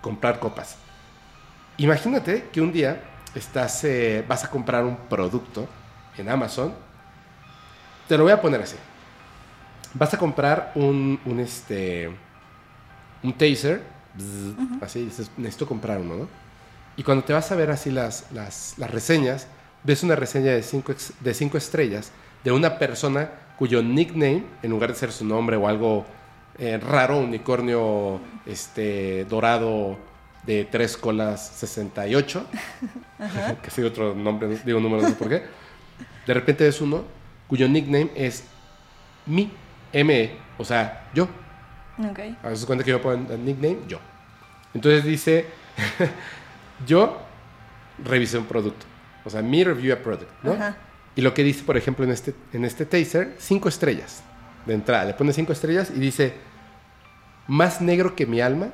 Comprar 0.00 0.38
copas. 0.38 0.76
Imagínate 1.78 2.48
que 2.52 2.60
un 2.60 2.72
día 2.72 3.02
estás, 3.34 3.84
eh, 3.84 4.24
vas 4.28 4.44
a 4.44 4.50
comprar 4.50 4.84
un 4.84 4.96
producto 4.96 5.66
en 6.18 6.28
Amazon. 6.28 6.74
Te 8.06 8.18
lo 8.18 8.24
voy 8.24 8.32
a 8.32 8.40
poner 8.40 8.60
así. 8.60 8.76
Vas 9.94 10.12
a 10.12 10.18
comprar 10.18 10.72
un, 10.74 11.18
un 11.24 11.40
este, 11.40 12.10
un 13.22 13.32
taser, 13.32 13.82
bzz, 14.14 14.82
así 14.82 15.04
dices, 15.04 15.30
necesito 15.36 15.66
comprar 15.66 15.98
uno, 15.98 16.16
¿no? 16.16 16.28
Y 16.96 17.02
cuando 17.02 17.24
te 17.24 17.32
vas 17.32 17.50
a 17.50 17.56
ver 17.56 17.70
así 17.70 17.90
las, 17.90 18.30
las, 18.32 18.74
las 18.76 18.90
reseñas, 18.90 19.46
ves 19.84 20.02
una 20.02 20.16
reseña 20.16 20.52
de 20.52 20.62
cinco, 20.62 20.94
de 21.20 21.34
cinco 21.34 21.58
estrellas 21.58 22.12
de 22.44 22.52
una 22.52 22.78
persona 22.78 23.30
cuyo 23.58 23.82
nickname, 23.82 24.44
en 24.62 24.70
lugar 24.70 24.90
de 24.90 24.96
ser 24.98 25.12
su 25.12 25.24
nombre 25.24 25.56
o 25.56 25.68
algo 25.68 26.04
eh, 26.58 26.78
raro, 26.78 27.18
unicornio 27.18 28.20
este, 28.46 29.24
dorado 29.26 29.96
de 30.44 30.64
tres 30.64 30.96
colas 30.96 31.46
68, 31.56 32.46
que 33.62 33.70
sigue 33.70 33.86
otro 33.86 34.14
nombre, 34.14 34.48
no- 34.48 34.56
digo 34.64 34.80
número, 34.80 35.02
no 35.02 35.08
sé 35.08 35.14
por 35.14 35.28
qué, 35.28 35.42
de 36.26 36.34
repente 36.34 36.64
ves 36.64 36.80
uno 36.80 37.04
cuyo 37.46 37.68
nickname 37.68 38.10
es 38.16 38.44
mi, 39.26 39.52
M, 39.92 40.32
o 40.58 40.64
sea, 40.64 41.08
yo. 41.14 41.28
Ok. 42.10 42.18
A 42.42 42.48
veces 42.48 42.64
cuenta 42.66 42.82
que 42.84 42.90
yo 42.90 43.00
pongo 43.00 43.32
el 43.32 43.44
nickname, 43.44 43.78
yo. 43.86 43.98
Entonces 44.74 45.04
dice, 45.04 45.46
yo 46.86 47.18
revisé 48.02 48.38
un 48.38 48.46
producto. 48.46 48.86
O 49.24 49.30
sea, 49.30 49.42
mi 49.42 49.64
review 49.64 49.92
a 49.92 49.96
product, 49.96 50.30
¿no? 50.42 50.52
Ajá. 50.52 50.76
Y 51.14 51.20
lo 51.20 51.34
que 51.34 51.44
dice, 51.44 51.62
por 51.64 51.76
ejemplo, 51.76 52.04
en 52.04 52.10
este, 52.10 52.34
en 52.52 52.64
este 52.64 52.86
taser, 52.86 53.34
cinco 53.38 53.68
estrellas 53.68 54.22
de 54.66 54.74
entrada. 54.74 55.04
Le 55.04 55.14
pone 55.14 55.32
cinco 55.32 55.52
estrellas 55.52 55.90
y 55.94 55.98
dice, 55.98 56.34
más 57.46 57.80
negro 57.80 58.16
que 58.16 58.26
mi 58.26 58.40
alma, 58.40 58.68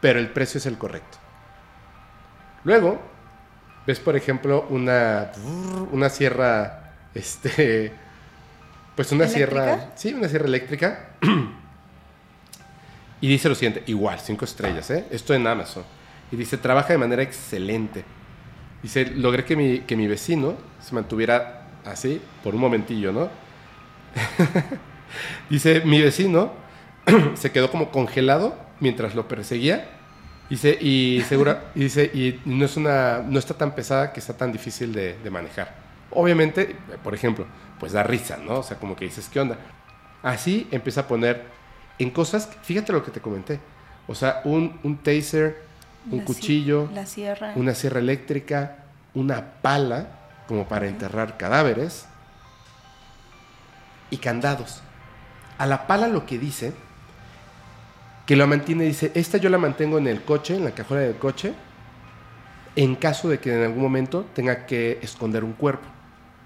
pero 0.00 0.18
el 0.18 0.30
precio 0.30 0.58
es 0.58 0.66
el 0.66 0.78
correcto. 0.78 1.18
Luego, 2.64 3.00
ves, 3.86 4.00
por 4.00 4.16
ejemplo, 4.16 4.66
una, 4.70 5.30
una 5.92 6.08
sierra, 6.08 6.92
este, 7.14 7.92
pues 8.96 9.12
una 9.12 9.24
¿Eléctrica? 9.24 9.64
sierra, 9.64 9.92
sí, 9.94 10.14
una 10.14 10.28
sierra 10.28 10.46
eléctrica. 10.46 11.10
y 13.20 13.28
dice 13.28 13.48
lo 13.48 13.54
siguiente, 13.54 13.84
igual, 13.86 14.18
cinco 14.18 14.44
estrellas, 14.44 14.90
¿eh? 14.90 15.06
Esto 15.10 15.34
en 15.34 15.46
Amazon. 15.46 15.84
Y 16.32 16.36
dice, 16.36 16.58
trabaja 16.58 16.92
de 16.92 16.98
manera 16.98 17.22
excelente. 17.22 18.04
Dice, 18.82 19.06
logré 19.06 19.44
que 19.44 19.56
mi, 19.56 19.80
que 19.80 19.96
mi 19.96 20.06
vecino 20.06 20.56
se 20.80 20.94
mantuviera 20.94 21.68
así 21.84 22.20
por 22.42 22.54
un 22.54 22.60
momentillo, 22.60 23.12
¿no? 23.12 23.28
Dice, 25.50 25.82
mi 25.84 26.00
vecino 26.00 26.52
se 27.34 27.52
quedó 27.52 27.70
como 27.70 27.90
congelado 27.90 28.56
mientras 28.80 29.14
lo 29.14 29.28
perseguía. 29.28 29.88
Dice, 30.50 30.76
y 30.80 31.22
segura, 31.28 31.70
y 31.74 31.80
dice, 31.84 32.04
y 32.12 32.40
no 32.44 32.64
es 32.64 32.76
una, 32.76 33.18
no 33.20 33.38
está 33.38 33.54
tan 33.54 33.74
pesada 33.74 34.12
que 34.12 34.20
está 34.20 34.36
tan 34.36 34.52
difícil 34.52 34.92
de, 34.92 35.16
de 35.18 35.30
manejar. 35.30 35.74
Obviamente, 36.10 36.76
por 37.02 37.14
ejemplo, 37.14 37.46
pues 37.78 37.92
da 37.92 38.02
risa, 38.02 38.36
¿no? 38.36 38.58
O 38.58 38.62
sea, 38.62 38.78
como 38.78 38.96
que 38.96 39.04
dices, 39.04 39.28
¿qué 39.32 39.40
onda? 39.40 39.56
Así 40.22 40.68
empieza 40.70 41.02
a 41.02 41.08
poner 41.08 41.44
en 41.98 42.10
cosas, 42.10 42.48
fíjate 42.62 42.92
lo 42.92 43.04
que 43.04 43.10
te 43.10 43.20
comenté. 43.20 43.60
O 44.06 44.14
sea, 44.14 44.42
un, 44.44 44.78
un 44.82 44.98
taser, 44.98 45.62
un 46.10 46.18
La 46.18 46.24
cuchillo, 46.24 46.88
La 46.92 47.06
sierra. 47.06 47.52
una 47.56 47.74
sierra 47.74 48.00
eléctrica, 48.00 48.78
una 49.14 49.44
pala 49.62 50.08
como 50.48 50.66
para 50.66 50.86
enterrar 50.88 51.36
cadáveres 51.36 52.06
y 54.10 54.16
candados. 54.18 54.82
A 55.58 55.66
la 55.66 55.86
pala 55.86 56.08
lo 56.08 56.26
que 56.26 56.38
dice, 56.38 56.72
que 58.26 58.36
lo 58.36 58.46
mantiene, 58.46 58.84
dice, 58.84 59.12
esta 59.14 59.38
yo 59.38 59.48
la 59.50 59.58
mantengo 59.58 59.98
en 59.98 60.06
el 60.06 60.22
coche, 60.22 60.56
en 60.56 60.64
la 60.64 60.72
cajuela 60.72 61.02
del 61.02 61.16
coche, 61.16 61.54
en 62.74 62.96
caso 62.96 63.28
de 63.28 63.38
que 63.38 63.54
en 63.54 63.62
algún 63.62 63.82
momento 63.82 64.26
tenga 64.34 64.66
que 64.66 64.98
esconder 65.02 65.44
un 65.44 65.52
cuerpo. 65.52 65.86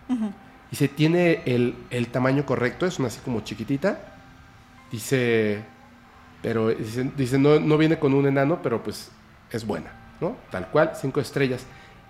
Ujú. 0.08 0.32
Dice, 0.70 0.88
tiene 0.88 1.42
el, 1.46 1.76
el 1.90 2.08
tamaño 2.08 2.44
correcto, 2.44 2.86
es 2.86 2.98
una 2.98 3.08
así 3.08 3.20
como 3.20 3.40
chiquitita. 3.40 4.00
Dice, 4.90 5.62
pero 6.42 6.68
dice, 6.68 7.10
dice, 7.16 7.38
no, 7.38 7.60
no 7.60 7.78
viene 7.78 7.98
con 7.98 8.14
un 8.14 8.26
enano, 8.26 8.60
pero 8.62 8.82
pues 8.82 9.10
es 9.50 9.66
buena, 9.66 9.94
¿no? 10.20 10.46
Tal 10.50 10.70
cual, 10.70 10.92
cinco 10.94 11.20
estrellas. 11.20 11.66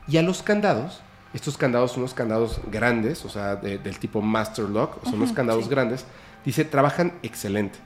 Y 0.06 0.16
a 0.18 0.22
los 0.22 0.42
candados, 0.42 1.02
estos 1.32 1.56
candados 1.58 1.92
son 1.92 2.00
unos 2.00 2.14
candados 2.14 2.60
grandes, 2.66 3.24
o 3.24 3.28
sea, 3.28 3.56
de- 3.56 3.78
del 3.78 3.98
tipo 3.98 4.22
Master 4.22 4.66
Lock, 4.68 5.04
son 5.04 5.20
unos 5.20 5.30
Ujú, 5.30 5.36
candados 5.36 5.64
sí. 5.64 5.70
grandes. 5.70 6.06
Dice, 6.44 6.64
trabajan 6.64 7.18
excelente. 7.22 7.80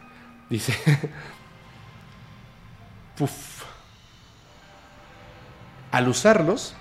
Dice, 0.49 0.75
puf. 3.15 3.65
Al 5.93 6.09
usarlos, 6.09 6.77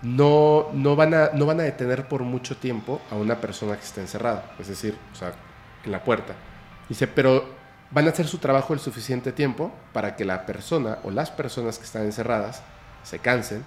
no, 0.00 0.70
no, 0.72 0.96
van 0.96 1.14
a, 1.14 1.30
no 1.34 1.46
van 1.46 1.60
a 1.60 1.64
detener 1.64 2.08
por 2.08 2.22
mucho 2.24 2.58
tiempo 2.58 3.06
a 3.10 3.16
una 3.16 3.40
persona 3.40 3.76
que 3.76 3.84
esté 3.84 4.00
encerrada, 4.00 4.54
es 4.58 4.68
decir, 4.68 5.08
o 5.12 5.14
sea, 5.14 5.44
en 5.82 5.92
la 5.92 6.02
puerta. 6.04 6.44
Dice, 6.88 7.06
pero 7.08 7.61
van 7.92 8.06
a 8.06 8.10
hacer 8.10 8.26
su 8.26 8.38
trabajo 8.38 8.74
el 8.74 8.80
suficiente 8.80 9.32
tiempo 9.32 9.72
para 9.92 10.16
que 10.16 10.24
la 10.24 10.46
persona 10.46 10.98
o 11.04 11.10
las 11.10 11.30
personas 11.30 11.78
que 11.78 11.84
están 11.84 12.02
encerradas 12.02 12.62
se 13.02 13.18
cansen 13.18 13.64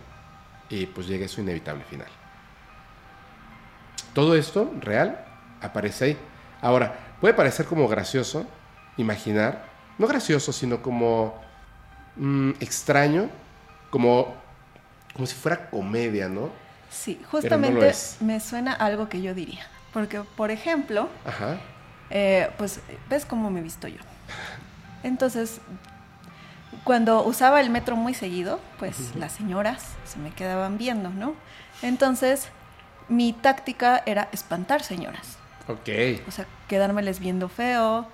y 0.70 0.88
pues 0.88 1.08
llegue 1.08 1.28
su 1.28 1.42
inevitable 1.42 1.84
final. 1.84 2.08
Todo 4.14 4.36
esto 4.36 4.74
real 4.80 5.26
aparece 5.62 6.06
ahí. 6.06 6.18
Ahora, 6.62 6.96
puede 7.22 7.34
parecer 7.34 7.66
como 7.66 7.88
gracioso 7.88 8.46
imaginar, 8.98 9.66
no 9.98 10.08
gracioso, 10.08 10.52
sino 10.52 10.82
como 10.82 11.36
mm, 12.16 12.52
extraño, 12.60 13.30
como, 13.90 14.34
como 15.14 15.28
si 15.28 15.36
fuera 15.36 15.70
comedia, 15.70 16.30
¿no? 16.30 16.50
Sí, 16.90 17.22
justamente 17.30 17.94
me 18.22 18.40
suena 18.40 18.74
algo 18.74 19.10
que 19.10 19.22
yo 19.22 19.34
diría. 19.34 19.68
Porque, 19.94 20.22
por 20.22 20.50
ejemplo, 20.50 21.10
Ajá. 21.26 21.58
eh, 22.10 22.50
pues 22.58 22.80
ves 23.10 23.26
cómo 23.26 23.50
me 23.52 23.60
he 23.60 23.64
visto 23.64 23.88
yo. 23.88 24.00
Entonces, 25.06 25.62
cuando 26.84 27.24
usaba 27.24 27.62
el 27.62 27.70
metro 27.70 27.96
muy 27.96 28.16
seguido, 28.16 28.60
pues 28.80 29.16
las 29.16 29.34
señoras 29.34 29.86
se 30.04 30.18
me 30.18 30.32
quedaban 30.32 30.80
viendo, 30.80 31.10
¿no? 31.10 31.36
Entonces, 31.84 32.50
mi 33.08 33.32
táctica 33.32 34.02
era 34.08 34.30
espantar 34.32 34.82
señoras. 34.82 35.38
Ok. 35.68 35.90
O 36.28 36.32
sea, 36.32 36.48
quedármeles 36.68 37.20
viendo 37.20 37.50
feo 37.50 38.08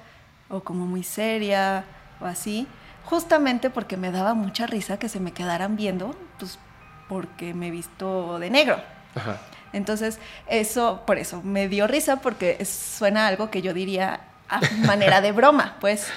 o 0.49 0.59
como 0.59 0.85
muy 0.85 1.03
seria 1.03 1.85
o 2.19 2.25
así, 2.25 2.67
justamente 3.05 3.69
porque 3.69 3.95
me 3.95 4.11
daba 4.11 4.33
mucha 4.33 4.67
risa 4.67 4.99
que 4.99 5.07
se 5.07 5.21
me 5.21 5.31
quedaran 5.31 5.77
viendo, 5.77 6.13
pues 6.39 6.59
porque 7.07 7.53
me 7.53 7.69
he 7.69 7.71
visto 7.71 8.37
de 8.37 8.49
negro. 8.49 8.81
Ajá. 9.15 9.37
Entonces, 9.71 10.19
eso, 10.47 11.03
por 11.07 11.17
eso, 11.17 11.41
me 11.41 11.69
dio 11.69 11.87
risa 11.87 12.17
porque 12.17 12.63
suena 12.65 13.27
algo 13.27 13.49
que 13.49 13.61
yo 13.61 13.73
diría 13.73 14.19
a 14.49 14.59
manera 14.85 15.21
de 15.21 15.31
broma, 15.31 15.77
pues, 15.79 16.07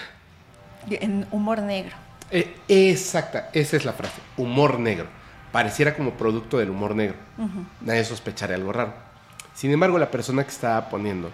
en 0.90 1.26
humor 1.30 1.60
negro. 1.62 1.94
Eh, 2.30 2.56
exacta, 2.68 3.50
esa 3.52 3.76
es 3.76 3.84
la 3.84 3.92
frase. 3.92 4.20
Humor 4.36 4.78
negro. 4.78 5.06
Pareciera 5.52 5.94
como 5.94 6.12
producto 6.12 6.58
del 6.58 6.70
humor 6.70 6.94
negro. 6.94 7.16
Nadie 7.80 8.04
sospecharía 8.04 8.56
algo 8.56 8.72
raro. 8.72 8.92
Sin 9.54 9.70
embargo, 9.70 9.98
la 9.98 10.10
persona 10.10 10.42
que 10.42 10.50
estaba 10.50 10.88
poniendo 10.88 11.30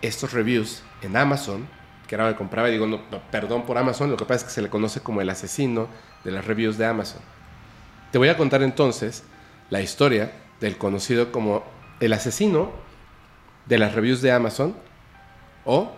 estos 0.00 0.32
reviews 0.32 0.82
en 1.02 1.16
Amazon, 1.16 1.66
que 2.06 2.14
era 2.14 2.24
lo 2.26 2.30
que 2.32 2.38
compraba, 2.38 2.68
y 2.68 2.72
digo, 2.72 2.86
no, 2.86 3.00
no, 3.10 3.18
perdón 3.32 3.64
por 3.66 3.76
Amazon, 3.78 4.10
lo 4.10 4.16
que 4.16 4.24
pasa 4.24 4.36
es 4.36 4.44
que 4.44 4.50
se 4.50 4.62
le 4.62 4.70
conoce 4.70 5.00
como 5.00 5.20
el 5.20 5.28
asesino 5.30 5.88
de 6.24 6.30
las 6.30 6.44
reviews 6.44 6.78
de 6.78 6.86
Amazon. 6.86 7.20
Te 8.12 8.18
voy 8.18 8.28
a 8.28 8.36
contar 8.36 8.62
entonces 8.62 9.24
la 9.70 9.80
historia 9.80 10.30
del 10.60 10.78
conocido 10.78 11.32
como 11.32 11.64
el 12.00 12.12
asesino 12.12 12.70
de 13.66 13.78
las 13.78 13.94
reviews 13.94 14.22
de 14.22 14.30
Amazon, 14.32 14.76
o 15.64 15.90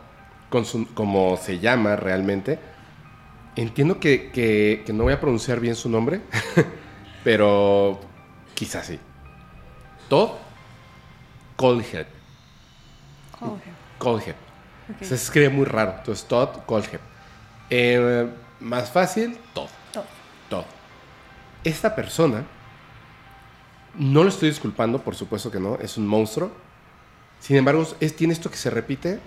con 0.49 0.65
su- 0.65 0.93
como 0.95 1.37
se 1.37 1.59
llama 1.59 1.95
realmente. 1.97 2.59
Entiendo 3.57 3.99
que, 4.01 4.31
que- 4.31 4.83
que 4.87 4.93
no 4.93 5.05
voy 5.05 5.13
a 5.13 5.21
pronunciar 5.21 5.61
bien 5.61 5.75
su 5.75 5.89
nombre, 5.89 6.21
pero 7.25 8.01
quizás 8.55 8.87
sí. 8.87 8.99
Todd 10.09 10.31
Colhead. 11.57 12.07
Colhead. 13.99 14.35
Se 15.03 15.15
escribe 15.15 15.49
muy 15.51 15.65
raro. 15.67 15.95
Entonces, 15.99 16.27
Todd 16.27 16.49
Colhead. 16.67 17.01
Eh, 17.71 18.29
más 18.61 18.91
fácil, 18.91 19.39
Todd. 19.55 19.69
Todo. 19.93 20.05
Todd. 20.49 20.65
Esta 21.65 21.95
persona, 21.95 22.45
no 23.99 24.23
lo 24.23 24.29
estoy 24.29 24.49
disculpando, 24.49 25.01
por 25.03 25.15
supuesto 25.15 25.51
que 25.51 25.61
no, 25.61 25.77
es 25.77 25.97
un 25.97 26.07
monstruo. 26.07 26.51
Sin 27.41 27.57
embargo, 27.57 27.87
es, 28.01 28.17
tiene 28.17 28.33
esto 28.33 28.51
que 28.51 28.57
se 28.57 28.71
repite 28.71 29.21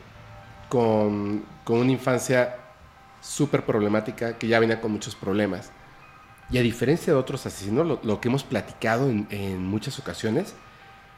con, 0.70 1.44
con 1.64 1.80
una 1.80 1.91
infancia 1.91 2.58
súper 3.24 3.66
problemática, 3.66 4.38
que 4.38 4.48
ya 4.48 4.60
venía 4.60 4.82
con 4.82 4.91
muchos 4.91 5.16
problemas. 5.16 5.72
Y 6.52 6.58
a 6.58 6.62
diferencia 6.62 7.14
de 7.14 7.18
otros 7.18 7.45
asesinos, 7.45 7.88
lo, 7.88 8.00
lo 8.04 8.20
que 8.22 8.28
hemos 8.28 8.44
platicado 8.44 9.10
en, 9.10 9.28
en 9.32 9.66
muchas 9.66 9.98
ocasiones, 9.98 10.54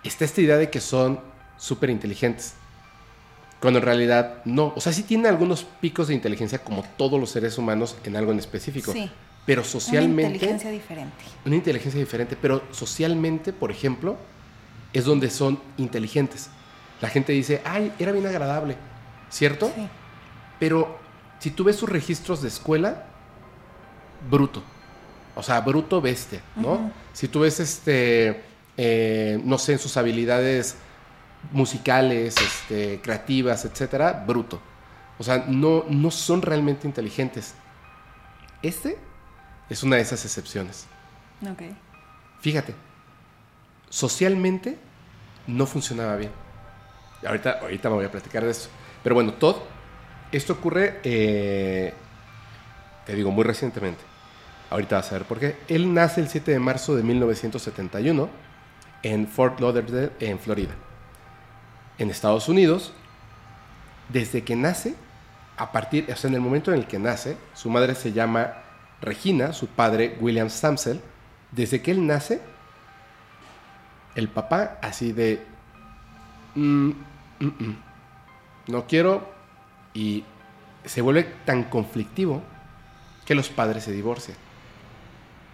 está 0.03 0.23
esta 0.23 0.40
idea 0.41 0.57
de 0.57 0.69
que 0.69 0.80
son 0.80 1.19
súper 1.57 1.90
inteligentes. 1.90 2.53
Cuando 3.60 3.80
en 3.80 3.86
realidad 3.86 4.44
no. 4.45 4.73
O 4.76 4.82
sea, 4.82 4.94
sí 4.94 5.02
tienen 5.03 5.26
algunos 5.26 5.64
picos 5.64 6.07
de 6.10 6.14
inteligencia 6.14 6.60
como 6.60 6.84
todos 6.98 7.19
los 7.19 7.32
seres 7.32 7.57
humanos 7.57 7.98
en 8.03 8.15
algo 8.15 8.32
en 8.32 8.40
específico. 8.40 8.91
Sí. 8.91 9.10
Pero 9.45 9.61
Una 9.61 9.69
socialmente 9.69 10.34
inteligencia 10.34 10.72
diferente. 10.72 11.23
una 11.45 11.56
inteligencia 11.56 11.99
diferente, 11.99 12.36
pero 12.40 12.64
socialmente, 12.72 13.53
por 13.53 13.72
ejemplo, 13.72 14.18
es 14.94 15.06
donde 15.06 15.30
son 15.30 15.60
inteligentes. 15.77 16.49
La 17.02 17.10
gente 17.10 17.32
dice, 17.34 17.61
ay, 17.65 17.91
era 17.99 18.11
bien 18.11 18.26
agradable, 18.26 18.76
¿cierto? 19.30 19.72
Sí. 19.76 19.88
Pero 20.60 20.98
si 21.39 21.51
tú 21.51 21.63
ves 21.63 21.75
sus 21.75 21.89
registros 21.89 22.41
de 22.41 22.47
escuela, 22.47 23.05
bruto. 24.29 24.63
O 25.35 25.43
sea, 25.43 25.61
bruto 25.61 26.01
bestia, 26.01 26.41
¿no? 26.55 26.91
Si 27.13 27.27
tú 27.27 27.41
ves, 27.41 27.59
este, 27.59 28.43
eh, 28.77 29.39
no 29.43 29.57
sé, 29.57 29.73
en 29.73 29.79
sus 29.79 29.97
habilidades 29.97 30.77
musicales, 31.51 32.35
este, 32.37 33.01
creativas, 33.01 33.65
etcétera, 33.65 34.23
bruto. 34.25 34.61
O 35.17 35.23
sea, 35.23 35.45
no, 35.47 35.85
no 35.89 36.11
son 36.11 36.41
realmente 36.41 36.87
inteligentes. 36.87 37.53
Este 38.61 38.97
es 39.69 39.83
una 39.83 39.97
de 39.97 40.01
esas 40.01 40.23
excepciones. 40.25 40.87
Ok. 41.49 41.61
Fíjate, 42.41 42.73
socialmente 43.89 44.77
no 45.47 45.65
funcionaba 45.65 46.15
bien. 46.15 46.31
Ahorita, 47.25 47.59
ahorita 47.61 47.89
me 47.89 47.95
voy 47.95 48.05
a 48.05 48.11
platicar 48.11 48.43
de 48.43 48.51
eso. 48.51 48.69
Pero 49.03 49.15
bueno, 49.15 49.33
Todd, 49.33 49.57
esto 50.31 50.53
ocurre, 50.53 50.99
eh, 51.03 51.93
te 53.06 53.15
digo, 53.15 53.31
muy 53.31 53.43
recientemente. 53.43 54.02
Ahorita 54.69 54.97
vas 54.97 55.11
a 55.11 55.15
ver 55.15 55.26
por 55.26 55.39
qué. 55.39 55.57
Él 55.68 55.93
nace 55.93 56.22
el 56.22 56.27
7 56.27 56.52
de 56.52 56.60
marzo 56.60 56.95
de 56.95 57.03
1971 57.03 58.30
en 59.03 59.27
Fort 59.27 59.60
Lauderdale, 59.60 60.11
en 60.19 60.39
Florida. 60.39 60.73
En 61.97 62.10
Estados 62.10 62.49
Unidos, 62.49 62.91
desde 64.10 64.43
que 64.43 64.56
nace, 64.56 64.95
a 65.57 65.72
partir, 65.72 66.07
o 66.11 66.15
sea, 66.15 66.30
en 66.30 66.35
el 66.35 66.41
momento 66.41 66.73
en 66.73 66.80
el 66.80 66.88
que 66.88 66.99
nace, 66.99 67.38
su 67.53 67.69
madre 67.69 67.95
se 67.95 68.11
llama 68.11 68.53
Regina, 69.02 69.53
su 69.53 69.68
padre 69.68 70.18
William 70.19 70.49
Samsel. 70.49 70.99
Desde 71.52 71.81
que 71.81 71.91
él 71.91 72.06
nace, 72.06 72.41
el 74.15 74.27
papá 74.27 74.77
así 74.81 75.11
de, 75.11 75.45
"Mm, 76.56 76.89
mm, 77.39 77.45
mm, 77.45 77.77
no 78.68 78.88
quiero, 78.88 79.34
y 79.95 80.23
se 80.84 81.01
vuelve 81.01 81.23
tan 81.45 81.63
conflictivo 81.63 82.43
que 83.26 83.34
los 83.34 83.49
padres 83.49 83.85
se 83.85 83.91
divorcian. 83.91 84.38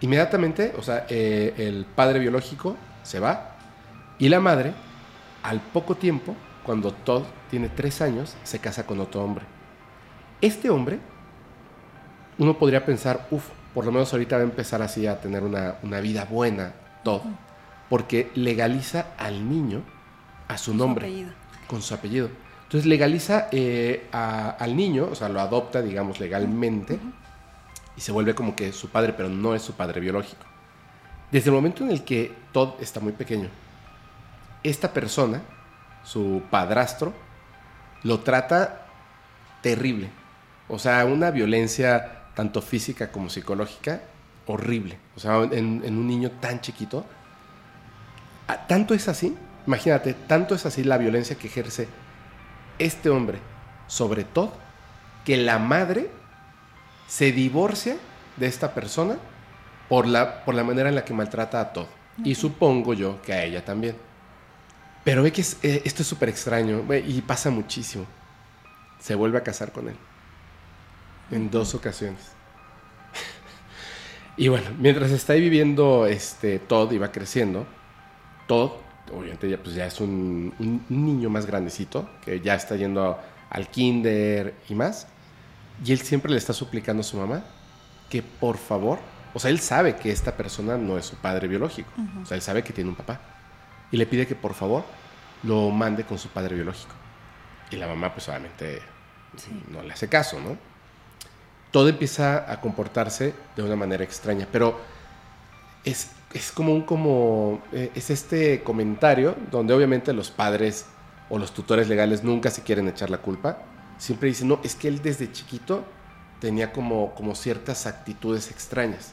Inmediatamente, 0.02 0.74
o 0.76 0.82
sea, 0.82 1.06
eh, 1.08 1.54
el 1.56 1.86
padre 1.86 2.18
biológico 2.18 2.76
se 3.02 3.20
va 3.20 3.56
y 4.18 4.28
la 4.28 4.40
madre, 4.40 4.74
al 5.42 5.60
poco 5.60 5.94
tiempo, 5.94 6.36
cuando 6.64 6.92
Todd 6.92 7.22
tiene 7.50 7.68
tres 7.68 8.02
años, 8.02 8.36
se 8.42 8.58
casa 8.58 8.84
con 8.84 9.00
otro 9.00 9.22
hombre. 9.22 9.44
Este 10.40 10.70
hombre, 10.70 10.98
uno 12.38 12.58
podría 12.58 12.84
pensar, 12.84 13.28
uff, 13.30 13.48
por 13.72 13.86
lo 13.86 13.92
menos 13.92 14.12
ahorita 14.12 14.36
va 14.36 14.42
a 14.42 14.44
empezar 14.44 14.82
así 14.82 15.06
a 15.06 15.20
tener 15.20 15.44
una, 15.44 15.76
una 15.82 16.00
vida 16.00 16.24
buena, 16.24 16.74
Todd, 17.04 17.22
porque 17.88 18.30
legaliza 18.34 19.06
al 19.18 19.48
niño 19.48 19.82
a 20.48 20.58
su 20.58 20.74
nombre 20.74 21.26
con 21.68 21.80
su 21.80 21.94
apellido. 21.94 22.28
Entonces 22.72 22.88
legaliza 22.88 23.48
eh, 23.52 24.08
a- 24.12 24.48
al 24.48 24.74
niño, 24.74 25.06
o 25.12 25.14
sea, 25.14 25.28
lo 25.28 25.42
adopta, 25.42 25.82
digamos, 25.82 26.18
legalmente, 26.20 26.98
y 27.98 28.00
se 28.00 28.12
vuelve 28.12 28.34
como 28.34 28.56
que 28.56 28.72
su 28.72 28.88
padre, 28.88 29.12
pero 29.12 29.28
no 29.28 29.54
es 29.54 29.60
su 29.60 29.74
padre 29.74 30.00
biológico. 30.00 30.42
Desde 31.30 31.50
el 31.50 31.54
momento 31.54 31.84
en 31.84 31.90
el 31.90 32.02
que 32.02 32.34
Todd 32.50 32.80
está 32.80 32.98
muy 32.98 33.12
pequeño, 33.12 33.50
esta 34.62 34.90
persona, 34.94 35.42
su 36.02 36.44
padrastro, 36.50 37.12
lo 38.04 38.20
trata 38.20 38.86
terrible. 39.60 40.08
O 40.66 40.78
sea, 40.78 41.04
una 41.04 41.30
violencia 41.30 42.22
tanto 42.34 42.62
física 42.62 43.12
como 43.12 43.28
psicológica 43.28 44.00
horrible. 44.46 44.96
O 45.14 45.20
sea, 45.20 45.42
en, 45.42 45.82
en 45.84 45.98
un 45.98 46.06
niño 46.06 46.30
tan 46.40 46.62
chiquito. 46.62 47.04
Tanto 48.66 48.94
es 48.94 49.08
así, 49.08 49.36
imagínate, 49.66 50.14
tanto 50.14 50.54
es 50.54 50.64
así 50.64 50.84
la 50.84 50.96
violencia 50.96 51.36
que 51.36 51.48
ejerce 51.48 51.86
este 52.78 53.10
hombre 53.10 53.38
sobre 53.86 54.24
todo 54.24 54.52
que 55.24 55.36
la 55.36 55.58
madre 55.58 56.10
se 57.06 57.32
divorcia 57.32 57.96
de 58.36 58.46
esta 58.46 58.74
persona 58.74 59.16
por 59.88 60.06
la, 60.06 60.44
por 60.44 60.54
la 60.54 60.64
manera 60.64 60.88
en 60.88 60.94
la 60.94 61.04
que 61.04 61.12
maltrata 61.14 61.60
a 61.60 61.72
todo. 61.72 61.88
Y 62.24 62.34
supongo 62.34 62.94
yo 62.94 63.20
que 63.22 63.32
a 63.32 63.44
ella 63.44 63.64
también. 63.64 63.96
Pero 65.04 65.22
ve 65.22 65.32
que 65.32 65.40
es- 65.42 65.58
eh, 65.62 65.82
esto 65.84 66.02
es 66.02 66.08
súper 66.08 66.28
extraño 66.28 66.84
ve, 66.86 67.00
y 67.06 67.20
pasa 67.22 67.50
muchísimo. 67.50 68.06
Se 68.98 69.14
vuelve 69.14 69.38
a 69.38 69.42
casar 69.42 69.72
con 69.72 69.88
él. 69.88 69.96
En 71.30 71.50
dos 71.50 71.74
ocasiones. 71.74 72.20
y 74.36 74.48
bueno, 74.48 74.70
mientras 74.78 75.10
está 75.10 75.34
ahí 75.34 75.40
viviendo 75.40 76.06
este, 76.06 76.58
Todd 76.58 76.92
y 76.92 76.98
va 76.98 77.12
creciendo, 77.12 77.66
Todd, 78.46 78.72
obviamente 79.14 79.48
ya, 79.48 79.58
pues 79.58 79.74
ya 79.74 79.86
es 79.86 80.00
un, 80.00 80.54
niño 80.88 81.30
más 81.30 81.46
grandecito, 81.46 82.08
que 82.24 82.40
ya 82.40 82.54
está 82.54 82.76
yendo 82.76 83.18
al 83.50 83.68
kinder 83.68 84.54
y 84.68 84.74
más. 84.74 85.06
Y 85.84 85.92
él 85.92 86.00
siempre 86.00 86.30
le 86.30 86.38
está 86.38 86.52
suplicando 86.52 87.00
a 87.00 87.04
su 87.04 87.16
mamá 87.16 87.44
que 88.08 88.22
por 88.22 88.58
favor, 88.58 88.98
o 89.32 89.38
sea, 89.38 89.50
él 89.50 89.58
sabe 89.58 89.96
que 89.96 90.10
esta 90.10 90.36
persona 90.36 90.76
no 90.76 90.98
es 90.98 91.06
su 91.06 91.16
padre 91.16 91.48
biológico, 91.48 91.90
o 92.22 92.26
sea, 92.26 92.36
él 92.36 92.42
sabe 92.42 92.62
que 92.62 92.72
tiene 92.72 92.90
un 92.90 92.96
papá. 92.96 93.20
Y 93.90 93.96
le 93.96 94.06
pide 94.06 94.26
que 94.26 94.34
por 94.34 94.54
favor 94.54 94.84
lo 95.42 95.70
mande 95.70 96.04
con 96.04 96.18
su 96.18 96.28
padre 96.28 96.54
biológico. 96.54 96.92
Y 97.70 97.76
la 97.76 97.86
mamá 97.86 98.12
pues 98.12 98.28
obviamente 98.28 98.80
no 99.70 99.82
le 99.82 99.92
hace 99.92 100.08
caso, 100.08 100.38
¿no? 100.40 100.56
Todo 101.70 101.88
empieza 101.88 102.50
a 102.52 102.60
comportarse 102.60 103.34
de 103.56 103.62
una 103.62 103.76
manera 103.76 104.04
extraña, 104.04 104.46
pero 104.50 104.78
es, 105.84 106.10
es 106.34 106.52
como 106.52 106.72
un 106.72 106.82
como 106.82 107.62
eh, 107.72 107.90
es 107.94 108.10
este 108.10 108.62
comentario 108.62 109.36
donde 109.50 109.74
obviamente 109.74 110.12
los 110.12 110.30
padres 110.30 110.86
o 111.28 111.38
los 111.38 111.52
tutores 111.52 111.88
legales 111.88 112.24
nunca 112.24 112.50
se 112.50 112.62
quieren 112.62 112.88
echar 112.88 113.10
la 113.10 113.18
culpa, 113.18 113.58
siempre 113.98 114.28
dice, 114.28 114.44
no, 114.44 114.60
es 114.62 114.74
que 114.74 114.88
él 114.88 115.00
desde 115.00 115.32
chiquito 115.32 115.84
tenía 116.40 116.72
como, 116.72 117.14
como 117.14 117.34
ciertas 117.34 117.86
actitudes 117.86 118.50
extrañas. 118.50 119.12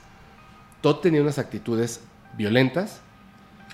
Todd 0.81 0.97
tenía 0.97 1.21
unas 1.21 1.37
actitudes 1.37 2.01
violentas 2.35 3.01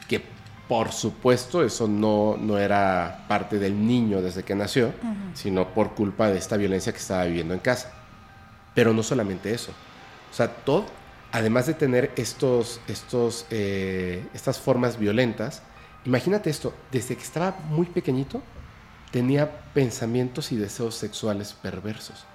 que 0.07 0.22
por 0.67 0.91
supuesto 0.91 1.63
eso 1.63 1.88
no, 1.88 2.38
no 2.39 2.57
era 2.57 3.26
parte 3.27 3.59
del 3.59 3.85
niño 3.85 4.22
desde 4.22 4.43
que 4.43 4.55
nació, 4.55 4.93
sino 5.34 5.73
por 5.73 5.93
culpa 5.93 6.30
de 6.30 6.38
esta 6.38 6.57
violencia 6.57 6.91
que 6.91 6.97
estaba 6.97 7.26
viviendo 7.26 7.53
en 7.53 7.59
casa. 7.59 7.91
Pero 8.73 8.93
no 8.93 9.03
solamente 9.03 9.53
eso. 9.53 9.72
O 10.31 10.34
sea, 10.34 10.47
Todd, 10.47 10.85
además 11.31 11.68
de 11.68 11.73
tener 11.73 12.11
estos, 12.15 12.80
estos, 12.88 13.45
eh, 13.49 14.26
estas 14.34 14.60
formas 14.60 14.97
violentas, 14.97 15.61
imagínate 16.06 16.49
esto, 16.49 16.73
desde 16.91 17.15
que 17.15 17.23
estaba 17.23 17.57
muy 17.69 17.88
pequeñito, 17.88 18.41
tenía 19.11 19.64
pensamientos 19.73 20.52
y 20.52 20.56
deseos 20.56 20.95
sexuales 20.95 21.53
perversos. 21.53 22.26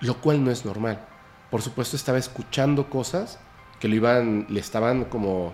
Lo 0.00 0.20
cual 0.20 0.44
no 0.44 0.50
es 0.50 0.64
normal. 0.64 1.06
Por 1.50 1.62
supuesto, 1.62 1.96
estaba 1.96 2.18
escuchando 2.18 2.90
cosas 2.90 3.38
que 3.80 3.88
lo 3.88 3.94
iban, 3.94 4.46
le 4.48 4.60
estaban 4.60 5.04
como 5.06 5.52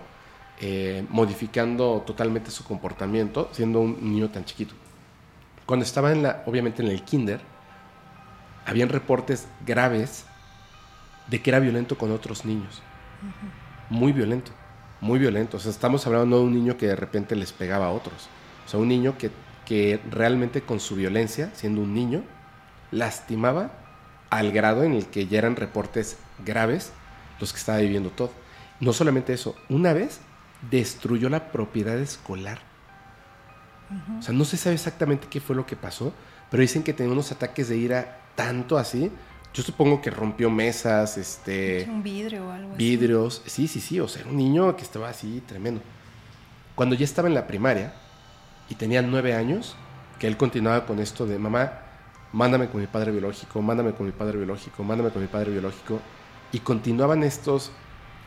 eh, 0.59 1.05
modificando 1.09 2.03
totalmente 2.05 2.51
su 2.51 2.63
comportamiento, 2.63 3.49
siendo 3.53 3.79
un 3.79 3.97
niño 4.01 4.29
tan 4.29 4.45
chiquito. 4.45 4.75
Cuando 5.65 5.85
estaba 5.85 6.11
en 6.11 6.23
la, 6.23 6.43
obviamente 6.45 6.81
en 6.81 6.89
el 6.89 7.03
kinder, 7.03 7.39
habían 8.65 8.89
reportes 8.89 9.47
graves 9.65 10.25
de 11.29 11.41
que 11.41 11.49
era 11.49 11.59
violento 11.59 11.97
con 11.97 12.11
otros 12.11 12.45
niños. 12.45 12.81
Muy 13.89 14.11
violento, 14.11 14.51
muy 15.01 15.19
violento. 15.19 15.57
O 15.57 15.59
sea, 15.59 15.71
estamos 15.71 16.05
hablando 16.07 16.39
de 16.39 16.43
un 16.45 16.53
niño 16.53 16.77
que 16.77 16.87
de 16.87 16.95
repente 16.95 17.35
les 17.35 17.51
pegaba 17.51 17.87
a 17.87 17.91
otros. 17.91 18.29
O 18.65 18.69
sea, 18.69 18.79
un 18.79 18.87
niño 18.87 19.17
que 19.17 19.31
que 19.69 20.01
realmente 20.09 20.63
con 20.63 20.79
su 20.79 20.95
violencia, 20.95 21.51
siendo 21.53 21.81
un 21.81 21.93
niño, 21.93 22.23
lastimaba 22.89 23.69
al 24.31 24.51
grado 24.51 24.81
en 24.81 24.93
el 24.93 25.05
que 25.05 25.27
ya 25.27 25.37
eran 25.37 25.55
reportes 25.55 26.17
graves 26.43 26.91
los 27.39 27.53
que 27.53 27.59
estaba 27.59 27.77
viviendo 27.77 28.09
todo. 28.09 28.31
No 28.79 28.93
solamente 28.93 29.31
eso, 29.31 29.55
una 29.69 29.93
vez 29.93 30.21
destruyó 30.71 31.29
la 31.29 31.51
propiedad 31.51 31.99
escolar. 31.99 32.57
O 34.17 34.23
sea, 34.23 34.33
no 34.33 34.43
se 34.43 34.57
sabe 34.57 34.73
exactamente 34.73 35.27
qué 35.29 35.39
fue 35.39 35.55
lo 35.55 35.67
que 35.67 35.75
pasó, 35.75 36.13
pero 36.49 36.61
dicen 36.61 36.81
que 36.81 36.93
tenía 36.93 37.13
unos 37.13 37.31
ataques 37.31 37.69
de 37.69 37.77
ira 37.77 38.21
tanto 38.33 38.75
así. 38.75 39.11
Yo 39.59 39.65
supongo 39.65 40.01
que 40.01 40.09
rompió 40.09 40.49
mesas, 40.49 41.17
este... 41.17 41.85
Un 41.89 42.01
vidrio 42.01 42.47
o 42.47 42.49
algo 42.49 42.75
Vidrios, 42.77 43.41
sí, 43.45 43.67
sí, 43.67 43.81
sí, 43.81 43.99
o 43.99 44.07
sea, 44.07 44.21
era 44.21 44.29
un 44.29 44.37
niño 44.37 44.73
que 44.77 44.83
estaba 44.83 45.09
así 45.09 45.43
tremendo. 45.45 45.81
Cuando 46.75 46.95
ya 46.95 47.03
estaba 47.03 47.27
en 47.27 47.33
la 47.33 47.45
primaria, 47.45 47.91
y 48.69 48.75
tenía 48.75 49.01
nueve 49.01 49.35
años, 49.35 49.75
que 50.17 50.27
él 50.27 50.37
continuaba 50.37 50.85
con 50.85 50.99
esto 50.99 51.25
de 51.25 51.37
mamá, 51.37 51.73
mándame 52.31 52.69
con 52.69 52.79
mi 52.79 52.87
padre 52.87 53.11
biológico, 53.11 53.61
mándame 53.61 53.91
con 53.91 54.05
mi 54.05 54.13
padre 54.13 54.37
biológico, 54.37 54.81
mándame 54.81 55.09
con 55.09 55.21
mi 55.21 55.27
padre 55.27 55.51
biológico. 55.51 55.99
Y 56.53 56.59
continuaban 56.59 57.23
estos 57.23 57.73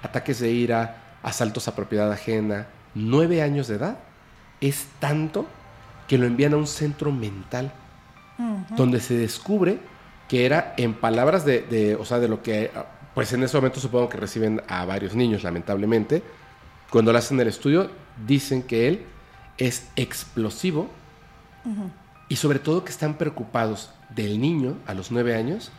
ataques 0.03 0.39
de 0.39 0.51
ira, 0.51 1.17
asaltos 1.23 1.67
a 1.67 1.75
propiedad 1.75 2.13
ajena. 2.13 2.67
Nueve 2.95 3.41
años 3.41 3.69
de 3.69 3.77
edad 3.77 3.97
es 4.61 4.87
tanto 4.99 5.47
que 6.09 6.19
lo 6.19 6.27
envían 6.27 6.53
a 6.53 6.59
un 6.59 6.67
centro 6.67 7.11
mental, 7.11 7.73
donde 8.77 9.01
se 9.01 9.15
descubre 9.15 9.81
que 10.33 10.47
era, 10.47 10.73
en 10.79 10.95
palabras 10.95 11.45
de, 11.45 11.61
de, 11.61 11.95
o 11.95 12.07
sea, 12.07 12.19
de 12.19 12.27
lo 12.27 12.43
que, 12.43 12.71
pues 13.15 13.31
en 13.35 13.43
ese 13.43 13.55
momento 13.55 13.81
supongo 13.81 14.09
que 14.09 14.17
reciben 14.17 14.63
a 14.67 14.87
varios 14.87 15.15
niños, 15.15 15.43
lamentablemente, 15.43 16.23
cuando 16.89 17.13
le 17.13 17.19
hacen 17.19 17.39
el 17.39 17.49
estudio, 17.49 17.91
dicen 18.27 18.63
que 18.63 18.89
él 18.89 19.05
es 19.59 19.91
explosivo 19.95 20.89
y 22.31 22.37
sobre 22.37 22.61
todo 22.61 22.83
que 22.83 22.93
están 22.93 23.19
preocupados 23.19 23.91
del 24.09 24.41
niño 24.41 24.79
a 24.87 24.95
los 24.95 25.11
nueve 25.11 25.35
años 25.35 25.71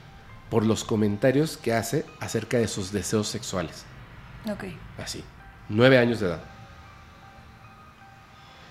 por 0.51 0.63
los 0.67 0.83
comentarios 0.83 1.57
que 1.57 1.73
hace 1.73 2.05
acerca 2.19 2.59
de 2.59 2.67
sus 2.67 2.91
deseos 2.91 3.27
sexuales. 3.29 3.85
Ok. 4.47 4.65
Así, 4.99 5.23
nueve 5.67 5.97
años 5.97 6.19
de 6.19 6.27
edad. 6.27 6.43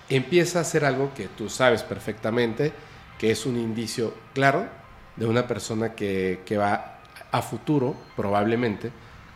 Empieza 0.07 0.59
a 0.59 0.61
hacer 0.61 0.85
algo 0.85 1.13
que 1.13 1.27
tú 1.27 1.49
sabes 1.49 1.83
perfectamente, 1.83 2.71
que 3.17 3.31
es 3.31 3.45
un 3.45 3.57
indicio 3.57 4.13
claro 4.33 4.81
de 5.15 5.25
una 5.25 5.47
persona 5.47 5.93
que, 5.93 6.41
va 6.57 6.99
a 7.31 7.41
futuro, 7.41 7.95
probablemente, 8.15 8.91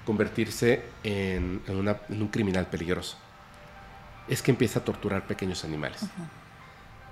convertirse 0.05 0.83
en 1.03 1.61
un 1.67 2.27
criminal 2.29 2.67
peligroso 2.67 3.17
es 4.27 4.41
que 4.41 4.51
empieza 4.51 4.79
a 4.79 4.83
torturar 4.83 5.25
pequeños 5.25 5.63
animales. 5.63 6.05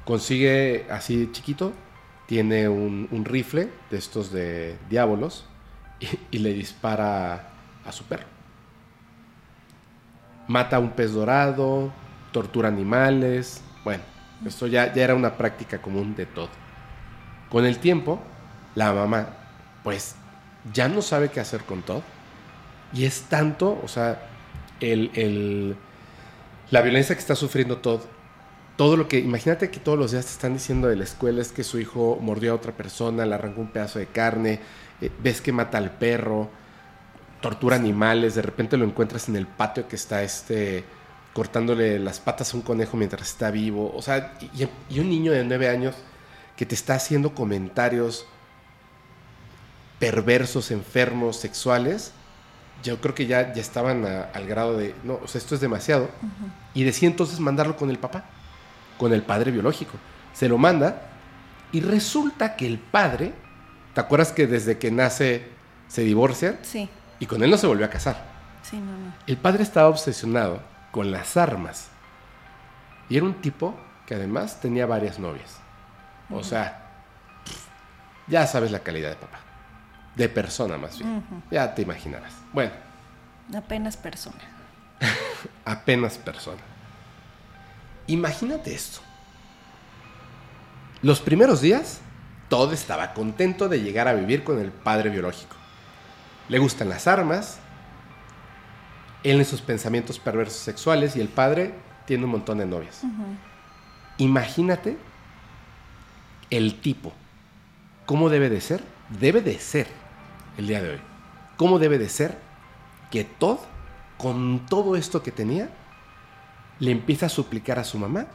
Consigue 0.04 0.86
así 0.90 1.30
chiquito, 1.32 1.74
tiene 2.28 2.68
un, 2.68 3.24
rifle 3.26 3.70
de 3.90 3.98
estos 3.98 4.32
de 4.32 4.78
diábolos 4.90 5.46
y, 6.32 6.40
le 6.40 6.54
dispara 6.54 7.50
a 7.86 7.92
su 7.92 8.04
perro. 8.04 8.26
Mata 10.48 10.76
a 10.76 10.80
un 10.80 10.92
pez 10.92 11.14
dorado, 11.14 11.92
tortura 12.32 12.68
animales. 12.68 13.64
Bueno, 13.84 14.04
esto 14.46 14.68
ya, 14.68 14.94
ya 14.94 15.04
era 15.04 15.16
una 15.16 15.38
práctica 15.38 15.82
común 15.82 16.16
de 16.16 16.26
todo. 16.26 16.50
Con 17.50 17.66
el 17.66 17.80
tiempo, 17.80 18.22
la 18.76 18.94
mamá, 18.94 19.30
pues, 19.84 20.16
ya 20.74 20.88
no 20.90 21.02
sabe 21.02 21.30
qué 21.30 21.40
hacer 21.40 21.64
con 21.64 21.82
todo. 21.82 22.04
Y 22.94 23.06
es 23.06 23.24
tanto, 23.24 23.80
o 23.84 23.88
sea, 23.88 24.22
el 24.80 25.76
la 26.72 26.82
violencia 26.82 27.16
que 27.16 27.22
está 27.22 27.36
sufriendo 27.36 27.78
todo, 27.78 28.02
todo 28.76 28.98
lo 28.98 29.08
que, 29.08 29.20
imagínate 29.20 29.70
que 29.70 29.80
todos 29.80 29.98
los 29.98 30.12
días 30.12 30.26
te 30.26 30.32
están 30.32 30.54
diciendo 30.54 30.88
de 30.88 30.96
la 30.96 31.04
escuela 31.04 31.42
es 31.42 31.52
que 31.52 31.64
su 31.64 31.80
hijo 31.80 32.18
mordió 32.22 32.52
a 32.52 32.56
otra 32.56 32.72
persona, 32.72 33.26
le 33.26 33.36
arrancó 33.36 33.62
un 33.62 33.72
pedazo 33.72 34.00
de 34.00 34.08
carne, 34.08 34.60
eh, 35.02 35.12
ves 35.22 35.42
que 35.42 35.52
mata 35.52 35.78
al 35.78 35.92
perro, 35.92 36.50
tortura 37.42 37.76
animales, 37.76 38.36
de 38.36 38.42
repente 38.42 38.78
lo 38.78 38.86
encuentras 38.86 39.30
en 39.30 39.36
el 39.36 39.48
patio 39.48 39.88
que 39.88 39.96
está 39.96 40.24
este 40.24 40.84
cortándole 41.34 42.00
las 42.00 42.22
patas 42.22 42.54
a 42.54 42.58
un 42.58 42.64
conejo 42.64 42.96
mientras 42.96 43.30
está 43.30 43.52
vivo, 43.52 43.94
o 43.94 44.02
sea, 44.02 44.38
y, 44.40 44.68
y 44.90 45.00
un 45.00 45.10
niño 45.10 45.34
de 45.34 45.44
nueve 45.44 45.70
años 45.70 45.94
que 46.56 46.66
te 46.66 46.76
está 46.76 46.96
haciendo 46.96 47.36
comentarios 47.36 48.26
perversos, 50.00 50.72
enfermos, 50.72 51.38
sexuales, 51.38 52.14
yo 52.84 53.02
creo 53.02 53.16
que 53.16 53.26
ya, 53.26 53.54
ya 53.54 53.62
estaban 53.62 54.06
al 54.06 54.46
grado 54.46 54.78
de, 54.78 54.94
no, 55.04 55.20
o 55.24 55.28
sea, 55.28 55.40
esto 55.40 55.56
es 55.56 55.62
demasiado. 55.62 56.10
Y 56.74 56.84
decía 56.84 57.08
entonces 57.10 57.40
mandarlo 57.40 57.78
con 57.78 57.90
el 57.90 57.98
papá, 57.98 58.26
con 58.98 59.14
el 59.14 59.24
padre 59.24 59.52
biológico. 59.52 59.98
Se 60.34 60.48
lo 60.48 60.58
manda 60.58 61.02
y 61.72 61.82
resulta 61.82 62.56
que 62.56 62.68
el 62.68 62.78
padre, 62.78 63.34
¿te 63.94 64.02
acuerdas 64.02 64.32
que 64.32 64.48
desde 64.48 64.78
que 64.78 64.92
nace 64.92 65.48
se 65.88 66.02
divorcian? 66.02 66.60
Sí. 66.62 66.90
Y 67.20 67.26
con 67.26 67.44
él 67.44 67.50
no 67.50 67.58
se 67.58 67.68
volvió 67.68 67.86
a 67.86 67.90
casar. 67.90 68.24
Sí, 68.62 68.78
no, 68.78 68.92
no. 68.92 69.14
El 69.26 69.38
padre 69.38 69.64
estaba 69.64 69.88
obsesionado 69.88 70.62
con 70.92 71.12
las 71.12 71.38
armas. 71.38 71.90
Y 73.10 73.18
era 73.18 73.26
un 73.26 73.36
tipo 73.36 73.76
que 74.06 74.16
además 74.16 74.60
tenía 74.60 74.86
varias 74.86 75.20
novias. 75.20 75.60
O 76.30 76.44
sea, 76.44 76.92
ya 78.28 78.46
sabes 78.48 78.72
la 78.72 78.80
calidad 78.80 79.10
de 79.10 79.16
papá. 79.16 79.40
De 80.16 80.30
persona 80.30 80.78
más 80.78 80.98
bien. 80.98 81.24
Ya 81.52 81.74
te 81.76 81.82
imaginarás. 81.82 82.34
Bueno. 82.54 82.72
Apenas 83.54 83.98
persona. 83.98 84.40
Apenas 85.66 86.18
persona. 86.18 86.62
Imagínate 88.08 88.74
esto. 88.74 89.00
Los 91.02 91.20
primeros 91.20 91.62
días, 91.62 92.00
todo 92.50 92.72
estaba 92.72 93.14
contento 93.14 93.68
de 93.68 93.82
llegar 93.82 94.08
a 94.08 94.14
vivir 94.14 94.44
con 94.44 94.60
el 94.60 94.72
padre 94.72 95.10
biológico. 95.10 95.56
Le 96.48 96.60
gustan 96.60 96.90
las 96.90 97.08
armas, 97.08 97.60
él 99.24 99.40
en 99.40 99.46
sus 99.46 99.62
pensamientos 99.62 100.20
perversos 100.20 100.60
sexuales 100.60 101.16
y 101.16 101.22
el 101.22 101.28
padre 101.28 101.74
tiene 102.06 102.26
un 102.26 102.32
montón 102.32 102.60
de 102.60 102.66
novias. 102.66 103.02
Imagínate 104.18 104.98
el 106.50 106.80
tipo. 106.80 107.12
¿Cómo 108.06 108.30
debe 108.30 108.50
de 108.50 108.62
ser? 108.62 108.84
Debe 109.20 109.42
de 109.42 109.60
ser 109.60 110.05
el 110.58 110.68
día 110.68 110.82
de 110.82 110.92
hoy. 110.92 111.02
¿Cómo 111.58 111.80
debe 111.80 111.98
de 111.98 112.10
ser 112.10 112.38
que 113.12 113.24
Todd, 113.24 113.60
con 114.18 114.66
todo 114.68 114.96
esto 114.96 115.24
que 115.24 115.32
tenía, 115.32 115.70
le 116.80 116.92
empieza 116.92 117.28
a 117.28 117.30
suplicar 117.30 117.80
a 117.80 117.84
su 117.84 117.98
mamá 117.98 118.28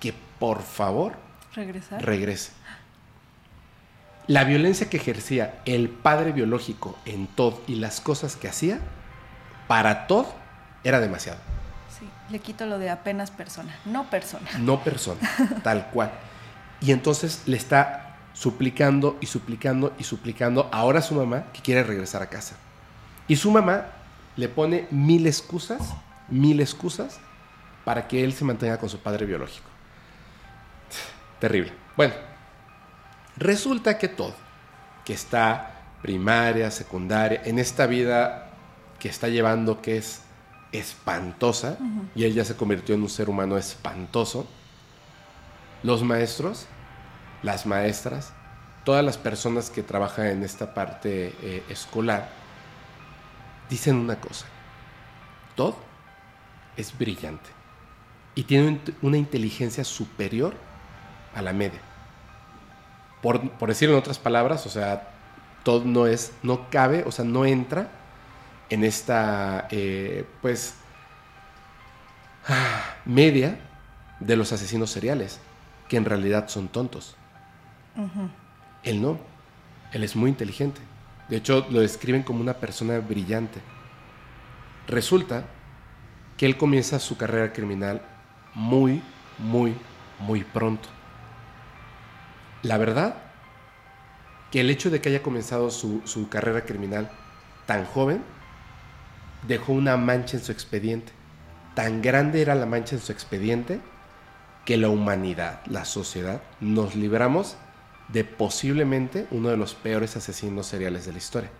que 0.00 0.14
por 0.38 0.62
favor 0.62 1.14
regrese? 1.54 2.52
La 4.26 4.44
violencia 4.44 4.90
que 4.90 4.96
ejercía 4.96 5.60
el 5.66 5.88
padre 5.88 6.32
biológico 6.32 6.98
en 7.04 7.28
Todd 7.28 7.54
y 7.68 7.76
las 7.76 8.00
cosas 8.00 8.34
que 8.34 8.48
hacía, 8.48 8.80
para 9.68 10.06
Todd 10.06 10.26
era 10.82 11.00
demasiado. 11.00 11.38
Sí, 11.96 12.08
le 12.30 12.40
quito 12.40 12.66
lo 12.66 12.78
de 12.78 12.90
apenas 12.90 13.30
persona, 13.30 13.74
no 13.84 14.10
persona. 14.10 14.48
No 14.58 14.82
persona, 14.82 15.20
tal 15.62 15.88
cual. 15.90 16.10
Y 16.80 16.92
entonces 16.92 17.42
le 17.46 17.56
está 17.56 18.05
suplicando 18.36 19.16
y 19.20 19.26
suplicando 19.26 19.94
y 19.98 20.04
suplicando 20.04 20.68
ahora 20.72 20.98
a 21.00 21.02
su 21.02 21.14
mamá 21.14 21.46
que 21.52 21.62
quiere 21.62 21.82
regresar 21.82 22.22
a 22.22 22.28
casa. 22.28 22.56
Y 23.26 23.36
su 23.36 23.50
mamá 23.50 23.86
le 24.36 24.48
pone 24.48 24.86
mil 24.90 25.26
excusas, 25.26 25.94
mil 26.28 26.60
excusas 26.60 27.18
para 27.84 28.06
que 28.06 28.22
él 28.22 28.32
se 28.32 28.44
mantenga 28.44 28.78
con 28.78 28.88
su 28.88 28.98
padre 28.98 29.26
biológico. 29.26 29.68
Terrible. 31.40 31.72
Bueno, 31.96 32.14
Resulta 33.36 33.98
que 33.98 34.08
todo, 34.08 34.34
que 35.04 35.12
está 35.12 35.74
primaria, 36.02 36.70
secundaria, 36.70 37.42
en 37.44 37.58
esta 37.58 37.86
vida 37.86 38.50
que 38.98 39.08
está 39.08 39.28
llevando 39.28 39.82
que 39.82 39.98
es 39.98 40.22
espantosa, 40.72 41.76
y 42.14 42.24
él 42.24 42.34
ya 42.34 42.44
se 42.44 42.56
convirtió 42.56 42.94
en 42.94 43.02
un 43.02 43.10
ser 43.10 43.28
humano 43.28 43.58
espantoso, 43.58 44.46
los 45.82 46.02
maestros, 46.02 46.66
las 47.46 47.64
maestras, 47.64 48.32
todas 48.84 49.04
las 49.04 49.18
personas 49.18 49.70
que 49.70 49.84
trabajan 49.84 50.26
en 50.26 50.42
esta 50.42 50.74
parte 50.74 51.32
eh, 51.40 51.62
escolar, 51.68 52.28
dicen 53.70 53.94
una 53.94 54.20
cosa, 54.20 54.46
Todd 55.54 55.74
es 56.76 56.96
brillante 56.98 57.48
y 58.34 58.42
tiene 58.42 58.80
una 59.00 59.16
inteligencia 59.16 59.84
superior 59.84 60.54
a 61.36 61.40
la 61.40 61.52
media. 61.52 61.80
Por, 63.22 63.50
por 63.52 63.68
decirlo 63.68 63.94
en 63.94 64.00
otras 64.00 64.18
palabras, 64.18 64.66
o 64.66 64.68
sea, 64.68 65.08
Todd 65.62 65.84
no 65.84 66.08
es, 66.08 66.32
no 66.42 66.68
cabe, 66.68 67.04
o 67.06 67.12
sea, 67.12 67.24
no 67.24 67.46
entra 67.46 67.88
en 68.70 68.82
esta, 68.82 69.68
eh, 69.70 70.26
pues, 70.42 70.74
media 73.04 73.60
de 74.18 74.36
los 74.36 74.52
asesinos 74.52 74.90
seriales, 74.90 75.38
que 75.88 75.96
en 75.96 76.04
realidad 76.04 76.48
son 76.48 76.66
tontos. 76.66 77.15
Él 78.82 79.02
no, 79.02 79.18
él 79.92 80.04
es 80.04 80.16
muy 80.16 80.30
inteligente. 80.30 80.80
De 81.28 81.36
hecho, 81.36 81.66
lo 81.70 81.80
describen 81.80 82.22
como 82.22 82.40
una 82.40 82.54
persona 82.54 82.98
brillante. 82.98 83.60
Resulta 84.86 85.44
que 86.36 86.46
él 86.46 86.56
comienza 86.56 86.98
su 86.98 87.16
carrera 87.16 87.52
criminal 87.52 88.02
muy, 88.54 89.02
muy, 89.38 89.74
muy 90.20 90.44
pronto. 90.44 90.88
La 92.62 92.78
verdad, 92.78 93.16
que 94.50 94.60
el 94.60 94.70
hecho 94.70 94.90
de 94.90 95.00
que 95.00 95.08
haya 95.08 95.22
comenzado 95.22 95.70
su, 95.70 96.02
su 96.04 96.28
carrera 96.28 96.64
criminal 96.64 97.10
tan 97.66 97.84
joven, 97.84 98.22
dejó 99.46 99.72
una 99.72 99.96
mancha 99.96 100.36
en 100.36 100.44
su 100.44 100.52
expediente. 100.52 101.12
Tan 101.74 102.02
grande 102.02 102.40
era 102.40 102.54
la 102.54 102.66
mancha 102.66 102.94
en 102.96 103.02
su 103.02 103.12
expediente 103.12 103.80
que 104.64 104.76
la 104.76 104.88
humanidad, 104.88 105.60
la 105.66 105.84
sociedad, 105.84 106.42
nos 106.60 106.94
libramos 106.94 107.56
de 108.08 108.24
posiblemente 108.24 109.26
uno 109.30 109.48
de 109.48 109.56
los 109.56 109.74
peores 109.74 110.16
asesinos 110.16 110.66
seriales 110.66 111.06
de 111.06 111.12
la 111.12 111.18
historia. 111.18 111.50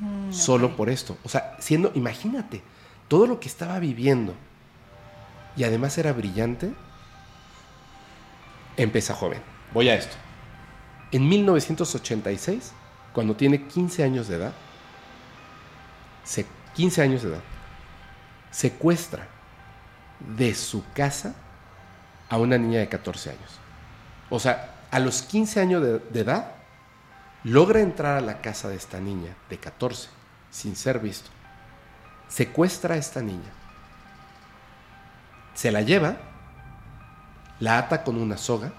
Mm, 0.00 0.32
Solo 0.32 0.76
por 0.76 0.88
esto. 0.88 1.16
O 1.22 1.28
sea, 1.28 1.56
siendo, 1.60 1.92
imagínate, 1.94 2.62
todo 3.08 3.26
lo 3.26 3.40
que 3.40 3.48
estaba 3.48 3.78
viviendo 3.78 4.34
y 5.56 5.64
además 5.64 5.96
era 5.98 6.12
brillante, 6.12 6.72
empieza 8.76 9.14
joven. 9.14 9.42
Voy 9.72 9.88
a 9.88 9.94
esto. 9.94 10.16
En 11.10 11.28
1986, 11.28 12.72
cuando 13.12 13.36
tiene 13.36 13.66
15 13.66 14.02
años 14.02 14.28
de 14.28 14.36
edad, 14.36 14.52
15 16.74 17.02
años 17.02 17.22
de 17.22 17.30
edad, 17.30 17.42
secuestra 18.50 19.28
de 20.20 20.54
su 20.54 20.84
casa 20.94 21.34
a 22.30 22.38
una 22.38 22.56
niña 22.56 22.80
de 22.80 22.88
14 22.88 23.30
años. 23.30 23.58
O 24.30 24.38
sea, 24.38 24.74
a 24.92 24.98
los 24.98 25.22
15 25.22 25.58
años 25.58 25.82
de, 25.82 26.20
edad, 26.20 26.52
logra 27.44 27.80
entrar 27.80 28.18
a 28.18 28.20
la 28.20 28.42
casa 28.42 28.68
de 28.68 28.76
esta 28.76 29.00
niña 29.00 29.34
de 29.48 29.58
14 29.58 30.10
sin 30.50 30.76
ser 30.76 30.98
visto. 30.98 31.30
Secuestra 32.28 32.94
a 32.94 32.98
esta 32.98 33.22
niña. 33.22 33.50
Se 35.54 35.72
la 35.72 35.80
lleva, 35.80 36.18
la 37.58 37.78
ata 37.78 38.04
con 38.04 38.18
una 38.18 38.36
soga 38.36 38.70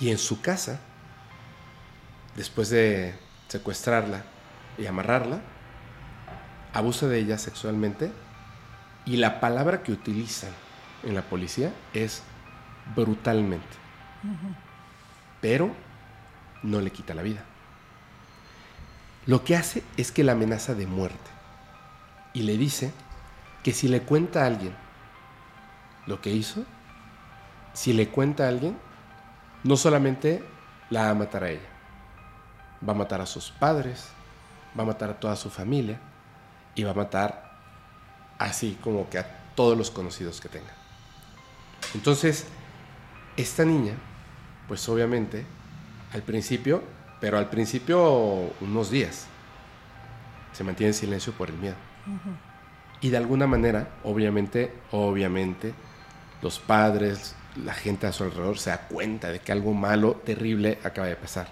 y 0.00 0.10
en 0.10 0.18
su 0.18 0.40
casa, 0.40 0.80
después 2.34 2.70
de 2.70 3.14
secuestrarla 3.46 4.24
y 4.78 4.86
amarrarla, 4.86 5.38
abusa 6.74 7.06
de 7.06 7.20
ella 7.20 7.38
sexualmente 7.38 8.10
y 9.04 9.16
la 9.16 9.38
palabra 9.38 9.84
que 9.84 9.92
utilizan 9.92 10.50
en 11.04 11.14
la 11.14 11.22
policía 11.22 11.72
es 11.94 12.22
brutalmente. 12.94 13.76
Pero 15.40 15.70
no 16.62 16.80
le 16.80 16.90
quita 16.90 17.14
la 17.14 17.22
vida. 17.22 17.44
Lo 19.26 19.44
que 19.44 19.56
hace 19.56 19.82
es 19.96 20.10
que 20.10 20.24
la 20.24 20.32
amenaza 20.32 20.74
de 20.74 20.86
muerte. 20.86 21.30
Y 22.32 22.42
le 22.42 22.56
dice 22.56 22.92
que 23.62 23.72
si 23.72 23.88
le 23.88 24.02
cuenta 24.02 24.42
a 24.42 24.46
alguien 24.46 24.74
lo 26.06 26.20
que 26.20 26.30
hizo, 26.30 26.64
si 27.74 27.92
le 27.92 28.08
cuenta 28.08 28.44
a 28.44 28.48
alguien, 28.48 28.78
no 29.64 29.76
solamente 29.76 30.42
la 30.90 31.04
va 31.04 31.10
a 31.10 31.14
matar 31.14 31.44
a 31.44 31.50
ella, 31.50 31.68
va 32.86 32.92
a 32.92 32.96
matar 32.96 33.20
a 33.20 33.26
sus 33.26 33.50
padres, 33.50 34.08
va 34.78 34.84
a 34.84 34.86
matar 34.86 35.10
a 35.10 35.20
toda 35.20 35.36
su 35.36 35.50
familia 35.50 35.98
y 36.74 36.84
va 36.84 36.92
a 36.92 36.94
matar 36.94 37.58
así 38.38 38.78
como 38.82 39.10
que 39.10 39.18
a 39.18 39.26
todos 39.54 39.76
los 39.76 39.90
conocidos 39.90 40.40
que 40.40 40.48
tenga. 40.48 40.72
Entonces, 41.94 42.46
esta 43.38 43.64
niña, 43.64 43.94
pues 44.66 44.86
obviamente, 44.88 45.46
al 46.12 46.22
principio, 46.22 46.82
pero 47.20 47.38
al 47.38 47.48
principio 47.48 48.52
unos 48.60 48.90
días, 48.90 49.26
se 50.52 50.64
mantiene 50.64 50.88
en 50.88 50.94
silencio 50.94 51.32
por 51.32 51.48
el 51.48 51.56
miedo. 51.56 51.76
Y 53.00 53.10
de 53.10 53.16
alguna 53.16 53.46
manera, 53.46 53.90
obviamente, 54.02 54.72
obviamente, 54.90 55.72
los 56.42 56.58
padres, 56.58 57.36
la 57.64 57.74
gente 57.74 58.08
a 58.08 58.12
su 58.12 58.24
alrededor 58.24 58.58
se 58.58 58.70
da 58.70 58.88
cuenta 58.88 59.30
de 59.30 59.38
que 59.38 59.52
algo 59.52 59.72
malo, 59.72 60.14
terrible 60.24 60.78
acaba 60.82 61.06
de 61.06 61.14
pasar. 61.14 61.46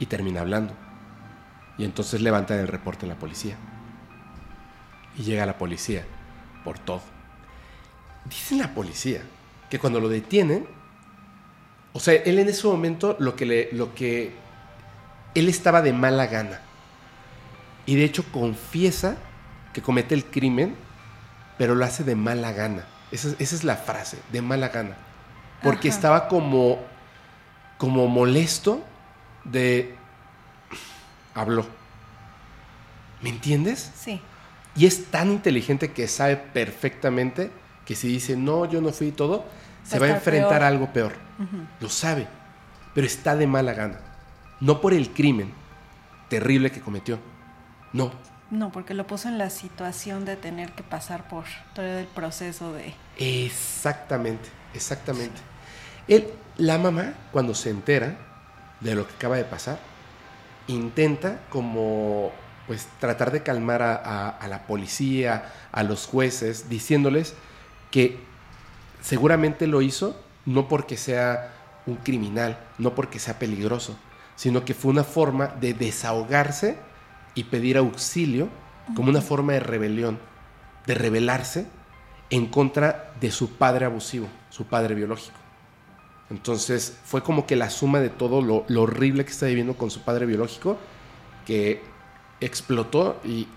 Y 0.00 0.06
termina 0.06 0.40
hablando. 0.40 0.74
Y 1.78 1.84
entonces 1.84 2.20
levanta 2.20 2.58
el 2.58 2.66
reporte 2.66 3.06
en 3.06 3.10
la 3.10 3.18
policía. 3.18 3.56
Y 5.16 5.22
llega 5.22 5.46
la 5.46 5.56
policía 5.56 6.04
por 6.64 6.80
todo. 6.80 7.02
Dice 8.24 8.56
la 8.56 8.74
policía 8.74 9.22
que 9.68 9.78
cuando 9.78 10.00
lo 10.00 10.08
detienen, 10.08 10.66
o 11.92 12.00
sea, 12.00 12.14
él 12.14 12.38
en 12.38 12.48
ese 12.48 12.66
momento 12.66 13.16
lo 13.18 13.34
que 13.36 13.46
le, 13.46 13.68
lo 13.72 13.94
que 13.94 14.32
él 15.34 15.48
estaba 15.48 15.82
de 15.82 15.92
mala 15.92 16.26
gana. 16.26 16.60
Y 17.86 17.96
de 17.96 18.04
hecho 18.04 18.24
confiesa 18.30 19.16
que 19.72 19.82
comete 19.82 20.14
el 20.14 20.24
crimen, 20.24 20.76
pero 21.58 21.74
lo 21.74 21.84
hace 21.84 22.04
de 22.04 22.14
mala 22.14 22.52
gana. 22.52 22.86
Esa, 23.10 23.34
es 23.38 23.64
la 23.64 23.76
frase, 23.76 24.18
de 24.30 24.42
mala 24.42 24.68
gana. 24.68 24.96
Porque 25.62 25.88
estaba 25.88 26.28
como, 26.28 26.78
como 27.76 28.06
molesto 28.08 28.82
de... 29.44 29.94
Habló. 31.34 31.66
¿Me 33.20 33.30
entiendes? 33.30 33.90
Sí. 33.94 34.20
Y 34.76 34.86
es 34.86 35.06
tan 35.06 35.30
inteligente 35.30 35.92
que 35.92 36.08
sabe 36.08 36.36
perfectamente 36.36 37.50
que 37.84 37.94
si 37.94 38.08
dice, 38.08 38.36
no, 38.36 38.66
yo 38.66 38.80
no 38.80 38.92
fui 38.92 39.10
todo, 39.10 39.44
se 39.82 39.98
va 39.98 40.06
a 40.06 40.10
enfrentar 40.10 40.62
a 40.62 40.68
algo 40.68 40.92
peor. 40.92 41.14
Lo 41.80 41.88
sabe, 41.88 42.26
pero 42.94 43.06
está 43.06 43.36
de 43.36 43.46
mala 43.46 43.72
gana. 43.72 43.98
No 44.60 44.80
por 44.80 44.92
el 44.92 45.10
crimen 45.10 45.52
terrible 46.28 46.70
que 46.70 46.80
cometió. 46.80 47.18
No. 47.92 48.12
No, 48.50 48.72
porque 48.72 48.94
lo 48.94 49.06
puso 49.06 49.28
en 49.28 49.38
la 49.38 49.48
situación 49.48 50.24
de 50.24 50.36
tener 50.36 50.72
que 50.72 50.82
pasar 50.82 51.28
por 51.28 51.44
todo 51.74 51.98
el 51.98 52.06
proceso 52.06 52.72
de... 52.72 52.94
Exactamente, 53.16 54.48
exactamente. 54.74 55.40
Él, 56.08 56.32
la 56.56 56.76
mamá, 56.78 57.14
cuando 57.30 57.54
se 57.54 57.70
entera 57.70 58.16
de 58.80 58.94
lo 58.94 59.06
que 59.06 59.14
acaba 59.14 59.36
de 59.36 59.44
pasar, 59.44 59.78
intenta 60.66 61.40
como 61.48 62.32
pues 62.66 62.88
tratar 62.98 63.30
de 63.30 63.42
calmar 63.42 63.82
a 63.82 64.46
la 64.48 64.66
policía, 64.66 65.52
a 65.72 65.82
los 65.82 66.06
jueces, 66.06 66.68
diciéndoles 66.68 67.34
que 67.90 68.29
seguramente 69.00 69.66
lo 69.66 69.82
hizo 69.82 70.16
no 70.46 70.68
porque 70.68 70.96
sea 70.96 71.52
un 71.86 71.96
criminal, 71.96 72.58
no 72.78 72.94
porque 72.94 73.18
sea 73.18 73.38
peligroso, 73.38 73.96
sino 74.36 74.64
que 74.64 74.74
fue 74.74 74.90
una 74.90 75.04
forma 75.04 75.48
de 75.48 75.74
desahogarse 75.74 76.78
y 77.34 77.44
pedir 77.44 77.76
auxilio 77.76 78.48
como 78.94 79.10
una 79.10 79.20
forma 79.20 79.52
de 79.52 79.60
rebelión, 79.60 80.18
de 80.86 80.94
rebelarse 80.94 81.66
en 82.30 82.46
contra 82.46 83.12
de 83.20 83.30
su 83.30 83.56
padre 83.56 83.84
abusivo, 83.86 84.28
su 84.50 84.64
padre 84.64 84.94
biológico. 84.94 85.36
Entonces 86.30 86.96
fue 87.04 87.22
como 87.22 87.46
que 87.46 87.56
la 87.56 87.70
suma 87.70 88.00
de 88.00 88.08
todo 88.08 88.40
lo, 88.40 88.64
horrible 88.80 89.24
que 89.24 89.32
está 89.32 89.46
viviendo 89.46 89.76
con 89.76 89.90
su 89.90 90.02
padre 90.02 90.26
biológico, 90.26 90.78
que 91.44 91.82
explotó 92.40 93.20
y 93.24 93.48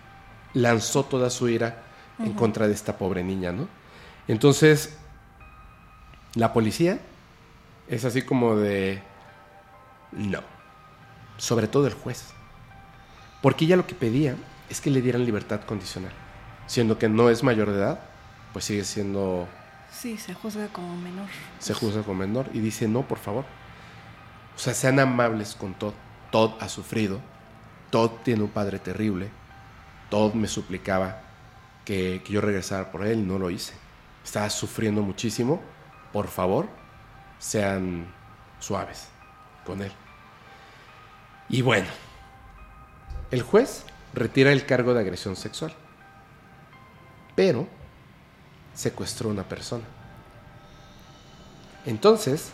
lanzó 0.54 1.06
toda 1.06 1.30
su 1.30 1.48
ira 1.50 1.84
en 2.20 2.34
contra 2.34 2.68
de 2.68 2.74
esta 2.74 2.98
pobre 2.98 3.24
niña, 3.24 3.52
¿no? 3.52 3.68
Entonces, 4.28 4.98
la 6.36 6.54
policía 6.54 7.00
es 7.88 8.06
así 8.06 8.22
como 8.22 8.56
de... 8.56 9.02
No. 10.12 10.42
Sobre 11.38 11.68
todo 11.68 11.88
el 11.88 11.94
juez. 11.94 12.34
Porque 13.42 13.66
ella 13.66 13.76
lo 13.76 13.88
que 13.88 13.96
pedía 13.96 14.36
es 14.70 14.82
que 14.82 14.90
le 14.90 15.02
dieran 15.02 15.26
libertad 15.26 15.62
condicional. 15.62 16.12
Siendo 16.68 16.98
que 16.98 17.10
no 17.10 17.30
es 17.30 17.44
mayor 17.44 17.72
de 17.72 17.78
edad, 17.78 18.00
pues 18.54 18.66
sigue 18.66 18.84
siendo 18.84 19.48
Sí, 19.94 20.18
se 20.18 20.34
juzga 20.34 20.68
como 20.68 20.98
menor. 20.98 21.28
Se 21.60 21.74
juzga 21.74 22.02
como 22.02 22.20
menor 22.20 22.50
y 22.52 22.60
dice, 22.60 22.88
no, 22.88 23.08
por 23.08 23.20
favor. 23.20 23.46
O 24.56 24.60
sea, 24.60 24.74
sean 24.74 25.00
amables 25.00 25.56
con 25.56 25.74
Todd. 25.76 25.94
Todd 26.32 26.52
ha 26.60 26.68
sufrido. 26.68 27.22
Todd 27.90 28.10
tiene 28.24 28.44
un 28.44 28.50
padre 28.50 28.80
terrible. 28.80 29.30
Todd 30.10 30.34
me 30.34 30.48
suplicaba 30.48 31.22
que, 31.86 32.22
que 32.26 32.34
yo 32.34 32.42
regresara 32.42 32.92
por 32.92 33.06
él 33.06 33.28
no 33.28 33.38
lo 33.38 33.50
hice. 33.50 33.74
Estaba 34.24 34.50
sufriendo 34.50 35.02
muchísimo. 35.04 35.62
Por 36.14 36.28
favor, 36.28 36.70
sean 37.40 38.06
suaves 38.60 39.10
con 39.66 39.82
él. 39.82 39.92
Y 41.50 41.62
bueno, 41.62 41.88
el 43.32 43.42
juez 43.42 43.84
retira 44.14 44.52
el 44.52 44.66
cargo 44.66 44.94
de 44.94 45.02
agresión 45.02 45.36
sexual, 45.36 45.74
pero 47.36 47.68
secuestró 48.74 49.30
a 49.30 49.34
una 49.34 49.44
persona. 49.44 49.84
Entonces, 51.86 52.52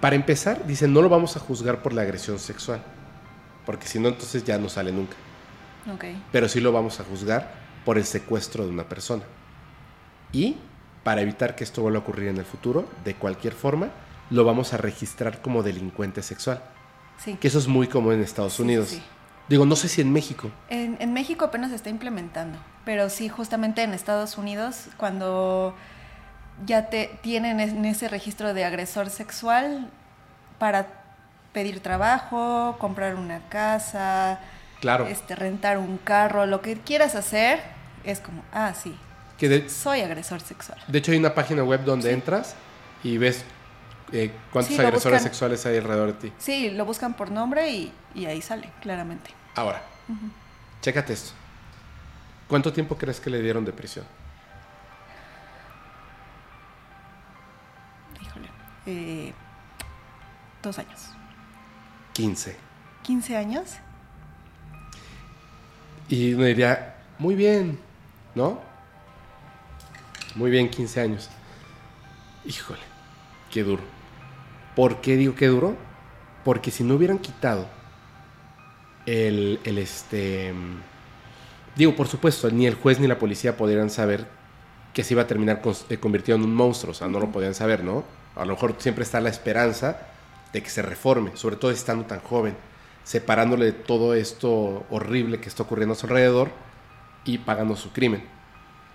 para 0.00 0.16
empezar, 0.16 0.66
dice, 0.66 0.88
no 0.88 1.02
lo 1.02 1.08
vamos 1.08 1.36
a 1.36 1.40
juzgar 1.40 1.82
por 1.82 1.92
la 1.92 2.02
agresión 2.02 2.38
sexual, 2.38 2.82
porque 3.64 3.86
si 3.86 4.00
no, 4.00 4.08
entonces 4.08 4.42
ya 4.42 4.58
no 4.58 4.68
sale 4.68 4.90
nunca. 4.90 5.16
Ok. 5.92 6.04
Pero 6.32 6.48
sí 6.48 6.60
lo 6.60 6.72
vamos 6.72 6.98
a 6.98 7.04
juzgar 7.04 7.54
por 7.84 7.98
el 7.98 8.04
secuestro 8.04 8.64
de 8.64 8.70
una 8.70 8.88
persona. 8.88 9.22
Y 10.32 10.56
para 11.04 11.20
evitar 11.20 11.54
que 11.56 11.64
esto 11.64 11.82
vuelva 11.82 11.98
a 11.98 12.02
ocurrir 12.02 12.28
en 12.28 12.36
el 12.38 12.44
futuro, 12.44 12.86
de 13.04 13.14
cualquier 13.14 13.52
forma, 13.54 13.88
lo 14.30 14.44
vamos 14.44 14.72
a 14.72 14.76
registrar 14.76 15.42
como 15.42 15.62
delincuente 15.62 16.22
sexual. 16.22 16.62
Sí. 17.18 17.36
Que 17.40 17.48
eso 17.48 17.58
es 17.58 17.68
muy 17.68 17.86
común 17.88 18.14
en 18.14 18.22
Estados 18.22 18.58
Unidos. 18.60 18.88
sí, 18.88 18.96
sí. 18.96 19.02
Digo, 19.48 19.66
no 19.66 19.74
sé 19.76 19.88
si 19.88 20.00
en 20.00 20.12
México. 20.12 20.50
En, 20.70 20.96
en 21.00 21.12
México 21.12 21.44
apenas 21.44 21.70
se 21.70 21.76
está 21.76 21.90
implementando, 21.90 22.58
pero 22.84 23.10
sí, 23.10 23.28
justamente 23.28 23.82
en 23.82 23.92
Estados 23.92 24.38
Unidos, 24.38 24.86
cuando 24.96 25.74
ya 26.64 26.88
te 26.88 27.18
tienen 27.22 27.58
en 27.60 27.84
ese 27.84 28.08
registro 28.08 28.54
de 28.54 28.64
agresor 28.64 29.10
sexual 29.10 29.90
para 30.58 30.86
pedir 31.52 31.80
trabajo, 31.80 32.76
comprar 32.78 33.16
una 33.16 33.40
casa, 33.48 34.38
Claro. 34.80 35.06
este, 35.08 35.34
rentar 35.34 35.76
un 35.78 35.98
carro, 35.98 36.46
lo 36.46 36.62
que 36.62 36.76
quieras 36.76 37.14
hacer, 37.16 37.60
es 38.04 38.20
como, 38.20 38.42
ah, 38.52 38.72
sí, 38.74 38.96
Que 39.38 39.48
de, 39.48 39.68
soy 39.68 40.00
agresor 40.02 40.40
sexual. 40.40 40.78
de 40.86 40.98
hecho 40.98 41.12
hay 41.12 41.18
una 41.18 41.34
página 41.34 41.64
web 41.64 41.84
donde 41.84 42.08
Sí. 42.08 42.14
entras 42.14 42.54
y 43.02 43.18
ves 43.18 43.44
eh, 44.12 44.30
cuántos 44.52 44.74
Sí, 44.74 44.80
agresores 44.80 45.18
buscan. 45.20 45.22
sexuales 45.22 45.66
hay 45.66 45.78
alrededor 45.78 46.08
de 46.08 46.28
ti. 46.30 46.32
Sí, 46.38 46.70
lo 46.70 46.84
buscan 46.84 47.14
por 47.14 47.30
nombre 47.30 47.70
y, 47.70 47.92
y 48.14 48.26
ahí 48.26 48.42
sale, 48.42 48.70
claramente. 48.82 49.30
Ahora, 49.54 49.82
chécate 50.82 51.12
esto. 51.14 51.32
¿Cuánto 52.46 52.72
tiempo 52.72 52.96
crees 52.98 53.18
que 53.20 53.30
le 53.30 53.40
dieron 53.40 53.64
de 53.64 53.72
prisión? 53.72 54.04
Híjole. 58.20 58.48
Eh, 58.86 59.32
dos 60.62 60.78
años. 60.78 61.08
15. 62.12 62.56
¿15 63.06 63.36
años? 63.36 63.76
Y 66.08 66.34
uno 66.34 66.44
diría, 66.44 66.96
muy 67.18 67.34
bien, 67.34 67.78
¿no? 68.34 68.60
Muy 70.34 70.50
bien, 70.50 70.70
15 70.70 71.00
años. 71.00 71.28
Híjole, 72.44 72.80
qué 73.50 73.62
duro. 73.62 73.82
¿Por 74.74 75.00
qué 75.00 75.16
digo 75.16 75.34
qué 75.34 75.46
duro? 75.48 75.76
Porque 76.44 76.70
si 76.70 76.84
no 76.84 76.94
hubieran 76.94 77.18
quitado 77.18 77.66
el, 79.06 79.60
el 79.64 79.78
este... 79.78 80.54
Digo, 81.76 81.94
por 81.94 82.08
supuesto, 82.08 82.50
ni 82.50 82.66
el 82.66 82.74
juez 82.74 82.98
ni 82.98 83.06
la 83.06 83.18
policía 83.18 83.56
podrían 83.56 83.90
saber 83.90 84.26
que 84.94 85.04
se 85.04 85.14
iba 85.14 85.22
a 85.22 85.26
terminar 85.26 85.62
eh, 85.88 85.98
convirtiendo 85.98 86.44
en 86.44 86.50
un 86.50 86.56
monstruo. 86.56 86.92
O 86.92 86.94
sea, 86.94 87.08
no 87.08 87.20
lo 87.20 87.30
podían 87.30 87.54
saber, 87.54 87.84
¿no? 87.84 88.04
A 88.34 88.44
lo 88.44 88.54
mejor 88.54 88.76
siempre 88.78 89.04
está 89.04 89.20
la 89.20 89.28
esperanza 89.28 90.06
de 90.52 90.62
que 90.62 90.70
se 90.70 90.82
reforme, 90.82 91.36
sobre 91.36 91.56
todo 91.56 91.70
estando 91.70 92.04
tan 92.04 92.20
joven, 92.20 92.56
separándole 93.04 93.66
de 93.66 93.72
todo 93.72 94.14
esto 94.14 94.86
horrible 94.90 95.40
que 95.40 95.48
está 95.48 95.62
ocurriendo 95.62 95.92
a 95.92 95.96
su 95.96 96.06
alrededor 96.06 96.50
y 97.24 97.38
pagando 97.38 97.76
su 97.76 97.92
crimen. 97.92 98.24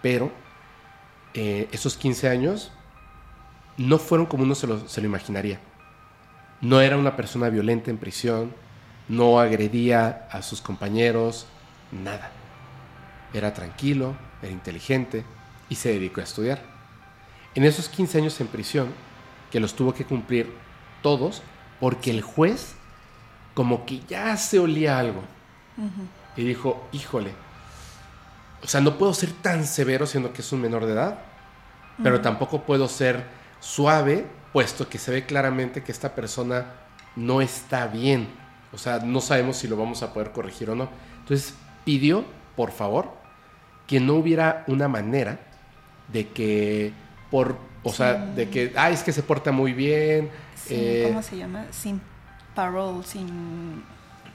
Pero 0.02 0.32
eh, 1.34 1.68
esos 1.72 1.98
15 1.98 2.30
años 2.30 2.72
no 3.78 4.00
fueron 4.00 4.26
como 4.26 4.44
uno 4.44 4.56
se 4.56 4.68
lo, 4.68 4.88
se 4.88 5.02
lo 5.02 5.08
imaginaría. 5.08 5.60
No 6.62 6.82
era 6.82 6.98
una 6.98 7.16
persona 7.16 7.50
violenta 7.50 7.92
en 7.92 7.98
prisión, 7.98 8.54
no 9.08 9.40
agredía 9.40 10.28
a 10.32 10.42
sus 10.42 10.62
compañeros, 10.62 11.46
nada. 11.92 12.32
Era 13.34 13.54
tranquilo, 13.54 14.16
era 14.42 14.52
inteligente 14.52 15.24
y 15.70 15.76
se 15.76 15.90
dedicó 15.90 16.22
a 16.22 16.24
estudiar. 16.24 16.62
En 17.56 17.64
esos 17.64 17.90
15 17.90 18.18
años 18.20 18.42
en 18.42 18.48
prisión, 18.48 18.94
que 19.52 19.60
los 19.60 19.76
tuvo 19.76 19.94
que 19.94 20.06
cumplir 20.06 20.52
todos, 21.02 21.42
porque 21.80 22.12
el 22.12 22.22
juez 22.22 22.76
como 23.54 23.86
que 23.86 24.02
ya 24.08 24.36
se 24.38 24.60
olía 24.60 25.00
algo. 25.00 25.22
Y 26.36 26.44
dijo, 26.44 26.88
híjole, 26.92 27.32
o 28.64 28.68
sea, 28.68 28.82
no 28.82 28.98
puedo 28.98 29.14
ser 29.14 29.32
tan 29.32 29.66
severo 29.66 30.06
siendo 30.06 30.34
que 30.34 30.42
es 30.42 30.52
un 30.52 30.62
menor 30.62 30.86
de 30.86 30.94
edad, 30.94 31.20
pero 32.04 32.22
tampoco 32.22 32.64
puedo 32.64 32.88
ser 32.88 33.24
suave, 33.60 34.26
puesto 34.54 34.88
que 34.90 34.98
se 34.98 35.12
ve 35.12 35.26
claramente 35.26 35.84
que 35.84 35.92
esta 35.92 36.14
persona 36.16 36.66
no 37.16 37.42
está 37.42 37.88
bien. 37.88 38.28
O 38.74 38.78
sea, 38.78 39.00
no 39.00 39.22
sabemos 39.22 39.58
si 39.58 39.68
lo 39.68 39.78
vamos 39.78 40.04
a 40.04 40.14
poder 40.14 40.32
corregir 40.32 40.70
o 40.70 40.76
no. 40.76 40.90
Entonces 41.20 41.54
pidió, 41.86 42.26
por 42.56 42.72
favor, 42.72 43.12
que 43.88 44.00
no 44.00 44.16
hubiera 44.16 44.64
una 44.68 44.88
manera 44.88 45.40
de 46.12 46.28
que, 46.30 46.94
por, 47.32 47.58
o 47.84 47.94
sea, 47.94 48.26
Sí. 48.28 48.36
de 48.36 48.50
que, 48.50 48.74
ay, 48.76 48.94
es 48.94 49.04
que 49.04 49.12
se 49.14 49.24
porta 49.24 49.52
muy 49.52 49.74
bien. 49.74 50.30
Sí, 50.56 50.76
eh, 50.76 51.04
¿Cómo 51.08 51.24
se 51.24 51.38
llama? 51.38 51.66
Sin 51.72 52.02
parole, 52.54 53.04
sin... 53.06 53.84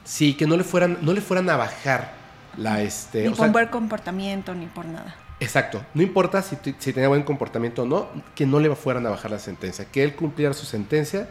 Sí, 0.03 0.33
que 0.33 0.45
no 0.47 0.57
le 0.57 0.63
fueran, 0.63 0.97
no 1.01 1.13
le 1.13 1.21
fueran 1.21 1.49
a 1.49 1.55
bajar 1.55 2.13
la 2.57 2.81
este. 2.81 3.21
ni 3.23 3.27
o 3.27 3.31
por 3.31 3.39
sea, 3.45 3.51
buen 3.51 3.67
comportamiento, 3.67 4.53
ni 4.53 4.67
por 4.67 4.85
nada. 4.85 5.15
exacto. 5.39 5.83
No 5.93 6.01
importa 6.01 6.41
si 6.41 6.55
tenía 6.55 7.07
buen 7.07 7.23
comportamiento 7.23 7.83
o 7.83 7.85
no, 7.85 8.09
que 8.35 8.45
no 8.45 8.59
le 8.59 8.73
fueran 8.75 9.05
a 9.05 9.09
bajar 9.09 9.31
la 9.31 9.39
sentencia, 9.39 9.85
que 9.85 10.03
él 10.03 10.15
cumpliera 10.15 10.53
su 10.53 10.65
sentencia 10.65 11.27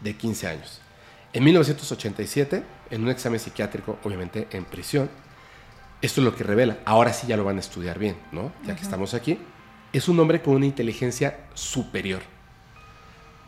de 0.00 0.14
15 0.16 0.46
años. 0.48 0.80
En 1.32 1.44
1987, 1.44 2.64
en 2.90 3.02
un 3.02 3.08
examen 3.08 3.38
psiquiátrico, 3.38 3.98
obviamente 4.02 4.48
en 4.50 4.64
prisión, 4.64 5.08
esto 6.02 6.20
es 6.20 6.24
lo 6.24 6.34
que 6.34 6.44
revela. 6.44 6.78
Ahora 6.84 7.12
sí 7.12 7.26
ya 7.26 7.36
lo 7.36 7.44
van 7.44 7.56
a 7.58 7.60
estudiar 7.60 7.98
bien, 7.98 8.16
¿no? 8.32 8.52
Ya 8.64 8.74
que 8.74 8.82
estamos 8.82 9.14
aquí. 9.14 9.38
Es 9.92 10.08
un 10.08 10.18
hombre 10.18 10.40
con 10.40 10.54
una 10.54 10.66
inteligencia 10.66 11.38
superior. 11.54 12.22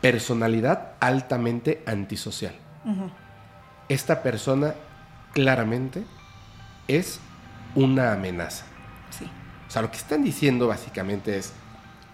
Personalidad 0.01 0.93
altamente 0.99 1.83
antisocial. 1.85 2.53
Esta 3.89 4.21
persona 4.21 4.75
claramente 5.33 6.03
es 6.87 7.19
una 7.75 8.13
amenaza. 8.13 8.65
Sí. 9.17 9.25
O 9.67 9.71
sea, 9.71 9.81
lo 9.81 9.91
que 9.91 9.97
están 9.97 10.23
diciendo 10.23 10.67
básicamente 10.67 11.37
es 11.37 11.53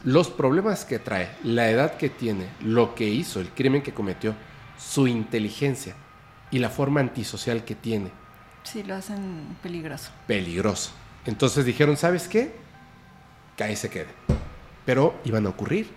los 0.04 0.30
problemas 0.30 0.86
que 0.86 1.00
trae, 1.00 1.30
la 1.44 1.70
edad 1.70 1.98
que 1.98 2.10
tiene, 2.10 2.48
lo 2.62 2.96
que 2.96 3.06
hizo, 3.10 3.40
el 3.42 3.50
crimen 3.50 3.82
que 3.82 3.94
cometió, 3.94 4.34
su 4.78 5.08
inteligencia 5.08 5.94
y 6.52 6.60
la 6.60 6.70
forma 6.70 7.02
antisocial 7.02 7.64
que 7.66 7.76
tiene, 7.76 8.12
Sí, 8.64 8.84
lo 8.84 8.96
hacen 8.96 9.58
peligroso. 9.64 10.12
peligroso. 10.28 10.92
Entonces 11.26 11.66
dijeron, 11.66 11.98
¿sabes 11.98 12.28
qué? 12.28 12.54
Que 13.58 13.64
ahí 13.64 13.76
se 13.76 13.90
quede. 13.90 14.08
Pero 14.86 15.20
iban 15.26 15.46
a 15.46 15.50
ocurrir 15.50 15.90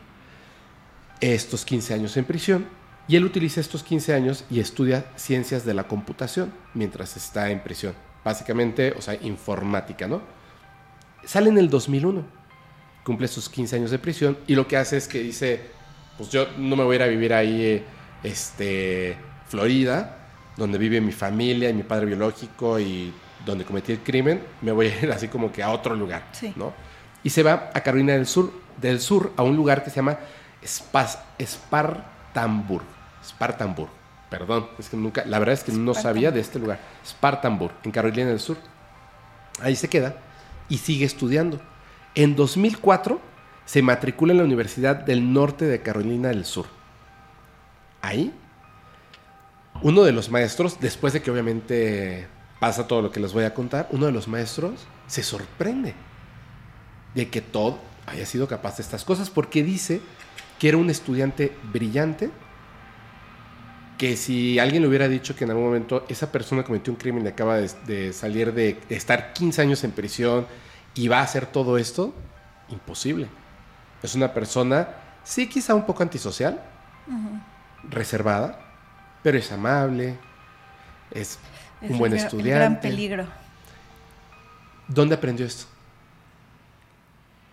estos 1.21 1.65
15 1.65 1.95
años 1.95 2.17
en 2.17 2.25
prisión 2.25 2.67
y 3.09 3.17
él 3.17 3.25
utiliza 3.25 3.61
estos 3.61 3.83
15 3.83 4.15
años 4.15 4.45
y 4.51 4.61
estudia 4.61 5.05
ciencias 5.17 5.65
de 5.65 5.75
la 5.75 5.85
computación 5.89 6.53
mientras 6.75 7.17
está 7.17 7.51
en 7.51 7.63
prisión. 7.63 7.95
Básicamente, 8.25 8.95
o 8.97 9.03
sea, 9.03 9.15
informática, 9.23 10.07
¿no? 10.07 10.23
Sale 11.25 11.51
en 11.51 11.59
el 11.59 11.69
2001, 11.71 12.23
cumple 13.05 13.29
sus 13.29 13.49
15 13.49 13.77
años 13.77 13.91
de 13.91 13.99
prisión 13.99 14.39
y 14.47 14.55
lo 14.55 14.67
que 14.67 14.77
hace 14.77 14.97
es 14.97 15.09
que 15.09 15.21
dice, 15.21 15.61
pues 16.17 16.31
yo 16.31 16.47
no 16.59 16.77
me 16.77 16.85
voy 16.85 16.95
a 16.95 16.97
ir 16.97 17.03
a 17.03 17.07
vivir 17.07 17.33
ahí, 17.35 17.63
eh, 17.63 17.85
este, 18.23 19.17
Florida, 19.49 20.19
donde 20.57 20.79
vive 20.79 21.01
mi 21.01 21.13
familia 21.13 21.71
y 21.71 21.75
mi 21.75 21.83
padre 21.83 22.07
biológico 22.07 22.79
y 22.79 23.13
donde 23.45 23.65
cometí 23.65 23.93
el 23.93 24.01
crimen, 24.01 24.43
me 24.61 24.71
voy 24.73 24.87
a 24.87 25.03
ir 25.03 25.11
así 25.13 25.29
como 25.29 25.51
que 25.51 25.63
a 25.63 25.71
otro 25.71 25.95
lugar, 25.95 26.29
Sí. 26.33 26.53
¿no? 26.57 26.73
Y 27.25 27.31
se 27.31 27.43
va 27.43 27.71
a 27.75 27.81
Carolina 27.81 28.13
del 28.13 28.27
Sur, 28.27 28.53
del 28.81 29.01
Sur, 29.01 29.33
a 29.37 29.43
un 29.43 29.57
lugar 29.57 29.83
que 29.85 29.91
se 29.91 29.97
llama 29.97 30.19
Spas, 30.65 31.19
Spartanburg. 31.41 32.85
Spartanburg, 33.25 33.91
perdón, 34.39 34.67
es 34.79 34.89
que 34.89 34.97
nunca, 34.97 35.25
la 35.27 35.39
verdad 35.39 35.53
es 35.53 35.63
que 35.63 35.73
no 35.73 35.93
sabía 35.93 36.31
de 36.31 36.41
este 36.41 36.59
lugar. 36.59 36.81
Spartanburg, 37.05 37.75
en 37.85 37.91
Carolina 37.91 38.29
del 38.29 38.41
Sur. 38.41 38.57
Ahí 39.61 39.77
se 39.77 39.89
queda 39.89 40.17
y 40.71 40.79
sigue 40.79 41.05
estudiando. 41.05 41.61
En 42.15 42.35
2004 42.35 43.21
se 43.67 43.83
matricula 43.83 44.33
en 44.33 44.39
la 44.39 44.45
Universidad 44.45 44.97
del 44.97 45.35
Norte 45.35 45.67
de 45.67 45.83
Carolina 45.83 46.29
del 46.29 46.47
Sur. 46.47 46.65
Ahí, 48.01 48.33
uno 49.83 50.03
de 50.03 50.13
los 50.13 50.31
maestros, 50.31 50.81
después 50.81 51.13
de 51.13 51.21
que 51.21 51.31
obviamente 51.31 52.27
pasa 52.59 52.89
todo 52.89 53.03
lo 53.03 53.11
que 53.11 53.21
les 53.21 53.35
voy 53.35 53.45
a 53.45 53.53
contar, 53.53 53.87
uno 53.91 54.07
de 54.07 54.13
los 54.13 54.29
maestros 54.29 54.87
se 55.09 55.23
sorprende 55.23 55.95
de 57.15 57.29
que 57.29 57.43
Todd 57.43 57.75
haya 58.07 58.25
sido 58.25 58.49
capaz 58.49 58.79
de 58.79 58.83
estas 58.83 59.05
cosas, 59.05 59.29
porque 59.29 59.63
dice 59.63 60.01
que 60.59 60.69
era 60.69 60.79
un 60.79 60.89
estudiante 60.89 61.55
brillante, 61.71 62.31
que 64.03 64.17
si 64.17 64.59
alguien 64.59 64.83
le 64.83 64.89
hubiera 64.89 65.07
dicho 65.07 65.37
que 65.37 65.45
en 65.45 65.51
algún 65.51 65.67
momento 65.67 66.05
esa 66.09 66.33
persona 66.33 66.65
cometió 66.65 66.93
un 66.93 66.99
crimen 66.99 67.25
y 67.25 67.29
acaba 67.29 67.59
de, 67.59 67.71
de 67.87 68.13
salir 68.13 68.53
de 68.53 68.81
estar 68.89 69.33
15 69.33 69.63
años 69.63 69.85
en 69.85 69.93
prisión 69.93 70.45
y 70.93 71.07
va 71.07 71.21
a 71.21 71.23
hacer 71.23 71.47
todo 71.47 71.79
esto, 71.79 72.13
imposible. 72.69 73.29
Es 74.03 74.17
una 74.17 74.35
persona, 74.35 74.89
sí 75.23 75.49
quizá 75.49 75.77
un 75.77 75.87
poco 75.87 76.03
antisocial, 76.03 76.61
reservada, 77.89 78.59
pero 79.23 79.39
es 79.39 79.53
amable, 79.53 80.19
es, 81.13 81.39
un 81.81 81.97
buen 81.97 82.13
estudiante. 82.13 82.51
Un 82.51 82.59
gran 82.59 82.81
peligro. 82.81 83.27
¿Dónde 84.89 85.15
aprendió 85.15 85.47
esto? 85.47 85.67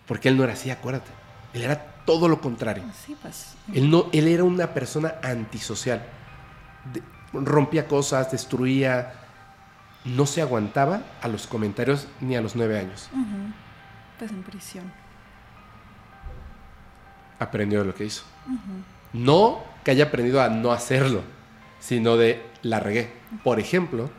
Porque 0.04 0.28
él 0.28 0.36
no 0.36 0.42
era 0.42 0.54
así, 0.54 0.68
acuérdate. 0.68 1.12
Él 1.54 1.62
era 1.62 1.80
todo 2.04 2.26
lo 2.26 2.40
contrario. 2.40 2.82
Sí, 3.06 3.16
pues. 3.22 3.54
Él, 3.72 3.88
no, 3.88 4.06
él 4.10 4.26
era 4.26 4.42
una 4.42 4.74
persona 4.74 5.14
antisocial. 5.22 6.04
Rompía 7.32 7.86
cosas, 7.86 8.30
destruía. 8.30 9.14
No 10.04 10.26
se 10.26 10.40
aguantaba 10.40 11.02
a 11.20 11.28
los 11.28 11.46
comentarios 11.46 12.08
ni 12.20 12.36
a 12.36 12.40
los 12.40 12.56
nueve 12.56 12.78
años. 12.78 13.08
Pues 14.18 14.30
en 14.30 14.42
prisión. 14.42 14.92
Aprendió 17.38 17.80
de 17.80 17.86
lo 17.86 17.94
que 17.94 18.04
hizo. 18.04 18.24
No 19.12 19.62
que 19.84 19.90
haya 19.90 20.06
aprendido 20.06 20.42
a 20.42 20.48
no 20.48 20.72
hacerlo, 20.72 21.22
sino 21.80 22.16
de 22.16 22.44
la 22.62 22.80
regué. 22.80 23.12
Por 23.44 23.60
ejemplo, 23.60 24.10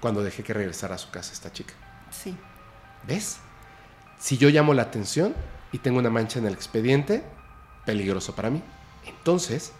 cuando 0.00 0.22
dejé 0.22 0.42
que 0.42 0.54
regresara 0.54 0.94
a 0.94 0.98
su 0.98 1.10
casa 1.10 1.32
esta 1.32 1.52
chica. 1.52 1.74
Sí. 2.10 2.36
¿Ves? 3.06 3.38
Si 4.18 4.36
yo 4.36 4.48
llamo 4.50 4.74
la 4.74 4.82
atención 4.82 5.34
y 5.72 5.78
tengo 5.78 5.98
una 5.98 6.10
mancha 6.10 6.38
en 6.38 6.46
el 6.46 6.52
expediente, 6.52 7.24
peligroso 7.86 8.34
para 8.34 8.50
mí. 8.50 8.62
Entonces, 9.06 9.72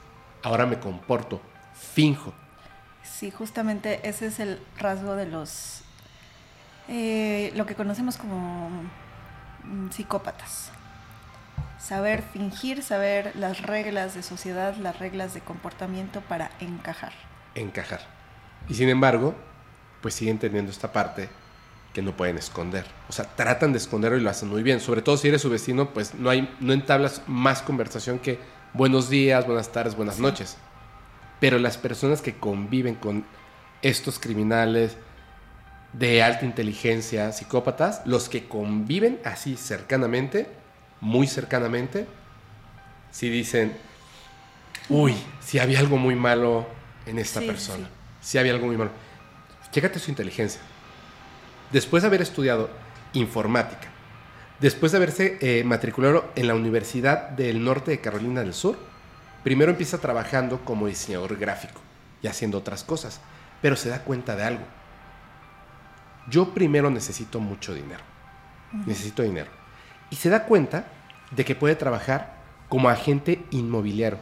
ahora 0.42 0.66
me 0.66 0.78
comporto, 0.78 1.40
finjo. 1.80 2.32
Sí, 3.02 3.30
justamente 3.30 4.08
ese 4.08 4.26
es 4.26 4.40
el 4.40 4.60
rasgo 4.78 5.16
de 5.16 5.26
los... 5.26 5.82
Eh, 6.88 7.52
lo 7.54 7.66
que 7.66 7.74
conocemos 7.74 8.16
como 8.16 8.70
mm, 9.64 9.90
psicópatas. 9.90 10.70
Saber 11.78 12.22
fingir, 12.22 12.82
saber 12.82 13.32
las 13.36 13.62
reglas 13.62 14.14
de 14.14 14.22
sociedad, 14.22 14.76
las 14.76 14.98
reglas 14.98 15.34
de 15.34 15.40
comportamiento 15.40 16.20
para 16.22 16.50
encajar. 16.60 17.12
Encajar. 17.54 18.00
Y 18.68 18.74
sin 18.74 18.88
embargo, 18.88 19.34
pues 20.00 20.14
siguen 20.14 20.38
teniendo 20.38 20.70
esta 20.70 20.92
parte 20.92 21.28
que 21.92 22.02
no 22.02 22.16
pueden 22.16 22.38
esconder. 22.38 22.86
O 23.08 23.12
sea, 23.12 23.24
tratan 23.24 23.72
de 23.72 23.78
esconderlo 23.78 24.18
y 24.18 24.20
lo 24.20 24.30
hacen 24.30 24.48
muy 24.48 24.62
bien. 24.62 24.80
Sobre 24.80 25.02
todo 25.02 25.16
si 25.16 25.28
eres 25.28 25.42
su 25.42 25.50
vecino, 25.50 25.90
pues 25.90 26.14
no, 26.14 26.30
hay, 26.30 26.54
no 26.60 26.72
entablas 26.72 27.22
más 27.26 27.62
conversación 27.62 28.18
que 28.18 28.38
buenos 28.72 29.10
días, 29.10 29.46
buenas 29.46 29.72
tardes, 29.72 29.96
buenas 29.96 30.18
noches. 30.18 30.56
Pero 31.40 31.58
las 31.58 31.78
personas 31.78 32.22
que 32.22 32.34
conviven 32.34 32.94
con 32.94 33.24
estos 33.82 34.18
criminales 34.18 34.96
de 35.92 36.22
alta 36.22 36.44
inteligencia, 36.44 37.32
psicópatas, 37.32 38.02
los 38.04 38.28
que 38.28 38.46
conviven 38.46 39.18
así 39.24 39.56
cercanamente, 39.56 40.46
muy 41.00 41.26
cercanamente, 41.26 42.06
si 43.10 43.28
dicen, 43.28 43.76
uy, 44.88 45.14
si 45.40 45.58
había 45.58 45.80
algo 45.80 45.96
muy 45.96 46.14
malo 46.14 46.66
en 47.06 47.18
esta 47.18 47.40
persona, 47.40 47.88
si 48.20 48.38
había 48.38 48.52
algo 48.52 48.66
muy 48.66 48.76
malo. 48.76 48.90
Chécate 49.72 49.98
su 49.98 50.10
inteligencia. 50.10 50.60
Después 51.72 52.02
de 52.02 52.08
haber 52.08 52.22
estudiado 52.22 52.70
informática, 53.12 53.88
después 54.60 54.92
de 54.92 54.98
haberse 54.98 55.38
eh, 55.40 55.64
matriculado 55.64 56.30
en 56.36 56.46
la 56.46 56.54
Universidad 56.54 57.30
del 57.30 57.64
Norte 57.64 57.92
de 57.92 58.00
Carolina 58.00 58.40
del 58.40 58.54
Sur, 58.54 58.89
primero 59.42 59.70
empieza 59.70 59.98
trabajando 59.98 60.64
como 60.64 60.86
diseñador 60.86 61.36
gráfico 61.36 61.80
y 62.22 62.26
haciendo 62.26 62.58
otras 62.58 62.84
cosas, 62.84 63.20
pero 63.62 63.76
se 63.76 63.88
da 63.88 64.02
cuenta 64.04 64.36
de 64.36 64.44
algo. 64.44 64.64
Yo 66.28 66.54
primero 66.54 66.90
necesito 66.90 67.40
mucho 67.40 67.74
dinero. 67.74 68.02
Necesito 68.86 69.22
dinero. 69.22 69.50
Y 70.10 70.16
se 70.16 70.28
da 70.28 70.44
cuenta 70.44 70.86
de 71.30 71.44
que 71.44 71.54
puede 71.54 71.74
trabajar 71.74 72.34
como 72.68 72.88
agente 72.88 73.44
inmobiliario. 73.50 74.18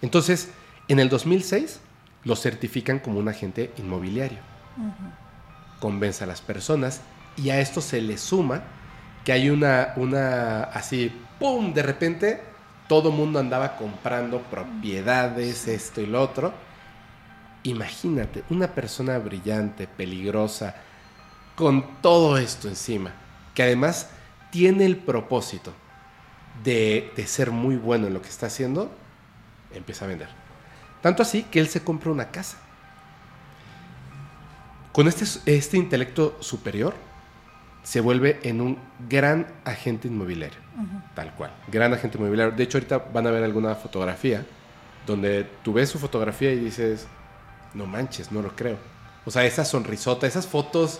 Entonces, 0.00 0.50
en 0.88 0.98
el 0.98 1.08
2006 1.08 1.80
lo 2.24 2.36
certifican 2.36 2.98
como 2.98 3.18
un 3.18 3.28
agente 3.28 3.72
inmobiliario 3.76 4.38
convence 5.80 6.24
a 6.24 6.26
las 6.26 6.40
personas 6.40 7.00
y 7.36 7.50
a 7.50 7.60
esto 7.60 7.80
se 7.80 8.00
le 8.00 8.18
suma 8.18 8.62
que 9.24 9.32
hay 9.32 9.50
una, 9.50 9.92
una 9.96 10.62
así, 10.64 11.12
¡pum! 11.38 11.74
De 11.74 11.82
repente 11.82 12.40
todo 12.88 13.10
mundo 13.10 13.38
andaba 13.38 13.76
comprando 13.76 14.40
propiedades, 14.42 15.68
esto 15.68 16.00
y 16.00 16.06
lo 16.06 16.22
otro. 16.22 16.52
Imagínate, 17.62 18.44
una 18.50 18.68
persona 18.68 19.18
brillante, 19.18 19.88
peligrosa, 19.88 20.76
con 21.54 22.00
todo 22.00 22.38
esto 22.38 22.68
encima, 22.68 23.12
que 23.54 23.62
además 23.62 24.10
tiene 24.50 24.84
el 24.84 24.96
propósito 24.96 25.72
de, 26.62 27.12
de 27.16 27.26
ser 27.26 27.50
muy 27.50 27.76
bueno 27.76 28.06
en 28.06 28.14
lo 28.14 28.22
que 28.22 28.28
está 28.28 28.46
haciendo, 28.46 28.90
empieza 29.74 30.04
a 30.04 30.08
vender. 30.08 30.28
Tanto 31.02 31.22
así 31.22 31.42
que 31.44 31.60
él 31.60 31.68
se 31.68 31.82
compra 31.82 32.10
una 32.10 32.30
casa. 32.30 32.58
Con 34.92 35.08
este, 35.08 35.24
este 35.46 35.76
intelecto 35.76 36.36
superior, 36.40 36.94
se 37.86 38.00
vuelve 38.00 38.40
en 38.42 38.60
un 38.60 38.78
gran 39.08 39.46
agente 39.64 40.08
inmobiliario, 40.08 40.58
tal 41.14 41.32
cual, 41.36 41.52
gran 41.68 41.94
agente 41.94 42.18
inmobiliario. 42.18 42.52
De 42.52 42.64
hecho, 42.64 42.78
ahorita 42.78 42.98
van 42.98 43.28
a 43.28 43.30
ver 43.30 43.44
alguna 43.44 43.76
fotografía 43.76 44.44
donde 45.06 45.46
tú 45.62 45.72
ves 45.72 45.88
su 45.88 46.00
fotografía 46.00 46.52
y 46.52 46.56
dices, 46.56 47.06
no 47.74 47.86
manches, 47.86 48.32
no 48.32 48.42
lo 48.42 48.56
creo. 48.56 48.76
O 49.24 49.30
sea, 49.30 49.44
esa 49.44 49.64
sonrisota, 49.64 50.26
esas 50.26 50.48
fotos, 50.48 50.98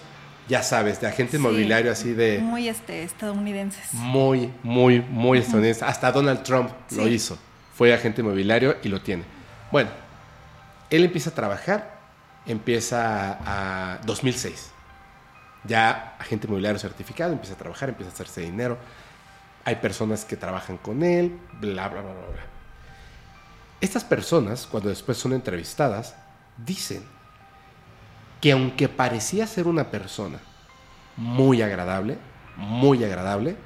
ya 0.49 0.63
sabes, 0.63 1.01
de 1.01 1.09
agente 1.09 1.39
inmobiliario 1.39 1.91
así 1.91 2.13
de... 2.13 2.39
Muy 2.39 2.69
este, 2.69 3.03
estadounidenses. 3.03 3.93
Muy, 3.93 4.53
muy, 4.63 5.01
muy 5.01 5.39
estadounidenses. 5.39 5.83
Hasta 5.83 6.13
Donald 6.13 6.45
Trump 6.45 6.71
lo 6.93 7.09
hizo. 7.09 7.37
Fue 7.75 7.93
agente 7.93 8.21
inmobiliario 8.21 8.77
y 8.85 8.89
lo 8.91 9.01
tiene. 9.01 9.25
Bueno, 9.73 9.91
él 10.89 11.05
empieza 11.05 11.31
a 11.31 11.35
trabajar 11.35 11.97
empieza 12.47 13.39
a 13.45 13.99
2006. 14.07 14.71
Ya 15.67 16.17
agente 16.19 16.47
inmobiliario 16.47 16.79
certificado, 16.79 17.33
empieza 17.33 17.55
a 17.55 17.59
trabajar, 17.59 17.89
empieza 17.89 18.11
a 18.11 18.15
hacerse 18.15 18.43
dinero. 18.43 18.79
Hay 19.65 19.77
personas 19.77 20.25
que 20.25 20.37
trabajan 20.37 20.79
con 20.79 21.03
él, 21.03 21.39
bla, 21.61 21.89
bla, 21.89 22.03
bla, 22.03 22.13
bla. 22.13 22.47
Estas 23.81 24.05
personas, 24.05 24.67
cuando 24.67 24.89
después 24.89 25.19
son 25.19 25.33
entrevistadas, 25.33 26.15
dicen 26.57 27.03
que 28.41 28.53
aunque 28.53 28.89
parecía 28.89 29.47
ser 29.47 29.67
una 29.67 29.91
persona 29.91 30.39
muy 31.17 31.63
agradable, 31.63 32.19
muy 32.57 33.05
agradable, 33.05 33.57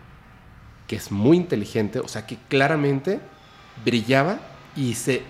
que 0.87 0.97
es 0.97 1.11
muy 1.13 1.37
inteligente, 1.37 2.01
o 2.01 2.09
sea 2.09 2.27
que 2.27 2.37
claramente 2.49 3.21
brillaba 3.85 4.39
y 4.75 4.95
se 4.95 5.23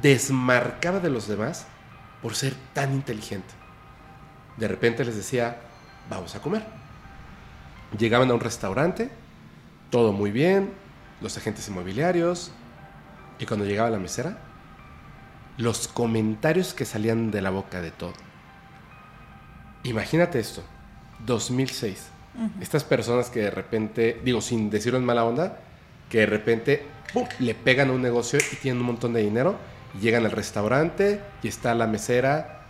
desmarcaba 0.00 1.00
de 1.00 1.10
los 1.10 1.28
demás, 1.28 1.66
por 2.22 2.34
ser 2.34 2.54
tan 2.72 2.92
inteligente. 2.94 3.52
De 4.56 4.68
repente 4.68 5.04
les 5.04 5.16
decía, 5.16 5.58
vamos 6.08 6.34
a 6.34 6.40
comer. 6.40 6.64
Llegaban 7.98 8.30
a 8.30 8.34
un 8.34 8.40
restaurante, 8.40 9.10
todo 9.90 10.12
muy 10.12 10.30
bien, 10.30 10.70
los 11.20 11.36
agentes 11.36 11.68
inmobiliarios, 11.68 12.52
y 13.38 13.46
cuando 13.46 13.64
llegaba 13.64 13.90
la 13.90 13.98
mesera, 13.98 14.38
los 15.58 15.88
comentarios 15.88 16.74
que 16.74 16.84
salían 16.84 17.30
de 17.30 17.42
la 17.42 17.50
boca 17.50 17.80
de 17.80 17.90
todo. 17.90 18.14
Imagínate 19.84 20.38
esto, 20.38 20.62
2006. 21.26 22.08
Estas 22.60 22.82
personas 22.82 23.28
que 23.28 23.40
de 23.40 23.50
repente, 23.50 24.20
digo, 24.24 24.40
sin 24.40 24.70
decirlo 24.70 24.98
en 24.98 25.04
mala 25.04 25.24
onda, 25.24 25.58
que 26.08 26.20
de 26.20 26.26
repente 26.26 26.86
le 27.38 27.54
pegan 27.54 27.90
a 27.90 27.92
un 27.92 28.00
negocio 28.00 28.38
y 28.52 28.56
tienen 28.56 28.80
un 28.80 28.86
montón 28.86 29.12
de 29.12 29.20
dinero 29.20 29.58
llegan 30.00 30.24
al 30.24 30.30
restaurante 30.30 31.20
y 31.42 31.48
está 31.48 31.74
la 31.74 31.86
mesera 31.86 32.62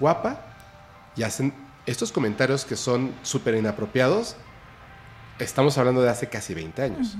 guapa 0.00 0.40
y 1.16 1.22
hacen 1.22 1.52
estos 1.86 2.12
comentarios 2.12 2.64
que 2.64 2.76
son 2.76 3.14
súper 3.22 3.54
inapropiados. 3.54 4.36
Estamos 5.38 5.78
hablando 5.78 6.02
de 6.02 6.10
hace 6.10 6.28
casi 6.28 6.54
20 6.54 6.82
años. 6.82 7.16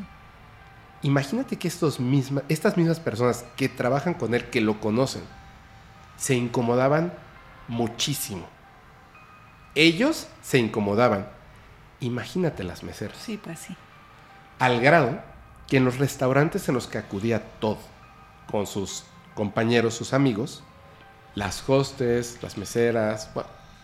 Imagínate 1.03 1.57
que 1.57 1.69
estos 1.69 2.01
misma, 2.01 2.43
estas 2.49 2.77
mismas 2.77 2.99
personas 2.99 3.45
que 3.57 3.69
trabajan 3.69 4.15
con 4.15 4.35
él, 4.35 4.51
que 4.51 4.61
lo 4.61 4.81
conocen, 4.81 5.23
se 6.17 6.35
incomodaban 6.35 7.13
muchísimo. 7.69 8.47
Ellos 9.75 10.29
se 10.43 10.59
incomodaban. 10.59 11.29
Imagínate 12.01 12.65
las 12.65 12.83
meseras. 12.83 13.19
Sí, 13.19 13.39
pues 13.43 13.59
sí. 13.59 13.77
Al 14.59 14.81
grado 14.81 15.21
que 15.69 15.77
en 15.77 15.85
los 15.85 15.99
restaurantes 15.99 16.69
en 16.69 16.75
los 16.75 16.87
que 16.87 16.99
acudía 16.99 17.43
todo, 17.61 17.79
con 18.51 18.67
sus 18.67 19.05
compañeros, 19.35 19.95
sus 19.95 20.13
amigos, 20.13 20.63
las 21.35 21.69
hostes, 21.69 22.39
las 22.43 22.57
meseras, 22.57 23.31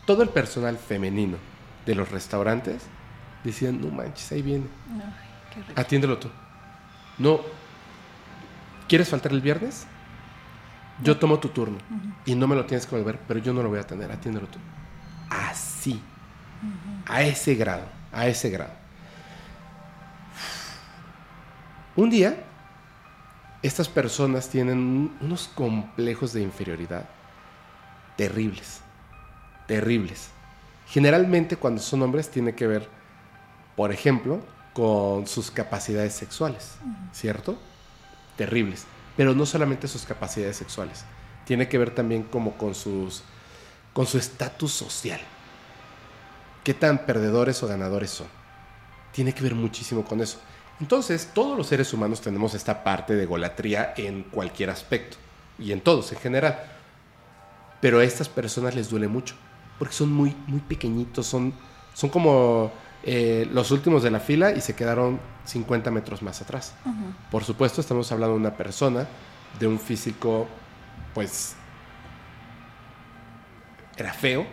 todo 0.06 0.22
el 0.22 0.28
personal 0.28 0.76
femenino 0.76 1.36
de 1.86 1.94
los 1.94 2.10
restaurantes 2.10 2.82
decían, 3.44 3.80
no 3.80 3.88
manches, 3.88 4.30
ahí 4.32 4.42
viene. 4.42 4.66
Qué 5.52 5.60
rico. 5.60 5.80
Atiéndelo 5.80 6.18
tú. 6.18 6.28
No. 7.18 7.40
¿Quieres 8.88 9.08
faltar 9.08 9.32
el 9.32 9.40
viernes? 9.40 9.86
Yo 11.02 11.18
tomo 11.18 11.38
tu 11.38 11.48
turno 11.48 11.78
y 12.24 12.34
no 12.34 12.46
me 12.46 12.54
lo 12.54 12.66
tienes 12.66 12.86
que 12.86 12.96
volver, 12.96 13.18
pero 13.26 13.40
yo 13.40 13.52
no 13.52 13.62
lo 13.62 13.68
voy 13.68 13.78
a 13.78 13.82
atender, 13.82 14.10
atiéndelo 14.12 14.46
tú. 14.46 14.58
Así. 15.30 16.00
A 17.06 17.22
ese 17.22 17.54
grado, 17.54 17.86
a 18.12 18.26
ese 18.26 18.50
grado. 18.50 18.72
Un 21.96 22.10
día, 22.10 22.44
estas 23.62 23.88
personas 23.88 24.48
tienen 24.48 25.16
unos 25.20 25.48
complejos 25.48 26.32
de 26.32 26.42
inferioridad 26.42 27.08
terribles, 28.16 28.81
terribles. 29.66 30.30
Generalmente 30.86 31.56
cuando 31.56 31.80
son 31.80 32.02
hombres 32.02 32.30
tiene 32.30 32.54
que 32.54 32.66
ver, 32.66 32.88
por 33.76 33.92
ejemplo, 33.92 34.40
con 34.74 35.26
sus 35.26 35.50
capacidades 35.50 36.14
sexuales, 36.14 36.76
¿cierto? 37.12 37.58
Terribles. 38.36 38.84
Pero 39.16 39.34
no 39.34 39.46
solamente 39.46 39.88
sus 39.88 40.04
capacidades 40.04 40.56
sexuales, 40.56 41.04
tiene 41.44 41.68
que 41.68 41.78
ver 41.78 41.94
también 41.94 42.24
como 42.24 42.56
con 42.56 42.74
sus 42.74 43.22
con 43.92 44.06
su 44.06 44.18
estatus 44.18 44.72
social. 44.72 45.20
¿Qué 46.64 46.72
tan 46.74 47.04
perdedores 47.04 47.62
o 47.62 47.68
ganadores 47.68 48.10
son? 48.10 48.26
Tiene 49.12 49.34
que 49.34 49.42
ver 49.42 49.54
muchísimo 49.54 50.04
con 50.04 50.20
eso. 50.20 50.38
Entonces, 50.80 51.30
todos 51.34 51.58
los 51.58 51.66
seres 51.66 51.92
humanos 51.92 52.20
tenemos 52.20 52.54
esta 52.54 52.84
parte 52.84 53.14
de 53.14 53.26
golatría 53.26 53.92
en 53.96 54.22
cualquier 54.22 54.70
aspecto 54.70 55.18
y 55.58 55.72
en 55.72 55.80
todos 55.80 56.12
en 56.12 56.18
general. 56.18 56.58
Pero 57.80 57.98
a 57.98 58.04
estas 58.04 58.28
personas 58.28 58.74
les 58.74 58.88
duele 58.88 59.08
mucho 59.08 59.36
porque 59.82 59.96
son 59.96 60.12
muy, 60.12 60.32
muy 60.46 60.60
pequeñitos, 60.60 61.26
son, 61.26 61.52
son 61.92 62.08
como 62.08 62.70
eh, 63.02 63.48
los 63.50 63.72
últimos 63.72 64.04
de 64.04 64.12
la 64.12 64.20
fila 64.20 64.52
y 64.52 64.60
se 64.60 64.76
quedaron 64.76 65.18
50 65.44 65.90
metros 65.90 66.22
más 66.22 66.40
atrás. 66.40 66.72
Por 67.32 67.42
supuesto, 67.42 67.80
estamos 67.80 68.12
hablando 68.12 68.34
de 68.34 68.40
una 68.42 68.56
persona 68.56 69.08
de 69.58 69.66
un 69.66 69.80
físico, 69.80 70.46
pues, 71.12 71.56
era 73.96 74.12
feo. 74.12 74.46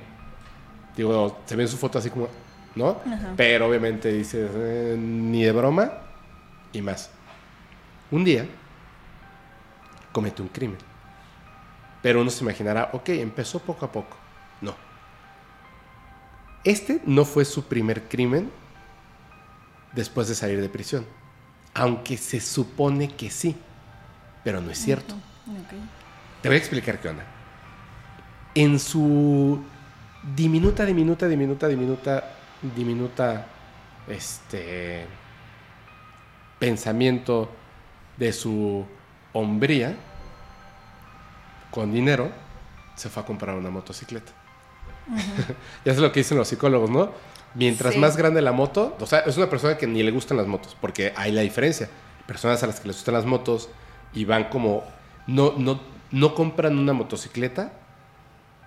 Digo, 0.97 1.41
se 1.45 1.55
ve 1.55 1.61
en 1.61 1.69
su 1.69 1.77
foto 1.77 1.99
así 1.99 2.09
como, 2.09 2.27
¿no? 2.73 2.97
Pero 3.37 3.67
obviamente 3.67 4.11
dices, 4.11 4.49
eh, 4.51 4.95
ni 4.99 5.43
de 5.43 5.51
broma 5.51 5.91
y 6.73 6.81
más. 6.81 7.11
Un 8.09 8.23
día 8.23 8.47
comete 10.11 10.41
un 10.41 10.47
crimen. 10.47 10.79
Pero 12.01 12.19
uno 12.19 12.31
se 12.31 12.43
imaginará, 12.43 12.89
ok, 12.93 13.09
empezó 13.09 13.59
poco 13.59 13.85
a 13.85 13.91
poco. 13.91 14.18
Este 16.63 17.01
no 17.05 17.25
fue 17.25 17.45
su 17.45 17.65
primer 17.65 18.03
crimen 18.03 18.51
después 19.93 20.27
de 20.27 20.35
salir 20.35 20.61
de 20.61 20.69
prisión. 20.69 21.05
Aunque 21.73 22.17
se 22.17 22.39
supone 22.39 23.09
que 23.15 23.29
sí. 23.29 23.55
Pero 24.43 24.61
no 24.61 24.71
es 24.71 24.77
cierto. 24.77 25.15
Te 26.41 26.49
voy 26.49 26.55
a 26.55 26.59
explicar 26.59 26.99
qué 26.99 27.09
onda. 27.09 27.25
En 28.55 28.79
su 28.79 29.61
diminuta, 30.35 30.85
diminuta, 30.85 31.27
diminuta, 31.27 31.67
diminuta, 31.67 32.23
diminuta, 32.75 33.45
este, 34.07 35.05
pensamiento 36.57 37.49
de 38.17 38.33
su 38.33 38.85
hombría, 39.33 39.95
con 41.71 41.93
dinero, 41.93 42.31
se 42.95 43.09
fue 43.09 43.23
a 43.23 43.25
comprar 43.25 43.55
una 43.55 43.69
motocicleta. 43.69 44.38
ya 45.85 45.91
es 45.91 45.97
lo 45.97 46.11
que 46.11 46.19
dicen 46.21 46.37
los 46.37 46.47
psicólogos, 46.47 46.89
¿no? 46.89 47.11
Mientras 47.55 47.93
Sí. 47.95 47.99
más 47.99 48.15
grande 48.15 48.41
la 48.41 48.51
moto, 48.51 48.95
o 48.99 49.05
sea, 49.05 49.19
es 49.19 49.35
una 49.37 49.49
persona 49.49 49.77
que 49.77 49.87
ni 49.87 50.03
le 50.03 50.11
gustan 50.11 50.37
las 50.37 50.47
motos, 50.47 50.75
porque 50.79 51.13
hay 51.15 51.31
la 51.31 51.41
diferencia. 51.41 51.89
Personas 52.27 52.61
a 52.63 52.67
las 52.67 52.79
que 52.79 52.87
les 52.87 52.97
gustan 52.97 53.15
las 53.15 53.25
motos 53.25 53.69
y 54.13 54.25
van 54.25 54.45
como, 54.49 54.83
no, 55.25 55.53
no, 55.57 55.81
no 56.11 56.35
compran 56.35 56.77
una 56.77 56.93
motocicleta 56.93 57.73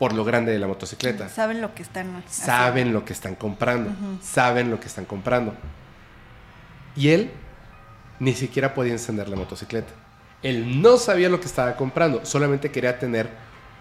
por 0.00 0.14
lo 0.14 0.24
grande 0.24 0.50
de 0.50 0.58
la 0.58 0.66
motocicleta. 0.66 1.28
Saben 1.28 1.60
lo 1.60 1.74
que 1.76 1.82
están 1.82 2.08
haciendo. 2.16 2.30
Saben 2.30 2.92
lo 2.92 3.04
que 3.04 3.12
están 3.12 3.36
comprando, 3.36 3.92
saben 4.20 4.68
lo 4.70 4.80
que 4.80 4.88
están 4.88 5.04
comprando. 5.04 5.54
Y 6.96 7.10
él 7.10 7.30
ni 8.18 8.34
siquiera 8.34 8.74
podía 8.74 8.92
encender 8.92 9.28
la 9.28 9.36
motocicleta. 9.36 9.92
Él 10.42 10.82
no 10.82 10.96
sabía 10.96 11.28
lo 11.28 11.38
que 11.38 11.46
estaba 11.46 11.76
comprando, 11.76 12.24
solamente 12.24 12.72
quería 12.72 12.98
tener 12.98 13.30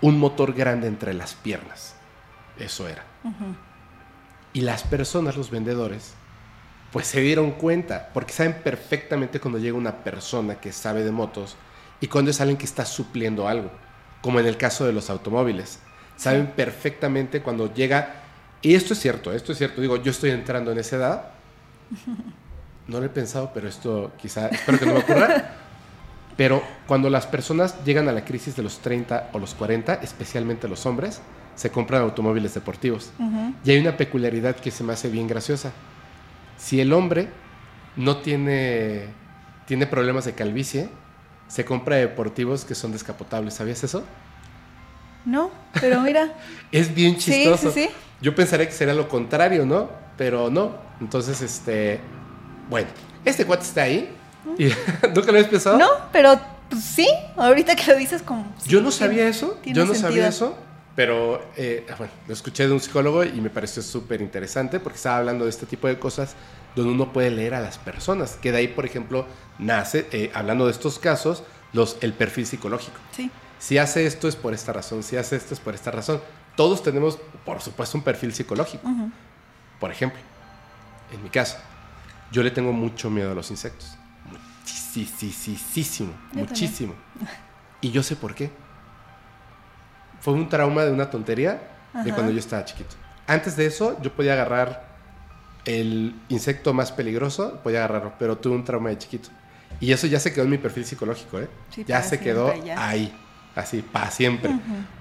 un 0.01 0.19
motor 0.19 0.53
grande 0.53 0.87
entre 0.87 1.15
las 1.15 1.33
piernas. 1.33 1.95
Eso 2.57 2.87
era. 2.87 3.03
Y 4.53 4.61
las 4.61 4.83
personas, 4.83 5.37
los 5.37 5.49
vendedores, 5.49 6.13
pues 6.91 7.07
se 7.07 7.21
dieron 7.21 7.51
cuenta, 7.51 8.09
porque 8.13 8.33
saben 8.33 8.61
perfectamente 8.63 9.39
cuando 9.39 9.59
llega 9.59 9.77
una 9.77 10.03
persona 10.03 10.55
que 10.55 10.71
sabe 10.71 11.03
de 11.03 11.11
motos 11.11 11.55
y 12.01 12.07
cuando 12.07 12.31
es 12.31 12.41
alguien 12.41 12.57
que 12.57 12.65
está 12.65 12.85
supliendo 12.85 13.47
algo, 13.47 13.71
como 14.21 14.39
en 14.39 14.47
el 14.47 14.57
caso 14.57 14.85
de 14.85 14.91
los 14.91 15.09
automóviles. 15.09 15.79
Saben 16.17 16.47
perfectamente 16.47 17.41
cuando 17.41 17.73
llega, 17.73 18.15
y 18.61 18.75
esto 18.75 18.93
es 18.93 18.99
cierto, 18.99 19.31
esto 19.31 19.53
es 19.53 19.57
cierto, 19.57 19.81
digo, 19.81 19.97
yo 19.97 20.11
estoy 20.11 20.31
entrando 20.31 20.71
en 20.71 20.79
esa 20.79 20.95
edad, 20.97 21.25
no 22.87 22.99
lo 22.99 23.05
he 23.05 23.09
pensado, 23.09 23.51
pero 23.53 23.69
esto 23.69 24.11
quizá, 24.17 24.47
espero 24.49 24.77
que 24.77 24.85
no 24.85 24.93
me 24.93 24.99
ocurra, 24.99 25.55
pero 26.35 26.61
cuando 26.87 27.09
las 27.09 27.25
personas 27.25 27.83
llegan 27.85 28.09
a 28.09 28.11
la 28.11 28.25
crisis 28.25 28.55
de 28.55 28.63
los 28.63 28.79
30 28.79 29.29
o 29.31 29.39
los 29.39 29.53
40, 29.53 29.95
especialmente 29.95 30.67
los 30.67 30.85
hombres, 30.85 31.21
se 31.55 31.71
compran 31.71 32.01
automóviles 32.01 32.53
deportivos. 32.53 33.11
Y 33.63 33.71
hay 33.71 33.79
una 33.79 33.97
peculiaridad 33.97 34.55
que 34.55 34.71
se 34.71 34.83
me 34.83 34.93
hace 34.93 35.09
bien 35.09 35.27
graciosa. 35.27 35.71
Si 36.57 36.79
el 36.79 36.93
hombre 36.93 37.29
no 37.95 38.17
tiene, 38.17 39.07
tiene 39.65 39.87
problemas 39.87 40.25
de 40.25 40.33
calvicie, 40.33 40.89
se 41.47 41.65
compra 41.65 41.97
deportivos 41.97 42.65
que 42.65 42.75
son 42.75 42.91
descapotables. 42.91 43.55
¿Sabías 43.55 43.83
eso? 43.83 44.03
No, 45.25 45.51
pero 45.79 46.01
mira. 46.01 46.33
Es 46.71 46.93
bien 46.93 47.17
chistoso. 47.17 47.71
sí, 47.71 47.83
sí. 47.83 47.89
Yo 48.21 48.33
pensaría 48.35 48.67
que 48.67 48.71
sería 48.71 48.93
lo 48.93 49.07
contrario, 49.07 49.65
¿no? 49.65 49.89
Pero 50.17 50.49
no. 50.49 50.75
Entonces, 50.99 51.41
este. 51.41 51.99
Bueno, 52.69 52.87
este 53.25 53.45
cuate 53.45 53.63
está 53.63 53.83
ahí. 53.83 54.15
Y, 54.57 54.65
¿Nunca 55.13 55.27
lo 55.27 55.31
habías 55.31 55.47
pensado? 55.47 55.77
No, 55.77 55.89
pero 56.11 56.39
pues, 56.69 56.83
sí, 56.83 57.07
ahorita 57.35 57.75
que 57.75 57.91
lo 57.91 57.97
dices 57.97 58.21
como... 58.21 58.45
Yo 58.65 58.81
no 58.81 58.91
sabía 58.91 59.27
eso, 59.27 59.59
yo 59.65 59.85
no 59.85 59.93
sentido. 59.93 60.09
sabía 60.09 60.27
eso, 60.27 60.57
pero 60.95 61.41
eh, 61.55 61.85
bueno, 61.97 62.11
lo 62.27 62.33
escuché 62.33 62.67
de 62.67 62.73
un 62.73 62.79
psicólogo 62.79 63.23
y 63.23 63.39
me 63.39 63.49
pareció 63.49 63.81
súper 63.81 64.21
interesante 64.21 64.79
porque 64.79 64.97
estaba 64.97 65.17
hablando 65.17 65.45
de 65.45 65.49
este 65.49 65.65
tipo 65.65 65.87
de 65.87 65.97
cosas 65.97 66.35
donde 66.75 66.91
uno 66.91 67.13
puede 67.13 67.31
leer 67.31 67.53
a 67.53 67.61
las 67.61 67.77
personas, 67.77 68.37
que 68.41 68.51
de 68.51 68.59
ahí, 68.59 68.67
por 68.67 68.85
ejemplo, 68.85 69.25
nace, 69.59 70.07
eh, 70.11 70.31
hablando 70.33 70.65
de 70.65 70.71
estos 70.71 70.99
casos, 70.99 71.43
los, 71.73 71.97
el 72.01 72.13
perfil 72.13 72.45
psicológico. 72.45 72.97
Sí. 73.11 73.29
Si 73.59 73.77
hace 73.77 74.05
esto 74.05 74.27
es 74.27 74.35
por 74.35 74.53
esta 74.53 74.73
razón, 74.73 75.03
si 75.03 75.17
hace 75.17 75.35
esto 75.35 75.53
es 75.53 75.59
por 75.59 75.75
esta 75.75 75.91
razón. 75.91 76.21
Todos 76.55 76.83
tenemos, 76.83 77.17
por 77.45 77.61
supuesto, 77.61 77.97
un 77.97 78.03
perfil 78.03 78.33
psicológico. 78.33 78.87
Ujú. 78.87 79.11
Por 79.79 79.91
ejemplo, 79.91 80.19
en 81.11 81.23
mi 81.23 81.29
caso, 81.29 81.57
yo 82.31 82.43
le 82.43 82.51
tengo 82.51 82.73
mucho 82.73 83.09
miedo 83.09 83.31
a 83.31 83.35
los 83.35 83.51
insectos. 83.51 83.97
Muchísimo, 84.25 86.13
Yo 86.33 86.39
muchísimo. 86.39 86.95
Y 87.81 87.91
yo 87.91 88.03
sé 88.03 88.15
por 88.15 88.35
qué. 88.35 88.51
Fue 90.21 90.33
un 90.33 90.47
trauma 90.47 90.85
de 90.85 90.91
una 90.91 91.09
tontería 91.09 91.61
de 91.93 92.13
cuando 92.13 92.31
yo 92.31 92.39
estaba 92.39 92.63
chiquito. 92.63 92.95
Antes 93.27 93.55
de 93.57 93.65
eso, 93.65 93.97
yo 94.01 94.11
podía 94.13 94.33
agarrar 94.33 94.91
el 95.65 96.15
insecto 96.29 96.73
más 96.73 96.91
peligroso, 96.91 97.59
podía 97.63 97.79
agarrarlo, 97.79 98.13
pero 98.17 98.37
tuve 98.37 98.55
un 98.55 98.63
trauma 98.63 98.89
de 98.89 98.97
chiquito. 98.97 99.29
Y 99.79 99.91
eso 99.91 100.07
ya 100.07 100.19
se 100.19 100.33
quedó 100.33 100.43
en 100.45 100.51
mi 100.51 100.57
perfil 100.57 100.85
psicológico, 100.85 101.39
¿eh? 101.39 101.47
Sí, 101.69 101.83
ya 101.87 102.03
se 102.03 102.19
quedó 102.19 102.53
ya. 102.63 102.87
ahí, 102.87 103.13
así, 103.55 103.81
para 103.81 104.11
siempre. 104.11 104.51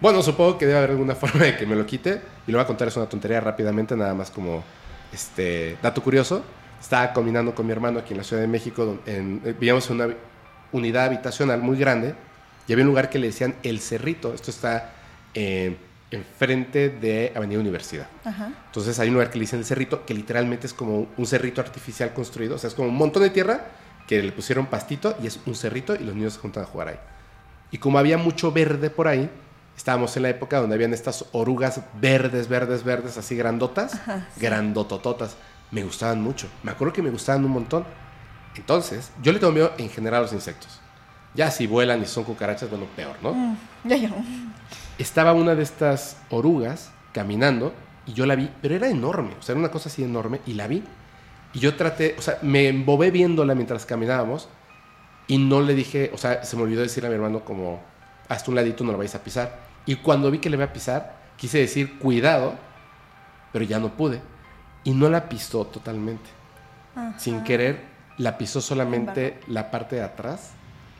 Bueno, 0.01 0.23
supongo 0.23 0.59
que 0.59 0.67
debe 0.67 0.79
haber 0.79 0.91
alguna 0.91 1.15
forma 1.17 1.45
de 1.45 1.57
que 1.57 1.67
me 1.67 1.77
lo 1.77 1.85
quite. 1.87 2.21
Y 2.47 2.53
lo 2.53 2.59
voy 2.59 2.65
a 2.65 2.67
contar, 2.67 2.89
es 2.89 2.97
una 2.97 3.09
tontería 3.09 3.41
rápidamente, 3.41 3.97
nada 3.97 4.15
más 4.15 4.31
como 4.31 4.63
este 5.13 5.77
dato 5.83 6.03
curioso. 6.03 6.43
Estaba 6.81 7.13
combinando 7.13 7.55
con 7.55 7.67
mi 7.67 7.73
hermano 7.73 7.99
aquí 7.99 8.15
en 8.15 8.19
la 8.19 8.25
Ciudad 8.25 8.41
de 8.41 8.49
México, 8.49 9.01
en, 9.05 9.43
eh, 9.45 9.53
vivíamos 9.53 9.89
en 9.91 10.01
una 10.01 10.15
unidad 10.73 11.05
habitacional 11.07 11.61
muy 11.61 11.77
grande 11.77 12.15
y 12.67 12.73
había 12.73 12.85
un 12.85 12.89
lugar 12.89 13.11
que 13.11 13.19
le 13.19 13.27
decían 13.27 13.55
El 13.63 13.81
Cerrito. 13.81 14.33
Esto 14.33 14.51
está 14.51 14.93
eh, 15.35 15.77
enfrente 16.11 16.89
de 16.91 17.33
Avenida 17.35 17.61
Universidad. 17.61 18.09
Ajá. 18.25 18.51
Entonces 18.67 18.99
hay 18.99 19.09
un 19.09 19.15
lugar 19.15 19.31
que 19.31 19.39
le 19.39 19.43
dicen 19.43 19.61
El 19.61 19.65
Cerrito, 19.65 20.05
que 20.05 20.15
literalmente 20.15 20.67
es 20.67 20.75
como 20.75 21.07
un 21.17 21.27
cerrito 21.27 21.61
artificial 21.61 22.13
construido. 22.13 22.57
O 22.57 22.59
sea, 22.59 22.69
es 22.69 22.75
como 22.75 22.89
un 22.89 22.97
montón 22.97 23.23
de 23.23 23.31
tierra 23.31 23.67
que 24.09 24.23
le 24.23 24.33
pusieron 24.33 24.67
pastito 24.67 25.17
y 25.23 25.27
es 25.29 25.39
un 25.47 25.55
cerrito 25.55 25.95
y 25.95 26.01
los 26.01 26.15
niños 26.15 26.33
se 26.35 26.41
juntan 26.41 26.65
a 26.65 26.67
jugar 26.67 26.89
ahí. 26.89 26.97
Y 27.71 27.79
como 27.79 27.99
había 27.99 28.19
mucho 28.19 28.51
verde 28.51 28.91
por 28.91 29.07
ahí, 29.07 29.31
estábamos 29.77 30.17
en 30.17 30.25
la 30.25 30.31
época 30.31 30.59
donde 30.59 30.75
habían 30.75 30.93
estas 30.93 31.27
orugas 31.31 31.81
verdes, 32.01 32.49
verdes, 32.49 32.83
verdes, 32.83 33.17
así 33.17 33.37
grandotas, 33.37 33.95
Ajá, 33.95 34.27
sí. 34.35 34.41
grandotototas. 34.41 35.37
Me 35.71 35.85
gustaban 35.85 36.21
mucho. 36.21 36.49
Me 36.65 36.73
acuerdo 36.73 36.93
que 36.93 37.03
me 37.03 37.11
gustaban 37.11 37.45
un 37.45 37.53
montón. 37.53 37.85
Entonces, 38.57 39.13
yo 39.23 39.33
le 39.33 39.39
tengo 39.39 39.53
miedo 39.53 39.73
en 39.79 39.89
general 39.89 40.19
a 40.19 40.23
los 40.23 40.33
insectos. 40.33 40.81
Ya 41.35 41.49
si 41.53 41.69
vuelan 41.69 42.03
y 42.03 42.07
son 42.07 42.25
cucarachas, 42.25 42.69
bueno, 42.69 42.87
peor, 42.97 43.15
¿no? 43.23 43.33
Mm, 43.33 43.57
ya 43.85 43.97
yo. 43.97 44.09
Estaba 45.03 45.33
una 45.33 45.55
de 45.55 45.63
estas 45.63 46.17
orugas 46.31 46.91
caminando 47.13 47.73
y 48.07 48.13
yo 48.13 48.27
la 48.27 48.35
vi, 48.35 48.51
pero 48.61 48.75
era 48.75 48.89
enorme, 48.89 49.35
o 49.39 49.43
sea, 49.43 49.53
era 49.53 49.61
una 49.61 49.71
cosa 49.71 49.89
así 49.89 50.03
enorme 50.03 50.41
y 50.47 50.55
la 50.55 50.67
vi. 50.67 50.83
Y 51.53 51.59
yo 51.59 51.75
traté, 51.75 52.15
o 52.19 52.23
sea, 52.23 52.39
me 52.43 52.69
embobé 52.69 53.11
viéndola 53.11 53.55
mientras 53.55 53.87
caminábamos 53.87 54.49
y 55.27 55.39
no 55.39 55.61
le 55.61 55.75
dije, 55.75 56.11
o 56.15 56.19
sea, 56.19 56.45
se 56.45 56.57
me 56.57 56.63
olvidó 56.63 56.83
decirle 56.83 57.09
a 57.09 57.11
mi 57.11 57.17
hermano 57.17 57.45
como, 57.45 57.81
hasta 58.29 58.51
un 58.51 58.57
ladito 58.57 58.85
no 58.85 58.93
lo 58.93 58.99
vais 58.99 59.15
a 59.15 59.23
pisar. 59.23 59.59
Y 59.87 59.97
cuando 59.97 60.31
vi 60.31 60.39
que 60.39 60.51
le 60.51 60.57
iba 60.57 60.65
a 60.65 60.73
pisar, 60.73 61.17
quise 61.37 61.59
decir, 61.59 61.99
cuidado, 61.99 62.55
pero 63.53 63.65
ya 63.65 63.79
no 63.79 63.97
pude. 63.97 64.21
Y 64.85 64.93
no 64.93 65.09
la 65.09 65.29
pisó 65.29 65.67
totalmente. 65.67 66.31
Sin 67.17 67.43
querer, 67.45 67.81
la 68.19 68.37
pisó 68.37 68.61
solamente 68.61 69.41
la 69.47 69.71
parte 69.71 69.97
de 69.97 70.03
atrás, 70.03 70.51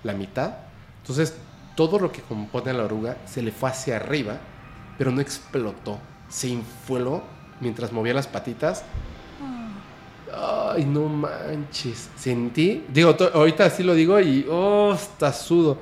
la 0.03 0.13
mitad. 0.13 0.55
Entonces, 1.03 1.37
todo 1.75 1.99
lo 1.99 2.13
que 2.13 2.23
compone 2.23 2.73
la 2.73 2.85
oruga 2.85 3.17
se 3.27 3.43
le 3.43 3.53
fue 3.53 3.71
hacia 3.71 3.97
arriba, 3.97 4.39
pero 4.99 5.11
no 5.11 5.21
explotó. 5.21 5.99
Se 6.29 6.49
infló 6.49 7.23
mientras 7.61 7.93
movía 7.93 8.15
las 8.15 8.27
patitas. 8.27 8.85
Ay, 10.33 10.85
no 10.85 11.07
manches. 11.07 12.09
Sentí, 12.17 12.85
digo, 12.89 13.17
ahorita 13.35 13.65
así 13.65 13.83
lo 13.83 13.95
digo 13.95 14.21
y, 14.21 14.47
oh, 14.49 14.93
está 14.95 15.33
sudo. 15.33 15.79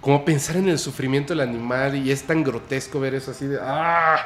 Como 0.00 0.24
pensar 0.24 0.56
en 0.56 0.68
el 0.68 0.78
sufrimiento 0.78 1.32
del 1.32 1.40
animal 1.40 1.96
y 1.96 2.10
es 2.10 2.22
tan 2.22 2.44
grotesco 2.44 3.00
ver 3.00 3.14
eso 3.14 3.30
así 3.30 3.46
de, 3.46 3.58
ah. 3.60 4.18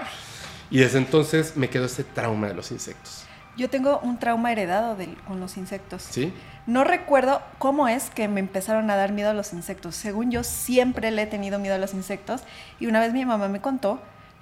Y 0.71 0.79
desde 0.79 0.99
entonces 0.99 1.57
me 1.57 1.69
quedó 1.69 1.87
ese 1.87 2.05
trauma 2.05 2.49
de 2.49 2.55
los 2.55 2.71
insectos. 2.71 3.25
Yo 3.57 3.69
tengo 3.69 3.99
un 4.01 4.19
trauma 4.19 4.53
heredado 4.53 4.97
con 5.27 5.41
los 5.41 5.57
insectos. 5.57 6.03
¿Sí? 6.03 6.33
No 6.67 6.85
recuerdo 6.85 7.43
cómo 7.59 7.89
es 7.89 8.11
que 8.11 8.29
me 8.29 8.41
empezaron 8.41 8.91
a 8.91 8.97
dar 8.97 9.13
miedo 9.13 9.31
a 9.31 9.35
los 9.35 9.53
insectos. 9.53 9.97
Según 9.97 10.31
yo, 10.31 10.45
siempre 10.45 11.11
le 11.11 11.23
he 11.23 11.27
tenido 11.27 11.59
miedo 11.59 11.75
a 11.75 11.79
los 11.79 11.95
insectos. 11.95 12.43
Y 12.79 12.87
una 12.87 13.01
vez 13.01 13.13
mi 13.13 13.25
mamá 13.25 13.49
me 13.49 13.61
contó 13.61 14.01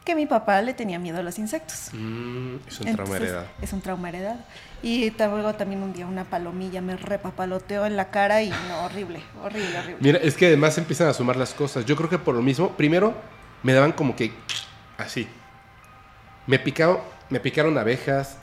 que 0.08 0.14
mi 0.14 0.24
papá 0.24 0.62
le 0.62 0.72
tenía 0.72 0.98
miedo 0.98 1.18
a 1.18 1.22
los 1.22 1.38
insectos. 1.38 1.90
Mm, 1.92 2.56
es 2.66 2.80
un 2.80 2.94
trauma 2.94 3.16
heredado. 3.16 3.46
Es 3.60 3.72
un 3.74 3.80
trauma 3.82 4.08
heredado. 4.08 4.38
Y 4.82 5.10
luego 5.18 5.54
también 5.54 5.82
un 5.82 5.92
día 5.92 6.06
una 6.06 6.24
palomilla 6.24 6.80
me 6.80 6.96
repapaloteó 6.96 7.84
en 7.84 7.96
la 7.96 8.10
cara 8.10 8.42
y 8.42 8.48
no, 8.48 8.84
horrible, 8.84 9.20
horrible, 9.44 9.78
horrible. 9.78 9.96
Mira, 10.00 10.18
es 10.18 10.34
que 10.34 10.46
además 10.46 10.78
empiezan 10.78 11.08
a 11.08 11.12
sumar 11.12 11.36
las 11.36 11.52
cosas. 11.52 11.84
Yo 11.84 11.94
creo 11.94 12.08
que 12.08 12.18
por 12.18 12.34
lo 12.34 12.40
mismo, 12.40 12.70
primero 12.70 13.14
me 13.62 13.74
daban 13.74 13.92
como 13.92 14.16
que 14.16 14.32
así. 14.96 15.28
Me 16.46 16.58
picado, 16.58 17.04
me 17.28 17.38
picaron 17.40 17.76
abejas, 17.76 18.38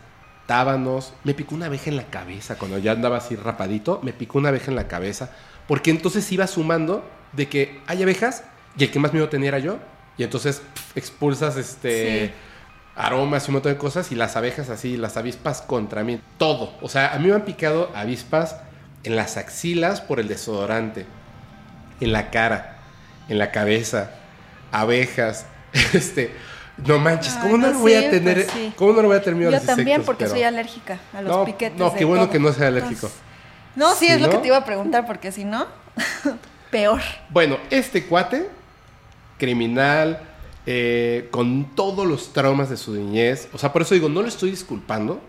tábanos, 0.45 1.13
me 1.23 1.33
picó 1.33 1.55
una 1.55 1.65
abeja 1.67 1.89
en 1.89 1.97
la 1.97 2.05
cabeza, 2.05 2.57
cuando 2.57 2.77
ya 2.77 2.91
andaba 2.91 3.17
así 3.17 3.35
rapadito, 3.35 3.99
me 4.03 4.13
picó 4.13 4.37
una 4.37 4.49
abeja 4.49 4.69
en 4.71 4.75
la 4.75 4.87
cabeza, 4.87 5.31
porque 5.67 5.91
entonces 5.91 6.31
iba 6.31 6.47
sumando 6.47 7.03
de 7.33 7.49
que 7.49 7.81
hay 7.87 8.03
abejas 8.03 8.43
y 8.77 8.83
el 8.83 8.91
que 8.91 8.99
más 8.99 9.13
miedo 9.13 9.29
tenía 9.29 9.49
era 9.49 9.59
yo, 9.59 9.79
y 10.17 10.23
entonces 10.23 10.61
expulsas 10.95 11.57
este 11.57 12.33
aromas 12.95 13.45
y 13.45 13.51
un 13.51 13.53
montón 13.55 13.73
de 13.73 13.77
cosas 13.77 14.11
y 14.11 14.15
las 14.15 14.37
abejas 14.37 14.69
así, 14.69 14.95
las 14.95 15.17
avispas 15.17 15.61
contra 15.61 16.03
mí, 16.03 16.21
todo, 16.37 16.73
o 16.81 16.89
sea, 16.89 17.13
a 17.13 17.19
mí 17.19 17.27
me 17.27 17.33
han 17.33 17.43
picado 17.43 17.91
avispas 17.93 18.57
en 19.03 19.15
las 19.15 19.37
axilas 19.37 20.01
por 20.01 20.19
el 20.19 20.27
desodorante, 20.27 21.05
en 21.99 22.11
la 22.13 22.31
cara, 22.31 22.77
en 23.27 23.37
la 23.37 23.51
cabeza, 23.51 24.11
abejas, 24.71 25.45
este 25.93 26.31
no 26.77 26.99
manches, 26.99 27.33
¿cómo 27.35 27.57
no, 27.57 27.71
lo 27.71 27.79
voy 27.79 27.93
a 27.93 28.09
tener? 28.09 28.45
Pues 28.45 28.73
¿Cómo 28.75 28.93
no 28.93 29.01
lo 29.01 29.07
voy 29.07 29.17
a 29.17 29.21
tener 29.21 29.51
Yo 29.51 29.61
también, 29.61 30.03
porque 30.03 30.27
soy 30.27 30.43
alérgica 30.43 30.99
a 31.13 31.21
los 31.21 31.31
no, 31.31 31.45
piquetes. 31.45 31.77
No, 31.79 31.93
qué 31.93 32.03
bueno 32.03 32.29
que 32.29 32.39
no 32.39 32.51
sea 32.51 32.67
alérgico. 32.67 33.09
no, 33.75 33.95
sí, 33.95 34.07
es 34.07 34.19
lo 34.19 34.29
que 34.29 34.37
te 34.37 34.47
iba 34.47 34.57
a 34.57 34.65
preguntar, 34.65 35.05
porque 35.05 35.31
si 35.31 35.45
no, 35.45 35.67
peor. 36.71 37.01
Bueno, 37.29 37.57
este 37.69 38.05
cuate, 38.05 38.49
criminal, 39.37 40.19
eh, 40.65 41.29
con 41.31 41.75
todos 41.75 42.05
los 42.05 42.33
traumas 42.33 42.69
de 42.69 42.77
su 42.77 42.93
niñez, 42.93 43.47
o 43.53 43.57
sea, 43.57 43.71
por 43.71 43.83
eso 43.83 43.93
digo, 43.93 44.09
no 44.09 44.21
lo 44.21 44.27
estoy 44.27 44.51
disculpando, 44.51 45.21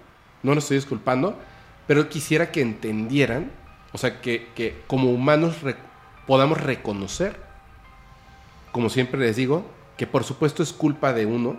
no 0.43 0.53
lo 0.53 0.59
estoy 0.59 0.79
disculpando, 0.79 1.39
pero 1.87 2.09
quisiera 2.09 2.51
que 2.51 2.61
entendieran, 2.61 3.53
o 3.93 3.99
sea, 3.99 4.21
que, 4.21 4.49
que 4.57 4.83
como 4.89 5.13
humanos 5.13 5.57
podamos 6.27 6.61
reconocer, 6.61 7.37
como 8.73 8.91
siempre 8.91 9.21
les 9.21 9.37
digo, 9.37 9.76
que 9.97 10.07
por 10.07 10.25
supuesto 10.25 10.63
es 10.63 10.73
culpa 10.73 11.13
de 11.13 11.27
uno, 11.27 11.57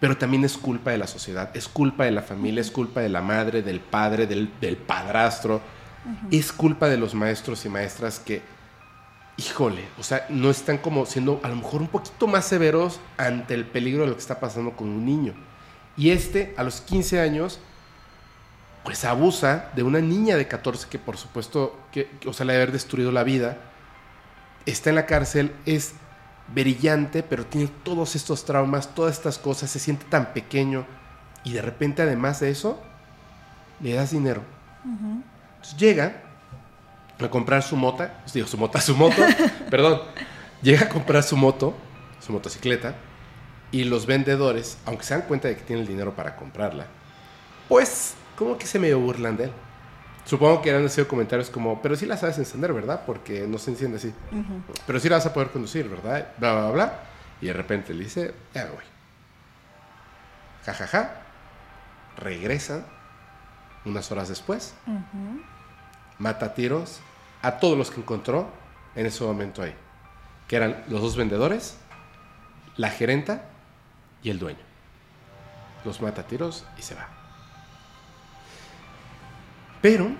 pero 0.00 0.18
también 0.18 0.44
es 0.44 0.58
culpa 0.58 0.90
de 0.90 0.98
la 0.98 1.06
sociedad, 1.06 1.50
es 1.56 1.68
culpa 1.68 2.04
de 2.04 2.10
la 2.10 2.22
familia, 2.22 2.60
es 2.60 2.70
culpa 2.70 3.00
de 3.00 3.08
la 3.08 3.22
madre, 3.22 3.62
del 3.62 3.80
padre, 3.80 4.26
del, 4.26 4.48
padrastro, 4.86 5.62
es 6.30 6.52
culpa 6.52 6.88
de 6.88 6.98
los 6.98 7.14
maestros 7.14 7.64
y 7.64 7.70
maestras 7.70 8.18
que, 8.18 8.42
híjole, 9.38 9.86
o 9.98 10.02
sea, 10.02 10.26
no 10.28 10.50
están 10.50 10.78
como 10.78 11.06
siendo 11.06 11.40
a 11.42 11.48
lo 11.48 11.56
mejor 11.56 11.80
un 11.80 11.88
poquito 11.88 12.26
más 12.26 12.44
severos 12.44 13.00
ante 13.16 13.54
el 13.54 13.64
peligro 13.64 14.02
de 14.02 14.08
lo 14.08 14.14
que 14.14 14.20
está 14.20 14.40
pasando 14.40 14.72
con 14.72 14.88
un 14.88 15.06
niño. 15.06 15.32
Y 15.96 16.10
este, 16.10 16.52
a 16.58 16.64
los 16.64 16.82
15 16.82 17.20
años, 17.20 17.60
pues 18.84 19.06
abusa 19.06 19.70
de 19.74 19.82
una 19.82 20.00
niña 20.00 20.36
de 20.36 20.46
14 20.46 20.88
que 20.90 20.98
por 20.98 21.16
supuesto, 21.16 21.78
que, 21.92 22.10
o 22.26 22.34
sea, 22.34 22.44
le 22.44 22.54
haber 22.54 22.72
destruido 22.72 23.10
la 23.10 23.24
vida, 23.24 23.56
está 24.66 24.90
en 24.90 24.96
la 24.96 25.06
cárcel, 25.06 25.52
es 25.64 25.94
brillante, 26.48 27.22
pero 27.22 27.46
tiene 27.46 27.68
todos 27.82 28.16
estos 28.16 28.44
traumas, 28.44 28.94
todas 28.94 29.16
estas 29.16 29.38
cosas, 29.38 29.70
se 29.70 29.78
siente 29.78 30.04
tan 30.08 30.32
pequeño 30.32 30.86
y 31.42 31.52
de 31.52 31.62
repente 31.62 32.02
además 32.02 32.40
de 32.40 32.50
eso, 32.50 32.80
le 33.80 33.94
das 33.94 34.10
dinero. 34.10 34.42
Entonces 34.84 35.76
llega 35.78 36.22
a 37.18 37.30
comprar 37.30 37.62
su 37.62 37.76
mota, 37.76 38.22
digo 38.32 38.46
su 38.46 38.58
mota, 38.58 38.80
su 38.80 38.96
moto, 38.96 39.22
perdón, 39.70 40.00
llega 40.62 40.86
a 40.86 40.88
comprar 40.88 41.22
su 41.22 41.36
moto, 41.36 41.74
su 42.20 42.32
motocicleta, 42.32 42.94
y 43.70 43.84
los 43.84 44.06
vendedores, 44.06 44.78
aunque 44.84 45.04
se 45.04 45.14
dan 45.14 45.22
cuenta 45.26 45.48
de 45.48 45.56
que 45.56 45.62
tiene 45.62 45.82
el 45.82 45.88
dinero 45.88 46.14
para 46.14 46.36
comprarla, 46.36 46.86
pues 47.68 48.14
como 48.36 48.58
que 48.58 48.66
se 48.66 48.78
medio 48.78 49.00
burlan 49.00 49.36
de 49.36 49.44
él. 49.44 49.52
Supongo 50.24 50.62
que 50.62 50.74
han 50.74 50.88
sido 50.88 51.06
comentarios 51.06 51.50
como, 51.50 51.82
pero 51.82 51.96
sí 51.96 52.06
la 52.06 52.16
sabes 52.16 52.38
encender, 52.38 52.72
¿verdad? 52.72 53.02
Porque 53.06 53.46
no 53.46 53.58
se 53.58 53.70
enciende 53.70 53.98
así. 53.98 54.12
Pero 54.86 54.98
sí 54.98 55.08
la 55.08 55.16
vas 55.16 55.26
a 55.26 55.34
poder 55.34 55.50
conducir, 55.50 55.88
¿verdad? 55.88 56.28
Bla, 56.38 56.54
bla, 56.54 56.70
bla. 56.70 57.00
Y 57.40 57.46
de 57.46 57.52
repente 57.52 57.92
le 57.92 58.04
dice, 58.04 58.34
ya 58.54 58.66
voy. 58.66 58.84
Ja, 60.64 60.72
ja, 60.72 60.86
ja. 60.86 61.10
Regresa 62.16 62.86
unas 63.84 64.10
horas 64.10 64.28
después. 64.28 64.74
Mata 66.18 66.54
tiros 66.54 67.00
a 67.42 67.58
todos 67.58 67.76
los 67.76 67.90
que 67.90 68.00
encontró 68.00 68.48
en 68.94 69.04
ese 69.04 69.22
momento 69.24 69.62
ahí. 69.62 69.74
Que 70.48 70.56
eran 70.56 70.84
los 70.88 71.02
dos 71.02 71.16
vendedores, 71.16 71.76
la 72.76 72.88
gerenta 72.88 73.42
y 74.22 74.30
el 74.30 74.38
dueño. 74.38 74.58
Los 75.84 76.00
mata 76.00 76.22
tiros 76.26 76.64
y 76.78 76.82
se 76.82 76.94
va. 76.94 77.13
Pero 79.84 80.10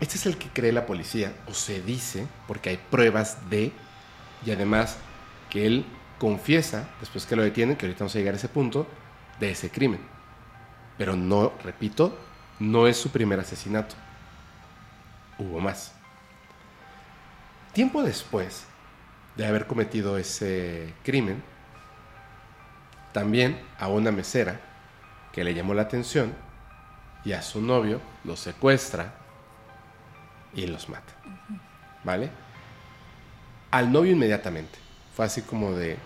este 0.00 0.16
es 0.16 0.26
el 0.26 0.36
que 0.36 0.48
cree 0.48 0.72
la 0.72 0.86
policía, 0.86 1.36
o 1.46 1.54
se 1.54 1.80
dice, 1.80 2.26
porque 2.48 2.70
hay 2.70 2.78
pruebas 2.78 3.48
de, 3.48 3.70
y 4.44 4.50
además 4.50 4.98
que 5.50 5.68
él 5.68 5.86
confiesa, 6.18 6.88
después 6.98 7.24
que 7.24 7.36
lo 7.36 7.44
detienen, 7.44 7.76
que 7.76 7.86
ahorita 7.86 8.00
vamos 8.00 8.16
a 8.16 8.18
llegar 8.18 8.34
a 8.34 8.38
ese 8.38 8.48
punto, 8.48 8.88
de 9.38 9.52
ese 9.52 9.70
crimen. 9.70 10.00
Pero 10.98 11.14
no, 11.14 11.52
repito, 11.62 12.18
no 12.58 12.88
es 12.88 12.96
su 12.96 13.10
primer 13.10 13.38
asesinato. 13.38 13.94
Hubo 15.38 15.60
más. 15.60 15.92
Tiempo 17.72 18.02
después 18.02 18.64
de 19.36 19.46
haber 19.46 19.68
cometido 19.68 20.18
ese 20.18 20.92
crimen, 21.04 21.40
también 23.12 23.60
a 23.78 23.86
una 23.86 24.10
mesera 24.10 24.60
que 25.32 25.44
le 25.44 25.54
llamó 25.54 25.72
la 25.72 25.82
atención 25.82 26.34
y 27.24 27.32
a 27.32 27.42
su 27.42 27.60
novio 27.60 28.00
los 28.24 28.40
secuestra 28.40 29.14
y 30.52 30.66
los 30.66 30.88
mata. 30.88 31.12
¿Vale? 32.04 32.30
Al 33.70 33.90
novio 33.90 34.12
inmediatamente. 34.12 34.78
Fue 35.14 35.24
así 35.24 35.42
como 35.42 35.72
de 35.72 35.96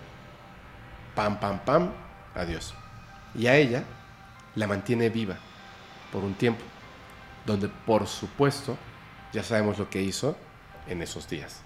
pam, 1.14 1.40
pam, 1.40 1.58
pam, 1.60 1.90
adiós. 2.34 2.74
Y 3.34 3.46
a 3.46 3.56
ella 3.56 3.84
la 4.54 4.66
mantiene 4.66 5.08
viva 5.08 5.36
por 6.12 6.24
un 6.24 6.34
tiempo, 6.34 6.62
donde 7.46 7.68
por 7.68 8.06
supuesto 8.06 8.76
ya 9.32 9.42
sabemos 9.42 9.78
lo 9.78 9.90
que 9.90 10.02
hizo 10.02 10.36
en 10.86 11.02
esos 11.02 11.28
días. 11.28 11.60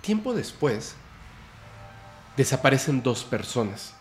Tiempo 0.00 0.34
después, 0.34 0.94
desaparecen 2.36 3.02
dos 3.02 3.24
personas 3.24 3.94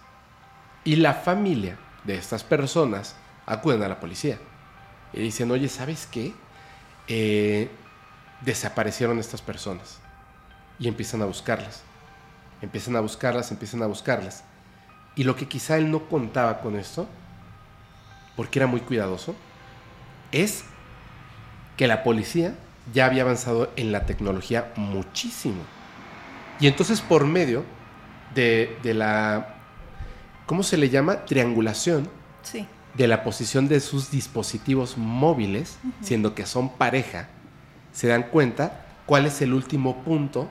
y 0.84 0.98
la 0.98 1.14
familia 1.14 1.78
de 2.04 2.16
estas 2.16 2.44
personas 2.44 3.16
acuden 3.46 3.84
a 3.84 3.88
la 3.88 4.00
policía 4.00 4.40
y 5.14 5.22
dicen, 5.22 5.52
oye, 5.52 5.70
¿sabes 5.70 6.08
qué? 6.08 6.34
Eh, 7.08 7.70
desaparecieron 8.42 9.20
estas 9.20 9.42
personas 9.42 10.00
y 10.80 10.88
empiezan 10.88 11.22
a 11.22 11.26
buscarlas. 11.26 11.84
Empiezan 12.62 12.96
a 12.96 13.00
buscarlas, 13.00 13.52
empiezan 13.52 13.84
a 13.84 13.88
buscarlas. 13.88 14.44
Y 15.16 15.24
lo 15.24 15.36
que 15.36 15.48
quizá 15.48 15.78
él 15.78 15.92
no 15.92 16.10
contaba 16.10 16.60
con 16.60 16.76
esto, 16.76 17.08
porque 18.36 18.60
era 18.60 18.68
muy 18.68 18.82
cuidadoso, 18.82 19.36
es 20.32 20.66
que 21.78 21.88
la 21.88 22.04
policía 22.04 22.56
ya 22.94 23.06
había 23.06 23.24
avanzado 23.24 23.72
en 23.76 23.92
la 23.92 24.06
tecnología 24.06 24.74
muchísimo. 24.76 25.62
Y 26.60 26.68
entonces 26.68 27.02
por 27.02 27.26
medio 27.26 27.64
de, 28.34 28.78
de 28.84 28.94
la, 28.94 29.56
¿cómo 30.46 30.64
se 30.64 30.78
le 30.78 30.90
llama? 30.90 31.26
Triangulación. 31.26 32.10
Sí 32.42 32.68
de 32.98 33.08
la 33.08 33.24
posición 33.24 33.68
de 33.68 33.80
sus 33.80 34.12
dispositivos 34.12 34.98
móviles, 34.98 35.78
siendo 36.02 36.34
que 36.34 36.46
son 36.46 36.70
pareja, 36.70 37.28
se 37.92 38.08
dan 38.08 38.24
cuenta 38.24 38.86
cuál 39.06 39.26
es 39.26 39.42
el 39.42 39.54
último 39.54 40.04
punto 40.04 40.50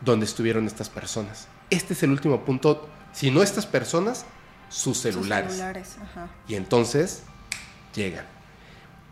donde 0.00 0.26
estuvieron 0.26 0.66
estas 0.66 0.88
personas. 0.88 1.48
Este 1.70 1.92
es 1.94 2.02
el 2.02 2.10
último 2.10 2.44
punto, 2.44 2.88
si 3.12 3.30
no 3.30 3.42
estas 3.42 3.66
personas, 3.66 4.24
sus 4.68 4.98
celulares. 4.98 5.50
Sus 5.50 5.56
celulares, 5.58 5.96
ajá. 6.02 6.28
Y 6.48 6.54
entonces 6.54 7.24
llegan. 7.94 8.24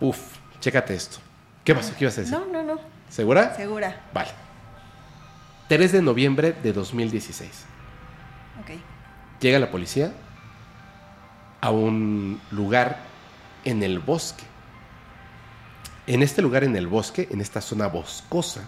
Uf, 0.01 0.19
chécate 0.61 0.95
esto. 0.95 1.19
¿Qué 1.65 1.75
pasó? 1.75 1.93
¿Qué 1.97 2.05
ibas 2.05 2.17
a 2.17 2.23
decir? 2.23 2.39
No, 2.39 2.47
no, 2.47 2.62
no. 2.62 2.81
¿Segura? 3.11 3.55
Segura. 3.55 4.01
Vale. 4.15 4.31
3 5.69 5.93
de 5.93 6.03
noviembre 6.03 6.53
de 6.53 6.73
2016. 6.73 7.51
Ok. 8.61 8.79
Llega 9.41 9.59
la 9.59 9.71
policía 9.71 10.12
a 11.61 11.70
un 11.70 12.41
lugar 12.51 12.99
en 13.65 13.82
el 13.82 13.99
bosque. 13.99 14.45
En 16.07 16.23
este 16.23 16.43
lugar 16.43 16.65
en 16.65 16.77
el 16.77 16.87
bosque, 16.87 17.28
en 17.31 17.41
esta 17.41 17.61
zona 17.61 17.87
boscosa, 17.87 18.62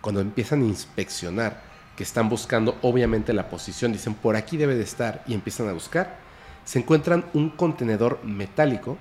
cuando 0.00 0.20
empiezan 0.20 0.62
a 0.62 0.66
inspeccionar, 0.66 1.62
que 1.96 2.04
están 2.04 2.28
buscando 2.28 2.78
obviamente 2.82 3.32
la 3.32 3.50
posición, 3.50 3.92
dicen 3.92 4.14
por 4.14 4.34
aquí 4.34 4.56
debe 4.56 4.74
de 4.74 4.84
estar 4.84 5.22
y 5.26 5.34
empiezan 5.34 5.68
a 5.68 5.72
buscar, 5.72 6.18
se 6.64 6.78
encuentran 6.78 7.26
un 7.34 7.50
contenedor 7.50 8.24
metálico 8.24 8.96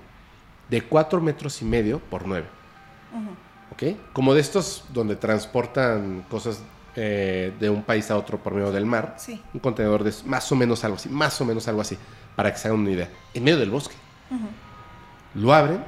de 0.69 0.81
4 0.81 1.21
metros 1.21 1.61
y 1.61 1.65
medio 1.65 1.99
por 1.99 2.27
9. 2.27 2.45
¿Ok? 3.71 3.97
Como 4.13 4.33
de 4.33 4.41
estos 4.41 4.83
donde 4.93 5.15
transportan 5.15 6.25
cosas 6.29 6.61
eh, 6.95 7.53
de 7.59 7.69
un 7.69 7.83
país 7.83 8.09
a 8.11 8.17
otro 8.17 8.37
por 8.41 8.53
medio 8.53 8.71
del 8.71 8.85
mar. 8.85 9.15
Sí. 9.17 9.41
Un 9.53 9.59
contenedor 9.59 10.03
de 10.03 10.13
más 10.25 10.51
o 10.51 10.55
menos 10.55 10.83
algo 10.83 10.97
así, 10.97 11.09
más 11.09 11.39
o 11.41 11.45
menos 11.45 11.67
algo 11.67 11.81
así, 11.81 11.97
para 12.35 12.51
que 12.51 12.57
se 12.59 12.67
hagan 12.67 12.79
una 12.81 12.91
idea. 12.91 13.09
En 13.33 13.43
medio 13.43 13.59
del 13.59 13.69
bosque. 13.69 13.95
Lo 15.35 15.53
abren 15.53 15.83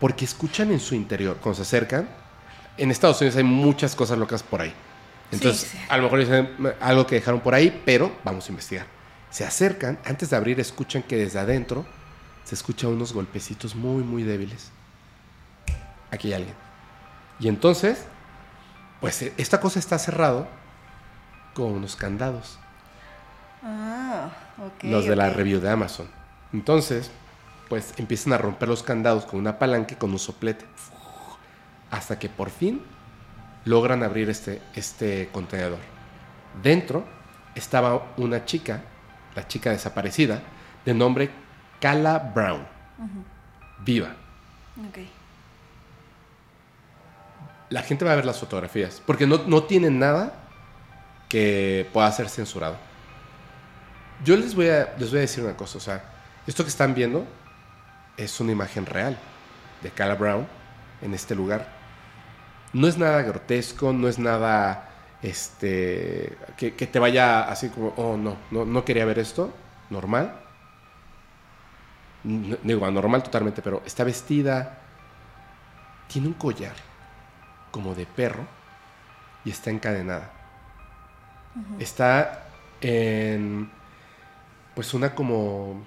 porque 0.00 0.24
escuchan 0.24 0.70
en 0.72 0.80
su 0.80 0.94
interior, 0.94 1.38
cuando 1.40 1.56
se 1.56 1.62
acercan, 1.62 2.08
en 2.76 2.90
Estados 2.90 3.20
Unidos 3.20 3.36
hay 3.36 3.44
muchas 3.44 3.94
cosas 3.96 4.18
locas 4.18 4.42
por 4.42 4.60
ahí. 4.60 4.72
Entonces, 5.32 5.62
Sí, 5.70 5.78
sí. 5.78 5.84
a 5.88 5.96
lo 5.96 6.04
mejor 6.04 6.18
dicen 6.20 6.50
algo 6.80 7.06
que 7.06 7.14
dejaron 7.16 7.40
por 7.40 7.54
ahí, 7.54 7.82
pero 7.84 8.12
vamos 8.22 8.46
a 8.46 8.50
investigar. 8.50 8.86
Se 9.30 9.44
acercan, 9.44 9.98
antes 10.04 10.30
de 10.30 10.36
abrir, 10.36 10.60
escuchan 10.60 11.02
que 11.02 11.16
desde 11.16 11.38
adentro 11.38 11.84
se 12.44 12.54
escuchan 12.54 12.90
unos 12.90 13.12
golpecitos 13.12 13.74
muy, 13.74 14.04
muy 14.04 14.22
débiles. 14.22 14.70
Aquí 16.10 16.28
hay 16.28 16.34
alguien. 16.34 16.54
Y 17.40 17.48
entonces, 17.48 18.04
pues 19.00 19.22
eh, 19.22 19.32
esta 19.36 19.60
cosa 19.60 19.78
está 19.78 19.98
cerrado 19.98 20.46
con 21.54 21.72
unos 21.72 21.96
candados. 21.96 22.58
Ah, 23.62 24.30
ok. 24.58 24.84
los 24.84 25.06
de 25.06 25.16
la 25.16 25.30
review 25.30 25.60
de 25.60 25.70
Amazon. 25.70 26.08
Entonces, 26.52 27.10
pues 27.68 27.94
empiezan 27.96 28.32
a 28.32 28.38
romper 28.38 28.68
los 28.68 28.82
candados 28.82 29.24
con 29.24 29.40
una 29.40 29.58
palanca 29.58 29.94
y 29.94 29.96
con 29.96 30.12
un 30.12 30.18
soplete. 30.18 30.64
Hasta 31.90 32.18
que 32.18 32.28
por 32.28 32.50
fin 32.50 32.82
logran 33.64 34.02
abrir 34.02 34.30
este, 34.30 34.62
este 34.74 35.28
contenedor. 35.32 35.78
Dentro 36.62 37.04
estaba 37.54 38.14
una 38.16 38.44
chica, 38.44 38.82
la 39.34 39.46
chica 39.48 39.70
desaparecida, 39.70 40.42
de 40.84 40.94
nombre 40.94 41.30
Kala 41.80 42.18
Brown. 42.34 42.66
Viva. 43.84 44.14
La 47.68 47.82
gente 47.82 48.04
va 48.04 48.12
a 48.12 48.16
ver 48.16 48.24
las 48.24 48.38
fotografías, 48.38 49.02
porque 49.04 49.26
no, 49.26 49.40
no 49.46 49.64
tienen 49.64 49.98
nada 49.98 50.34
que 51.28 51.88
pueda 51.92 52.10
ser 52.12 52.28
censurado. 52.28 52.76
Yo 54.24 54.36
les 54.36 54.54
voy, 54.54 54.68
a, 54.68 54.94
les 54.98 55.10
voy 55.10 55.18
a 55.18 55.22
decir 55.22 55.42
una 55.44 55.56
cosa, 55.56 55.78
o 55.78 55.80
sea, 55.80 56.04
esto 56.46 56.62
que 56.62 56.70
están 56.70 56.94
viendo 56.94 57.26
es 58.16 58.38
una 58.40 58.52
imagen 58.52 58.86
real 58.86 59.18
de 59.82 59.90
Cala 59.90 60.14
Brown 60.14 60.46
en 61.02 61.12
este 61.12 61.34
lugar. 61.34 61.66
No 62.72 62.86
es 62.86 62.96
nada 62.98 63.22
grotesco, 63.22 63.92
no 63.92 64.08
es 64.08 64.18
nada 64.18 64.90
este 65.22 66.36
que, 66.56 66.70
te 66.70 66.98
vaya 66.98 67.48
así 67.48 67.68
como, 67.68 67.92
oh 67.96 68.16
no, 68.16 68.36
no, 68.50 68.64
no 68.64 68.84
quería 68.84 69.04
ver 69.04 69.18
esto, 69.18 69.52
normal. 69.90 70.34
N- 72.24 72.58
Digo, 72.62 72.88
normal 72.90 73.22
totalmente, 73.22 73.60
pero 73.60 73.82
está 73.84 74.04
vestida, 74.04 74.78
tiene 76.08 76.28
un 76.28 76.34
collar 76.34 76.74
como 77.76 77.94
de 77.94 78.06
perro 78.06 78.46
y 79.44 79.50
está 79.50 79.70
encadenada. 79.70 80.30
Está 81.78 82.42
en 82.80 83.70
pues 84.74 84.92
una 84.94 85.14
como 85.14 85.82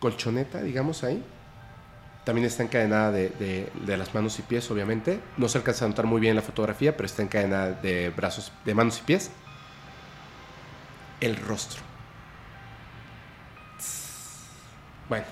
colchoneta, 0.00 0.62
digamos 0.62 1.04
ahí. 1.04 1.24
También 2.24 2.46
está 2.46 2.62
encadenada 2.62 3.12
de, 3.12 3.28
de- 3.30 3.70
de 3.86 3.96
las 3.96 4.14
manos 4.14 4.38
y 4.38 4.42
pies, 4.42 4.70
obviamente. 4.70 5.20
No 5.36 5.48
se 5.48 5.58
alcanza 5.58 5.84
a 5.84 5.88
notar 5.88 6.06
muy 6.06 6.20
bien 6.20 6.32
en 6.32 6.36
la 6.36 6.42
fotografía, 6.42 6.96
pero 6.96 7.06
está 7.06 7.22
encadenada 7.22 7.72
de 7.72 8.10
brazos, 8.10 8.52
de 8.64 8.74
manos 8.74 8.98
y 9.00 9.02
pies. 9.02 9.30
El 11.20 11.36
rostro. 11.36 11.82
Bueno. 15.08 15.26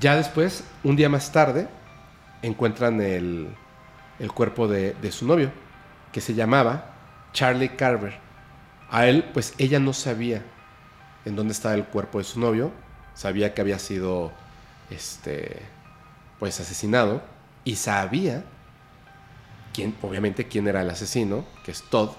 Ya 0.00 0.16
después, 0.16 0.64
un 0.82 0.96
día 0.96 1.08
más 1.08 1.30
tarde, 1.32 1.68
encuentran 2.46 3.00
el, 3.00 3.48
el 4.18 4.32
cuerpo 4.32 4.68
de, 4.68 4.94
de 4.94 5.12
su 5.12 5.26
novio, 5.26 5.50
que 6.12 6.20
se 6.20 6.34
llamaba 6.34 6.94
Charlie 7.32 7.70
Carver. 7.70 8.18
A 8.90 9.06
él, 9.06 9.24
pues 9.32 9.54
ella 9.58 9.80
no 9.80 9.92
sabía 9.92 10.42
en 11.24 11.36
dónde 11.36 11.52
estaba 11.52 11.74
el 11.74 11.84
cuerpo 11.84 12.18
de 12.18 12.24
su 12.24 12.38
novio, 12.38 12.70
sabía 13.14 13.54
que 13.54 13.60
había 13.60 13.78
sido, 13.78 14.32
este, 14.90 15.62
pues 16.38 16.60
asesinado, 16.60 17.22
y 17.64 17.76
sabía, 17.76 18.44
quién, 19.72 19.94
obviamente, 20.02 20.46
quién 20.46 20.68
era 20.68 20.82
el 20.82 20.90
asesino, 20.90 21.44
que 21.64 21.72
es 21.72 21.82
Todd, 21.82 22.10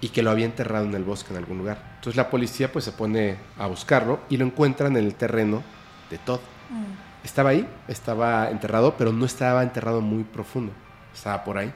y 0.00 0.10
que 0.10 0.22
lo 0.22 0.30
había 0.30 0.46
enterrado 0.46 0.84
en 0.84 0.94
el 0.94 1.04
bosque 1.04 1.32
en 1.32 1.38
algún 1.38 1.58
lugar. 1.58 1.92
Entonces 1.96 2.16
la 2.16 2.30
policía 2.30 2.72
pues 2.72 2.84
se 2.84 2.92
pone 2.92 3.36
a 3.58 3.66
buscarlo 3.66 4.20
y 4.30 4.36
lo 4.36 4.46
encuentran 4.46 4.96
en 4.96 5.04
el 5.04 5.14
terreno 5.14 5.62
de 6.10 6.18
Todd. 6.18 6.40
Mm, 6.70 7.09
Estaba 7.22 7.50
ahí, 7.50 7.68
estaba 7.88 8.50
enterrado, 8.50 8.96
pero 8.96 9.12
no 9.12 9.26
estaba 9.26 9.62
enterrado 9.62 10.00
muy 10.00 10.24
profundo. 10.24 10.72
Estaba 11.14 11.44
por 11.44 11.58
ahí. 11.58 11.72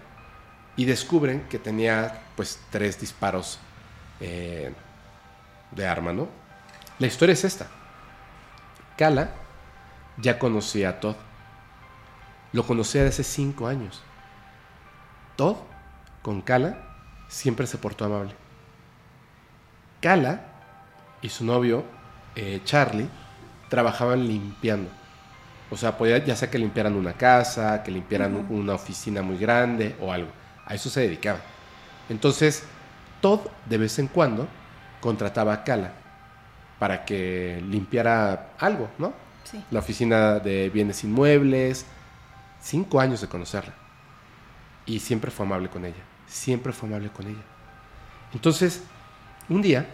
Y 0.77 0.87
descubren 0.87 1.47
que 1.49 1.59
tenía 1.59 2.23
pues 2.37 2.59
tres 2.71 2.99
disparos 2.99 3.59
eh, 4.21 4.73
de 5.71 5.87
arma, 5.87 6.13
¿no? 6.13 6.29
La 6.99 7.07
historia 7.07 7.35
es 7.35 7.45
esta. 7.45 7.67
Kala 8.97 9.31
ya 10.17 10.39
conocía 10.39 10.91
a 10.91 11.01
Todd. 11.01 11.17
Lo 12.53 12.65
conocía 12.65 13.03
desde 13.03 13.23
hace 13.23 13.25
cinco 13.25 13.67
años. 13.67 14.03
Todd, 15.37 15.57
con 16.23 16.41
Kala, 16.41 16.79
siempre 17.29 17.67
se 17.67 17.79
portó 17.79 18.05
amable. 18.05 18.35
Kala 20.01 20.43
y 21.21 21.29
su 21.29 21.45
novio, 21.45 21.85
eh, 22.37 22.61
Charlie, 22.65 23.09
trabajaban 23.69 24.27
limpiando. 24.29 24.91
O 25.75 25.77
sea, 25.77 25.99
podía 25.99 26.25
ya 26.25 26.37
sea 26.37 26.49
que 26.49 26.57
limpiaran 26.57 26.95
una 26.95 27.15
casa, 27.15 27.83
que 27.83 27.91
limpiaran 27.91 28.47
una 28.49 28.75
oficina 28.75 29.23
muy 29.23 29.37
grande 29.37 29.97
o 30.01 30.13
algo. 30.13 30.31
A 30.65 30.73
eso 30.73 30.89
se 30.89 31.01
dedicaba. 31.01 31.41
Entonces, 32.09 32.63
Todd 33.21 33.41
de 33.67 33.79
vez 33.79 33.99
en 33.99 34.07
cuando 34.07 34.47
contrataba 35.01 35.53
a 35.53 35.65
Kala 35.65 35.93
para 36.79 37.05
que 37.05 37.61
limpiara 37.69 38.53
algo, 38.57 38.89
¿no? 38.99 39.13
sí. 39.43 39.65
La 39.73 39.81
oficina 39.81 40.39
de 40.39 40.71
bienes 40.71 41.03
inmuebles. 41.03 41.87
Cinco 42.63 43.01
años 43.01 43.21
de 43.21 43.27
conocerla. 43.27 43.75
Y 44.87 45.01
siempre 45.01 45.33
fue 45.33 45.45
amable 45.45 45.69
con 45.69 45.85
ella. 45.85 46.05
Siempre 46.29 46.73
fue 46.73 46.89
amable 46.89 47.09
con 47.09 47.27
ella. 47.27 47.43
Entonces, 48.33 48.85
un 49.49 49.61
día 49.61 49.87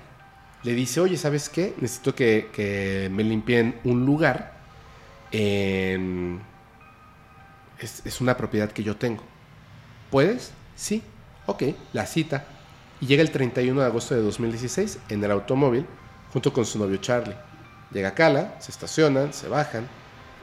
le 0.62 0.74
dice, 0.74 1.00
oye, 1.00 1.16
¿sabes 1.16 1.48
qué? 1.48 1.74
Necesito 1.80 2.14
que, 2.14 2.50
que 2.52 3.08
me 3.10 3.24
limpien 3.24 3.80
un 3.84 4.04
lugar. 4.04 4.59
Es, 5.32 6.40
es 8.04 8.20
una 8.20 8.36
propiedad 8.36 8.70
que 8.70 8.82
yo 8.82 8.96
tengo. 8.96 9.22
¿Puedes? 10.10 10.52
Sí. 10.76 11.02
Ok, 11.46 11.62
la 11.92 12.06
cita. 12.06 12.44
Y 13.00 13.06
llega 13.06 13.22
el 13.22 13.30
31 13.30 13.80
de 13.80 13.86
agosto 13.86 14.14
de 14.14 14.22
2016 14.22 14.98
en 15.08 15.24
el 15.24 15.30
automóvil 15.30 15.86
junto 16.32 16.52
con 16.52 16.64
su 16.64 16.78
novio 16.78 16.98
Charlie. 16.98 17.36
Llega 17.92 18.14
Cala, 18.14 18.56
se 18.60 18.70
estacionan, 18.70 19.32
se 19.32 19.48
bajan 19.48 19.88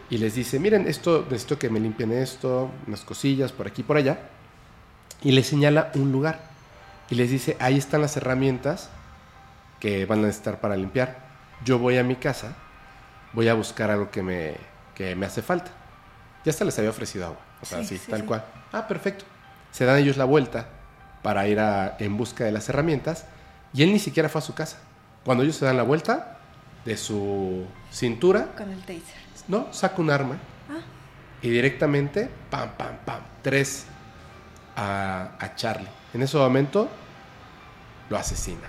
y 0.10 0.18
les 0.18 0.36
dice, 0.36 0.60
miren, 0.60 0.88
esto 0.88 1.26
necesito 1.30 1.60
que 1.60 1.70
me 1.70 1.80
limpien 1.80 2.12
esto, 2.12 2.72
unas 2.88 3.02
cosillas 3.02 3.52
por 3.52 3.68
aquí 3.68 3.82
y 3.82 3.84
por 3.86 3.98
allá. 3.98 4.20
Y 5.22 5.32
les 5.32 5.48
señala 5.48 5.92
un 5.96 6.12
lugar. 6.12 6.40
Y 7.10 7.16
les 7.16 7.30
dice, 7.30 7.58
ahí 7.60 7.78
están 7.78 8.02
las 8.02 8.18
herramientas 8.18 8.90
que 9.80 10.06
van 10.06 10.20
a 10.20 10.24
necesitar 10.24 10.60
para 10.60 10.76
limpiar. 10.76 11.28
Yo 11.66 11.80
voy 11.80 11.98
a 11.98 12.04
mi 12.04 12.16
casa, 12.16 12.56
voy 13.34 13.48
a 13.48 13.54
buscar 13.54 13.92
algo 13.92 14.12
que 14.12 14.22
me, 14.22 14.56
que 14.98 15.16
me 15.16 15.28
hace 15.28 15.44
falta. 15.44 15.70
Ya 16.44 16.50
hasta 16.50 16.66
les 16.66 16.76
había 16.80 16.90
ofrecido 16.90 17.26
agua. 17.28 17.40
O 17.62 17.66
sea, 17.66 17.84
Sí, 17.84 18.00
tal 18.10 18.22
sí. 18.22 18.26
cual. 18.26 18.44
Ah, 18.72 18.88
perfecto. 18.88 19.26
Se 19.72 19.86
dan 19.86 19.98
ellos 20.00 20.18
la 20.18 20.26
vuelta 20.26 20.70
para 21.22 21.48
ir 21.48 21.60
a- 21.60 21.96
en 22.00 22.18
busca 22.18 22.46
de 22.46 22.52
las 22.52 22.68
herramientas 22.70 23.26
y 23.74 23.84
él 23.84 23.92
ni 23.94 24.00
siquiera 24.00 24.28
fue 24.28 24.40
a 24.40 24.42
su 24.42 24.56
casa. 24.56 24.78
Cuando 25.24 25.44
ellos 25.44 25.56
se 25.58 25.66
dan 25.66 25.78
la 25.78 25.84
vuelta, 25.84 26.34
de 26.84 26.98
su 26.98 27.66
cintura. 27.92 28.48
Con 28.58 28.72
el 28.72 28.80
taser. 28.82 29.02
No, 29.48 29.72
saca 29.72 30.02
un 30.02 30.10
arma. 30.10 30.38
Ah. 30.70 30.82
Y 31.42 31.50
directamente, 31.50 32.30
pam, 32.50 32.72
pam, 32.78 32.96
pam, 33.06 33.22
tres 33.44 33.86
a, 34.76 35.32
a 35.40 35.56
Charlie. 35.56 35.88
En 36.14 36.22
ese 36.24 36.38
momento 36.38 36.90
lo 38.10 38.18
asesina. 38.18 38.68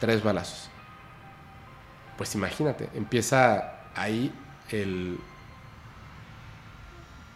Tres 0.00 0.22
balazos. 0.22 0.68
Pues 2.18 2.34
imagínate, 2.34 2.90
empieza 2.94 3.74
ahí 3.94 4.32
el... 4.70 5.18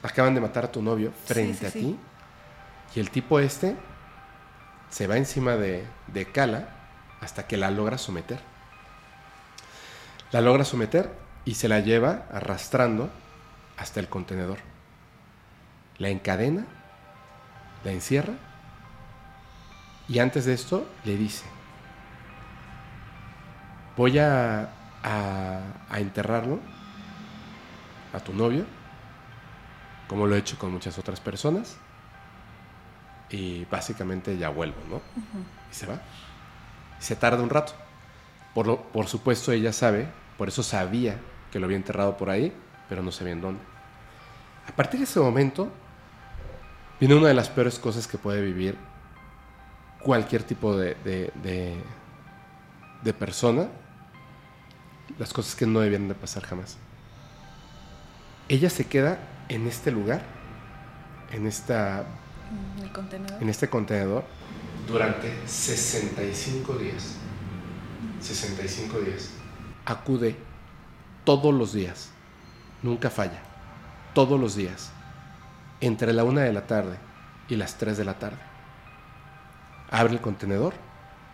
Acaban 0.08 0.34
de 0.34 0.40
matar 0.40 0.64
a 0.64 0.72
tu 0.72 0.82
novio 0.82 1.12
frente 1.24 1.58
sí, 1.58 1.66
a 1.66 1.70
ti. 1.70 1.98
Y 2.94 3.00
el 3.00 3.10
tipo 3.10 3.38
este 3.40 3.76
se 4.90 5.06
va 5.06 5.16
encima 5.16 5.56
de, 5.56 5.84
de 6.06 6.24
Kala 6.26 6.68
hasta 7.20 7.46
que 7.46 7.56
la 7.56 7.70
logra 7.70 7.98
someter. 7.98 8.40
La 10.32 10.40
logra 10.40 10.64
someter 10.64 11.12
y 11.44 11.54
se 11.54 11.68
la 11.68 11.80
lleva 11.80 12.26
arrastrando 12.32 13.10
hasta 13.76 14.00
el 14.00 14.08
contenedor. 14.08 14.58
La 15.98 16.08
encadena, 16.08 16.64
la 17.84 17.92
encierra 17.92 18.34
y 20.08 20.20
antes 20.20 20.46
de 20.46 20.54
esto 20.54 20.88
le 21.04 21.16
dice, 21.16 21.44
voy 23.96 24.18
a, 24.18 24.70
a, 25.02 25.60
a 25.90 26.00
enterrarlo 26.00 26.60
a 28.14 28.20
tu 28.20 28.32
novio, 28.32 28.64
como 30.08 30.26
lo 30.26 30.34
he 30.34 30.38
hecho 30.38 30.58
con 30.58 30.72
muchas 30.72 30.98
otras 30.98 31.20
personas, 31.20 31.76
y 33.30 33.66
básicamente 33.66 34.36
ya 34.38 34.48
vuelvo, 34.48 34.78
¿no? 34.88 35.02
Y 35.70 35.74
se 35.74 35.86
va. 35.86 36.00
Y 36.98 37.02
se 37.02 37.14
tarda 37.14 37.42
un 37.42 37.50
rato. 37.50 37.74
Por, 38.54 38.66
lo- 38.66 38.82
por 38.84 39.06
supuesto 39.06 39.52
ella 39.52 39.72
sabe, 39.72 40.08
por 40.38 40.48
eso 40.48 40.62
sabía 40.62 41.18
que 41.52 41.58
lo 41.60 41.66
había 41.66 41.76
enterrado 41.76 42.16
por 42.16 42.30
ahí, 42.30 42.52
pero 42.88 43.02
no 43.02 43.12
sabía 43.12 43.34
en 43.34 43.40
dónde. 43.42 43.60
A 44.66 44.72
partir 44.74 44.98
de 45.00 45.04
ese 45.04 45.20
momento, 45.20 45.68
viene 46.98 47.14
una 47.14 47.28
de 47.28 47.34
las 47.34 47.48
peores 47.50 47.78
cosas 47.78 48.06
que 48.06 48.18
puede 48.18 48.40
vivir 48.42 48.76
cualquier 50.02 50.42
tipo 50.42 50.76
de, 50.76 50.94
de, 51.04 51.30
de- 51.42 51.82
de 53.02 53.12
persona, 53.12 53.68
las 55.18 55.32
cosas 55.32 55.54
que 55.54 55.66
no 55.66 55.80
debían 55.80 56.08
de 56.08 56.14
pasar 56.14 56.44
jamás. 56.44 56.78
Ella 58.48 58.70
se 58.70 58.86
queda 58.86 59.18
en 59.48 59.66
este 59.66 59.90
lugar, 59.90 60.22
en, 61.32 61.46
esta, 61.46 62.04
El 62.82 62.92
contenedor. 62.92 63.42
en 63.42 63.48
este 63.48 63.68
contenedor, 63.68 64.24
durante 64.86 65.46
65 65.46 66.74
días. 66.74 67.14
65 68.20 68.98
días. 69.00 69.30
Acude 69.84 70.36
todos 71.24 71.54
los 71.54 71.72
días, 71.72 72.10
nunca 72.82 73.10
falla, 73.10 73.40
todos 74.14 74.40
los 74.40 74.54
días, 74.56 74.90
entre 75.80 76.12
la 76.12 76.24
una 76.24 76.42
de 76.42 76.52
la 76.52 76.66
tarde 76.66 76.98
y 77.48 77.56
las 77.56 77.76
3 77.76 77.96
de 77.96 78.04
la 78.04 78.18
tarde. 78.18 78.38
Abre 79.90 80.14
el 80.14 80.20
contenedor, 80.20 80.74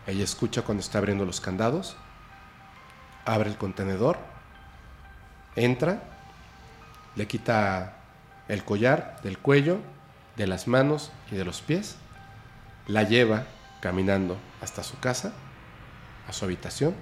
ella 0.06 0.24
escucha 0.24 0.62
cuando 0.62 0.80
está 0.80 0.98
abriendo 0.98 1.24
los 1.24 1.40
candados, 1.40 1.96
abre 3.24 3.50
el 3.50 3.56
contenedor, 3.56 4.18
entra, 5.56 6.02
le 7.16 7.26
quita 7.26 7.96
el 8.48 8.64
collar 8.64 9.20
del 9.22 9.38
cuello, 9.38 9.78
de 10.36 10.46
las 10.46 10.66
manos 10.68 11.12
y 11.30 11.36
de 11.36 11.44
los 11.44 11.60
pies, 11.62 11.96
la 12.86 13.02
lleva 13.02 13.44
caminando 13.80 14.36
hasta 14.60 14.82
su 14.82 14.98
casa, 14.98 15.32
a 16.28 16.32
su 16.32 16.44
habitación, 16.44 16.94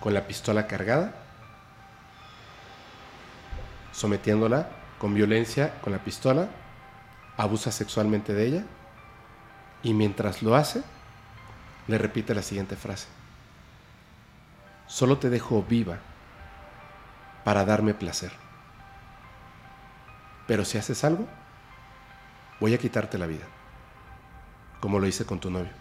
con 0.00 0.14
la 0.14 0.26
pistola 0.26 0.66
cargada, 0.66 1.14
sometiéndola 3.92 4.68
con 4.98 5.14
violencia 5.14 5.80
con 5.80 5.92
la 5.92 5.98
pistola, 5.98 6.48
abusa 7.36 7.70
sexualmente 7.70 8.32
de 8.32 8.46
ella 8.46 8.64
y 9.82 9.92
mientras 9.92 10.42
lo 10.42 10.56
hace, 10.56 10.82
le 11.88 11.98
repite 11.98 12.34
la 12.34 12.42
siguiente 12.42 12.76
frase. 12.76 13.06
Solo 14.86 15.18
te 15.18 15.30
dejo 15.30 15.62
viva 15.62 15.98
para 17.44 17.64
darme 17.64 17.94
placer. 17.94 18.43
Pero 20.46 20.64
si 20.64 20.78
haces 20.78 21.04
algo, 21.04 21.26
voy 22.60 22.74
a 22.74 22.78
quitarte 22.78 23.18
la 23.18 23.26
vida, 23.26 23.44
como 24.80 24.98
lo 24.98 25.06
hice 25.06 25.24
con 25.24 25.40
tu 25.40 25.50
novio. 25.50 25.72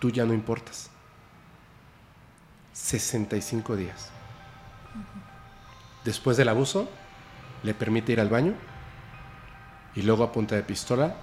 Tú 0.00 0.10
ya 0.10 0.24
no 0.24 0.34
importas. 0.34 0.90
65 2.72 3.76
días. 3.76 4.10
Después 6.04 6.36
del 6.36 6.48
abuso, 6.48 6.88
le 7.62 7.74
permite 7.74 8.12
ir 8.12 8.20
al 8.20 8.28
baño 8.28 8.54
y 9.94 10.02
luego 10.02 10.22
a 10.24 10.32
punta 10.32 10.54
de 10.54 10.62
pistola 10.62 11.16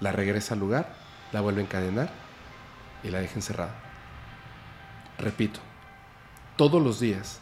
la 0.00 0.12
regresa 0.12 0.54
al 0.54 0.60
lugar, 0.60 0.94
la 1.32 1.40
vuelve 1.40 1.62
a 1.62 1.64
encadenar 1.64 2.10
y 3.02 3.08
la 3.08 3.20
deja 3.20 3.36
encerrada. 3.36 3.74
Repito, 5.18 5.60
todos 6.56 6.82
los 6.82 7.00
días 7.00 7.40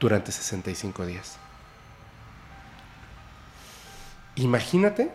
durante 0.00 0.32
65 0.32 1.04
días. 1.04 1.38
Imagínate 4.38 5.10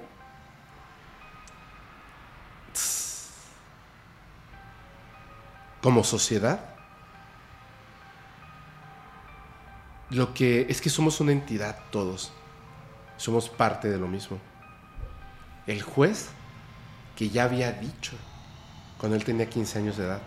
como 5.81 6.03
sociedad 6.03 6.59
lo 10.09 10.33
que 10.33 10.67
es 10.69 10.81
que 10.81 10.89
somos 10.89 11.21
una 11.21 11.31
entidad 11.31 11.77
todos. 11.89 12.33
Somos 13.15 13.47
parte 13.47 13.89
de 13.89 13.97
lo 13.97 14.07
mismo. 14.07 14.39
El 15.67 15.81
juez 15.81 16.29
que 17.15 17.29
ya 17.29 17.45
había 17.45 17.71
dicho 17.71 18.17
cuando 18.97 19.15
él 19.15 19.23
tenía 19.23 19.49
15 19.49 19.79
años 19.79 19.97
de 19.97 20.03
edad. 20.03 20.21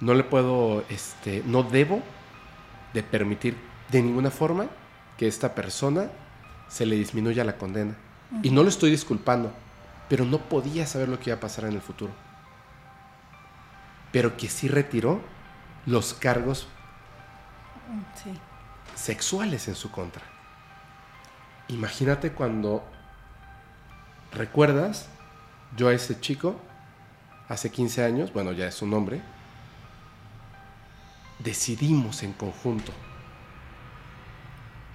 No 0.00 0.14
le 0.14 0.24
puedo, 0.24 0.84
este, 0.88 1.42
no 1.44 1.64
debo 1.64 2.02
de 2.94 3.02
permitir 3.02 3.67
de 3.90 4.02
ninguna 4.02 4.30
forma 4.30 4.66
que 5.16 5.26
esta 5.26 5.54
persona 5.54 6.10
se 6.68 6.86
le 6.86 6.96
disminuya 6.96 7.44
la 7.44 7.56
condena. 7.56 7.96
Y 8.42 8.50
no 8.50 8.62
lo 8.62 8.68
estoy 8.68 8.90
disculpando, 8.90 9.52
pero 10.08 10.24
no 10.24 10.38
podía 10.38 10.86
saber 10.86 11.08
lo 11.08 11.18
que 11.18 11.30
iba 11.30 11.36
a 11.38 11.40
pasar 11.40 11.64
en 11.64 11.72
el 11.72 11.80
futuro. 11.80 12.12
Pero 14.12 14.36
que 14.36 14.48
sí 14.48 14.68
retiró 14.68 15.20
los 15.86 16.12
cargos 16.14 16.68
Sí. 18.22 18.30
sexuales 18.94 19.66
en 19.68 19.74
su 19.74 19.90
contra. 19.90 20.22
Imagínate 21.68 22.32
cuando 22.32 22.84
recuerdas 24.32 25.08
yo 25.76 25.88
a 25.88 25.94
ese 25.94 26.20
chico 26.20 26.56
hace 27.48 27.70
15 27.70 28.04
años, 28.04 28.32
bueno, 28.32 28.52
ya 28.52 28.66
es 28.66 28.82
un 28.82 28.92
hombre, 28.92 29.22
decidimos 31.38 32.22
en 32.22 32.32
conjunto 32.34 32.92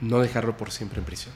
no 0.03 0.19
dejarlo 0.19 0.57
por 0.57 0.71
siempre 0.71 0.99
en 0.99 1.05
prisión. 1.05 1.33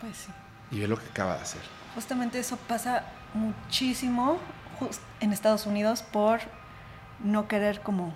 Pues 0.00 0.16
sí. 0.16 0.32
Y 0.70 0.80
ve 0.80 0.88
lo 0.88 0.98
que 0.98 1.06
acaba 1.06 1.36
de 1.36 1.42
hacer. 1.42 1.60
Justamente 1.94 2.38
eso 2.38 2.56
pasa 2.56 3.04
muchísimo 3.34 4.38
en 5.20 5.32
Estados 5.32 5.66
Unidos 5.66 6.02
por 6.02 6.40
no 7.22 7.48
querer 7.48 7.80
como 7.80 8.14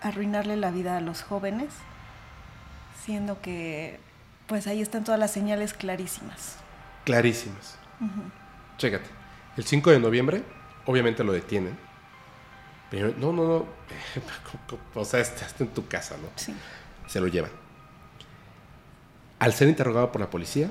arruinarle 0.00 0.56
la 0.56 0.70
vida 0.70 0.96
a 0.96 1.00
los 1.00 1.22
jóvenes, 1.22 1.74
siendo 3.04 3.40
que 3.40 4.00
pues 4.46 4.66
ahí 4.66 4.80
están 4.80 5.04
todas 5.04 5.20
las 5.20 5.30
señales 5.30 5.74
clarísimas. 5.74 6.56
Clarísimas. 7.04 7.76
Chécate. 8.78 9.08
El 9.56 9.64
5 9.64 9.90
de 9.90 10.00
noviembre, 10.00 10.44
obviamente 10.86 11.24
lo 11.24 11.32
detienen. 11.32 11.76
Pero 12.90 13.12
no, 13.16 13.32
no, 13.32 13.44
no. 13.44 13.66
o 14.94 15.04
sea, 15.04 15.20
estás 15.20 15.60
en 15.60 15.68
tu 15.68 15.86
casa, 15.88 16.16
¿no? 16.16 16.28
Sí. 16.36 16.54
se 17.06 17.20
lo 17.20 17.26
llevan. 17.26 17.61
Al 19.42 19.54
ser 19.54 19.68
interrogado 19.68 20.12
por 20.12 20.20
la 20.20 20.30
policía, 20.30 20.70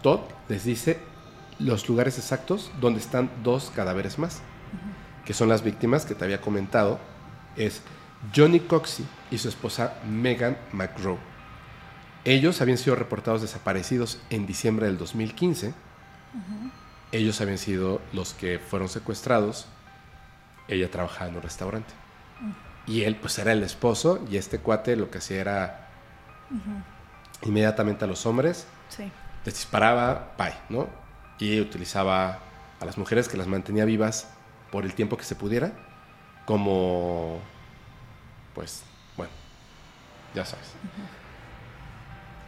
Todd 0.00 0.20
les 0.48 0.62
dice 0.62 1.00
los 1.58 1.88
lugares 1.88 2.16
exactos 2.16 2.70
donde 2.80 3.00
están 3.00 3.28
dos 3.42 3.72
cadáveres 3.74 4.20
más, 4.20 4.40
que 5.24 5.34
son 5.34 5.48
las 5.48 5.64
víctimas 5.64 6.06
que 6.06 6.14
te 6.14 6.22
había 6.22 6.40
comentado, 6.40 7.00
es 7.56 7.82
Johnny 8.32 8.60
Coxey 8.60 9.04
y 9.32 9.38
su 9.38 9.48
esposa 9.48 9.94
Megan 10.08 10.56
McGraw. 10.70 11.18
Ellos 12.24 12.60
habían 12.60 12.78
sido 12.78 12.94
reportados 12.94 13.42
desaparecidos 13.42 14.20
en 14.30 14.46
diciembre 14.46 14.86
del 14.86 14.96
2015. 14.96 15.74
Ellos 17.10 17.40
habían 17.40 17.58
sido 17.58 18.00
los 18.12 18.32
que 18.32 18.60
fueron 18.60 18.88
secuestrados. 18.88 19.66
Ella 20.68 20.88
trabajaba 20.88 21.30
en 21.30 21.36
un 21.38 21.42
restaurante. 21.42 21.92
Y 22.86 23.02
él 23.02 23.16
pues 23.16 23.40
era 23.40 23.50
el 23.50 23.64
esposo 23.64 24.24
y 24.30 24.36
este 24.36 24.60
cuate 24.60 24.94
lo 24.94 25.10
que 25.10 25.18
hacía 25.18 25.40
era 25.40 25.88
inmediatamente 27.42 28.04
a 28.04 28.08
los 28.08 28.24
hombres, 28.26 28.66
Sí. 28.88 29.10
les 29.44 29.54
disparaba, 29.54 30.32
bye, 30.38 30.54
¿no? 30.68 30.88
Y 31.38 31.60
utilizaba 31.60 32.38
a 32.80 32.84
las 32.84 32.96
mujeres 32.98 33.28
que 33.28 33.36
las 33.36 33.46
mantenía 33.46 33.84
vivas 33.84 34.28
por 34.70 34.84
el 34.84 34.94
tiempo 34.94 35.16
que 35.16 35.24
se 35.24 35.34
pudiera 35.34 35.72
como, 36.46 37.40
pues, 38.54 38.82
bueno, 39.16 39.32
ya 40.34 40.44
sabes. 40.44 40.66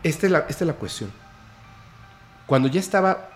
esta, 0.02 0.26
es 0.26 0.32
la, 0.32 0.38
esta 0.48 0.64
es 0.64 0.68
la 0.68 0.74
cuestión. 0.74 1.12
Cuando 2.46 2.68
ya 2.68 2.78
estaba, 2.80 3.28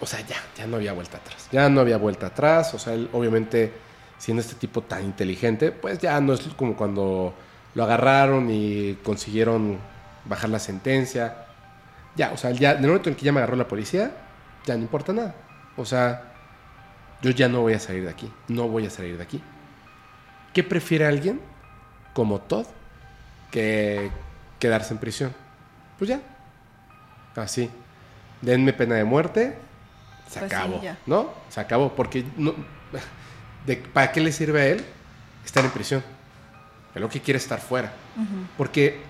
o 0.00 0.06
sea, 0.06 0.20
ya, 0.20 0.36
ya 0.56 0.66
no 0.66 0.76
había 0.76 0.92
vuelta 0.92 1.16
atrás. 1.18 1.48
Ya 1.50 1.68
no 1.68 1.80
había 1.80 1.96
vuelta 1.96 2.26
atrás. 2.28 2.74
O 2.74 2.78
sea, 2.78 2.92
él 2.94 3.08
obviamente, 3.12 3.72
siendo 4.18 4.40
este 4.40 4.54
tipo 4.54 4.82
tan 4.82 5.02
inteligente, 5.04 5.72
pues 5.72 5.98
ya 5.98 6.20
no 6.20 6.32
es 6.34 6.42
como 6.56 6.76
cuando 6.76 7.34
lo 7.74 7.82
agarraron 7.84 8.48
y 8.50 8.94
consiguieron 9.02 9.78
bajar 10.24 10.50
la 10.50 10.58
sentencia. 10.58 11.46
Ya, 12.16 12.30
o 12.32 12.36
sea, 12.36 12.50
ya, 12.50 12.72
el 12.72 12.82
momento 12.86 13.08
en 13.08 13.14
que 13.16 13.24
ya 13.24 13.32
me 13.32 13.38
agarró 13.40 13.56
la 13.56 13.68
policía, 13.68 14.10
ya 14.66 14.74
no 14.76 14.82
importa 14.82 15.12
nada. 15.12 15.34
O 15.76 15.84
sea, 15.84 16.32
yo 17.22 17.30
ya 17.30 17.48
no 17.48 17.60
voy 17.62 17.72
a 17.74 17.80
salir 17.80 18.04
de 18.04 18.10
aquí. 18.10 18.30
No 18.48 18.68
voy 18.68 18.86
a 18.86 18.90
salir 18.90 19.16
de 19.16 19.22
aquí. 19.22 19.42
¿Qué 20.52 20.62
prefiere 20.62 21.06
alguien 21.06 21.40
como 22.12 22.40
Todd 22.40 22.66
que 23.50 24.10
quedarse 24.58 24.92
en 24.92 24.98
prisión? 25.00 25.32
Pues 25.98 26.08
ya. 26.10 26.20
Así. 27.36 27.70
Denme 28.42 28.72
pena 28.72 28.96
de 28.96 29.04
muerte. 29.04 29.56
Se 30.28 30.40
Pues 30.40 30.52
acabó. 30.52 30.80
¿No? 31.06 31.30
Se 31.48 31.60
acabó. 31.60 31.94
Porque 31.94 32.24
no, 32.36 32.54
de- 33.66 33.76
¿para 33.76 34.12
qué 34.12 34.20
le 34.20 34.32
sirve 34.32 34.60
a 34.60 34.66
él 34.66 34.84
estar 35.44 35.64
en 35.64 35.70
prisión? 35.70 36.02
Él 36.94 37.00
lo 37.00 37.08
que 37.08 37.20
quiere 37.20 37.38
es 37.38 37.44
estar 37.44 37.60
fuera. 37.60 37.92
Porque 38.58 39.00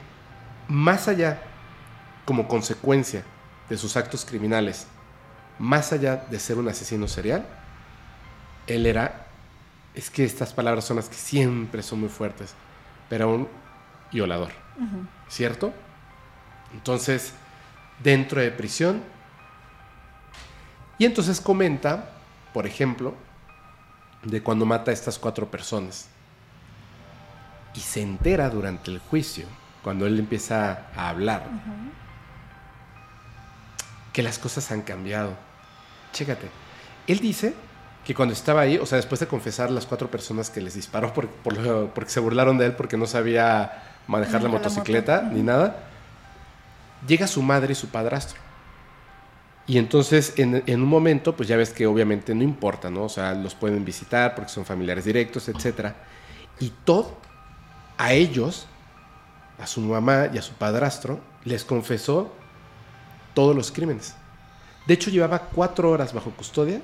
más 0.72 1.06
allá, 1.06 1.42
como 2.24 2.48
consecuencia 2.48 3.22
de 3.68 3.76
sus 3.76 3.96
actos 3.96 4.24
criminales, 4.24 4.86
más 5.58 5.92
allá 5.92 6.16
de 6.16 6.40
ser 6.40 6.56
un 6.56 6.68
asesino 6.68 7.06
serial, 7.06 7.46
él 8.66 8.86
era, 8.86 9.26
es 9.94 10.08
que 10.08 10.24
estas 10.24 10.54
palabras 10.54 10.84
son 10.84 10.96
las 10.96 11.08
que 11.08 11.16
siempre 11.16 11.82
son 11.82 12.00
muy 12.00 12.08
fuertes, 12.08 12.54
pero 13.10 13.30
un 13.30 13.48
violador, 14.10 14.52
¿cierto? 15.28 15.74
Entonces, 16.72 17.34
dentro 18.02 18.40
de 18.40 18.50
prisión, 18.50 19.02
y 20.96 21.04
entonces 21.04 21.40
comenta, 21.40 22.12
por 22.54 22.66
ejemplo, 22.66 23.14
de 24.22 24.42
cuando 24.42 24.64
mata 24.64 24.90
a 24.90 24.94
estas 24.94 25.18
cuatro 25.18 25.50
personas. 25.50 26.08
Y 27.74 27.80
se 27.80 28.00
entera 28.02 28.48
durante 28.48 28.90
el 28.90 29.00
juicio, 29.00 29.46
cuando 29.82 30.06
él 30.06 30.18
empieza 30.18 30.86
a 30.96 31.08
hablar, 31.08 31.42
que 34.12 34.22
las 34.22 34.38
cosas 34.38 34.70
han 34.72 34.82
cambiado. 34.82 35.32
Chécate. 36.12 36.48
Él 37.06 37.18
dice 37.20 37.54
que 38.04 38.14
cuando 38.14 38.32
estaba 38.34 38.60
ahí, 38.62 38.78
o 38.78 38.86
sea, 38.86 38.96
después 38.96 39.20
de 39.20 39.26
confesar 39.26 39.70
las 39.70 39.86
cuatro 39.86 40.10
personas 40.10 40.50
que 40.50 40.60
les 40.60 40.74
disparó 40.74 41.12
por, 41.12 41.28
por 41.28 41.56
lo- 41.56 41.88
porque 41.94 42.10
se 42.10 42.20
burlaron 42.20 42.58
de 42.58 42.66
él 42.66 42.72
porque 42.72 42.96
no 42.96 43.06
sabía 43.06 43.82
manejar 44.06 44.06
la 44.06 44.08
Manejar 44.08 44.42
la 44.42 44.48
motocicleta 44.48 45.20
moto. 45.22 45.34
ni 45.36 45.42
nada, 45.42 45.76
llega 47.06 47.26
su 47.26 47.42
madre 47.42 47.72
y 47.72 47.76
su 47.76 47.88
padrastro. 47.88 48.40
Y 49.66 49.78
entonces, 49.78 50.34
en, 50.38 50.62
en 50.66 50.82
un 50.82 50.88
momento, 50.88 51.36
pues 51.36 51.48
ya 51.48 51.56
ves 51.56 51.70
que 51.70 51.86
obviamente 51.86 52.34
no 52.34 52.42
importa, 52.42 52.90
¿no? 52.90 53.04
O 53.04 53.08
sea, 53.08 53.32
los 53.32 53.54
pueden 53.54 53.84
visitar 53.84 54.34
porque 54.34 54.50
son 54.50 54.64
familiares 54.64 55.04
directos, 55.04 55.48
etc. 55.48 55.92
Y 56.58 56.70
todo 56.84 57.16
a 57.96 58.12
ellos, 58.12 58.66
a 59.58 59.66
su 59.66 59.80
mamá 59.80 60.28
y 60.32 60.38
a 60.38 60.42
su 60.42 60.54
padrastro, 60.54 61.20
les 61.44 61.64
confesó 61.64 62.32
todos 63.34 63.54
los 63.54 63.70
crímenes. 63.70 64.14
De 64.86 64.94
hecho, 64.94 65.10
llevaba 65.10 65.38
cuatro 65.40 65.90
horas 65.90 66.12
bajo 66.12 66.30
custodia 66.30 66.80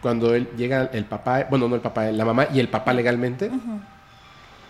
cuando 0.00 0.34
él 0.34 0.50
llega 0.56 0.90
el 0.92 1.04
papá, 1.04 1.46
bueno, 1.48 1.68
no 1.68 1.76
el 1.76 1.80
papá, 1.80 2.06
la 2.10 2.24
mamá 2.24 2.48
y 2.52 2.58
el 2.58 2.68
papá 2.68 2.92
legalmente 2.92 3.50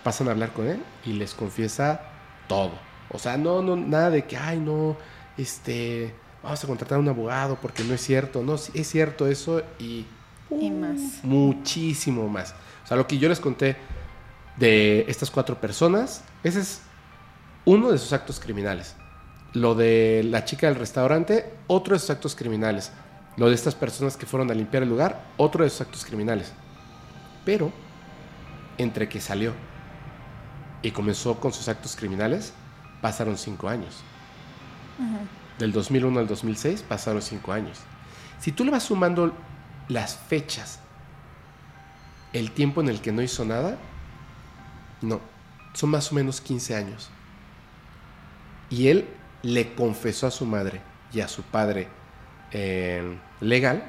pasan 0.05 0.29
a 0.29 0.33
hablar 0.33 0.53
con 0.53 0.67
él 0.67 0.83
y 1.07 1.15
les 1.15 1.33
confiesa 1.33 2.03
todo. 2.47 2.73
O 3.09 3.19
sea, 3.19 3.37
no, 3.39 3.63
no, 3.63 3.75
nada 3.75 4.11
de 4.11 4.25
que, 4.25 4.37
ay, 4.37 4.59
no, 4.59 4.97
este, 5.39 6.15
vamos 6.43 6.63
a 6.63 6.67
contratar 6.67 6.97
a 6.97 7.01
un 7.01 7.09
abogado 7.09 7.57
porque 7.61 7.83
no 7.83 7.95
es 7.95 8.03
cierto. 8.03 8.43
No, 8.43 8.55
es 8.55 8.89
cierto 8.89 9.27
eso 9.27 9.63
y, 9.79 10.07
Y 10.51 10.71
más. 10.71 11.01
muchísimo 11.23 12.29
más. 12.29 12.55
O 12.85 12.87
sea, 12.87 12.97
lo 12.97 13.07
que 13.07 13.17
yo 13.19 13.29
les 13.29 13.41
conté 13.41 13.77
de 14.57 15.07
estas 15.09 15.31
cuatro 15.31 15.59
personas, 15.59 16.23
ese 16.45 16.61
es 16.61 16.83
uno 17.65 17.91
de 17.91 17.99
sus 17.99 18.13
actos 18.13 18.41
criminales. 18.41 18.97
Lo 19.53 19.75
de 19.75 20.23
la 20.25 20.45
chica 20.45 20.67
del 20.67 20.77
restaurante, 20.77 21.53
otro 21.67 21.95
de 21.95 22.01
sus 22.01 22.11
actos 22.11 22.35
criminales. 22.35 22.93
Lo 23.37 23.49
de 23.49 23.55
estas 23.55 23.75
personas 23.75 24.17
que 24.17 24.27
fueron 24.27 24.51
a 24.51 24.55
limpiar 24.55 24.83
el 24.83 24.89
lugar, 24.89 25.25
otro 25.37 25.65
de 25.65 25.71
sus 25.71 25.83
actos 25.83 26.05
criminales. 26.05 26.53
Pero, 27.45 27.73
entre 28.79 29.09
que 29.09 29.21
salió 29.21 29.53
y 30.83 30.91
comenzó 30.91 31.39
con 31.39 31.53
sus 31.53 31.69
actos 31.69 31.97
criminales, 31.97 32.53
pasaron 33.01 33.37
cinco 33.39 33.69
años. 33.69 34.03
Del 35.59 35.73
2001 35.73 36.19
al 36.21 36.27
2006 36.27 36.83
pasaron 36.83 37.23
cinco 37.23 37.53
años. 37.53 37.79
Si 38.41 38.53
tú 38.53 38.65
le 38.65 38.71
vas 38.71 38.85
sumando 38.85 39.33
las 39.89 40.17
fechas, 40.17 40.81
el 42.33 42.51
tiempo 42.53 42.81
en 42.81 42.89
el 42.89 43.01
que 43.01 43.13
no 43.13 43.23
hizo 43.23 43.45
nada, 43.45 43.77
no, 45.01 45.21
son 45.75 45.91
más 45.91 46.11
o 46.11 46.15
menos 46.15 46.41
15 46.41 46.75
años. 46.75 47.11
Y 48.73 48.89
él 48.89 49.07
le 49.43 49.75
confesó 49.75 50.27
a 50.27 50.31
su 50.31 50.47
madre 50.47 50.81
y 51.13 51.21
a 51.21 51.29
su 51.29 51.43
padre 51.43 51.89
eh, 52.53 53.19
legal 53.41 53.83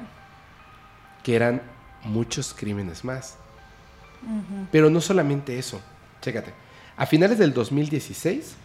que 1.22 1.34
eran 1.34 1.62
muchos 2.04 2.52
crímenes 2.52 3.02
más. 3.02 3.38
Pero 4.70 4.90
no 4.90 5.00
solamente 5.00 5.58
eso, 5.58 5.80
chécate. 6.20 6.52
A 6.96 7.06
finales 7.06 7.38
del 7.38 7.54
2016, 7.54 8.56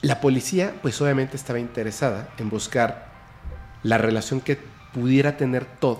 la 0.00 0.20
policía, 0.20 0.74
pues 0.80 1.00
obviamente 1.02 1.36
estaba 1.36 1.58
interesada 1.58 2.30
en 2.38 2.48
buscar 2.48 3.08
la 3.82 3.98
relación 3.98 4.40
que 4.40 4.58
pudiera 4.94 5.36
tener 5.36 5.66
Todd 5.66 5.98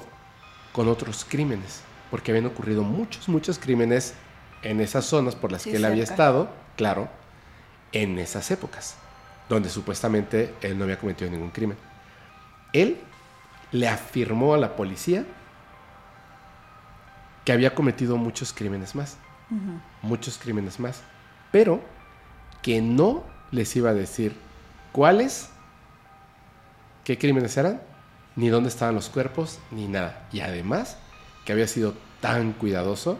con 0.72 0.88
otros 0.88 1.26
crímenes, 1.28 1.82
porque 2.10 2.30
habían 2.30 2.46
ocurrido 2.46 2.82
muchos, 2.82 3.28
muchos 3.28 3.58
crímenes 3.58 4.14
en 4.62 4.80
esas 4.80 5.04
zonas 5.04 5.34
por 5.34 5.52
las 5.52 5.62
Sí, 5.62 5.70
que 5.70 5.76
él 5.76 5.84
había 5.84 6.04
estado, 6.04 6.50
claro, 6.76 7.08
en 7.92 8.18
esas 8.18 8.50
épocas, 8.50 8.96
donde 9.48 9.68
supuestamente 9.68 10.54
él 10.60 10.78
no 10.78 10.84
había 10.84 10.98
cometido 10.98 11.30
ningún 11.30 11.50
crimen. 11.50 11.76
Él 12.72 12.98
le 13.72 13.88
afirmó 13.88 14.54
a 14.54 14.58
la 14.58 14.76
policía 14.76 15.24
que 17.44 17.52
había 17.52 17.74
cometido 17.74 18.16
muchos 18.16 18.52
crímenes 18.52 18.94
más, 18.94 19.16
muchos 20.02 20.38
crímenes 20.38 20.78
más, 20.78 21.00
pero 21.50 21.80
que 22.60 22.82
no 22.82 23.24
les 23.50 23.74
iba 23.76 23.90
a 23.90 23.94
decir 23.94 24.36
cuáles, 24.92 25.48
qué 27.04 27.16
crímenes 27.16 27.56
eran, 27.56 27.80
ni 28.36 28.50
dónde 28.50 28.68
estaban 28.68 28.94
los 28.94 29.08
cuerpos, 29.08 29.58
ni 29.70 29.88
nada. 29.88 30.28
Y 30.30 30.40
además, 30.40 30.98
que 31.44 31.52
había 31.52 31.66
sido 31.66 31.94
tan 32.20 32.52
cuidadoso, 32.52 33.18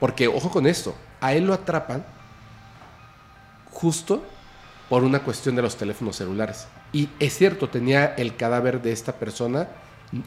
porque 0.00 0.26
ojo 0.26 0.50
con 0.50 0.66
esto, 0.66 0.96
a 1.20 1.32
él 1.32 1.46
lo 1.46 1.54
atrapan 1.54 2.04
justo 3.80 4.24
por 4.88 5.04
una 5.04 5.20
cuestión 5.20 5.54
de 5.54 5.62
los 5.62 5.76
teléfonos 5.76 6.16
celulares. 6.16 6.66
Y 6.92 7.10
es 7.20 7.36
cierto, 7.36 7.68
tenía 7.68 8.06
el 8.06 8.36
cadáver 8.36 8.82
de 8.82 8.90
esta 8.90 9.12
persona 9.12 9.68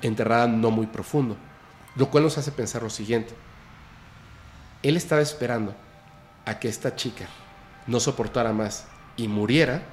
enterrada 0.01 0.47
no 0.47 0.71
muy 0.71 0.87
profundo, 0.87 1.35
lo 1.95 2.09
cual 2.09 2.23
nos 2.23 2.37
hace 2.37 2.51
pensar 2.51 2.83
lo 2.83 2.89
siguiente. 2.89 3.33
Él 4.83 4.95
estaba 4.95 5.21
esperando 5.21 5.75
a 6.45 6.59
que 6.59 6.69
esta 6.69 6.95
chica 6.95 7.25
no 7.87 7.99
soportara 7.99 8.53
más 8.53 8.87
y 9.17 9.27
muriera 9.27 9.83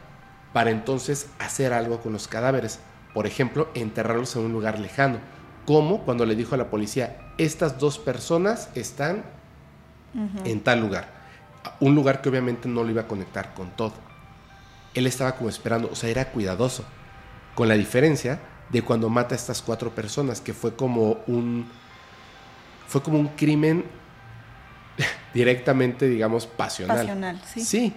para 0.53 0.71
entonces 0.71 1.29
hacer 1.41 1.73
algo 1.73 2.01
con 2.01 2.13
los 2.13 2.29
cadáveres. 2.29 2.79
Por 3.13 3.27
ejemplo, 3.27 3.69
enterrarlos 3.75 4.37
en 4.37 4.43
un 4.43 4.53
lugar 4.53 4.79
lejano. 4.79 5.19
Como 5.67 6.05
cuando 6.05 6.25
le 6.27 6.37
dijo 6.37 6.55
a 6.55 6.59
la 6.59 6.71
policía, 6.71 7.33
estas 7.39 7.79
dos 7.79 7.99
personas 7.99 8.69
están 8.75 9.25
en 10.45 10.61
tal 10.61 10.81
lugar. 10.81 11.18
Un 11.81 11.95
lugar 11.95 12.21
que 12.21 12.29
obviamente 12.29 12.69
no 12.69 12.83
lo 12.85 12.91
iba 12.91 13.03
a 13.03 13.07
conectar 13.07 13.55
con 13.55 13.71
todo. 13.71 13.95
Él 14.95 15.07
estaba 15.07 15.33
como 15.37 15.49
esperando, 15.49 15.89
o 15.93 15.95
sea, 15.95 16.11
era 16.11 16.31
cuidadoso. 16.31 16.85
Con 17.55 17.69
la 17.69 17.75
diferencia 17.75 18.41
de 18.71 18.83
cuando 18.83 19.09
mata 19.09 19.35
a 19.35 19.39
estas 19.39 19.63
cuatro 19.63 19.91
personas, 19.95 20.41
que 20.41 20.53
fue 20.53 20.75
como 20.75 21.19
un. 21.27 21.69
Fue 22.87 23.03
como 23.03 23.19
un 23.19 23.29
crimen 23.29 23.85
directamente, 25.35 26.09
digamos, 26.09 26.47
pasional. 26.47 26.99
Pasional, 26.99 27.43
sí. 27.45 27.61
Sí, 27.65 27.93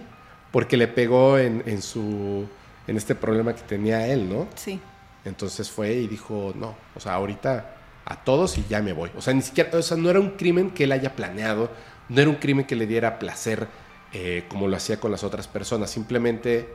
porque 0.50 0.76
le 0.76 0.88
pegó 0.88 1.38
en, 1.38 1.62
en 1.66 1.82
su. 1.82 2.46
en 2.86 2.96
este 2.96 3.14
problema 3.14 3.54
que 3.54 3.62
tenía 3.62 4.06
él, 4.06 4.28
¿no? 4.28 4.48
Sí. 4.54 4.80
Entonces 5.24 5.70
fue 5.70 5.92
y 5.94 6.08
dijo, 6.08 6.52
no, 6.56 6.74
o 6.94 7.00
sea, 7.00 7.14
ahorita 7.14 7.76
a 8.04 8.16
todos 8.16 8.58
y 8.58 8.64
ya 8.68 8.82
me 8.82 8.92
voy. 8.92 9.10
O 9.16 9.22
sea, 9.22 9.32
ni 9.34 9.42
siquiera, 9.42 9.70
o 9.78 9.82
sea, 9.82 9.96
no 9.96 10.10
era 10.10 10.20
un 10.20 10.30
crimen 10.30 10.70
que 10.70 10.84
él 10.84 10.92
haya 10.92 11.14
planeado, 11.14 11.70
no 12.12 12.20
era 12.20 12.30
un 12.30 12.36
crimen 12.36 12.64
que 12.66 12.76
le 12.76 12.86
diera 12.86 13.18
placer 13.18 13.66
eh, 14.12 14.44
como 14.48 14.68
lo 14.68 14.76
hacía 14.76 15.00
con 15.00 15.10
las 15.10 15.24
otras 15.24 15.48
personas, 15.48 15.90
simplemente 15.90 16.68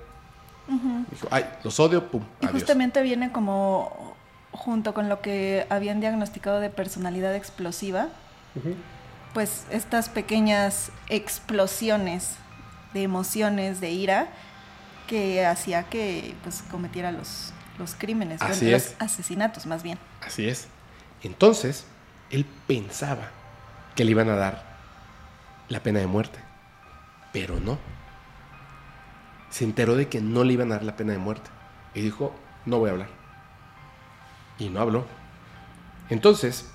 dijo, 1.12 1.28
ay, 1.32 1.46
los 1.64 1.80
odio, 1.80 2.10
pum, 2.12 2.24
Y 2.42 2.46
adiós. 2.46 2.60
justamente 2.62 3.02
viene 3.02 3.32
como 3.32 4.16
junto 4.52 4.94
con 4.94 5.08
lo 5.08 5.22
que 5.22 5.66
habían 5.70 6.00
diagnosticado 6.00 6.60
de 6.60 6.70
personalidad 6.70 7.36
explosiva, 7.36 8.08
pues 9.34 9.66
estas 9.70 10.10
pequeñas 10.10 10.90
explosiones 11.10 12.36
de 12.94 13.04
emociones, 13.04 13.80
de 13.80 13.92
ira, 13.92 14.28
que 15.06 15.46
hacía 15.46 15.84
que 15.84 16.34
pues 16.44 16.64
cometiera 16.72 17.12
los, 17.12 17.54
los 17.78 17.94
crímenes, 17.96 18.42
Así 18.42 18.70
los 18.72 18.82
es. 18.88 18.96
asesinatos 19.00 19.66
más 19.68 19.84
bien. 19.84 20.00
Así 20.26 20.50
es. 20.50 20.68
Entonces, 21.24 21.86
él 22.32 22.46
pensaba 22.66 23.30
que 23.96 24.04
le 24.04 24.12
iban 24.12 24.30
a 24.30 24.36
dar 24.36 24.67
la 25.70 25.82
pena 25.82 26.00
de 26.00 26.08
muerte, 26.08 26.40
pero 27.34 27.60
no. 27.60 27.78
Se 29.50 29.64
enteró 29.64 29.96
de 29.96 30.08
que 30.08 30.22
no 30.22 30.44
le 30.44 30.54
iban 30.54 30.72
a 30.72 30.76
dar 30.76 30.84
la 30.84 30.96
pena 30.96 31.14
de 31.14 31.20
muerte 31.20 31.50
y 31.94 32.02
dijo, 32.02 32.36
no 32.66 32.80
voy 32.80 32.90
a 32.90 32.94
hablar. 32.94 33.10
Y 34.60 34.70
no 34.70 34.82
habló. 34.82 35.06
Entonces, 36.10 36.70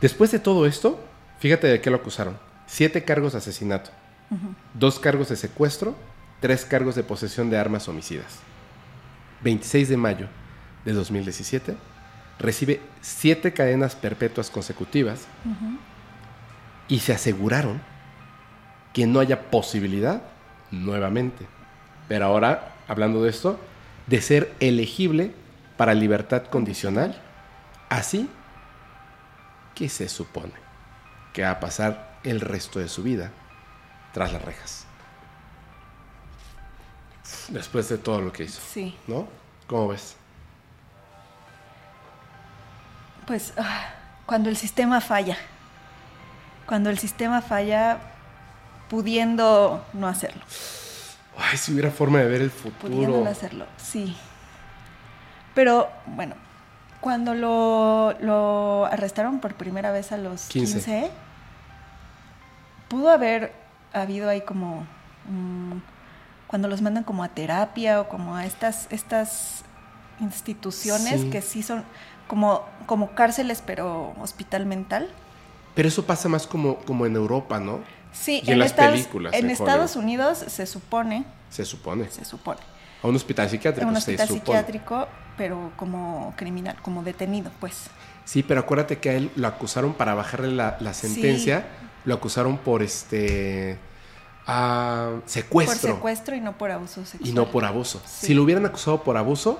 después 0.00 0.30
de 0.30 0.38
todo 0.38 0.66
esto, 0.66 1.02
fíjate 1.38 1.66
de 1.66 1.80
qué 1.80 1.90
lo 1.90 1.96
acusaron. 1.96 2.38
Siete 2.66 3.04
cargos 3.04 3.32
de 3.32 3.38
asesinato, 3.38 3.90
dos 4.72 4.98
cargos 4.98 5.28
de 5.28 5.36
secuestro, 5.36 5.94
tres 6.40 6.64
cargos 6.64 6.94
de 6.94 7.02
posesión 7.02 7.50
de 7.50 7.58
armas 7.58 7.88
homicidas. 7.88 8.38
26 9.42 9.90
de 9.90 9.96
mayo 9.96 10.28
de 10.84 10.92
2017, 10.92 11.76
recibe 12.38 12.80
siete 13.00 13.52
cadenas 13.52 13.94
perpetuas 13.94 14.50
consecutivas 14.50 15.26
y 16.88 17.00
se 17.00 17.12
aseguraron 17.12 17.80
que 18.92 19.06
no 19.06 19.20
haya 19.20 19.50
posibilidad 19.50 20.22
nuevamente. 20.70 21.46
Pero 22.08 22.26
ahora, 22.26 22.74
hablando 22.88 23.22
de 23.22 23.30
esto, 23.30 23.58
de 24.06 24.20
ser 24.20 24.54
elegible 24.60 25.32
para 25.76 25.94
libertad 25.94 26.44
condicional, 26.44 27.20
así 27.88 28.28
que 29.74 29.88
se 29.88 30.08
supone 30.08 30.52
que 31.32 31.42
va 31.42 31.50
a 31.50 31.60
pasar 31.60 32.18
el 32.22 32.40
resto 32.40 32.78
de 32.78 32.88
su 32.88 33.02
vida 33.02 33.30
tras 34.12 34.32
las 34.32 34.42
rejas. 34.42 34.86
Después 37.48 37.88
de 37.88 37.98
todo 37.98 38.20
lo 38.20 38.32
que 38.32 38.44
hizo, 38.44 38.60
Sí, 38.72 38.96
¿no? 39.06 39.26
¿Cómo 39.66 39.88
ves? 39.88 40.16
pues 43.26 43.54
ah, 43.56 43.94
cuando 44.26 44.50
el 44.50 44.56
sistema 44.56 45.00
falla, 45.00 45.38
cuando 46.66 46.90
el 46.90 46.98
sistema 46.98 47.40
falla 47.42 47.98
pudiendo 48.88 49.84
no 49.92 50.06
hacerlo, 50.08 50.42
Ay, 51.36 51.56
si 51.58 51.72
hubiera 51.72 51.90
forma 51.90 52.20
de 52.20 52.26
ver 52.26 52.42
el 52.42 52.50
futuro. 52.50 52.94
pudiendo 52.94 53.24
no 53.24 53.30
hacerlo, 53.30 53.66
sí. 53.76 54.16
Pero 55.54 55.88
bueno, 56.06 56.34
cuando 57.00 57.34
lo, 57.34 58.14
lo 58.20 58.86
arrestaron 58.86 59.40
por 59.40 59.54
primera 59.54 59.90
vez 59.92 60.12
a 60.12 60.16
los 60.16 60.42
15. 60.46 60.72
15, 60.74 61.10
pudo 62.88 63.10
haber 63.10 63.52
habido 63.92 64.28
ahí 64.28 64.40
como 64.42 64.86
cuando 66.46 66.68
los 66.68 66.82
mandan 66.82 67.04
como 67.04 67.24
a 67.24 67.28
terapia 67.28 68.00
o 68.00 68.08
como 68.08 68.36
a 68.36 68.44
estas 68.46 68.86
estas 68.90 69.64
instituciones 70.20 71.22
Sí. 71.22 71.30
que 71.30 71.42
sí 71.42 71.62
son 71.62 71.82
como 72.28 72.62
como 72.86 73.10
cárceles 73.14 73.62
pero 73.64 74.14
hospital 74.20 74.66
mental. 74.66 75.10
Pero 75.74 75.88
eso 75.88 76.04
pasa 76.04 76.28
más 76.28 76.46
como, 76.46 76.76
como 76.80 77.06
en 77.06 77.16
Europa, 77.16 77.58
¿no? 77.60 77.80
Sí, 78.12 78.42
Y 78.44 78.52
en 78.52 78.58
las 78.60 78.70
Estados, 78.70 78.92
películas, 78.92 79.34
en 79.34 79.46
en 79.46 79.50
Estados 79.50 79.92
Hollywood. 79.96 80.04
Unidos 80.04 80.38
se 80.46 80.66
supone, 80.66 81.24
Se 81.50 81.64
supone. 81.64 82.08
se 82.10 82.24
supone, 82.24 82.60
A 83.02 83.08
un 83.08 83.16
hospital 83.16 83.50
psiquiátrico. 83.50 83.88
un 83.88 83.94
se 83.94 83.98
hospital 83.98 84.28
supone. 84.28 84.40
psiquiátrico, 84.44 85.08
pero 85.36 85.72
como 85.76 86.32
criminal, 86.36 86.76
como 86.82 87.02
detenido, 87.02 87.50
pues. 87.58 87.88
Sí, 88.24 88.42
pero 88.44 88.60
acuérdate 88.60 88.98
que 88.98 89.10
a 89.10 89.14
él 89.14 89.30
lo 89.34 89.48
acusaron 89.48 89.94
para 89.94 90.14
bajarle 90.14 90.52
la, 90.52 90.76
la 90.80 90.94
sentencia. 90.94 91.66
Lo 92.04 92.14
acusaron 92.14 92.56
por 92.58 92.82
este. 92.82 93.78
ah, 94.46 95.16
secuestro. 95.26 95.88
Por 95.88 95.96
secuestro 95.96 96.36
y 96.36 96.40
no 96.40 96.56
por 96.56 96.70
abuso 96.70 97.04
sexual. 97.04 97.28
y 97.28 97.32
no 97.32 97.50
por 97.50 97.64
abuso. 97.64 98.00
Sí. 98.06 98.28
Si 98.28 98.34
lo 98.34 98.44
hubieran 98.44 98.64
acusado 98.64 99.02
por 99.02 99.16
abuso, 99.16 99.58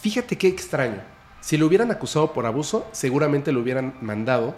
fíjate 0.00 0.38
qué 0.38 0.46
extraño. 0.48 1.00
Si 1.40 1.56
lo 1.56 1.66
hubieran 1.66 1.90
acusado 1.90 2.32
por 2.32 2.46
abuso, 2.46 2.86
seguramente 2.92 3.50
lo 3.52 3.60
hubieran 3.60 3.94
mandado 4.00 4.54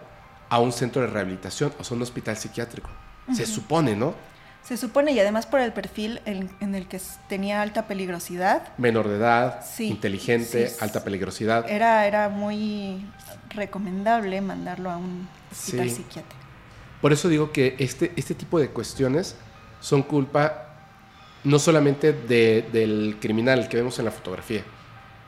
a 0.51 0.59
un 0.61 0.73
centro 0.73 1.01
de 1.03 1.09
rehabilitación, 1.09 1.73
o 1.79 1.85
sea, 1.85 1.97
un 1.97 2.03
hospital 2.03 2.37
psiquiátrico. 2.37 2.91
Se 3.33 3.47
supone, 3.47 3.95
¿no? 3.97 4.15
Se 4.65 4.77
supone, 4.77 5.13
y 5.13 5.19
además 5.21 5.47
por 5.47 5.61
el 5.61 5.73
perfil 5.73 6.21
en, 6.27 6.51
en 6.61 6.75
el 6.75 6.87
que 6.87 7.01
tenía 7.29 7.63
alta 7.63 7.87
peligrosidad, 7.87 8.77
Menor 8.77 9.09
de 9.09 9.17
edad, 9.17 9.65
Sí, 9.65 9.89
inteligente, 9.89 10.69
sí, 10.69 10.77
alta 10.81 11.03
peligrosidad. 11.03 11.65
era, 11.71 12.07
era 12.07 12.29
muy 12.29 13.07
recomendable 13.55 14.41
mandarlo 14.41 14.91
a 14.91 14.97
un 14.97 15.29
hospital 15.51 15.89
Sí. 15.89 15.97
psiquiátrico. 15.97 16.41
Por 17.01 17.13
eso 17.13 17.29
digo 17.29 17.53
que 17.53 17.77
este, 17.79 18.13
este 18.17 18.35
tipo 18.35 18.59
de 18.59 18.69
cuestiones 18.71 19.37
son 19.81 20.03
culpa 20.03 20.67
no 21.45 21.59
solamente 21.59 22.13
de- 22.13 22.69
del 22.71 23.17
criminal 23.21 23.67
que 23.69 23.79
vemos 23.79 23.99
en 23.99 24.05
la 24.05 24.11
fotografía, 24.11 24.63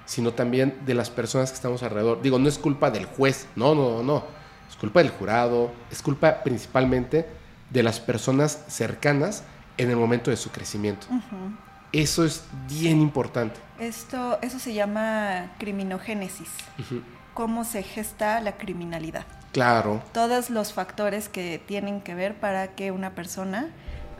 sino 0.04 0.32
también 0.32 0.80
de 0.84 0.92
las 0.94 1.08
personas 1.08 1.50
que 1.50 1.54
estamos 1.56 1.82
alrededor. 1.82 2.20
Digo, 2.20 2.38
no 2.38 2.48
es 2.48 2.58
culpa 2.58 2.90
del 2.90 3.06
juez, 3.06 3.46
no, 3.56 3.74
no, 3.74 3.90
no, 3.90 4.02
no. 4.02 4.41
Es 4.72 4.76
culpa 4.78 5.00
del 5.02 5.10
jurado, 5.10 5.70
es 5.90 6.00
culpa 6.02 6.42
principalmente 6.42 7.28
de 7.70 7.82
las 7.82 8.00
personas 8.00 8.64
cercanas 8.68 9.44
en 9.76 9.90
el 9.90 9.96
momento 9.96 10.30
de 10.30 10.36
su 10.36 10.50
crecimiento. 10.50 11.06
Eso 11.92 12.24
es 12.24 12.42
bien 12.68 13.00
importante. 13.02 13.60
Esto, 13.78 14.38
eso 14.40 14.58
se 14.58 14.72
llama 14.72 15.52
criminogénesis, 15.58 16.48
cómo 17.34 17.64
se 17.64 17.82
gesta 17.82 18.40
la 18.40 18.56
criminalidad. 18.56 19.26
Claro, 19.52 20.02
todos 20.12 20.48
los 20.48 20.72
factores 20.72 21.28
que 21.28 21.62
tienen 21.64 22.00
que 22.00 22.14
ver 22.14 22.34
para 22.34 22.68
que 22.68 22.90
una 22.90 23.10
persona, 23.10 23.68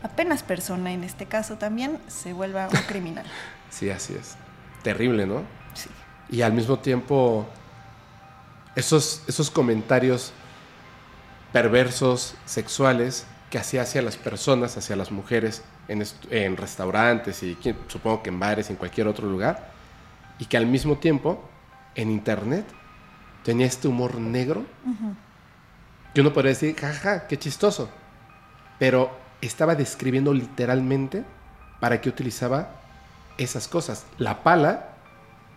apenas 0.03 0.43
persona 0.43 0.91
en 0.93 1.03
este 1.03 1.25
caso 1.25 1.55
también, 1.57 1.97
se 2.07 2.33
vuelva 2.33 2.67
un 2.71 2.77
criminal. 2.87 3.25
sí, 3.71 3.89
así 3.89 4.13
es. 4.13 4.35
Terrible, 4.83 5.25
¿no? 5.25 5.41
Sí. 5.73 5.89
y 6.29 6.43
al 6.43 6.53
mismo 6.53 6.77
tiempo 6.77 7.47
esos, 8.75 9.23
esos 9.27 9.49
comentarios 9.49 10.31
perversos, 11.53 12.35
sexuales, 12.45 13.25
que 13.49 13.59
hacía 13.59 13.83
hacia 13.83 14.01
las 14.01 14.17
personas, 14.17 14.75
hacia 14.75 14.95
las 14.95 15.11
mujeres, 15.11 15.63
en, 15.87 16.03
en 16.31 16.57
restaurantes 16.57 17.43
y 17.43 17.57
supongo 17.87 18.23
que 18.23 18.29
en 18.29 18.39
bares 18.39 18.69
y 18.69 18.73
en 18.73 18.77
cualquier 18.77 19.07
otro 19.07 19.27
lugar, 19.27 19.71
y 20.39 20.45
que 20.45 20.57
al 20.57 20.65
mismo 20.65 20.97
tiempo 20.97 21.47
en 21.95 22.09
internet 22.09 22.65
tenía 23.43 23.67
este 23.67 23.87
humor 23.87 24.15
negro, 24.15 24.65
Ujú. 24.85 25.15
que 26.13 26.21
uno 26.21 26.33
podría 26.33 26.49
decir, 26.53 26.75
jaja, 26.75 27.27
qué 27.27 27.37
chistoso, 27.37 27.89
pero 28.79 29.15
estaba 29.41 29.75
describiendo 29.75 30.33
literalmente 30.33 31.23
para 31.79 32.01
qué 32.01 32.09
utilizaba 32.09 32.69
esas 33.37 33.67
cosas. 33.67 34.05
La 34.17 34.41
pala 34.41 34.89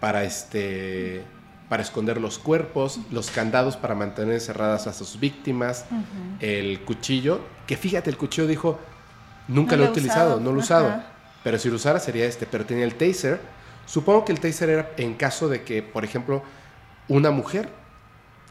para 0.00 0.24
este 0.24 1.24
para 1.68 1.82
esconder 1.82 2.20
los 2.20 2.38
cuerpos, 2.38 3.00
los 3.10 3.30
candados 3.30 3.76
para 3.76 3.94
mantener 3.94 4.34
encerradas 4.34 4.86
a 4.86 4.92
sus 4.92 5.18
víctimas, 5.18 5.84
el 6.40 6.80
cuchillo, 6.84 7.40
que 7.66 7.76
fíjate, 7.76 8.08
el 8.10 8.16
cuchillo 8.16 8.46
dijo, 8.46 8.78
nunca 9.48 9.72
No 9.76 9.82
lo 9.82 9.88
he 9.88 9.90
utilizado, 9.92 10.26
usado, 10.36 10.40
no 10.40 10.52
lo 10.52 10.58
he 10.60 10.62
usado, 10.62 11.02
pero 11.42 11.58
si 11.58 11.68
lo 11.68 11.76
usara 11.76 11.98
sería 11.98 12.24
este, 12.26 12.46
pero 12.46 12.64
tenía 12.64 12.84
el 12.84 12.94
taser. 12.94 13.40
Supongo 13.86 14.24
que 14.24 14.32
el 14.32 14.40
taser 14.40 14.68
era 14.70 14.90
en 14.96 15.14
caso 15.14 15.48
de 15.48 15.62
que, 15.62 15.82
por 15.82 16.04
ejemplo, 16.04 16.42
una 17.08 17.30
mujer 17.30 17.68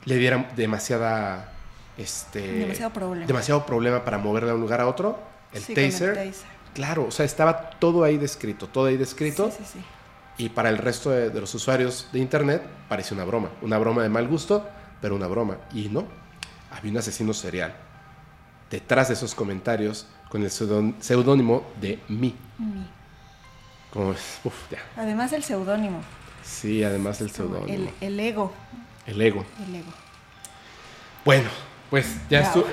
le 0.06 0.16
diera 0.18 0.50
demasiada 0.56 1.52
este 1.98 2.42
Demasiado 2.42 2.92
problema. 2.94 3.26
demasiado 3.26 3.66
problema 3.66 4.04
para 4.04 4.18
moverla 4.18 4.50
de 4.50 4.56
un 4.56 4.62
lugar 4.62 4.82
a 4.82 4.88
otro, 4.88 5.20
el 5.54 5.62
Sí, 5.62 5.74
con 5.74 5.84
el 5.84 5.92
taser, 5.92 6.14
taser. 6.16 6.34
claro, 6.74 7.06
o 7.08 7.12
sea, 7.12 7.26
estaba 7.26 7.70
todo 7.72 8.04
ahí 8.04 8.18
descrito, 8.18 8.68
todo 8.68 8.86
ahí 8.86 8.98
descrito. 8.98 9.50
Sí, 9.52 9.58
sí, 9.64 9.70
sí. 9.74 9.80
Y 10.38 10.49
para 10.49 10.70
el 10.70 10.78
resto 10.78 11.12
de, 11.12 11.30
de 11.30 11.40
los 11.41 11.53
usuarios 11.56 12.07
de 12.12 12.20
internet 12.20 12.62
parece 12.90 13.14
una 13.14 13.24
broma. 13.24 13.49
Una 13.62 13.78
broma 13.78 14.03
de 14.03 14.10
mal 14.10 14.28
gusto, 14.28 14.68
pero 15.02 15.16
una 15.16 15.28
broma. 15.28 15.57
Y 15.74 15.88
no, 15.90 16.06
había 16.72 16.91
un 16.91 16.98
asesino 16.98 17.34
serial. 17.34 17.74
Detrás 18.70 19.07
de 19.07 19.14
esos 19.14 19.34
comentarios 19.36 20.07
con 20.30 20.44
el 20.44 20.52
seudónimo 20.52 21.64
de 21.80 21.99
Mi. 22.10 22.36
Mi. 22.57 22.86
Como 23.91 24.12
es, 24.12 24.40
uf, 24.44 24.53
ya. 24.72 24.80
Además 24.98 25.32
el 25.32 25.44
seudónimo, 25.44 26.02
Sí, 26.44 26.84
además 26.84 27.22
el 27.22 27.32
seudónimo. 27.32 27.68
el, 27.74 27.90
el 28.02 28.20
ego, 28.20 28.52
El 29.07 29.22
ego. 29.22 29.45
el 29.68 29.76
ego. 29.76 29.91
Bueno, 31.24 31.49
pues 31.90 32.18
ya 32.30 32.40
Wow. 32.41 32.48
estuvo, 32.48 32.66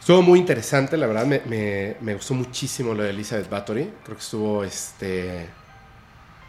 estuvo 0.00 0.22
muy 0.22 0.38
interesante, 0.40 0.96
la 0.96 1.06
verdad 1.06 1.24
me, 1.26 1.40
me- 1.46 1.96
me 2.00 2.14
gustó 2.14 2.34
muchísimo 2.34 2.92
lo 2.92 3.02
de 3.04 3.10
Elizabeth 3.10 3.48
Bathory. 3.48 3.92
Creo 4.04 4.16
que 4.16 4.22
estuvo, 4.22 4.64
este, 4.64 5.48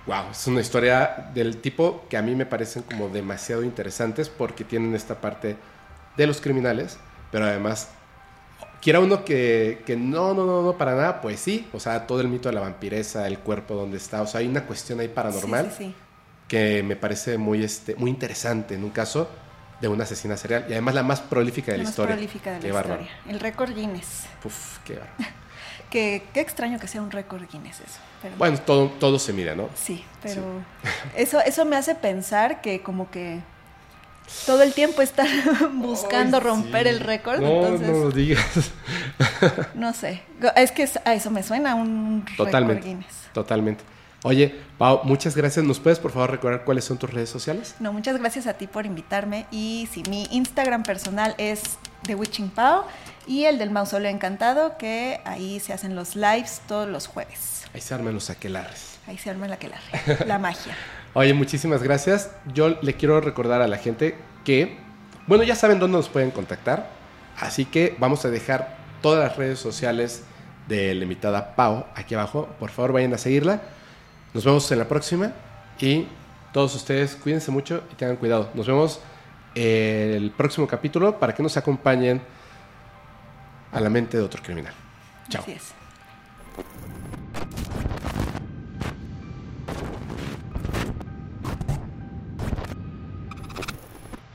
wow, 0.05 0.29
es 0.31 0.47
una 0.47 0.61
historia 0.61 1.29
del 1.33 1.57
tipo 1.61 2.05
que 2.09 2.17
a 2.17 2.21
mí 2.21 2.35
me 2.35 2.45
parecen 2.45 2.83
como 2.83 3.09
demasiado 3.09 3.63
interesantes 3.63 4.29
porque 4.29 4.63
tienen 4.63 4.95
esta 4.95 5.21
parte 5.21 5.55
de 6.17 6.27
los 6.27 6.41
criminales, 6.41 6.97
pero 7.31 7.45
además, 7.45 7.89
quiera 8.81 8.99
uno 8.99 9.23
que, 9.25 9.81
que 9.85 9.95
no, 9.95 10.33
no, 10.33 10.45
no, 10.45 10.61
no, 10.61 10.77
para 10.77 10.93
nada, 10.95 11.21
pues 11.21 11.39
sí, 11.39 11.67
o 11.73 11.79
sea, 11.79 12.05
todo 12.05 12.21
el 12.21 12.27
mito 12.27 12.49
de 12.49 12.55
la 12.55 12.61
vampiresa, 12.61 13.27
el 13.27 13.39
cuerpo 13.39 13.75
donde 13.75 13.97
está, 13.97 14.21
o 14.21 14.27
sea, 14.27 14.41
hay 14.41 14.47
una 14.47 14.65
cuestión 14.65 14.99
ahí 14.99 15.07
paranormal 15.07 15.67
Sí, 15.71 15.75
sí, 15.77 15.83
sí. 15.85 15.95
que 16.47 16.83
me 16.83 16.95
parece 16.95 17.37
muy, 17.37 17.63
este, 17.63 17.95
muy 17.95 18.09
interesante 18.11 18.75
en 18.75 18.83
un 18.83 18.91
caso 18.91 19.29
de 19.81 19.87
una 19.87 20.03
asesina 20.03 20.37
serial. 20.37 20.65
Y 20.69 20.73
además 20.73 20.95
la 20.95 21.03
más 21.03 21.21
prolífica 21.21 21.71
de 21.71 21.79
la, 21.79 21.83
más 21.85 21.91
historia. 21.91 22.15
prolífica 22.15 22.51
de 22.51 22.57
la 22.57 22.61
Qué 22.61 22.67
historia. 22.69 22.95
bárbaro. 22.97 23.09
El 23.27 23.39
récord 23.39 23.73
Guinness. 23.73 24.25
Uf, 24.43 24.79
qué 24.85 24.93
bárbaro. 24.95 25.13
Qué 25.89 26.23
extraño 26.35 26.79
que 26.79 26.87
sea 26.87 27.01
un 27.01 27.11
récord 27.11 27.43
Guinness 27.51 27.81
eso. 27.81 27.99
Pero, 28.23 28.35
Bueno, 28.37 28.57
todo, 28.57 28.87
todo 28.99 29.19
se 29.19 29.33
mira, 29.33 29.53
¿no? 29.53 29.69
Sí, 29.75 30.03
pero 30.23 30.41
eso, 31.15 31.39
eso 31.41 31.65
me 31.65 31.75
hace 31.75 31.93
pensar 31.93 32.61
que 32.61 32.81
como 32.81 33.11
que 33.11 33.41
todo 34.45 34.63
el 34.63 34.73
tiempo 34.73 35.01
están 35.01 35.27
buscando 35.81 36.37
Ay, 36.37 36.43
romper 36.43 36.83
sí. 36.83 36.89
el 36.89 36.99
récord. 37.01 37.39
No, 37.39 37.47
entonces, 37.67 37.87
no 37.89 38.03
lo 38.05 38.11
digas. 38.11 38.71
no 39.75 39.93
sé. 39.93 40.23
Es 40.55 40.71
que 40.71 40.89
a 41.05 41.13
eso 41.13 41.29
me 41.29 41.43
suena 41.43 41.75
un 41.75 42.25
Totalmente. 42.37 42.87
Guinness. 42.87 43.27
Totalmente. 43.33 43.83
Oye, 44.25 44.55
Pau, 44.77 45.01
muchas 45.03 45.35
gracias. 45.35 45.65
¿Nos 45.65 45.81
puedes 45.81 45.99
por 45.99 46.11
favor 46.11 46.31
recordar 46.31 46.63
cuáles 46.63 46.85
son 46.85 46.97
tus 46.97 47.11
redes 47.11 47.29
sociales? 47.29 47.75
No, 47.79 47.91
muchas 47.91 48.17
gracias 48.17 48.47
a 48.47 48.53
ti 48.53 48.67
por 48.67 48.85
invitarme. 48.85 49.45
Y 49.51 49.89
sí, 49.91 50.01
mi 50.09 50.27
Instagram 50.31 50.83
personal 50.83 51.35
es 51.37 51.61
The 52.03 52.15
Witching 52.15 52.49
Pau 52.49 52.83
y 53.27 53.43
el 53.45 53.57
del 53.57 53.69
Mausoleo 53.71 54.09
Encantado, 54.09 54.77
que 54.77 55.19
ahí 55.25 55.59
se 55.59 55.73
hacen 55.73 55.95
los 55.95 56.15
lives 56.15 56.61
todos 56.67 56.87
los 56.87 57.07
jueves. 57.07 57.52
Ahí 57.73 57.81
se 57.81 57.93
arman 57.93 58.13
los 58.13 58.29
aquelares. 58.29 58.99
Ahí 59.07 59.17
se 59.17 59.29
arma 59.29 59.47
la 59.47 59.57
que 59.57 59.69
la 60.25 60.39
magia. 60.39 60.75
Oye, 61.13 61.33
muchísimas 61.33 61.81
gracias. 61.83 62.31
Yo 62.53 62.69
le 62.81 62.93
quiero 62.95 63.19
recordar 63.21 63.61
a 63.61 63.67
la 63.67 63.77
gente 63.77 64.15
que, 64.43 64.77
bueno, 65.27 65.43
ya 65.43 65.55
saben 65.55 65.79
dónde 65.79 65.97
nos 65.97 66.09
pueden 66.09 66.31
contactar. 66.31 66.89
Así 67.39 67.65
que 67.65 67.95
vamos 67.99 68.25
a 68.25 68.29
dejar 68.29 68.77
todas 69.01 69.27
las 69.27 69.37
redes 69.37 69.59
sociales 69.59 70.23
de 70.67 70.93
la 70.95 71.03
invitada 71.03 71.55
Pau 71.55 71.85
aquí 71.95 72.15
abajo. 72.15 72.47
Por 72.59 72.69
favor, 72.69 72.93
vayan 72.93 73.13
a 73.13 73.17
seguirla. 73.17 73.61
Nos 74.33 74.45
vemos 74.45 74.71
en 74.71 74.79
la 74.79 74.87
próxima 74.87 75.33
y 75.79 76.07
todos 76.51 76.73
ustedes 76.75 77.15
cuídense 77.15 77.51
mucho 77.51 77.83
y 77.91 77.95
tengan 77.95 78.17
cuidado. 78.17 78.49
Nos 78.53 78.67
vemos 78.67 78.99
el 79.55 80.31
próximo 80.31 80.67
capítulo 80.67 81.19
para 81.19 81.33
que 81.33 81.43
nos 81.43 81.57
acompañen 81.57 82.21
a 83.71 83.79
la 83.79 83.89
mente 83.89 84.17
de 84.17 84.23
otro 84.23 84.41
criminal. 84.41 84.73
Chao. 85.29 85.41
Así 85.41 85.51
es. 85.51 85.82